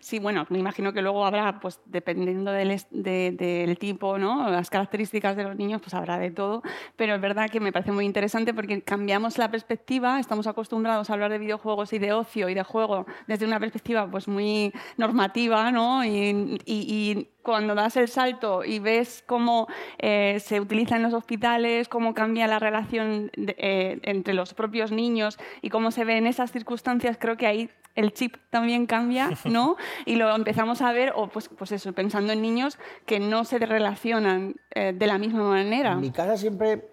Sí, 0.00 0.18
bueno, 0.18 0.46
me 0.50 0.58
imagino 0.58 0.92
que 0.92 1.00
luego 1.02 1.24
habrá, 1.24 1.60
pues 1.60 1.80
dependiendo 1.86 2.52
del, 2.52 2.80
de- 2.90 3.32
del 3.32 3.78
tipo, 3.78 4.18
¿no? 4.18 4.48
las 4.50 4.70
características 4.70 5.36
de 5.36 5.44
los 5.44 5.56
niños, 5.56 5.80
pues 5.80 5.94
habrá 5.94 6.18
de 6.18 6.30
todo. 6.30 6.62
Pero 6.96 7.14
es 7.14 7.20
verdad 7.20 7.48
que 7.50 7.60
me 7.60 7.72
parece 7.72 7.92
muy 7.92 8.04
interesante 8.04 8.52
porque 8.52 8.82
cambiamos 8.82 9.38
la 9.38 9.50
perspectiva, 9.50 10.20
estamos 10.20 10.46
acostumbrados 10.46 11.08
a 11.10 11.14
hablar 11.14 11.30
de 11.30 11.38
videojuegos 11.38 11.92
y 11.92 11.98
de 11.98 12.12
ocio 12.12 12.48
y 12.48 12.54
de 12.54 12.62
juego 12.62 13.06
desde 13.26 13.46
una 13.46 13.58
perspectiva 13.60 14.06
pues 14.10 14.28
muy 14.28 14.72
normativa, 14.96 15.70
¿no? 15.72 16.04
Y, 16.04 16.58
y- 16.64 16.86
y 16.88 17.28
cuando 17.42 17.74
das 17.74 17.96
el 17.96 18.08
salto 18.08 18.62
y 18.64 18.78
ves 18.78 19.24
cómo 19.26 19.68
eh, 19.98 20.38
se 20.40 20.60
utiliza 20.60 20.96
en 20.96 21.02
los 21.02 21.14
hospitales, 21.14 21.88
cómo 21.88 22.12
cambia 22.12 22.46
la 22.46 22.58
relación 22.58 23.30
de- 23.36 23.56
eh, 23.58 24.00
entre 24.02 24.34
los 24.34 24.52
propios 24.52 24.92
niños 24.92 25.38
y 25.62 25.70
cómo 25.70 25.90
se 25.90 26.04
ve 26.04 26.18
en 26.18 26.26
esas 26.26 26.52
circunstancias, 26.52 27.16
creo 27.18 27.36
que 27.38 27.46
ahí 27.46 27.70
el 27.94 28.12
chip 28.12 28.36
también 28.50 28.86
cambia, 28.86 29.28
¿no? 29.44 29.76
Y 30.06 30.16
lo 30.16 30.34
empezamos 30.34 30.82
a 30.82 30.92
ver, 30.92 31.12
o 31.16 31.28
pues, 31.28 31.48
pues 31.48 31.72
eso, 31.72 31.92
pensando 31.92 32.32
en 32.32 32.42
niños 32.42 32.78
que 33.06 33.20
no 33.20 33.44
se 33.44 33.58
relacionan 33.58 34.56
eh, 34.74 34.92
de 34.96 35.06
la 35.06 35.18
misma 35.18 35.42
manera. 35.48 35.92
En 35.92 36.00
mi 36.00 36.10
casa 36.10 36.36
siempre, 36.36 36.90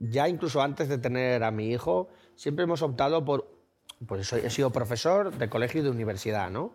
ya 0.00 0.28
incluso 0.28 0.62
antes 0.62 0.88
de 0.88 0.98
tener 0.98 1.42
a 1.44 1.50
mi 1.50 1.70
hijo, 1.70 2.08
siempre 2.36 2.64
hemos 2.64 2.82
optado 2.82 3.24
por, 3.24 3.48
pues 4.06 4.26
soy- 4.28 4.42
he 4.44 4.50
sido 4.50 4.70
profesor 4.70 5.36
de 5.36 5.48
colegio 5.48 5.80
y 5.80 5.84
de 5.84 5.90
universidad, 5.90 6.50
¿no? 6.50 6.72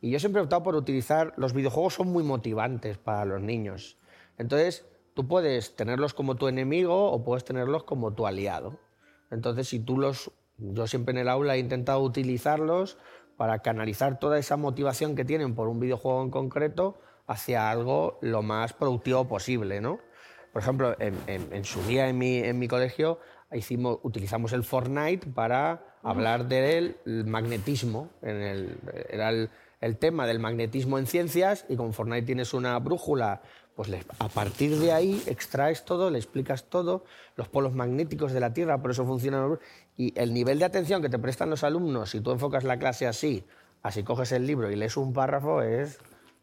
Y 0.00 0.10
yo 0.10 0.18
siempre 0.20 0.40
he 0.40 0.44
optado 0.44 0.62
por 0.62 0.74
utilizar, 0.76 1.32
los 1.36 1.52
videojuegos 1.54 1.94
son 1.94 2.08
muy 2.08 2.22
motivantes 2.22 2.98
para 2.98 3.24
los 3.24 3.40
niños. 3.40 3.96
Entonces, 4.36 4.84
tú 5.14 5.26
puedes 5.26 5.74
tenerlos 5.74 6.12
como 6.12 6.34
tu 6.34 6.48
enemigo 6.48 7.10
o 7.10 7.24
puedes 7.24 7.44
tenerlos 7.44 7.84
como 7.84 8.12
tu 8.12 8.26
aliado. 8.26 8.78
Entonces, 9.30 9.68
si 9.68 9.80
tú 9.80 9.96
los, 9.96 10.30
yo 10.58 10.86
siempre 10.86 11.12
en 11.12 11.18
el 11.18 11.28
aula 11.30 11.56
he 11.56 11.58
intentado 11.58 12.00
utilizarlos 12.02 12.98
para 13.36 13.58
canalizar 13.60 14.18
toda 14.18 14.38
esa 14.38 14.56
motivación 14.56 15.14
que 15.14 15.24
tienen 15.24 15.54
por 15.54 15.68
un 15.68 15.80
videojuego 15.80 16.22
en 16.22 16.30
concreto 16.30 16.98
hacia 17.26 17.70
algo 17.70 18.18
lo 18.22 18.42
más 18.42 18.72
productivo 18.72 19.26
posible, 19.28 19.80
¿no? 19.80 19.98
Por 20.52 20.62
ejemplo, 20.62 20.96
en, 21.00 21.14
en- 21.26 21.52
en 21.52 21.64
su 21.64 21.82
día 21.82 22.08
en 22.08 22.16
mi, 22.18 22.38
en 22.38 22.58
mi 22.58 22.66
colegio 22.68 23.18
hicimos, 23.52 23.98
utilizamos 24.02 24.52
el 24.52 24.64
Fortnite 24.64 25.26
para 25.28 25.96
hablar 26.02 26.46
del 26.46 26.96
magnetismo. 27.26 28.10
En 28.22 28.36
el, 28.42 28.78
era 29.10 29.28
el, 29.30 29.50
el 29.80 29.96
tema 29.98 30.26
del 30.26 30.38
magnetismo 30.38 30.98
en 30.98 31.06
ciencias 31.06 31.66
y 31.68 31.76
con 31.76 31.92
Fortnite 31.92 32.24
tienes 32.26 32.54
una 32.54 32.78
brújula, 32.78 33.42
pues 33.74 33.90
a 34.18 34.28
partir 34.28 34.78
de 34.78 34.92
ahí 34.92 35.22
extraes 35.26 35.84
todo, 35.84 36.08
le 36.10 36.18
explicas 36.18 36.64
todo, 36.64 37.04
los 37.36 37.48
polos 37.48 37.74
magnéticos 37.74 38.32
de 38.32 38.40
la 38.40 38.54
Tierra, 38.54 38.80
por 38.80 38.92
eso 38.92 39.04
funcionan. 39.04 39.58
Y 39.96 40.18
el 40.18 40.34
nivel 40.34 40.58
de 40.58 40.66
atención 40.66 41.00
que 41.00 41.08
te 41.08 41.18
prestan 41.18 41.50
los 41.50 41.64
alumnos, 41.64 42.10
si 42.10 42.20
tú 42.20 42.30
enfocas 42.30 42.64
la 42.64 42.78
clase 42.78 43.06
así, 43.06 43.44
así 43.82 44.02
coges 44.02 44.32
el 44.32 44.46
libro 44.46 44.70
y 44.70 44.76
lees 44.76 44.96
un 44.96 45.12
párrafo, 45.12 45.62
es 45.62 45.98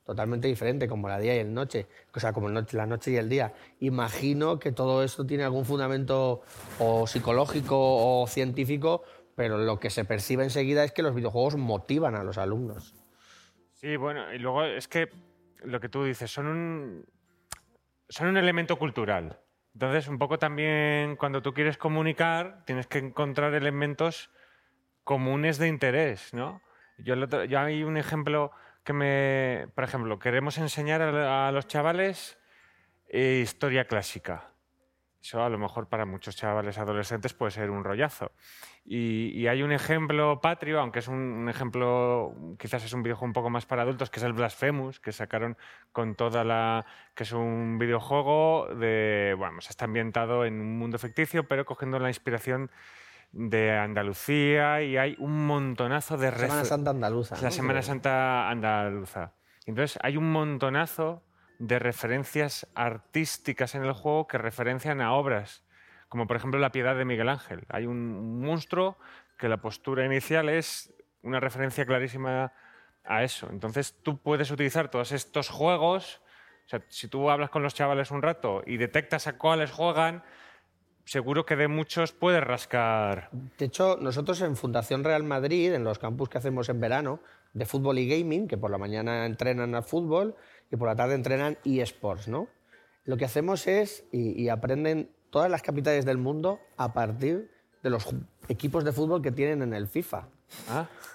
totalmente 0.05 0.47
diferente, 0.47 0.87
como 0.87 1.07
la 1.07 1.19
día 1.19 1.35
y 1.35 1.39
el 1.39 1.53
noche, 1.53 1.87
o 2.13 2.19
sea, 2.19 2.33
como 2.33 2.49
la 2.49 2.85
noche 2.85 3.11
y 3.11 3.15
el 3.15 3.29
día. 3.29 3.53
Imagino 3.79 4.59
que 4.59 4.71
todo 4.71 5.03
esto 5.03 5.25
tiene 5.25 5.43
algún 5.43 5.65
fundamento 5.65 6.41
o 6.79 7.07
psicológico 7.07 7.77
o 7.77 8.27
científico, 8.27 9.03
pero 9.35 9.57
lo 9.57 9.79
que 9.79 9.89
se 9.89 10.05
percibe 10.05 10.43
enseguida 10.43 10.83
es 10.83 10.91
que 10.91 11.03
los 11.03 11.15
videojuegos 11.15 11.55
motivan 11.55 12.15
a 12.15 12.23
los 12.23 12.37
alumnos. 12.37 12.93
Sí, 13.71 13.95
bueno, 13.97 14.33
y 14.33 14.39
luego 14.39 14.63
es 14.63 14.87
que 14.87 15.09
lo 15.63 15.79
que 15.79 15.89
tú 15.89 16.03
dices, 16.03 16.31
son 16.31 16.47
un, 16.47 17.05
son 18.09 18.27
un 18.27 18.37
elemento 18.37 18.77
cultural. 18.77 19.39
Entonces, 19.73 20.07
un 20.07 20.19
poco 20.19 20.37
también 20.37 21.15
cuando 21.15 21.41
tú 21.41 21.53
quieres 21.53 21.77
comunicar, 21.77 22.63
tienes 22.65 22.87
que 22.87 22.99
encontrar 22.99 23.53
elementos 23.55 24.29
comunes 25.03 25.57
de 25.57 25.67
interés, 25.67 26.33
¿no? 26.33 26.61
Yo, 26.97 27.15
el 27.15 27.23
otro- 27.23 27.45
yo 27.45 27.59
hay 27.59 27.83
un 27.83 27.97
ejemplo 27.97 28.51
que 28.83 28.93
me... 28.93 29.67
Por 29.75 29.83
ejemplo, 29.83 30.19
queremos 30.19 30.57
enseñar 30.57 31.01
a, 31.01 31.51
los 31.51 31.67
chavales 31.67 32.37
eh, 33.09 33.39
historia 33.43 33.85
clásica. 33.85 34.52
Eso 35.23 35.41
a 35.41 35.47
lo 35.47 35.57
mejor 35.57 35.87
para 35.87 36.05
muchos 36.05 36.35
chavales 36.35 36.77
adolescentes 36.77 37.33
puede 37.33 37.51
ser 37.51 37.69
un 37.69 37.85
rollazo. 37.85 38.33
Y, 38.83 39.29
y 39.29 39.47
hay 39.47 39.63
un 39.63 39.71
ejemplo 39.71 40.41
patrio, 40.41 40.81
aunque 40.81 40.99
es 40.99 41.07
un, 41.07 41.15
un 41.15 41.47
ejemplo, 41.47 42.35
quizás 42.59 42.83
es 42.83 42.91
un 42.91 43.03
videojuego 43.03 43.27
un 43.27 43.33
poco 43.33 43.49
más 43.49 43.65
para 43.65 43.83
adultos, 43.83 44.09
que 44.09 44.19
es 44.19 44.23
el 44.25 44.33
Blasphemous, 44.33 44.99
que 44.99 45.13
sacaron 45.13 45.55
con 45.93 46.15
toda 46.15 46.43
la... 46.43 46.85
que 47.15 47.23
es 47.23 47.31
un 47.31 47.77
videojuego 47.79 48.67
de... 48.75 49.33
bueno, 49.37 49.53
pues 49.55 49.69
está 49.69 49.85
ambientado 49.85 50.43
en 50.43 50.59
un 50.59 50.77
mundo 50.77 50.99
ficticio, 50.99 51.47
pero 51.47 51.63
cogiendo 51.63 51.99
la 51.99 52.09
inspiración 52.09 52.69
de 53.31 53.71
Andalucía 53.71 54.81
y 54.81 54.97
hay 54.97 55.15
un 55.19 55.47
montonazo 55.47 56.17
de... 56.17 56.31
Semana 56.31 56.63
refer- 56.63 56.65
Santa 56.65 56.89
andaluza. 56.91 57.35
La 57.37 57.43
¿no? 57.43 57.51
Semana 57.51 57.81
Santa 57.81 58.49
andaluza. 58.49 59.31
Entonces 59.65 59.97
hay 60.03 60.17
un 60.17 60.29
montonazo 60.29 61.23
de 61.63 61.79
referencias 61.79 62.67
artísticas 62.75 63.73
en 63.73 63.83
el 63.83 63.93
juego 63.93 64.27
que 64.27 64.37
referencian 64.37 64.99
a 64.99 65.13
obras, 65.13 65.63
como 66.09 66.27
por 66.27 66.35
ejemplo 66.35 66.59
La 66.59 66.73
Piedad 66.73 66.93
de 66.95 67.05
Miguel 67.05 67.29
Ángel. 67.29 67.63
Hay 67.69 67.85
un 67.85 68.41
monstruo 68.41 68.97
que 69.37 69.47
la 69.47 69.61
postura 69.61 70.05
inicial 70.05 70.49
es 70.49 70.93
una 71.21 71.39
referencia 71.39 71.85
clarísima 71.85 72.51
a 73.05 73.23
eso. 73.23 73.47
Entonces 73.49 73.95
tú 74.03 74.17
puedes 74.17 74.51
utilizar 74.51 74.89
todos 74.89 75.13
estos 75.13 75.47
juegos, 75.47 76.21
o 76.65 76.69
sea, 76.69 76.81
si 76.89 77.07
tú 77.07 77.29
hablas 77.29 77.49
con 77.49 77.63
los 77.63 77.73
chavales 77.73 78.11
un 78.11 78.21
rato 78.21 78.61
y 78.65 78.75
detectas 78.75 79.27
a 79.27 79.37
cuáles 79.37 79.71
juegan, 79.71 80.21
seguro 81.05 81.45
que 81.45 81.55
de 81.55 81.69
muchos 81.69 82.11
puede 82.11 82.41
rascar. 82.41 83.29
De 83.57 83.65
hecho, 83.65 83.97
nosotros 84.01 84.41
en 84.41 84.57
Fundación 84.57 85.05
Real 85.05 85.23
Madrid, 85.23 85.73
en 85.73 85.85
los 85.85 85.97
campus 85.97 86.27
que 86.27 86.39
hacemos 86.39 86.67
en 86.67 86.81
verano, 86.81 87.21
de 87.53 87.65
fútbol 87.65 87.99
y 87.99 88.07
gaming, 88.09 88.49
que 88.49 88.57
por 88.57 88.69
la 88.69 88.77
mañana 88.77 89.25
entrenan 89.25 89.75
al 89.75 89.83
fútbol 89.83 90.35
y 90.71 90.75
por 90.75 90.87
la 90.87 90.95
tarde 90.95 91.15
entrenan 91.15 91.57
eSports, 91.65 92.27
¿no? 92.27 92.47
Lo 93.05 93.17
que 93.17 93.25
hacemos 93.25 93.67
es, 93.67 94.05
y, 94.11 94.41
y 94.41 94.49
aprenden 94.49 95.09
todas 95.29 95.49
las 95.49 95.61
capitales 95.61 96.05
del 96.05 96.17
mundo 96.17 96.59
a 96.77 96.93
partir 96.93 97.51
de 97.81 97.89
los 97.89 98.07
equipos 98.47 98.83
de 98.83 98.93
fútbol 98.93 99.21
que 99.21 99.31
tienen 99.31 99.61
en 99.61 99.73
el 99.73 99.87
FIFA. 99.87 100.27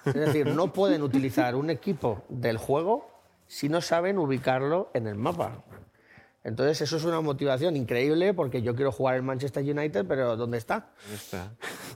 Es 0.05 0.13
decir, 0.13 0.47
no 0.47 0.71
pueden 0.73 1.01
utilizar 1.01 1.55
un 1.55 1.69
equipo 1.69 2.23
del 2.29 2.57
juego 2.57 3.09
si 3.47 3.69
no 3.69 3.81
saben 3.81 4.17
ubicarlo 4.17 4.91
en 4.93 5.07
el 5.07 5.15
mapa. 5.15 5.63
Entonces, 6.43 6.81
eso 6.81 6.97
es 6.97 7.03
una 7.03 7.19
motivación 7.21 7.75
increíble 7.75 8.33
porque 8.33 8.61
yo 8.61 8.75
quiero 8.75 8.91
jugar 8.91 9.17
en 9.17 9.25
Manchester 9.25 9.63
United, 9.63 10.05
pero 10.07 10.37
¿dónde 10.37 10.57
está? 10.57 10.91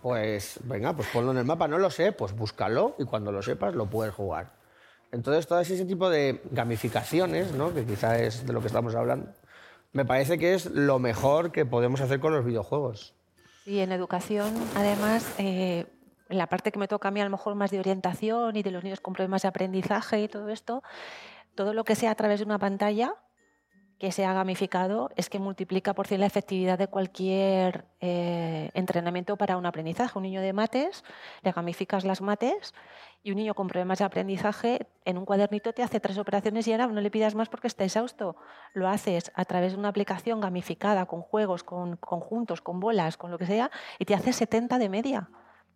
Pues 0.01 0.59
venga, 0.63 0.93
pues 0.95 1.07
ponlo 1.13 1.31
en 1.31 1.38
el 1.38 1.45
mapa. 1.45 1.67
No 1.67 1.77
lo 1.77 1.89
sé, 1.89 2.11
pues 2.11 2.35
búscalo 2.35 2.95
y 2.97 3.05
cuando 3.05 3.31
lo 3.31 3.41
sepas 3.41 3.75
lo 3.75 3.85
puedes 3.85 4.13
jugar. 4.13 4.51
Entonces, 5.14 5.45
todo 5.45 5.60
ese 5.60 5.85
tipo 5.85 6.10
de 6.10 6.41
gamificaciones, 6.49 7.52
¿no? 7.53 7.72
que 7.72 7.85
quizá 7.85 8.18
es 8.18 8.48
de 8.48 8.52
lo 8.52 8.61
que 8.61 8.68
estamos 8.68 8.95
hablando, 8.95 9.31
me 9.91 10.06
parece 10.06 10.40
que 10.40 10.56
es 10.56 10.65
lo 10.72 10.98
mejor 10.98 11.52
que 11.52 11.68
podemos 11.68 12.02
hacer 12.02 12.19
con 12.19 12.34
los 12.34 12.44
videojuegos. 12.44 13.14
Y 13.64 13.80
en 13.80 13.91
educación, 13.91 14.52
además, 14.76 15.35
eh, 15.38 15.85
en 16.30 16.38
la 16.40 16.48
parte 16.48 16.72
que 16.72 16.80
me 16.80 16.88
toca 16.88 17.10
a 17.10 17.11
mí 17.11 17.22
a 17.22 17.26
lo 17.26 17.30
mejor 17.30 17.53
más 17.53 17.69
de 17.69 17.80
orientación 17.80 18.56
y 18.56 18.64
de 18.64 18.72
los 18.72 18.84
niños 18.84 19.02
con 19.02 19.14
problemas 19.14 19.44
de 19.44 19.49
aprendizaje 19.49 20.23
y 20.23 20.27
todo 20.27 20.49
esto, 20.49 20.81
todo 21.53 21.76
lo 21.76 21.84
que 21.84 21.94
sea 21.94 22.10
a 22.10 22.15
través 22.15 22.40
de 22.40 22.45
una 22.48 22.57
pantalla 22.57 23.14
que 23.99 24.11
sea 24.11 24.34
gamificado 24.34 25.11
es 25.15 25.30
que 25.30 25.38
multiplica 25.38 25.94
por 25.94 26.07
cien 26.07 26.22
la 26.22 26.26
efectividad 26.26 26.80
de 26.80 26.88
cualquier 26.88 27.85
eh, 28.02 28.72
entrenamiento 28.73 29.38
para 29.38 29.57
un 29.57 29.65
aprendizaje. 29.68 30.18
Un 30.18 30.23
niño 30.23 30.41
de 30.41 30.53
mates, 30.53 31.03
le 31.44 31.52
gamificas 31.52 32.03
las 32.03 32.19
mates 32.19 32.73
y 33.23 33.31
un 33.31 33.37
niño 33.37 33.55
con 33.55 33.67
problemas 33.67 33.99
de 33.99 34.05
aprendizaje 34.05 34.87
en 35.05 35.17
un 35.17 35.25
cuadernito 35.25 35.73
te 35.73 35.81
hace 35.81 36.01
tres 36.01 36.17
operaciones 36.17 36.67
y 36.67 36.73
ahora 36.73 36.87
no 36.87 36.99
le 36.99 37.09
pidas 37.09 37.35
más 37.35 37.47
porque 37.47 37.67
está 37.67 37.85
exhausto. 37.85 38.35
Lo 38.73 38.89
haces 38.89 39.31
a 39.33 39.45
través 39.45 39.71
de 39.71 39.79
una 39.79 39.87
aplicación 39.87 40.41
gamificada 40.41 41.05
con 41.05 41.21
juegos, 41.21 41.63
con 41.63 41.95
conjuntos, 41.95 42.61
con 42.61 42.81
bolas, 42.81 43.15
con 43.15 43.31
lo 43.31 43.37
que 43.37 43.45
sea 43.45 43.71
y 43.97 44.05
te 44.05 44.13
hace 44.13 44.33
70 44.33 44.77
de 44.77 44.89
media 44.89 45.29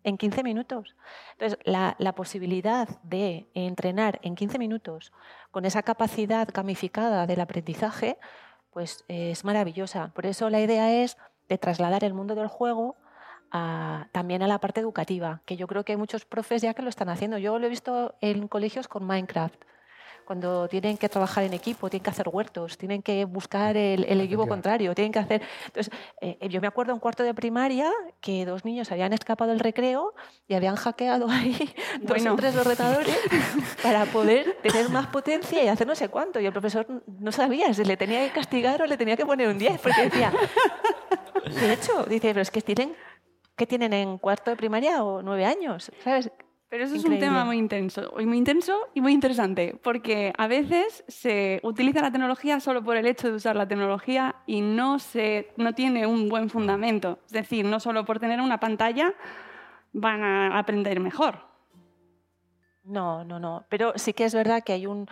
en 0.04 0.18
15 0.18 0.42
minutos. 0.42 0.94
Entonces, 1.32 1.58
la, 1.64 1.96
la 1.98 2.14
posibilidad 2.14 2.86
de 3.02 3.48
entrenar 3.54 4.20
en 4.22 4.34
15 4.34 4.58
minutos 4.58 5.12
con 5.50 5.64
esa 5.64 5.82
capacidad 5.82 6.48
gamificada 6.52 7.26
del 7.26 7.40
aprendizaje, 7.40 8.18
pues 8.70 9.06
es 9.08 9.44
maravillosa. 9.44 10.12
Por 10.14 10.26
eso 10.26 10.50
la 10.50 10.60
idea 10.60 10.92
es 11.02 11.16
de 11.48 11.56
trasladar 11.56 12.04
el 12.04 12.12
mundo 12.12 12.34
del 12.34 12.48
juego 12.48 12.96
a- 13.50 14.06
también 14.12 14.42
a 14.42 14.46
la 14.46 14.58
parte 14.58 14.80
educativa, 14.80 15.40
que 15.46 15.56
yo 15.56 15.66
creo 15.66 15.84
que 15.84 15.92
hay 15.92 15.98
muchos 15.98 16.24
profes 16.24 16.62
ya 16.62 16.74
que 16.74 16.82
lo 16.82 16.88
están 16.88 17.08
haciendo. 17.08 17.38
Yo 17.38 17.58
lo 17.58 17.66
he 17.66 17.70
visto 17.70 18.14
en 18.20 18.48
colegios 18.48 18.88
con 18.88 19.04
Minecraft. 19.04 19.56
Cuando 20.24 20.68
tienen 20.68 20.98
que 20.98 21.08
trabajar 21.08 21.44
en 21.44 21.54
equipo, 21.54 21.88
tienen 21.88 22.04
que 22.04 22.10
hacer 22.10 22.28
huertos, 22.30 22.76
tienen 22.76 23.00
que 23.00 23.24
buscar 23.24 23.78
el, 23.78 24.04
el 24.04 24.20
equipo 24.20 24.46
contrario, 24.46 24.94
tienen 24.94 25.10
que 25.10 25.20
hacer... 25.20 25.40
Entonces, 25.64 25.90
eh, 26.20 26.36
yo 26.50 26.60
me 26.60 26.66
acuerdo 26.66 26.92
en 26.92 26.98
cuarto 26.98 27.22
de 27.22 27.32
primaria 27.32 27.90
que 28.20 28.44
dos 28.44 28.62
niños 28.66 28.92
habían 28.92 29.14
escapado 29.14 29.50
del 29.52 29.58
recreo 29.60 30.12
y 30.46 30.52
habían 30.52 30.76
hackeado 30.76 31.28
ahí 31.30 31.56
dos 32.02 32.18
Bueno. 32.18 32.34
o 32.34 32.36
tres 32.36 32.54
ordenadores 32.56 33.18
para 33.82 34.04
poder 34.04 34.58
tener 34.62 34.90
más 34.90 35.06
potencia 35.06 35.64
y 35.64 35.68
hacer 35.68 35.86
no 35.86 35.94
sé 35.94 36.10
cuánto. 36.10 36.38
Y 36.40 36.44
el 36.44 36.52
profesor 36.52 36.86
no 37.06 37.32
sabía 37.32 37.72
si 37.72 37.82
le 37.86 37.96
tenía 37.96 38.22
que 38.26 38.32
castigar 38.34 38.82
o 38.82 38.86
le 38.86 38.98
tenía 38.98 39.16
que 39.16 39.24
poner 39.24 39.48
un 39.48 39.56
10, 39.56 39.80
porque 39.80 40.02
decía... 40.10 40.30
De 41.58 41.72
hecho, 41.72 42.04
dice, 42.04 42.28
pero 42.28 42.42
es 42.42 42.50
que 42.50 42.60
tienen... 42.60 42.94
¿Qué 43.58 43.66
tienen 43.66 43.92
en 43.92 44.18
cuarto 44.18 44.52
de 44.52 44.56
primaria 44.56 45.02
o 45.02 45.20
nueve 45.20 45.44
años? 45.44 45.90
¿Sabes? 46.04 46.30
Pero 46.68 46.84
eso 46.84 46.94
es 46.94 47.04
un 47.04 47.18
tema 47.18 47.44
muy 47.44 47.56
intenso, 47.56 48.12
muy 48.24 48.36
intenso 48.36 48.88
y 48.94 49.00
muy 49.00 49.12
interesante, 49.12 49.76
porque 49.82 50.32
a 50.36 50.46
veces 50.46 51.02
se 51.08 51.58
utiliza 51.64 52.00
la 52.00 52.12
tecnología 52.12 52.60
solo 52.60 52.84
por 52.84 52.96
el 52.96 53.06
hecho 53.06 53.28
de 53.28 53.34
usar 53.34 53.56
la 53.56 53.66
tecnología 53.66 54.36
y 54.46 54.60
no, 54.60 54.98
se, 54.98 55.50
no 55.56 55.74
tiene 55.74 56.06
un 56.06 56.28
buen 56.28 56.50
fundamento. 56.50 57.18
Es 57.26 57.32
decir, 57.32 57.64
no 57.64 57.80
solo 57.80 58.04
por 58.04 58.20
tener 58.20 58.40
una 58.40 58.60
pantalla 58.60 59.14
van 59.92 60.22
a 60.22 60.58
aprender 60.58 61.00
mejor. 61.00 61.40
No, 62.84 63.24
no, 63.24 63.40
no. 63.40 63.64
Pero 63.70 63.94
sí 63.96 64.12
que 64.12 64.24
es 64.24 64.34
verdad 64.34 64.62
que 64.62 64.74
hay 64.74 64.86
un... 64.86 65.08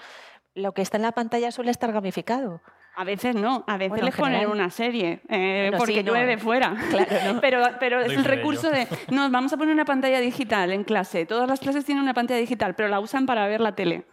Lo 0.54 0.72
que 0.72 0.82
está 0.82 0.98
en 0.98 1.02
la 1.02 1.12
pantalla 1.12 1.50
suele 1.50 1.70
estar 1.70 1.90
gamificado. 1.90 2.60
A 2.98 3.04
veces 3.04 3.34
no, 3.36 3.62
a 3.66 3.76
veces 3.76 3.90
Bueno, 3.90 4.06
les 4.06 4.16
ponen 4.16 4.48
una 4.48 4.70
serie, 4.70 5.20
eh, 5.28 5.64
Bueno, 5.68 5.78
porque 5.78 5.94
sí, 5.96 6.02
no. 6.02 6.12
llueve 6.12 6.38
fuera. 6.38 6.74
Claro, 6.90 7.34
no. 7.34 7.40
Pero, 7.42 7.62
pero 7.78 8.00
es 8.00 8.06
Doy 8.06 8.16
el 8.16 8.24
recurso 8.24 8.72
ello. 8.72 8.86
de, 8.90 9.14
no, 9.14 9.30
vamos 9.30 9.52
a 9.52 9.56
poner 9.58 9.74
una 9.74 9.84
pantalla 9.84 10.18
digital 10.20 10.72
en 10.72 10.82
clase. 10.82 11.26
Todas 11.26 11.46
las 11.48 11.60
clases 11.60 11.84
tienen 11.84 12.02
una 12.02 12.14
pantalla 12.14 12.40
digital, 12.40 12.74
pero 12.74 12.88
la 12.88 12.98
usan 12.98 13.26
para 13.26 13.46
ver 13.46 13.60
la 13.60 13.74
tele. 13.74 14.04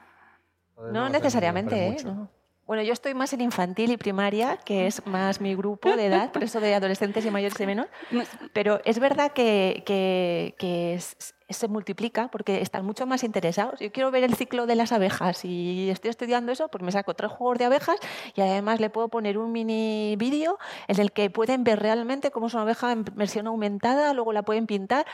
No 0.91 1.07
necesariamente, 1.09 1.87
¿eh? 1.87 1.97
No. 2.03 2.29
Bueno, 2.65 2.81
yo 2.83 2.93
estoy 2.93 3.13
más 3.13 3.31
en 3.33 3.41
infantil 3.41 3.91
y 3.91 3.97
primaria, 3.97 4.57
que 4.65 4.87
es 4.87 5.05
más 5.05 5.41
mi 5.41 5.53
grupo 5.53 5.95
de 5.95 6.05
edad, 6.05 6.31
por 6.31 6.43
eso 6.43 6.59
de 6.61 6.73
adolescentes 6.73 7.25
y 7.25 7.29
mayores 7.31 7.59
y 7.59 7.65
menores. 7.65 7.91
Pero 8.53 8.79
es 8.85 8.99
verdad 8.99 9.31
que, 9.33 9.83
que- 9.85 10.55
que 10.57 10.93
es- 10.93 11.35
se 11.53 11.67
multiplica 11.67 12.27
porque 12.29 12.61
están 12.61 12.85
mucho 12.85 13.05
más 13.05 13.23
interesados. 13.23 13.79
Yo 13.79 13.91
quiero 13.91 14.11
ver 14.11 14.23
el 14.23 14.35
ciclo 14.35 14.65
de 14.65 14.75
las 14.75 14.91
abejas 14.91 15.45
y 15.45 15.89
estoy 15.89 16.09
estudiando 16.09 16.51
eso, 16.51 16.67
pues 16.67 16.83
me 16.83 16.91
saco 16.91 17.13
tres 17.13 17.31
juegos 17.31 17.57
de 17.57 17.65
abejas 17.65 17.97
y 18.35 18.41
además 18.41 18.79
le 18.79 18.89
puedo 18.89 19.07
poner 19.09 19.37
un 19.37 19.51
mini 19.51 20.15
vídeo 20.17 20.57
en 20.87 20.99
el 20.99 21.11
que 21.11 21.29
pueden 21.29 21.63
ver 21.63 21.79
realmente 21.79 22.31
cómo 22.31 22.47
es 22.47 22.53
una 22.53 22.63
abeja 22.63 22.91
en 22.91 23.05
versión 23.15 23.47
aumentada, 23.47 24.13
luego 24.13 24.33
la 24.33 24.43
pueden 24.43 24.67
pintar. 24.67 25.05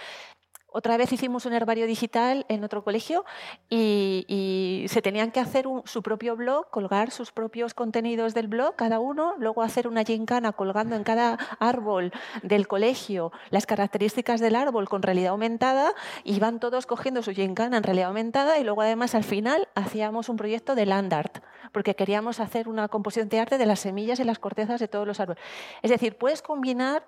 Otra 0.72 0.98
vez 0.98 1.12
hicimos 1.12 1.46
un 1.46 1.54
herbario 1.54 1.88
digital 1.88 2.46
en 2.48 2.64
otro 2.64 2.84
colegio 2.84 3.26
y, 3.70 4.86
se 4.90 5.02
tenían 5.02 5.32
que 5.32 5.40
hacer 5.40 5.66
su 5.86 6.02
propio 6.02 6.36
blog, 6.36 6.70
colgar 6.70 7.12
sus 7.12 7.32
propios 7.32 7.74
contenidos 7.74 8.34
del 8.34 8.48
blog 8.48 8.76
cada 8.76 9.00
uno, 9.00 9.36
luego 9.38 9.62
hacer 9.62 9.88
una 9.88 10.04
gincana 10.04 10.54
colgando 10.54 10.96
en 10.96 11.04
cada 11.04 11.38
árbol 11.60 12.12
del 12.44 12.68
colegio 12.68 13.32
las 13.50 13.66
características 13.66 14.40
del 14.40 14.56
árbol 14.56 14.88
con 14.88 15.02
realidad 15.02 15.32
aumentada 15.32 15.94
y 16.24 16.40
van 16.40 16.60
todos 16.60 16.86
cogiendo 16.86 17.22
su 17.22 17.32
gincana 17.32 17.78
en 17.78 17.84
realidad 17.84 18.08
aumentada 18.08 18.58
y 18.58 18.64
luego 18.64 18.82
además 18.82 19.16
al 19.16 19.24
final 19.24 19.68
hacíamos 19.76 20.30
un 20.30 20.38
proyecto 20.38 20.76
de 20.76 20.86
land 20.86 21.14
art 21.14 21.44
porque 21.72 21.96
queríamos 21.96 22.40
hacer 22.40 22.68
una 22.68 22.88
composición 22.88 23.30
de 23.30 23.40
arte 23.40 23.58
de 23.58 23.66
las 23.66 23.80
semillas 23.80 24.20
y 24.20 24.24
las 24.24 24.40
cortezas 24.40 24.80
de 24.80 24.88
todos 24.88 25.06
los 25.06 25.20
árboles. 25.20 25.42
Es 25.82 25.92
decir, 25.92 26.18
puedes 26.18 26.42
combinar 26.42 27.06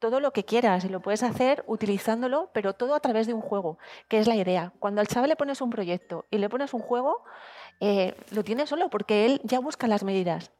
todo 0.00 0.18
lo 0.18 0.32
que 0.32 0.44
quieras 0.44 0.84
y 0.84 0.88
lo 0.88 1.00
puedes 1.00 1.22
hacer 1.22 1.62
utilizándolo, 1.68 2.50
pero 2.52 2.72
todo 2.72 2.94
a 2.96 3.00
través 3.00 3.26
de 3.28 3.34
un 3.34 3.40
juego, 3.40 3.78
que 4.08 4.18
es 4.18 4.26
la 4.26 4.34
idea. 4.34 4.72
Cuando 4.80 5.00
al 5.00 5.06
chaval 5.06 5.28
le 5.30 5.36
pones 5.36 5.60
un 5.60 5.70
proyecto 5.70 6.24
y 6.30 6.38
le 6.38 6.48
pones 6.48 6.74
un 6.74 6.80
juego, 6.80 7.22
eh, 7.80 8.14
lo 8.32 8.42
tiene 8.42 8.66
solo 8.66 8.90
porque 8.90 9.26
él 9.26 9.40
ya 9.44 9.60
busca 9.60 9.86
las 9.86 10.02
medidas. 10.02 10.50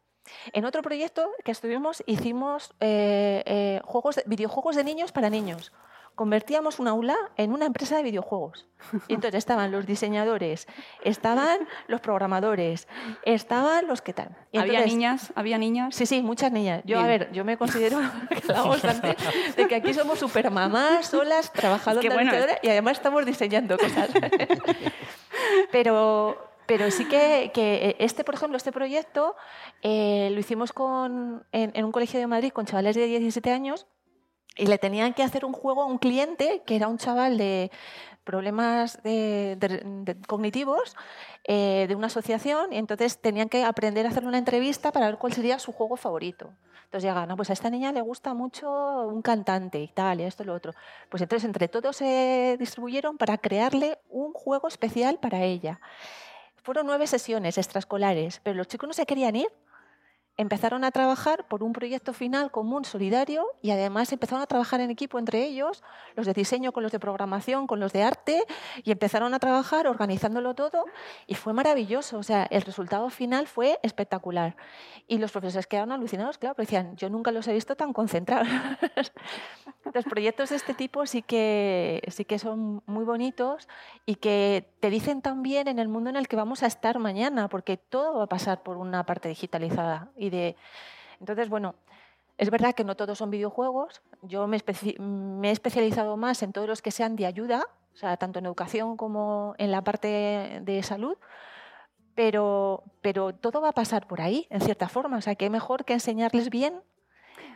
En 0.52 0.64
otro 0.64 0.82
proyecto 0.82 1.28
que 1.44 1.50
estuvimos 1.50 2.04
hicimos 2.06 2.72
eh, 2.80 3.42
eh, 3.46 3.80
juegos, 3.84 4.16
de- 4.16 4.24
videojuegos 4.26 4.76
de 4.76 4.84
niños 4.84 5.10
para 5.10 5.30
niños. 5.30 5.72
Convertíamos 6.20 6.78
un 6.78 6.86
aula 6.86 7.16
en 7.38 7.50
una 7.50 7.64
empresa 7.64 7.96
de 7.96 8.02
videojuegos. 8.02 8.66
Y 9.08 9.14
entonces 9.14 9.38
estaban 9.38 9.72
los 9.72 9.86
diseñadores, 9.86 10.68
estaban 11.02 11.60
los 11.86 12.02
programadores, 12.02 12.88
estaban 13.22 13.86
los 13.86 14.02
que 14.02 14.12
tal. 14.12 14.36
Y 14.52 14.58
¿Había 14.58 14.72
entonces- 14.80 14.92
niñas? 14.92 15.32
¿Había 15.34 15.56
niñas? 15.56 15.96
Sí, 15.96 16.04
sí, 16.04 16.20
muchas 16.20 16.52
niñas. 16.52 16.82
Yo, 16.84 16.98
a 16.98 17.06
Bien. 17.06 17.20
ver, 17.20 17.32
yo 17.32 17.42
me 17.46 17.56
considero 17.56 17.98
bastante, 18.68 19.16
de 19.56 19.66
que 19.66 19.74
aquí 19.74 19.94
somos 19.94 20.18
super 20.18 20.50
mamás, 20.50 21.06
solas, 21.06 21.50
trabajando 21.54 22.02
Es 22.02 22.06
que 22.06 22.12
bueno, 22.12 22.32
y 22.62 22.68
además 22.68 22.98
estamos 22.98 23.24
diseñando 23.24 23.78
cosas. 23.78 24.10
pero, 25.72 26.36
pero 26.66 26.90
sí 26.90 27.06
que, 27.06 27.50
que 27.54 27.96
este, 27.98 28.24
por 28.24 28.34
ejemplo, 28.34 28.58
este 28.58 28.72
proyecto 28.72 29.36
eh, 29.80 30.28
lo 30.32 30.38
hicimos 30.38 30.74
con, 30.74 31.46
en, 31.52 31.70
en 31.74 31.84
un 31.86 31.92
colegio 31.92 32.20
de 32.20 32.26
Madrid 32.26 32.52
con 32.52 32.66
chavales 32.66 32.94
de 32.94 33.06
17 33.06 33.50
años 33.50 33.86
y 34.60 34.66
le 34.66 34.78
tenían 34.78 35.14
que 35.14 35.22
hacer 35.22 35.44
un 35.44 35.52
juego 35.52 35.82
a 35.82 35.86
un 35.86 35.98
cliente 35.98 36.62
que 36.66 36.76
era 36.76 36.88
un 36.88 36.98
chaval 36.98 37.38
de 37.38 37.70
problemas 38.24 39.00
cognitivos 40.28 40.96
eh, 41.44 41.86
de 41.88 41.94
una 41.94 42.08
asociación 42.08 42.72
y 42.72 42.76
entonces 42.76 43.18
tenían 43.18 43.48
que 43.48 43.64
aprender 43.64 44.04
a 44.06 44.10
hacer 44.10 44.24
una 44.24 44.38
entrevista 44.38 44.92
para 44.92 45.06
ver 45.06 45.16
cuál 45.16 45.32
sería 45.32 45.58
su 45.58 45.72
juego 45.72 45.96
favorito. 45.96 46.52
Entonces 46.84 47.08
llegan, 47.08 47.28
no, 47.28 47.36
pues 47.36 47.48
a 47.50 47.52
esta 47.54 47.70
niña 47.70 47.92
le 47.92 48.02
gusta 48.02 48.34
mucho 48.34 48.68
un 49.06 49.22
cantante 49.22 49.80
y 49.80 49.88
tal, 49.88 50.20
y 50.20 50.24
esto 50.24 50.42
y 50.42 50.46
lo 50.46 50.54
otro. 50.54 50.74
Pues 51.08 51.22
entonces 51.22 51.46
entre 51.46 51.68
todos 51.68 51.96
se 51.96 52.56
distribuyeron 52.58 53.16
para 53.16 53.38
crearle 53.38 53.98
un 54.10 54.32
juego 54.32 54.68
especial 54.68 55.18
para 55.18 55.42
ella. 55.42 55.80
Fueron 56.62 56.86
nueve 56.86 57.06
sesiones 57.06 57.56
extraescolares, 57.56 58.40
pero 58.42 58.56
los 58.56 58.68
chicos 58.68 58.88
no 58.88 58.92
se 58.92 59.06
querían 59.06 59.36
ir. 59.36 59.48
Empezaron 60.36 60.84
a 60.84 60.90
trabajar 60.90 61.46
por 61.48 61.62
un 61.62 61.72
proyecto 61.72 62.12
final 62.12 62.50
común, 62.50 62.84
solidario, 62.84 63.46
y 63.62 63.70
además 63.70 64.12
empezaron 64.12 64.42
a 64.42 64.46
trabajar 64.46 64.80
en 64.80 64.90
equipo 64.90 65.18
entre 65.18 65.44
ellos, 65.44 65.82
los 66.16 66.26
de 66.26 66.32
diseño 66.32 66.72
con 66.72 66.82
los 66.82 66.92
de 66.92 66.98
programación, 66.98 67.66
con 67.66 67.80
los 67.80 67.92
de 67.92 68.02
arte, 68.02 68.44
y 68.82 68.90
empezaron 68.92 69.34
a 69.34 69.38
trabajar 69.38 69.86
organizándolo 69.86 70.54
todo, 70.54 70.84
y 71.26 71.34
fue 71.34 71.52
maravilloso. 71.52 72.18
O 72.18 72.22
sea, 72.22 72.46
el 72.50 72.62
resultado 72.62 73.10
final 73.10 73.46
fue 73.46 73.78
espectacular. 73.82 74.56
Y 75.06 75.18
los 75.18 75.32
profesores 75.32 75.66
quedaron 75.66 75.92
alucinados, 75.92 76.38
claro, 76.38 76.54
porque 76.54 76.66
decían, 76.66 76.96
yo 76.96 77.10
nunca 77.10 77.32
los 77.32 77.46
he 77.48 77.52
visto 77.52 77.76
tan 77.76 77.92
concentrados. 77.92 78.48
los 79.94 80.04
proyectos 80.04 80.50
de 80.50 80.56
este 80.56 80.74
tipo 80.74 81.06
sí 81.06 81.22
que, 81.22 82.02
sí 82.08 82.24
que 82.24 82.38
son 82.38 82.82
muy 82.86 83.04
bonitos 83.04 83.68
y 84.06 84.16
que 84.16 84.72
te 84.80 84.90
dicen 84.90 85.22
también 85.22 85.68
en 85.68 85.78
el 85.78 85.88
mundo 85.88 86.10
en 86.10 86.16
el 86.16 86.28
que 86.28 86.36
vamos 86.36 86.62
a 86.62 86.66
estar 86.66 86.98
mañana, 86.98 87.48
porque 87.48 87.76
todo 87.76 88.18
va 88.18 88.24
a 88.24 88.28
pasar 88.28 88.62
por 88.62 88.76
una 88.76 89.04
parte 89.04 89.28
digitalizada. 89.28 90.10
Y 90.20 90.28
de... 90.30 90.54
Entonces, 91.18 91.48
bueno, 91.48 91.74
es 92.36 92.50
verdad 92.50 92.74
que 92.74 92.84
no 92.84 92.94
todos 92.94 93.18
son 93.18 93.30
videojuegos. 93.30 94.02
Yo 94.22 94.46
me, 94.46 94.58
he 94.58 95.50
especializado 95.50 96.16
más 96.16 96.42
en 96.42 96.52
todos 96.52 96.68
los 96.68 96.82
que 96.82 96.90
sean 96.90 97.16
de 97.16 97.26
ayuda, 97.26 97.66
o 97.94 97.96
sea, 97.96 98.16
tanto 98.18 98.38
en 98.38 98.46
educación 98.46 98.96
como 98.96 99.54
en 99.58 99.70
la 99.70 99.82
parte 99.82 100.60
de 100.62 100.82
salud. 100.82 101.16
Pero, 102.14 102.84
pero 103.00 103.34
todo 103.34 103.62
va 103.62 103.70
a 103.70 103.72
pasar 103.72 104.06
por 104.06 104.20
ahí, 104.20 104.46
en 104.50 104.60
cierta 104.60 104.88
forma. 104.88 105.16
O 105.16 105.20
sea, 105.22 105.36
que 105.36 105.48
mejor 105.48 105.86
que 105.86 105.94
enseñarles 105.94 106.50
bien 106.50 106.82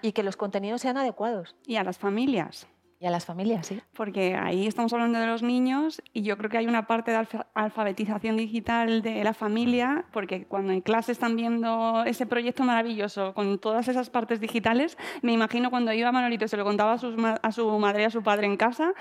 y 0.01 0.13
que 0.13 0.23
los 0.23 0.37
contenidos 0.37 0.81
sean 0.81 0.97
adecuados. 0.97 1.55
Y 1.67 1.77
a 1.77 1.85
las 1.85 1.99
familias. 1.99 2.67
A 3.05 3.11
las 3.11 3.27
familias, 3.27 3.67
sí. 3.67 3.81
Porque 3.95 4.35
ahí 4.35 4.67
estamos 4.67 4.93
hablando 4.95 5.19
de 5.19 5.27
los 5.27 5.43
niños 5.43 6.03
y 6.15 6.23
yo 6.23 6.39
creo 6.39 6.49
que 6.49 6.57
hay 6.57 6.67
una 6.67 6.87
parte 6.87 7.11
de 7.11 7.19
alfa- 7.19 7.47
alfabetización 7.53 8.37
digital 8.39 9.03
de 9.03 9.23
la 9.23 9.35
familia, 9.35 10.07
porque 10.11 10.47
cuando 10.47 10.73
en 10.73 10.81
clase 10.81 11.13
están 11.13 11.37
viendo 11.37 12.03
ese 12.07 12.25
proyecto 12.25 12.63
maravilloso 12.65 13.35
con 13.35 13.59
todas 13.59 13.89
esas 13.89 14.09
partes 14.09 14.41
digitales, 14.41 14.97
me 15.21 15.33
imagino 15.33 15.69
cuando 15.71 15.93
iba 15.93 16.11
Manolito 16.13 16.47
y 16.47 16.49
se 16.49 16.57
lo 16.57 16.65
contaba 16.65 16.95
a 16.95 17.53
su 17.53 17.79
madre 17.79 18.03
y 18.03 18.05
a 18.07 18.11
su 18.11 18.23
padre 18.23 18.47
en 18.47 18.57
casa, 18.57 18.95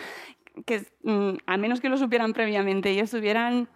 que 0.65 0.85
mm, 1.03 1.37
a 1.45 1.57
menos 1.57 1.79
que 1.79 1.89
lo 1.89 1.97
supieran 1.97 2.33
previamente 2.33 2.91
y 2.93 2.99
estuvieran 2.99 3.69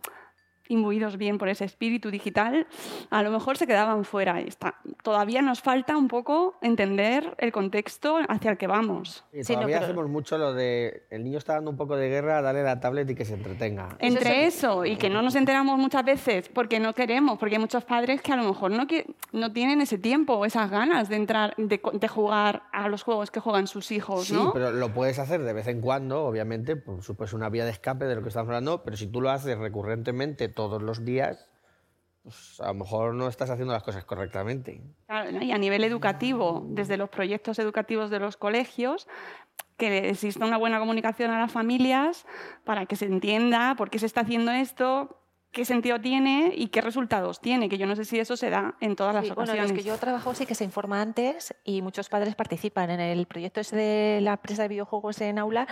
imbuidos 0.70 1.18
bien 1.18 1.38
por 1.38 1.50
ese 1.50 1.66
espíritu 1.66 2.12
digital, 2.12 2.68
a 3.10 3.24
lo 3.24 3.32
mejor 3.32 3.58
se 3.58 3.68
quedaban 3.68 4.04
fuera. 4.06 4.40
Está. 4.40 4.76
Todavía 5.04 5.42
nos 5.42 5.62
falta 5.62 5.98
un 5.98 6.08
poco 6.08 6.56
entender 6.62 7.36
el 7.38 7.52
contexto 7.52 8.18
hacia 8.28 8.52
el 8.52 8.58
que 8.58 8.68
vamos. 8.68 9.24
Y 9.34 9.44
todavía 9.44 9.80
hacemos 9.80 10.08
mucho 10.10 10.38
lo 10.38 10.54
de 10.54 11.08
el 11.10 11.24
niño 11.24 11.38
está 11.38 11.54
dando 11.54 11.72
un 11.72 11.78
poco 11.78 11.96
de 11.96 12.10
guerra, 12.10 12.42
dale 12.42 12.64
la 12.64 12.80
tablet 12.80 13.10
y 13.10 13.16
que 13.16 13.26
se 13.26 13.34
entretenga. 13.34 13.90
Entre 14.00 14.46
eso 14.46 14.86
y 14.86 14.98
que 14.98 15.10
no 15.10 15.22
nos 15.22 15.36
enteramos 15.36 15.78
muchas 15.78 16.04
veces 16.04 16.50
porque 16.50 16.80
no 16.80 16.94
queremos, 16.94 17.38
porque 17.38 17.56
hay 17.56 17.62
muchos 17.62 17.84
padres 17.84 18.22
que 18.22 18.34
a 18.34 18.36
lo 18.36 18.44
mejor 18.44 18.72
no, 18.72 18.86
no 19.32 19.54
tienen 19.54 19.82
ese 19.82 19.98
tiempo 19.98 20.34
o 20.34 20.46
esas 20.46 20.70
ganas 20.70 21.10
de 21.10 21.16
entrar, 21.16 21.54
de, 21.58 21.80
de 21.94 22.08
jugar 22.08 22.64
a 22.72 22.88
los 22.88 23.04
juegos 23.04 23.32
que 23.32 23.40
juegan 23.40 23.68
sus 23.68 23.92
hijos, 23.92 24.28
Sí, 24.28 24.34
¿no? 24.34 24.54
pero 24.54 24.72
lo 24.72 24.94
puedes 24.94 25.20
hacer 25.20 25.44
de 25.44 25.54
vez 25.54 25.68
en 25.68 25.82
cuando, 25.82 26.26
obviamente, 26.26 26.76
por 26.76 27.02
supuesto 27.04 27.36
una 27.36 27.50
vía 27.50 27.66
de 27.66 27.72
escape 27.72 28.06
de 28.06 28.16
lo 28.16 28.22
que 28.22 28.30
estamos 28.30 28.48
hablando, 28.50 28.84
pero 28.84 28.98
si 28.98 29.08
tú 29.08 29.22
lo 29.22 29.30
haces 29.30 29.58
recurrentemente 29.58 30.50
todos 30.58 30.82
los 30.82 31.06
días, 31.06 31.48
pues 32.24 32.60
a 32.60 32.68
lo 32.70 32.74
mejor 32.74 33.14
no 33.14 33.28
estás 33.28 33.52
haciendo 33.52 33.74
las 33.74 33.84
cosas 33.84 34.04
correctamente. 34.04 34.82
Y 35.40 35.52
a 35.52 35.58
nivel 35.58 35.84
educativo, 35.84 36.66
desde 36.68 36.98
los 36.98 37.10
proyectos 37.10 37.60
educativos 37.60 38.10
de 38.10 38.20
los 38.20 38.38
colegios, 38.38 39.08
que 39.78 40.10
exista 40.10 40.44
una 40.44 40.58
buena 40.58 40.80
comunicación 40.80 41.30
a 41.30 41.40
las 41.40 41.52
familias 41.52 42.26
para 42.66 42.88
que 42.88 42.96
se 42.96 43.06
entienda 43.06 43.76
por 43.78 43.92
qué 43.92 44.00
se 44.00 44.08
está 44.08 44.22
haciendo 44.22 44.52
esto, 44.52 45.17
qué 45.52 45.66
sentido 45.66 46.00
tiene 46.00 46.54
y 46.56 46.68
qué 46.68 46.82
resultados 46.82 47.42
tiene, 47.42 47.68
que 47.70 47.78
yo 47.80 47.88
no 47.88 47.96
sé 47.96 48.06
si 48.06 48.20
eso 48.20 48.38
se 48.38 48.50
da 48.52 48.76
en 48.80 48.96
todas 48.96 49.16
las 49.16 49.26
Sí, 49.26 49.32
bueno, 49.32 49.54
en 49.54 49.58
ocasiones. 49.60 49.72
los 49.72 49.78
que 49.84 49.90
yo 49.90 49.98
trabajo 49.98 50.34
sí 50.36 50.46
que 50.46 50.54
se 50.54 50.64
informa 50.64 51.02
antes 51.02 51.56
y 51.64 51.82
muchos 51.82 52.10
padres 52.10 52.36
participan. 52.36 52.90
En 52.92 53.00
el 53.00 53.26
proyecto 53.26 53.60
ese 53.62 53.76
de 53.76 54.22
la 54.22 54.34
empresa 54.34 54.62
de 54.64 54.68
videojuegos 54.68 55.20
en 55.22 55.40
aula, 55.40 55.66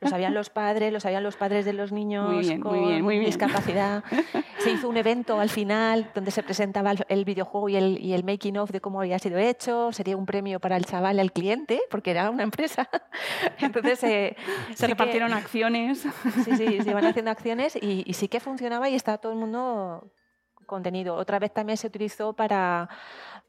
lo 0.00 0.08
sabían 0.08 0.32
los 0.34 0.48
padres, 0.50 0.92
lo 0.92 1.00
sabían 1.00 1.22
los 1.24 1.36
padres 1.36 1.64
de 1.64 1.72
los 1.72 1.90
niños 1.92 2.30
Muy 2.32 2.40
bien, 2.42 2.60
con 2.60 2.78
muy 2.78 2.88
bien, 2.88 3.02
muy 3.02 3.14
bien. 3.18 3.26
discapacidad. 3.26 4.04
Se 4.58 4.70
hizo 4.70 4.88
un 4.88 4.96
evento 4.96 5.40
al 5.40 5.48
final 5.50 6.10
donde 6.14 6.30
se 6.30 6.42
presentaba 6.44 6.92
el, 7.08 7.24
videojuego 7.24 7.68
y 7.68 7.74
el, 7.76 7.98
y 8.00 8.12
el 8.12 8.22
making 8.22 8.58
of 8.58 8.70
de 8.70 8.80
cómo 8.80 9.00
había 9.00 9.18
sido 9.18 9.38
hecho. 9.38 9.90
Sería 9.92 10.16
un 10.16 10.24
premio 10.24 10.60
para 10.60 10.76
el 10.76 10.84
chaval, 10.84 11.18
al 11.18 11.32
cliente, 11.32 11.80
porque 11.90 12.12
era 12.12 12.30
una 12.30 12.44
empresa. 12.44 12.88
Entonces 13.58 14.02
eh, 14.04 14.36
sí 14.68 14.74
Se 14.76 14.86
que- 14.86 14.92
repartieron 14.92 15.32
acciones. 15.32 16.06
Sí, 16.44 16.56
sí, 16.56 16.80
se 16.82 16.90
iban 16.90 17.04
haciendo 17.06 17.30
acciones 17.32 17.74
y, 17.74 18.04
y 18.06 18.12
sí 18.14 18.28
que 18.28 18.38
funcionaba 18.38 18.88
y 18.88 18.94
está 18.94 19.18
todo 19.22 19.32
el 19.32 19.38
mundo 19.38 20.10
contenido. 20.66 21.14
Otra 21.16 21.38
vez 21.38 21.52
también 21.52 21.76
se 21.78 21.86
utilizó 21.86 22.34
para, 22.34 22.88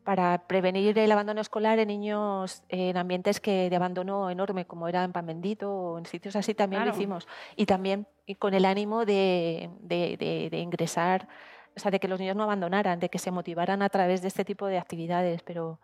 para 0.03 0.47
prevenir 0.47 0.97
el 0.97 1.11
abandono 1.11 1.41
escolar 1.41 1.77
en 1.79 1.87
niños 1.89 2.63
en 2.69 2.95
ambientes 2.97 3.39
que 3.39 3.69
de 3.69 3.75
abandono 3.75 4.29
enorme, 4.29 4.65
como 4.65 4.87
era 4.87 5.03
en 5.03 5.11
Pan 5.11 5.25
Bendito 5.25 5.71
o 5.71 5.97
en 5.97 6.05
sitios 6.05 6.35
así, 6.35 6.53
también 6.53 6.81
Claro. 6.83 6.95
lo 6.95 6.97
hicimos. 6.97 7.27
Y 7.55 7.65
también 7.65 8.07
con 8.39 8.53
el 8.53 8.65
ánimo 8.65 9.05
de, 9.05 9.69
de- 9.81 10.15
de- 10.17 10.49
de 10.49 10.57
ingresar, 10.59 11.27
o 11.75 11.79
sea, 11.79 11.91
de 11.91 11.99
que 11.99 12.07
los 12.07 12.19
niños 12.19 12.35
no 12.35 12.43
abandonaran, 12.43 12.99
de 12.99 13.09
que 13.09 13.19
se 13.19 13.31
motivaran 13.31 13.81
a 13.81 13.89
través 13.89 14.21
de 14.21 14.27
este 14.29 14.45
tipo 14.45 14.65
de 14.67 14.77
actividades. 14.79 15.43
Pero 15.43 15.79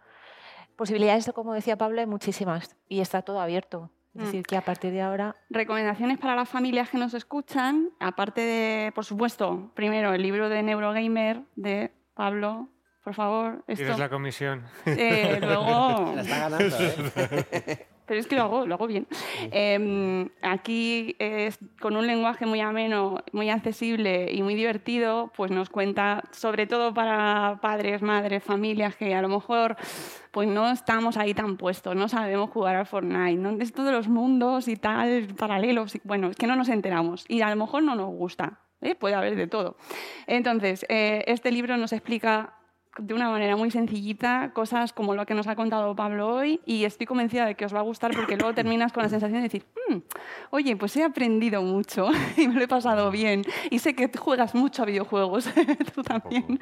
posibilidades, 0.75 1.29
como 1.33 1.53
decía 1.53 1.77
Pablo, 1.77 1.99
hay 2.01 2.07
muchísimas 2.07 2.75
y 2.87 3.01
está 3.01 3.21
todo 3.21 3.39
abierto. 3.39 3.89
Es 4.15 4.21
Mm. 4.21 4.25
decir, 4.25 4.43
que 4.45 4.57
a 4.57 4.61
partir 4.61 4.91
de 4.91 5.01
ahora 5.01 5.35
Recomendaciones 5.49 6.17
para 6.17 6.35
las 6.35 6.49
familias 6.49 6.89
que 6.89 6.97
nos 6.97 7.13
escuchan, 7.13 7.89
aparte 7.99 8.41
de, 8.41 8.91
por 8.93 9.05
supuesto, 9.05 9.71
primero 9.75 10.13
el 10.13 10.21
libro 10.23 10.49
de 10.49 10.63
Neurogamer 10.63 11.41
de 11.55 11.91
Pablo, 12.15 12.69
por 13.03 13.13
favor. 13.13 13.63
Esto, 13.67 13.83
¿Quieres 13.83 13.99
la 13.99 14.09
comisión? 14.09 14.63
Eh, 14.85 15.37
luego- 15.41 16.11
La 16.15 16.21
está 16.21 16.49
ganando, 16.49 16.75
¿eh? 16.79 17.87
Pero 18.09 18.19
es 18.21 18.27
que 18.27 18.35
lo 18.35 18.41
hago, 18.41 18.65
lo 18.65 18.73
hago 18.73 18.87
bien. 18.87 19.05
Eh, 19.51 20.27
aquí, 20.41 21.15
es, 21.19 21.59
con 21.79 21.95
un 21.95 22.07
lenguaje 22.07 22.47
muy 22.47 22.59
ameno, 22.59 23.23
muy 23.33 23.51
accesible 23.51 24.31
y 24.33 24.41
muy 24.41 24.55
divertido, 24.55 25.31
pues 25.37 25.51
nos 25.51 25.69
cuenta, 25.69 26.23
sobre 26.31 26.65
todo 26.65 26.91
para 26.91 27.59
padres, 27.61 28.01
madres, 28.01 28.43
familias 28.43 28.95
que 28.95 29.13
a 29.13 29.21
lo 29.21 29.29
mejor 29.29 29.77
pues 30.31 30.47
no 30.47 30.71
estamos 30.71 31.17
ahí 31.17 31.35
tan 31.35 31.55
puestos, 31.55 31.95
no 31.95 32.07
sabemos 32.09 32.49
jugar 32.49 32.75
al 32.75 32.85
Fortnite, 32.87 33.35
¿no? 33.35 33.51
esto 33.61 33.83
de 33.83 33.91
los 33.91 34.07
mundos 34.07 34.67
y 34.67 34.75
tal, 34.75 35.27
paralelos, 35.37 35.95
y- 35.95 36.01
bueno, 36.03 36.29
es 36.29 36.35
que 36.35 36.47
no 36.47 36.55
nos 36.55 36.69
enteramos 36.69 37.25
y 37.27 37.41
a 37.41 37.49
lo 37.49 37.55
mejor 37.55 37.83
no 37.83 37.93
nos 37.95 38.09
gusta, 38.09 38.59
¿eh? 38.81 38.95
puede 38.95 39.15
haber 39.15 39.35
de 39.35 39.47
todo. 39.47 39.77
Entonces, 40.27 40.85
eh, 40.89 41.23
este 41.27 41.51
libro 41.51 41.77
nos 41.77 41.93
explica 41.93 42.58
de 42.97 43.13
una 43.13 43.29
manera 43.29 43.55
muy 43.55 43.71
sencillita 43.71 44.51
cosas 44.53 44.93
como 44.93 45.13
lo 45.15 45.25
que 45.25 45.33
nos 45.33 45.47
ha 45.47 45.55
contado 45.55 45.95
Pablo 45.95 46.27
hoy 46.35 46.59
y 46.65 46.85
estoy 46.85 47.05
convencida 47.05 47.45
de 47.45 47.55
que 47.55 47.65
os 47.65 47.73
va 47.73 47.79
a 47.79 47.83
gustar 47.83 48.11
porque 48.15 48.35
luego 48.35 48.53
terminas 48.53 48.91
con 48.91 49.03
la 49.03 49.09
sensación 49.09 49.39
de 49.39 49.43
decir, 49.43 49.65
"Mm, 49.89 49.97
oye, 50.51 50.75
pues 50.75 50.97
he 50.97 51.03
aprendido 51.03 51.61
mucho 51.61 52.09
y 52.37 52.47
me 52.47 52.55
lo 52.55 52.61
he 52.61 52.67
pasado 52.67 53.11
bien 53.11 53.43
y 53.69 53.79
sé 53.79 53.95
que 53.95 54.09
juegas 54.17 54.55
mucho 54.55 54.83
a 54.83 54.85
videojuegos, 54.85 55.49
tú 55.95 56.03
también. 56.03 56.59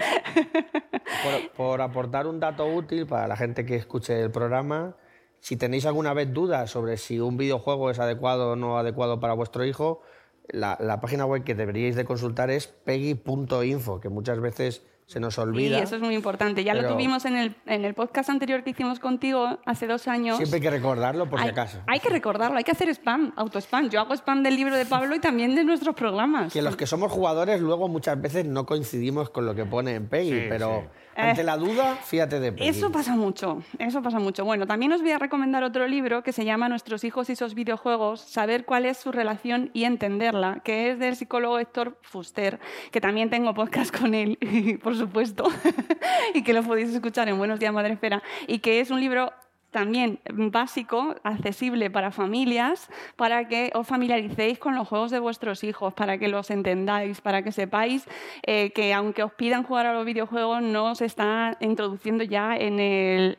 Por, 1.24 1.52
por 1.56 1.82
aportar 1.82 2.28
un 2.28 2.40
dato 2.40 2.68
útil 2.68 3.08
para 3.08 3.28
la 3.28 3.36
gente 3.36 3.66
que 3.66 3.76
escuche 3.76 4.22
el 4.22 4.30
programa, 4.32 4.96
si 5.40 5.56
tenéis 5.56 5.86
alguna 5.86 6.14
vez 6.14 6.34
dudas 6.34 6.70
sobre 6.70 6.98
si 6.98 7.20
un 7.20 7.38
videojuego 7.38 7.90
es 7.90 8.00
adecuado 8.00 8.52
o 8.52 8.56
no 8.56 8.78
adecuado 8.78 9.20
para 9.20 9.34
vuestro 9.34 9.66
hijo, 9.66 10.02
la, 10.50 10.78
la 10.80 11.00
página 11.00 11.26
web 11.26 11.44
que 11.44 11.56
deberíais 11.56 11.96
de 11.96 12.06
consultar 12.06 12.50
es 12.50 12.68
peggy.info, 12.68 14.00
que 14.00 14.10
muchas 14.10 14.40
veces 14.40 14.86
se 15.08 15.22
nos 15.22 15.38
olvida. 15.40 15.80
Y 15.80 15.82
eso 15.82 15.96
es 15.96 16.02
muy 16.02 16.16
importante. 16.16 16.66
Ya 16.66 16.74
lo 16.74 16.86
tuvimos 16.86 17.24
en 17.24 17.38
el, 17.38 17.56
en 17.66 17.86
el 17.86 17.94
podcast 17.94 18.30
anterior 18.30 18.64
que 18.64 18.72
hicimos 18.72 19.00
contigo 19.00 19.58
hace 19.66 19.88
dos 19.88 20.08
años. 20.10 20.36
Siempre 20.36 20.58
hay 20.58 20.62
que 20.62 20.70
recordarlo 20.70 21.30
por 21.30 21.40
si 21.40 21.46
hay, 21.46 21.52
acaso. 21.52 21.80
hay 21.88 22.02
que 22.02 22.10
recordarlo, 22.10 22.58
hay 22.58 22.66
que 22.66 22.72
hacer 22.72 22.90
spam, 22.90 23.32
auto-spam. 23.38 23.90
Yo 23.90 24.02
hago 24.02 24.14
spam 24.14 24.44
del 24.44 24.58
libro 24.58 24.76
de 24.76 24.86
Pablo 24.86 25.16
y 25.16 25.20
también 25.20 25.56
de 25.56 25.64
nuestros 25.64 25.96
programas. 25.96 26.52
Que 26.52 26.62
los 26.62 26.76
que 26.76 26.86
somos 26.86 27.10
jugadores 27.10 27.62
luego 27.62 27.88
muchas 27.88 28.22
veces 28.22 28.46
no 28.46 28.66
coincidimos 28.66 29.30
con 29.30 29.46
lo 29.46 29.56
que 29.56 29.66
pone 29.66 29.96
en 29.96 30.08
Peggy, 30.10 30.42
Sí, 30.42 30.46
pero 30.50 30.82
sí. 30.82 30.88
Ante 31.18 31.42
Eh, 31.42 31.44
la 31.44 31.58
duda, 31.58 31.96
fíjate 31.96 32.40
de. 32.40 32.54
Eso 32.60 32.92
pasa 32.92 33.16
mucho, 33.16 33.64
eso 33.80 34.02
pasa 34.02 34.20
mucho. 34.20 34.46
Bueno, 34.46 34.68
también 34.68 34.92
os 34.92 35.02
voy 35.02 35.12
a 35.12 35.18
recomendar 35.18 35.64
otro 35.64 35.88
libro 35.88 36.24
que 36.24 36.32
se 36.32 36.46
llama 36.46 36.70
Nuestros 36.70 37.04
hijos 37.04 37.30
y 37.30 37.36
sus 37.36 37.56
videojuegos, 37.56 38.22
saber 38.22 38.66
cuál 38.66 38.86
es 38.86 38.98
su 38.98 39.12
relación 39.12 39.72
y 39.74 39.86
entenderla, 39.86 40.62
que 40.64 40.92
es 40.92 41.00
del 41.00 41.16
psicólogo 41.16 41.60
Héctor 41.60 41.98
Fuster, 42.02 42.60
que 42.92 43.02
también 43.02 43.30
tengo 43.30 43.54
podcast 43.54 43.98
con 43.98 44.14
él, 44.14 44.38
por 44.84 44.96
supuesto, 44.96 45.46
y 46.34 46.44
que 46.44 46.54
lo 46.54 46.64
podéis 46.64 46.94
escuchar 46.94 47.28
en 47.30 47.38
Buenos 47.38 47.60
Días 47.60 47.74
Madre 47.74 47.94
Esfera, 47.94 48.22
y 48.48 48.60
que 48.60 48.80
es 48.80 48.92
un 48.92 49.00
libro 49.00 49.32
también 49.78 50.20
básico, 50.34 51.14
accesible 51.22 51.92
para 51.92 52.10
familias, 52.10 52.90
para 53.16 53.48
que 53.48 53.70
os 53.76 53.86
familiaricéis 53.86 54.58
con 54.58 54.74
los 54.74 54.88
juegos 54.88 55.12
de 55.12 55.20
vuestros 55.20 55.64
hijos, 55.64 55.94
para 55.94 56.18
que 56.18 56.30
los 56.30 56.50
entendáis, 56.50 57.22
para 57.22 57.44
que 57.44 57.52
sepáis 57.52 58.08
eh, 58.42 58.72
que 58.72 58.92
aunque 58.96 59.22
os 59.22 59.32
pidan 59.34 59.62
jugar 59.62 59.86
a 59.86 59.94
los 59.94 60.04
videojuegos, 60.04 60.64
no 60.64 60.96
se 60.96 61.06
está 61.06 61.58
introduciendo 61.60 62.24
ya 62.24 62.58
en 62.58 62.80
el, 62.80 63.36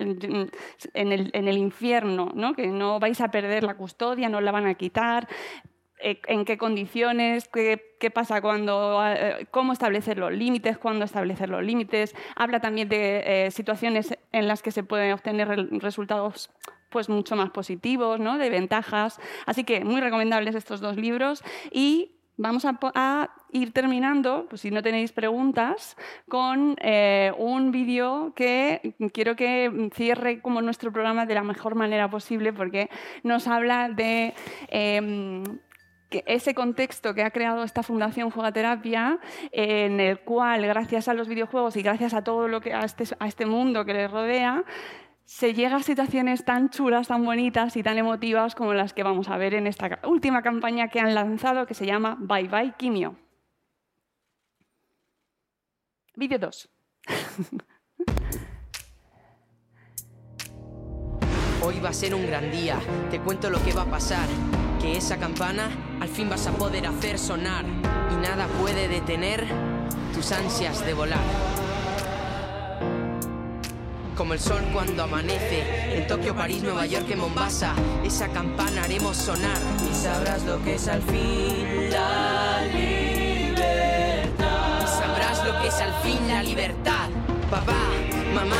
en 0.94 1.12
el, 1.12 1.31
en 1.35 1.48
el 1.48 1.59
infierno, 1.59 2.31
¿no? 2.32 2.55
que 2.55 2.69
no 2.69 3.01
vais 3.01 3.20
a 3.20 3.32
perder 3.32 3.65
la 3.65 3.74
custodia, 3.74 4.28
no 4.28 4.39
os 4.39 4.44
la 4.44 4.52
van 4.52 4.69
a 4.69 4.74
quitar. 4.74 5.27
Eh, 6.00 6.20
en 6.26 6.44
qué 6.44 6.56
condiciones, 6.58 7.48
qué, 7.48 7.94
qué 7.98 8.10
pasa 8.10 8.40
cuando, 8.40 9.00
eh, 9.04 9.46
cómo 9.50 9.72
establecer 9.72 10.18
los 10.18 10.32
límites, 10.32 10.78
cuándo 10.78 11.04
establecer 11.04 11.48
los 11.48 11.62
límites. 11.62 12.14
Habla 12.36 12.60
también 12.60 12.88
de 12.88 13.46
eh, 13.46 13.50
situaciones 13.50 14.16
en 14.32 14.46
las 14.46 14.62
que 14.62 14.70
se 14.70 14.84
pueden 14.84 15.12
obtener 15.12 15.48
re- 15.48 15.68
resultados 15.80 16.50
pues 16.90 17.08
mucho 17.08 17.36
más 17.36 17.50
positivos, 17.50 18.20
¿no? 18.20 18.38
de 18.38 18.48
ventajas. 18.48 19.20
Así 19.44 19.64
que 19.64 19.84
muy 19.84 20.00
recomendables 20.00 20.54
estos 20.54 20.80
dos 20.80 20.96
libros 20.96 21.42
y 21.70 22.12
vamos 22.36 22.64
a, 22.64 23.30
ir 23.50 23.72
terminando, 23.72 24.46
pues 24.48 24.60
si 24.60 24.70
no 24.70 24.82
tenéis 24.82 25.10
preguntas, 25.12 25.96
con 26.28 26.76
un 27.38 27.72
vídeo 27.72 28.32
que 28.36 28.94
quiero 29.12 29.34
que 29.36 29.90
cierre 29.94 30.40
como 30.40 30.62
nuestro 30.62 30.92
programa 30.92 31.26
de 31.26 31.34
la 31.34 31.42
mejor 31.42 31.74
manera 31.74 32.08
posible 32.08 32.52
porque 32.52 32.90
nos 33.22 33.48
habla 33.48 33.88
de 33.88 34.34
em, 34.68 35.42
que 36.09 36.24
ese 36.26 36.55
contexto 36.55 37.14
que 37.14 37.22
ha 37.22 37.30
creado 37.30 37.62
esta 37.62 37.82
Fundación 37.82 38.30
Juegaterapia, 38.30 39.18
en 39.52 40.01
el 40.01 40.20
cual, 40.20 40.66
gracias 40.66 41.09
a 41.09 41.14
los 41.14 41.28
videojuegos 41.28 41.76
y 41.76 41.82
gracias 41.82 42.14
a 42.14 42.22
todo 42.22 42.48
lo 42.48 42.60
que 42.60 42.72
a 42.72 42.80
este, 42.80 43.05
este 43.24 43.47
mundo 43.47 43.85
que 43.85 43.94
les 43.94 44.10
rodea, 44.10 44.64
se 45.24 45.52
llega 45.52 45.76
a 45.76 45.82
situaciones 45.82 46.44
tan 46.47 46.70
chulas, 46.70 47.09
tan 47.09 47.22
bonitas 47.24 47.76
y 47.76 47.82
tan 47.82 47.98
emotivas 47.98 48.55
como 48.55 48.72
las 48.72 48.94
que 48.94 49.02
vamos 49.02 49.28
a 49.28 49.36
ver 49.36 49.52
en 49.52 49.66
esta 49.66 50.01
última 50.05 50.40
campaña 50.40 50.89
que 50.89 51.01
han 51.01 51.14
lanzado 51.14 51.66
que 51.66 51.74
se 51.74 51.85
llama 51.85 52.16
Bye 52.18 52.48
Bye 52.48 52.74
Quimio. 52.78 53.16
Vídeo 56.16 56.39
2. 56.39 56.70
Hoy 61.62 61.80
va 61.80 61.90
a 61.90 61.93
ser 61.93 62.14
un 62.14 62.26
gran 62.26 62.51
día, 62.51 62.78
te 63.10 63.20
cuento 63.20 63.51
lo 63.51 63.62
que 63.62 63.72
va 63.72 63.82
a 63.82 63.90
pasar. 63.90 64.26
Que 64.80 64.96
esa 64.96 65.16
campana 65.16 65.70
al 66.00 66.09
fin 66.09 66.28
vas 66.28 66.46
a 66.46 66.52
poder 66.52 66.86
hacer 66.86 67.18
sonar. 67.18 67.64
Y 68.12 68.16
nada 68.16 68.46
puede 68.60 68.88
detener 68.88 69.46
tus 70.14 70.32
ansias 70.32 70.84
de 70.84 70.94
volar. 70.94 71.18
Como 74.16 74.34
el 74.34 74.40
sol 74.40 74.60
cuando 74.72 75.05
amanece, 75.05 75.96
en 75.96 76.06
Tokio, 76.06 76.34
París, 76.34 76.62
Nueva 76.62 76.86
York, 76.86 77.06
en 77.10 77.20
Mombasa, 77.20 77.74
esa 78.05 78.28
campana 78.28 78.82
haremos 78.82 79.16
sonar. 79.16 79.59
Y 79.88 79.94
sabrás 79.94 80.42
lo 80.44 80.62
que 80.64 80.74
es 80.74 80.88
al 80.88 81.02
fin 81.02 81.90
la 81.90 82.62
libertad. 82.72 84.46
Y 84.82 84.86
sabrás 84.86 85.44
lo 85.44 85.60
que 85.60 85.68
es 85.68 85.80
al 85.80 85.94
fin 86.02 86.18
la 86.26 86.42
libertad. 86.42 87.09
Papá, 87.50 87.76
mamá, 88.34 88.56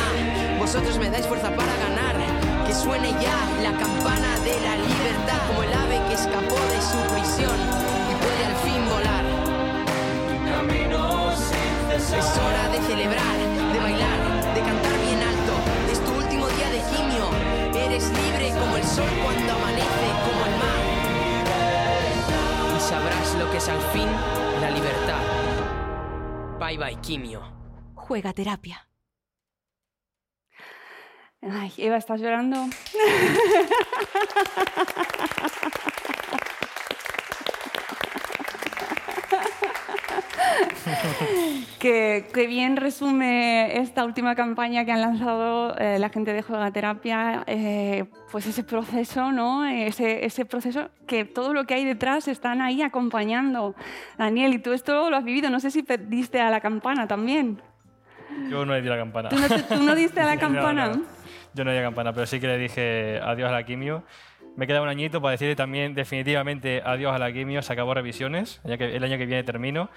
vosotros 0.57 0.97
me 0.97 1.09
dais 1.09 1.27
fuerza 1.27 1.49
para 1.55 1.75
ganar. 1.75 2.15
Que 2.65 2.73
suene 2.73 3.11
ya 3.21 3.37
la 3.61 3.77
campana 3.77 4.39
de 4.45 4.59
la 4.61 4.75
libertad, 4.75 5.39
como 5.47 5.63
el 5.63 5.73
ave 5.73 6.08
escapó 6.19 6.55
de 6.55 6.81
su 6.81 6.97
prisión 7.13 7.57
y 8.11 8.13
puede 8.21 8.45
al 8.45 8.55
fin 8.65 8.81
volar. 8.89 9.25
Es 11.99 12.37
hora 12.37 12.69
de 12.69 12.79
celebrar, 12.81 13.37
de 13.73 13.79
bailar, 13.79 14.19
de 14.53 14.61
cantar 14.61 14.97
bien 15.05 15.21
alto. 15.21 15.53
Es 15.91 16.03
tu 16.03 16.11
último 16.11 16.47
día 16.47 16.69
de 16.71 16.81
quimio. 16.91 17.29
Eres 17.85 18.09
libre 18.09 18.51
como 18.59 18.75
el 18.75 18.83
sol 18.83 19.09
cuando 19.23 19.53
amanece, 19.53 20.07
como 20.25 20.45
el 20.45 20.55
mar. 20.63 20.81
Y 22.75 22.79
sabrás 22.81 23.35
lo 23.35 23.49
que 23.51 23.57
es 23.57 23.69
al 23.69 23.81
fin 23.93 24.09
la 24.59 24.71
libertad. 24.71 25.21
Bye 26.59 26.77
bye, 26.77 26.99
quimio. 27.01 27.41
Juega 27.95 28.33
terapia. 28.33 28.88
Ay, 31.41 31.71
Eva, 31.77 31.97
¿estás 31.97 32.19
llorando? 32.21 32.57
que, 41.79 42.27
que 42.33 42.47
bien 42.47 42.75
resume 42.75 43.77
esta 43.79 44.03
última 44.05 44.35
campaña 44.35 44.85
que 44.85 44.91
han 44.91 45.01
lanzado 45.01 45.75
eh, 45.77 45.97
la 45.99 46.09
gente 46.09 46.33
de 46.33 46.41
Juegaterapia, 46.41 47.43
eh, 47.47 48.05
pues 48.31 48.45
ese 48.47 48.63
proceso, 48.63 49.31
¿no? 49.31 49.65
Ese, 49.65 50.25
ese 50.25 50.45
proceso 50.45 50.89
que 51.07 51.25
todo 51.25 51.53
lo 51.53 51.65
que 51.65 51.75
hay 51.75 51.85
detrás 51.85 52.27
están 52.27 52.61
ahí 52.61 52.81
acompañando. 52.81 53.75
Daniel, 54.17 54.53
y 54.53 54.59
tú 54.59 54.73
esto 54.73 55.09
lo 55.09 55.17
has 55.17 55.23
vivido, 55.23 55.49
no 55.49 55.59
sé 55.59 55.71
si 55.71 55.83
pediste 55.83 56.41
a 56.41 56.49
la 56.49 56.59
campana 56.59 57.07
también. 57.07 57.61
Yo 58.49 58.65
no 58.65 58.73
le 58.73 58.81
di 58.81 58.89
la 58.89 58.97
campana. 58.97 59.29
¿Tú 59.29 59.37
no, 59.37 59.47
te- 59.47 59.63
tú 59.63 59.83
no 59.83 59.95
diste 59.95 60.21
a 60.21 60.25
la 60.25 60.35
No, 60.35 60.41
campana? 60.41 60.87
no. 60.89 61.18
Yo 61.53 61.63
no 61.63 61.71
di 61.71 61.77
la 61.77 61.83
campana, 61.83 62.13
pero 62.13 62.25
sí 62.25 62.39
que 62.39 62.47
le 62.47 62.57
dije 62.57 63.19
adiós 63.23 63.49
a 63.49 63.51
la 63.51 63.63
quimio. 63.63 64.03
Me 64.55 64.67
queda 64.67 64.81
un 64.81 64.89
añito 64.89 65.21
para 65.21 65.31
decirle 65.31 65.55
también 65.55 65.93
definitivamente 65.93 66.81
adiós 66.85 67.13
a 67.13 67.19
la 67.19 67.31
quimio. 67.31 67.61
Se 67.61 67.73
acabó 67.73 67.93
revisiones, 67.93 68.61
ya 68.63 68.77
que 68.77 68.95
el 68.95 69.03
año 69.03 69.17
que 69.17 69.25
viene 69.25 69.43
termino. 69.43 69.89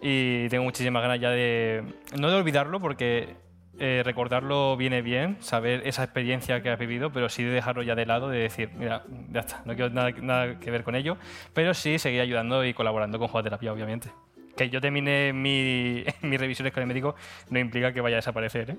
Y 0.00 0.48
tengo 0.48 0.64
muchísimas 0.64 1.02
ganas 1.02 1.20
ya 1.20 1.30
de... 1.30 1.84
No 2.18 2.30
de 2.30 2.36
olvidarlo, 2.36 2.80
porque 2.80 3.36
eh, 3.78 4.02
recordarlo 4.04 4.76
viene 4.76 5.00
bien, 5.00 5.36
saber 5.40 5.86
esa 5.86 6.04
experiencia 6.04 6.62
que 6.62 6.70
has 6.70 6.78
vivido, 6.78 7.12
pero 7.12 7.28
sí 7.28 7.42
de 7.42 7.50
dejarlo 7.50 7.82
ya 7.82 7.94
de 7.94 8.06
lado, 8.06 8.28
de 8.28 8.38
decir, 8.38 8.70
mira, 8.74 9.04
ya 9.30 9.40
está, 9.40 9.62
no 9.64 9.74
quiero 9.74 9.90
nada, 9.90 10.10
nada 10.20 10.58
que 10.58 10.70
ver 10.70 10.84
con 10.84 10.94
ello. 10.94 11.16
Pero 11.54 11.72
sí 11.72 11.98
seguir 11.98 12.20
ayudando 12.20 12.64
y 12.64 12.74
colaborando 12.74 13.18
con 13.18 13.28
Jugaterapia, 13.28 13.72
obviamente. 13.72 14.10
Que 14.56 14.68
yo 14.68 14.80
termine 14.80 15.32
mi, 15.32 16.04
mis 16.22 16.38
revisiones 16.40 16.72
con 16.74 16.82
el 16.82 16.86
médico 16.86 17.14
no 17.50 17.58
implica 17.58 17.92
que 17.92 18.00
vaya 18.00 18.16
a 18.16 18.18
desaparecer, 18.18 18.70
¿eh? 18.70 18.76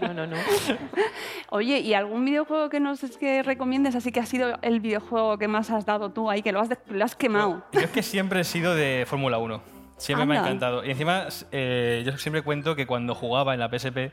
No, 0.00 0.12
no, 0.14 0.26
no. 0.26 0.36
Oye, 1.50 1.78
¿y 1.80 1.94
algún 1.94 2.24
videojuego 2.24 2.68
que 2.68 2.80
nos 2.80 3.02
es 3.04 3.16
que 3.16 3.42
recomiendes? 3.42 3.94
Así 3.94 4.10
que 4.12 4.20
ha 4.20 4.26
sido 4.26 4.58
el 4.62 4.80
videojuego 4.80 5.38
que 5.38 5.48
más 5.48 5.70
has 5.70 5.86
dado 5.86 6.10
tú 6.12 6.30
ahí, 6.30 6.42
que 6.42 6.52
lo 6.52 6.60
has, 6.60 6.68
de- 6.68 6.78
lo 6.88 7.04
has 7.04 7.14
quemado. 7.14 7.64
Yo 7.72 7.80
es 7.80 7.90
que 7.90 8.02
siempre 8.02 8.40
he 8.40 8.44
sido 8.44 8.74
de 8.74 9.04
Fórmula 9.06 9.38
1. 9.38 9.62
Siempre 9.96 10.26
me 10.26 10.34
ha 10.34 10.38
Anda. 10.40 10.48
encantado. 10.50 10.84
Y 10.84 10.90
encima, 10.90 11.28
eh, 11.52 12.02
yo 12.04 12.16
siempre 12.18 12.42
cuento 12.42 12.74
que 12.74 12.86
cuando 12.86 13.14
jugaba 13.14 13.54
en 13.54 13.60
la 13.60 13.68
PSP, 13.68 14.12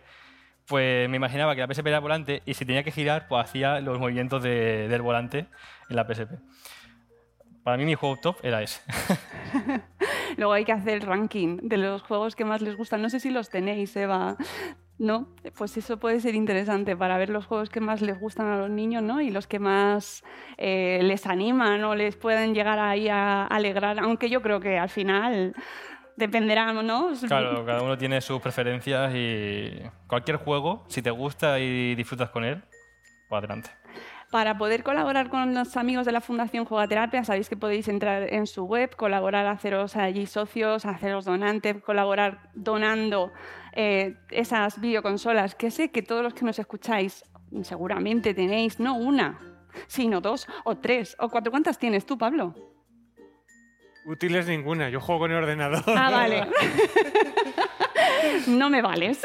pues 0.67 1.09
me 1.09 1.17
imaginaba 1.17 1.55
que 1.55 1.61
la 1.61 1.67
PSP 1.73 1.87
era 1.87 1.99
volante 1.99 2.43
y 2.45 2.53
si 2.53 2.65
tenía 2.65 2.83
que 2.83 2.91
girar, 2.91 3.27
pues 3.27 3.43
hacía 3.43 3.79
los 3.79 3.97
movimientos 3.99 4.43
de- 4.43 4.87
del 4.87 5.01
volante 5.01 5.47
en 5.89 5.95
la 5.95 6.05
PSP. 6.05 6.33
Para 7.63 7.77
mí 7.77 7.85
mi 7.85 7.95
juego 7.95 8.17
top 8.17 8.37
era 8.43 8.61
ese. 8.61 8.81
Luego 10.37 10.53
hay 10.53 10.65
que 10.65 10.71
hacer 10.71 10.95
el 10.95 11.01
ranking 11.01 11.57
de 11.61 11.77
los 11.77 12.01
juegos 12.01 12.35
que 12.35 12.45
más 12.45 12.61
les 12.61 12.75
gustan. 12.75 13.01
No 13.01 13.09
sé 13.09 13.19
si 13.19 13.29
los 13.29 13.49
tenéis, 13.49 13.95
Eva. 13.95 14.37
¿No? 14.97 15.27
Pues 15.57 15.77
eso 15.77 15.97
puede 15.97 16.19
ser 16.19 16.35
interesante 16.35 16.95
para 16.95 17.17
ver 17.17 17.29
los 17.29 17.45
juegos 17.47 17.69
que 17.69 17.79
más 17.79 18.01
les 18.01 18.19
gustan 18.19 18.47
a 18.47 18.57
los 18.57 18.69
niños, 18.69 19.01
¿no? 19.01 19.19
Y 19.19 19.31
los 19.31 19.47
que 19.47 19.57
más 19.57 20.23
eh, 20.57 20.99
les 21.01 21.25
animan 21.25 21.83
o 21.83 21.95
les 21.95 22.15
pueden 22.15 22.53
llegar 22.53 22.77
ahí 22.77 23.09
a 23.09 23.45
alegrar. 23.47 23.99
Aunque 23.99 24.29
yo 24.29 24.43
creo 24.43 24.59
que 24.59 24.77
al 24.77 24.89
final 24.89 25.55
dependerá, 26.17 26.71
¿no? 26.71 27.11
Claro, 27.27 27.65
cada 27.65 27.81
uno 27.81 27.97
tiene 27.97 28.21
sus 28.21 28.39
preferencias 28.41 29.11
y 29.15 29.81
cualquier 30.07 30.37
juego, 30.37 30.85
si 30.87 31.01
te 31.01 31.09
gusta 31.09 31.59
y 31.59 31.95
disfrutas 31.95 32.29
con 32.29 32.43
él, 32.43 32.61
pues 33.27 33.39
adelante. 33.39 33.71
Para 34.31 34.57
poder 34.57 34.81
colaborar 34.83 35.29
con 35.29 35.53
los 35.53 35.75
amigos 35.75 36.05
de 36.05 36.13
la 36.13 36.21
Fundación 36.21 36.63
Jugaterapia, 36.63 37.25
sabéis 37.25 37.49
que 37.49 37.57
podéis 37.57 37.89
entrar 37.89 38.33
en 38.33 38.47
su 38.47 38.63
web, 38.63 38.95
colaborar, 38.95 39.45
haceros 39.45 39.97
allí 39.97 40.25
socios, 40.25 40.85
haceros 40.85 41.25
donantes, 41.25 41.83
colaborar 41.83 42.49
donando 42.55 43.33
eh, 43.73 44.15
esas 44.29 44.79
videoconsolas, 44.79 45.53
que 45.53 45.69
sé 45.69 45.91
que 45.91 46.01
todos 46.01 46.23
los 46.23 46.33
que 46.33 46.45
nos 46.45 46.57
escucháis 46.59 47.25
seguramente 47.63 48.33
tenéis 48.33 48.79
no 48.79 48.95
una, 48.95 49.37
sino 49.87 50.21
dos 50.21 50.47
o 50.63 50.77
tres 50.77 51.17
o 51.19 51.27
cuatro. 51.27 51.51
¿Cuántas 51.51 51.77
tienes 51.77 52.05
tú, 52.05 52.17
Pablo? 52.17 52.55
Útiles 54.05 54.47
ninguna, 54.47 54.89
yo 54.89 55.01
juego 55.01 55.21
con 55.21 55.31
el 55.31 55.37
ordenador. 55.37 55.83
Ah, 55.87 56.09
vale. 56.09 56.47
no 58.47 58.69
me 58.69 58.81
vales. 58.81 59.21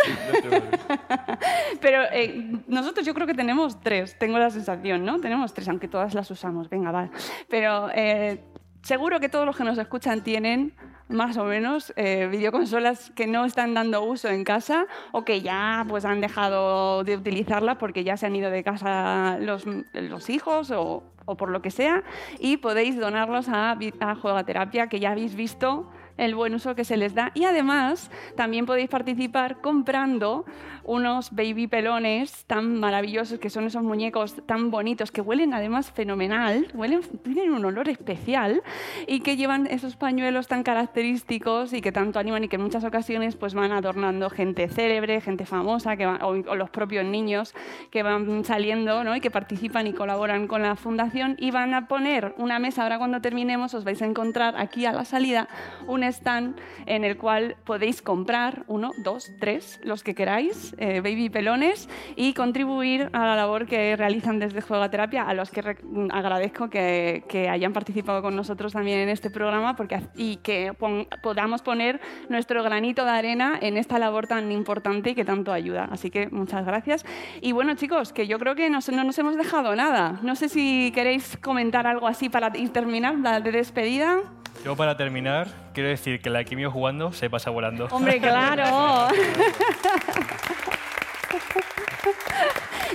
Pero 1.81 2.03
eh, 2.13 2.51
nosotros 2.67 3.07
yo 3.07 3.15
creo 3.15 3.27
que 3.27 3.35
tenemos 3.35 3.81
tres, 3.81 4.19
tengo 4.19 4.39
la 4.39 4.51
sensación, 4.51 5.05
¿no? 5.05 5.21
Tenemos 5.21 5.55
tres, 5.55 5.69
aunque 5.69 5.89
todas 5.89 6.15
las 6.15 6.31
usamos, 6.31 6.69
venga, 6.69 6.91
va. 6.91 7.11
Pero 7.49 7.91
eh, 7.95 8.41
seguro 8.83 9.21
que 9.21 9.29
todos 9.29 9.47
los 9.47 9.57
que 9.57 9.65
nos 9.65 9.79
escuchan 9.79 10.23
tienen 10.23 10.75
más 11.09 11.37
o 11.37 11.45
menos 11.45 11.93
eh, 11.97 12.29
videoconsolas 12.31 13.11
que 13.11 13.27
no 13.27 13.45
están 13.45 13.75
dando 13.75 14.03
uso 14.03 14.29
en 14.29 14.45
casa 14.45 14.87
o 15.13 15.25
que 15.25 15.41
ya 15.41 15.85
pues 15.89 16.05
han 16.05 16.21
dejado 16.21 17.05
de 17.05 17.17
utilizarla 17.17 17.79
porque 17.79 18.03
ya 18.03 18.17
se 18.17 18.27
han 18.27 18.35
ido 18.35 18.51
de 18.51 18.65
casa 18.65 19.39
los, 19.41 19.65
los 19.93 20.31
hijos 20.31 20.73
o, 20.73 21.05
o 21.25 21.37
por 21.37 21.51
lo 21.51 21.63
que 21.63 21.71
sea 21.71 22.03
y 22.41 22.57
podéis 22.57 22.99
donarlos 22.99 23.49
a, 23.49 23.79
a 24.01 24.15
Juegaterapia 24.17 24.89
que 24.89 24.99
ya 24.99 25.13
habéis 25.13 25.37
visto 25.37 25.89
el 26.17 26.35
buen 26.35 26.55
uso 26.55 26.75
que 26.75 26.85
se 26.85 26.97
les 26.97 27.15
da. 27.15 27.31
Y 27.35 27.45
además, 27.45 28.11
también 28.37 28.67
podéis 28.67 28.89
participar 28.89 29.61
comprando 29.61 30.45
unos 30.87 31.33
baby 31.33 31.67
pelones 31.67 32.45
tan 32.47 32.79
maravillosos, 32.79 33.39
que 33.39 33.51
son 33.51 33.65
esos 33.65 33.83
muñecos 33.83 34.37
tan 34.47 34.71
bonitos, 34.71 35.11
que 35.11 35.21
huelen 35.21 35.53
además 35.53 35.91
fenomenal, 35.91 36.69
huelen, 36.75 37.01
tienen 37.25 37.53
un 37.53 37.65
olor 37.65 37.89
especial 37.89 38.63
y 39.07 39.21
que 39.21 39.37
llevan 39.37 39.67
esos 39.67 39.97
pañuelos 39.97 40.47
tan 40.49 40.63
característicos 40.63 41.73
y 41.73 41.81
que 41.83 41.93
tanto 41.93 42.19
animan 42.19 42.45
y 42.45 42.49
que 42.49 42.57
en 42.57 42.63
muchas 42.63 42.85
ocasiones 42.85 43.37
pues 43.37 43.55
van 43.55 43.73
adornando 43.73 44.31
gente 44.31 44.69
célebre, 44.69 45.21
gente 45.21 45.45
famosa 45.45 45.97
que 45.97 46.07
va- 46.07 46.21
o, 46.23 46.29
o 46.31 46.55
los 46.55 46.71
propios 46.71 47.05
niños 47.05 47.55
que 47.91 48.03
van 48.03 48.45
saliendo 48.45 49.03
¿no? 49.05 49.17
y 49.17 49.21
que 49.21 49.31
participan 49.31 49.87
y 49.89 49.93
colaboran 49.93 50.47
con 50.47 50.63
la 50.63 50.77
fundación 50.77 51.35
y 51.39 51.51
van 51.51 51.75
a 51.75 51.89
poner 51.89 52.35
una 52.39 52.59
mesa, 52.59 52.85
ahora 52.85 52.99
cuando 52.99 53.21
terminemos 53.21 53.75
os 53.75 53.85
vais 53.85 54.01
a 54.03 54.07
encontrar 54.07 54.55
aquí 54.57 54.87
a 54.87 54.93
la 54.93 55.05
salida 55.05 55.49
un 55.89 56.03
stand 56.05 56.57
en 56.87 57.03
el 57.05 57.17
cual 57.17 57.57
podéis 57.65 58.03
comprar 58.03 58.65
uno, 58.69 58.93
dos, 59.03 59.31
tres, 59.41 59.81
los 59.83 60.03
que 60.05 60.15
queráis, 60.15 60.75
eh, 60.79 61.01
baby 61.01 61.29
pelones 61.31 61.89
y 62.17 62.33
contribuir 62.35 63.09
a 63.13 63.27
la 63.27 63.37
labor 63.37 63.67
que 63.67 63.97
realizan 63.97 64.39
desde 64.39 64.61
Juegaterapia, 64.61 65.23
a 65.23 65.35
los 65.35 65.51
que 65.51 65.77
agradezco 66.13 66.69
que, 66.71 67.25
que 67.29 67.49
hayan 67.49 67.73
participado 67.73 68.23
con 68.23 68.37
nosotros 68.37 68.73
también 68.73 69.01
en 69.01 69.09
este 69.09 69.31
programa 69.31 69.77
porque, 69.77 70.01
y 70.17 70.37
que 70.37 70.73
pon- 70.79 71.07
podamos 71.23 71.63
poner 71.63 72.01
nuestro 72.29 72.63
granito 72.63 73.05
de 73.05 73.11
arena 73.11 73.59
en 73.61 73.77
esta 73.77 73.99
labor 73.99 74.27
tan 74.27 74.53
importante 74.53 75.11
y 75.11 75.15
que 75.15 75.25
tanto 75.25 75.53
ayuda. 75.53 75.89
Así 75.91 76.11
que 76.11 76.29
muchas 76.29 76.65
gracias. 76.67 77.05
Y 77.41 77.53
bueno, 77.53 77.75
chicos, 77.75 78.13
que 78.13 78.27
yo 78.27 78.39
creo 78.39 78.55
que 78.55 78.71
nos- 78.71 78.89
no 78.91 79.05
nos 79.05 79.19
hemos 79.19 79.37
dejado 79.37 79.75
nada. 79.77 80.19
No 80.23 80.35
sé 80.37 80.49
si 80.49 80.93
queréis 80.95 81.37
comentar 81.39 81.87
algo 81.87 82.07
así 82.07 82.29
para 82.29 82.57
ir 82.57 82.71
terminar, 82.71 83.17
de 83.43 83.53
despedida. 83.53 84.19
Yo 84.65 84.77
para 84.77 84.97
terminar, 84.97 85.49
quiero 85.73 85.89
decir 85.89 86.21
que 86.21 86.31
la 86.31 86.45
quimio 86.45 86.71
jugando 86.71 87.13
se 87.13 87.31
pasa 87.31 87.51
volando. 87.51 87.89
Hombre, 87.91 88.21
claro. 88.21 89.09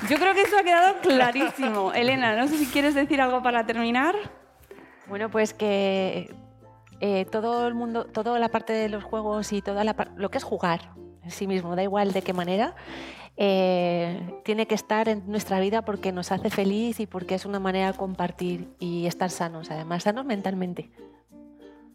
Yo 0.10 0.18
creo 0.18 0.34
que 0.34 0.42
eso 0.42 0.58
ha 0.58 0.64
quedado 0.64 1.00
clarísimo. 1.00 1.94
Elena, 1.94 2.36
no 2.36 2.48
sé 2.48 2.58
si 2.58 2.66
quieres 2.66 2.96
decir 2.96 3.22
algo 3.22 3.42
para 3.42 3.66
terminar. 3.66 4.16
Bueno, 5.08 5.30
pues 5.30 5.54
que 5.54 6.34
eh, 7.00 7.26
todo 7.26 7.68
el 7.68 7.74
mundo, 7.74 8.06
toda 8.06 8.38
la 8.40 8.50
parte 8.50 8.74
de 8.74 8.90
los 8.90 9.04
juegos 9.04 9.54
y 9.54 9.62
toda 9.62 9.84
la 9.84 9.96
lo 10.16 10.30
que 10.30 10.38
es 10.38 10.44
jugar 10.44 10.92
en 11.24 11.32
sí 11.32 11.48
mismo, 11.48 11.76
da 11.76 11.84
igual 11.84 12.14
de 12.14 12.22
qué 12.22 12.34
manera, 12.34 12.76
eh, 13.38 14.20
tiene 14.44 14.68
que 14.68 14.76
estar 14.76 15.08
en 15.08 15.24
nuestra 15.28 15.60
vida 15.60 15.84
porque 15.84 16.12
nos 16.12 16.32
hace 16.32 16.50
feliz 16.50 17.00
y 17.00 17.08
porque 17.08 17.36
es 17.36 17.46
una 17.46 17.60
manera 17.60 17.92
de 17.92 17.98
compartir 17.98 18.68
y 18.80 19.06
estar 19.08 19.30
sanos, 19.30 19.72
además, 19.72 20.04
sanos 20.04 20.26
mentalmente. 20.26 20.92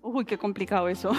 Uy, 0.08 0.24
qué 0.24 0.38
complicado 0.38 0.88
eso. 0.88 1.10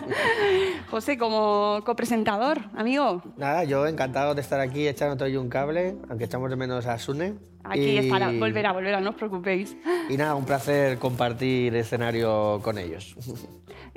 José, 0.90 1.18
como 1.18 1.80
copresentador, 1.84 2.58
amigo, 2.74 3.22
Nada, 3.36 3.64
yo 3.64 3.86
encantado 3.86 4.34
de 4.34 4.40
estar 4.40 4.58
aquí 4.60 4.88
echándote 4.88 5.24
hoy 5.24 5.36
un 5.36 5.48
cable, 5.50 5.96
aunque 6.08 6.24
echamos 6.24 6.48
de 6.48 6.56
menos 6.56 6.86
a 6.86 6.98
Sune. 6.98 7.34
aquí 7.64 7.80
Y- 7.80 7.98
estará, 7.98 8.30
volverá, 8.32 8.72
volverá, 8.72 9.00
no 9.00 9.10
os 9.10 9.16
preocupéis. 9.16 9.76
Y 10.08 10.16
nada, 10.16 10.34
un 10.34 10.46
placer 10.46 10.98
compartir 10.98 11.74
escenario 11.76 12.60
con 12.62 12.78
ellos. 12.78 13.14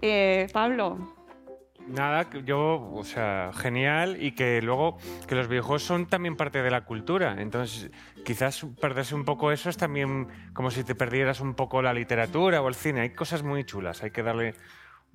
Eh, 0.01 0.47
Pablo, 0.51 0.97
Nada, 1.89 2.27
yo, 2.45 2.91
o 2.93 3.03
sea, 3.03 3.51
genial 3.53 4.21
y 4.21 4.33
que 4.33 4.61
luego 4.61 4.97
que 5.27 5.35
los 5.35 5.47
videojuegos 5.47 5.83
son 5.83 6.05
también 6.05 6.35
parte 6.35 6.61
de 6.61 6.69
la 6.69 6.85
cultura. 6.85 7.35
Entonces, 7.39 7.89
quizás 8.23 8.65
perderse 8.79 9.15
un 9.15 9.25
poco 9.25 9.51
eso 9.51 9.69
es 9.69 9.77
también 9.77 10.27
como 10.53 10.71
si 10.71 10.83
te 10.83 10.95
perdieras 10.95 11.39
un 11.41 11.55
poco 11.55 11.81
la 11.81 11.93
literatura 11.93 12.61
o 12.61 12.67
el 12.67 12.75
cine. 12.75 13.01
Hay 13.01 13.09
cosas 13.11 13.43
muy 13.43 13.63
chulas, 13.63 14.03
hay 14.03 14.11
que 14.11 14.21
darle 14.21 14.53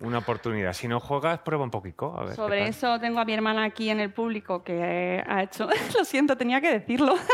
una 0.00 0.18
oportunidad. 0.18 0.72
Si 0.72 0.88
no 0.88 0.98
juegas, 0.98 1.40
prueba 1.40 1.64
un 1.64 1.70
poquito. 1.70 2.16
A 2.16 2.22
ver, 2.22 2.30
¿qué 2.30 2.36
sobre 2.36 2.66
eso 2.66 2.98
tengo 2.98 3.20
a 3.20 3.24
mi 3.24 3.32
hermana 3.32 3.64
aquí 3.64 3.90
en 3.90 4.00
el 4.00 4.12
público 4.12 4.64
que 4.64 5.22
ha 5.26 5.42
hecho, 5.42 5.68
lo 5.96 6.04
siento, 6.04 6.36
tenía 6.36 6.60
que 6.60 6.72
decirlo. 6.72 7.14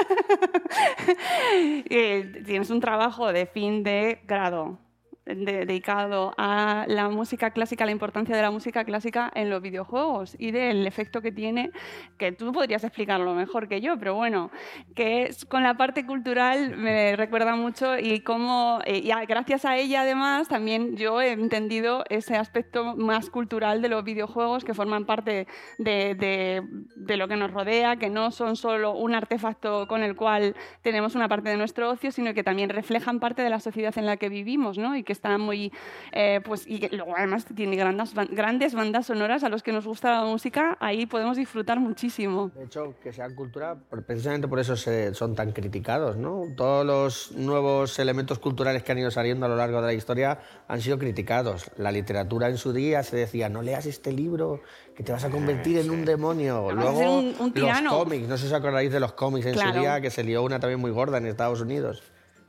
Eh, 1.52 2.42
tienes 2.46 2.70
un 2.70 2.80
trabajo 2.80 3.32
de 3.32 3.46
fin 3.46 3.82
de 3.82 4.20
grado 4.26 4.78
de- 5.26 5.66
dedicado 5.66 6.34
a 6.38 6.84
la 6.88 7.08
música 7.08 7.50
clásica, 7.50 7.84
la 7.84 7.92
importancia 7.92 8.34
de 8.34 8.42
la 8.42 8.50
música 8.50 8.84
clásica 8.84 9.30
en 9.34 9.50
los 9.50 9.60
videojuegos 9.62 10.34
y 10.38 10.50
del 10.50 10.86
efecto 10.86 11.20
que 11.22 11.30
tiene, 11.32 11.70
que 12.18 12.32
tú 12.32 12.52
podrías 12.52 12.82
explicarlo 12.84 13.34
mejor 13.34 13.68
que 13.68 13.80
yo, 13.80 13.98
pero 13.98 14.14
bueno, 14.14 14.50
que 14.94 15.24
es, 15.24 15.44
con 15.44 15.62
la 15.62 15.74
parte 15.76 16.06
cultural 16.06 16.76
me 16.76 17.16
recuerda 17.16 17.54
mucho 17.56 17.98
y 17.98 18.20
cómo, 18.20 18.80
eh, 18.84 18.98
y 19.04 19.10
a- 19.10 19.24
gracias 19.24 19.64
a 19.64 19.76
ella 19.76 20.02
además 20.02 20.48
también 20.48 20.96
yo 20.96 21.20
he 21.20 21.32
entendido 21.32 22.04
ese 22.08 22.36
aspecto 22.36 22.96
más 22.96 23.30
cultural 23.30 23.82
de 23.82 23.88
los 23.88 24.02
videojuegos 24.04 24.64
que 24.64 24.74
forman 24.74 25.04
parte 25.06 25.46
de, 25.78 26.14
de- 26.14 26.62
de 26.96 27.16
lo 27.16 27.28
que 27.28 27.36
nos 27.36 27.50
rodea, 27.52 27.96
que 27.96 28.10
no 28.10 28.30
son 28.30 28.56
solo 28.56 28.92
un 28.92 29.14
artefacto 29.14 29.86
con 29.86 30.02
el 30.02 30.16
cual 30.16 30.54
tenemos 30.82 31.14
una 31.14 31.28
parte 31.28 31.50
de 31.50 31.56
nuestro 31.56 31.90
ocio, 31.90 32.10
sino 32.10 32.34
que 32.34 32.42
también 32.42 32.70
reflejan 32.70 33.20
parte 33.20 33.42
de 33.42 33.50
la 33.50 33.60
sociedad 33.60 33.96
en 33.98 34.06
la 34.06 34.16
que 34.16 34.28
vivimos, 34.28 34.78
¿no? 34.78 34.96
Y 34.96 35.02
que 35.10 35.14
están 35.14 35.40
muy, 35.40 35.72
eh, 36.12 36.40
pues, 36.44 36.68
y 36.68 36.78
luego 36.94 37.16
además 37.16 37.44
tiene 37.52 37.74
grandes, 37.74 38.14
grandes 38.30 38.74
bandas 38.74 39.06
sonoras 39.06 39.42
a 39.42 39.48
los 39.48 39.64
que 39.64 39.72
nos 39.72 39.84
gusta 39.84 40.20
la 40.20 40.24
música, 40.24 40.76
ahí 40.78 41.04
podemos 41.06 41.36
disfrutar 41.36 41.80
muchísimo. 41.80 42.52
De 42.54 42.64
hecho, 42.66 42.94
que 43.02 43.12
sean 43.12 43.34
cultura, 43.34 43.76
precisamente 44.06 44.46
por 44.46 44.60
eso 44.60 44.76
se- 44.76 45.12
son 45.14 45.34
tan 45.34 45.50
criticados, 45.50 46.16
¿no? 46.16 46.44
Todos 46.56 46.86
los 46.86 47.32
nuevos 47.32 47.98
elementos 47.98 48.38
culturales 48.38 48.84
que 48.84 48.92
han 48.92 48.98
ido 48.98 49.10
saliendo 49.10 49.46
a 49.46 49.48
lo 49.48 49.56
largo 49.56 49.80
de 49.80 49.88
la 49.88 49.92
historia 49.94 50.38
han 50.68 50.80
sido 50.80 50.96
criticados. 50.96 51.72
La 51.76 51.90
literatura 51.90 52.48
en 52.48 52.56
su 52.56 52.72
día 52.72 53.02
se 53.02 53.16
decía, 53.16 53.48
no 53.48 53.62
leas 53.62 53.86
este 53.86 54.12
libro, 54.12 54.60
que 54.94 55.02
te 55.02 55.10
vas 55.10 55.24
a 55.24 55.30
convertir 55.30 55.78
en 55.78 55.90
un 55.90 56.04
demonio. 56.04 56.66
vas 56.66 56.76
a 56.76 56.94
ser 56.94 57.04
Luego, 57.06 57.18
un- 57.18 57.34
un 57.40 57.52
los 57.56 57.80
cómics, 57.88 58.28
no 58.28 58.36
sé 58.36 58.42
si 58.46 58.52
os 58.54 58.60
acordáis 58.60 58.92
de 58.92 59.00
los 59.00 59.12
cómics 59.14 59.46
en 59.46 59.54
Claro. 59.54 59.72
su 59.74 59.80
día, 59.80 60.00
que 60.00 60.10
se 60.10 60.22
lió 60.22 60.44
una 60.44 60.60
también 60.60 60.78
muy 60.78 60.92
gorda 60.92 61.18
en 61.18 61.26
Estados 61.26 61.60
Unidos. 61.60 62.00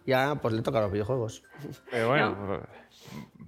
Ya, 0.05 0.35
pues 0.41 0.53
le 0.53 0.61
toca 0.61 0.79
a 0.79 0.81
los 0.81 0.91
videojuegos. 0.91 1.43
Pero 1.89 2.09
bueno, 2.09 2.61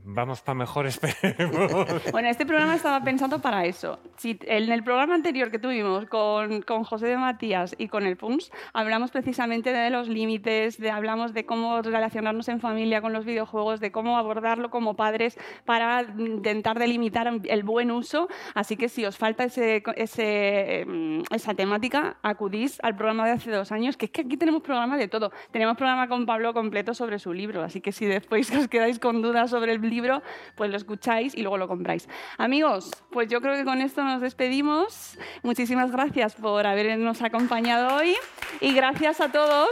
vamos 0.05 0.41
para 0.41 0.55
mejor, 0.55 0.85
esperemos. 0.87 2.11
Bueno, 2.11 2.29
este 2.29 2.45
programa 2.45 2.75
estaba 2.75 3.03
pensado 3.03 3.39
para 3.39 3.65
eso. 3.65 3.99
Si 4.17 4.37
en 4.43 4.71
el 4.71 4.83
programa 4.83 5.15
anterior 5.15 5.51
que 5.51 5.59
tuvimos 5.59 6.05
con, 6.05 6.61
con 6.61 6.83
José 6.83 7.07
de 7.07 7.17
Matías 7.17 7.75
y 7.77 7.87
con 7.87 8.05
el 8.05 8.17
PUMS, 8.17 8.51
hablamos 8.73 9.11
precisamente 9.11 9.71
de 9.71 9.89
los 9.89 10.07
límites, 10.07 10.77
de, 10.77 10.91
hablamos 10.91 11.33
de 11.33 11.45
cómo 11.45 11.81
relacionarnos 11.81 12.47
en 12.49 12.59
familia 12.59 13.01
con 13.01 13.13
los 13.13 13.25
videojuegos, 13.25 13.79
de 13.79 13.91
cómo 13.91 14.17
abordarlo 14.17 14.69
como 14.69 14.95
padres 14.95 15.37
para 15.65 16.01
intentar 16.17 16.79
delimitar 16.79 17.31
el 17.43 17.63
buen 17.63 17.91
uso. 17.91 18.27
Así 18.53 18.77
que 18.77 18.89
si 18.89 19.05
os 19.05 19.17
falta 19.17 19.43
ese, 19.43 19.83
ese, 19.95 20.85
mm, 20.87 21.21
esa 21.33 21.53
temática, 21.53 22.17
acudís 22.21 22.79
al 22.83 22.95
programa 22.95 23.25
de 23.25 23.31
hace 23.31 23.51
dos 23.51 23.71
años, 23.71 23.97
que 23.97 24.05
es 24.05 24.11
que 24.11 24.21
aquí 24.21 24.37
tenemos 24.37 24.61
programa 24.61 24.97
de 24.97 25.07
todo. 25.07 25.31
Tenemos 25.51 25.77
programa 25.77 26.07
con 26.07 26.25
Pablo 26.25 26.53
completo 26.53 26.93
sobre 26.93 27.19
su 27.19 27.33
libro, 27.33 27.63
así 27.63 27.81
que 27.81 27.91
si 27.91 28.05
después 28.05 28.51
os 28.55 28.67
quedáis 28.67 28.99
con 28.99 29.21
dudas 29.21 29.49
sobre 29.49 29.71
el 29.71 29.79
libro, 29.93 30.23
pues 30.55 30.69
lo 30.71 30.77
escucháis 30.77 31.35
y 31.35 31.41
luego 31.41 31.57
lo 31.57 31.67
compráis. 31.67 32.09
Amigos, 32.37 32.91
pues 33.11 33.29
yo 33.29 33.41
creo 33.41 33.55
que 33.55 33.63
con 33.63 33.81
esto 33.81 34.03
nos 34.03 34.21
despedimos. 34.21 35.17
Muchísimas 35.43 35.91
gracias 35.91 36.35
por 36.35 36.65
habernos 36.65 37.21
acompañado 37.21 37.95
hoy 37.95 38.15
y 38.59 38.73
gracias 38.73 39.21
a 39.21 39.31
todos 39.31 39.69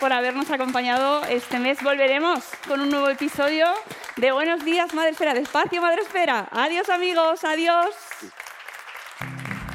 por 0.00 0.12
habernos 0.12 0.50
acompañado 0.50 1.24
este 1.24 1.58
mes. 1.58 1.82
Volveremos 1.82 2.44
con 2.66 2.80
un 2.80 2.90
nuevo 2.90 3.08
episodio 3.08 3.66
de 4.16 4.32
Buenos 4.32 4.64
Días, 4.64 4.94
Madre 4.94 5.10
Esfera, 5.10 5.34
despacio, 5.34 5.80
Madre 5.80 6.02
Esfera. 6.02 6.48
Adiós 6.52 6.88
amigos, 6.88 7.44
adiós. 7.44 7.94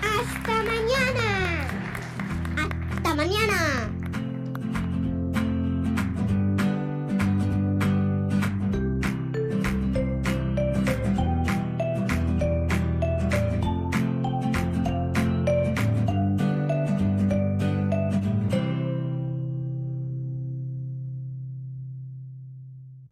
¡Hasta 0.01 0.63
mañana! 0.63 1.67
¡Hasta 2.95 3.15
mañana! 3.15 4.02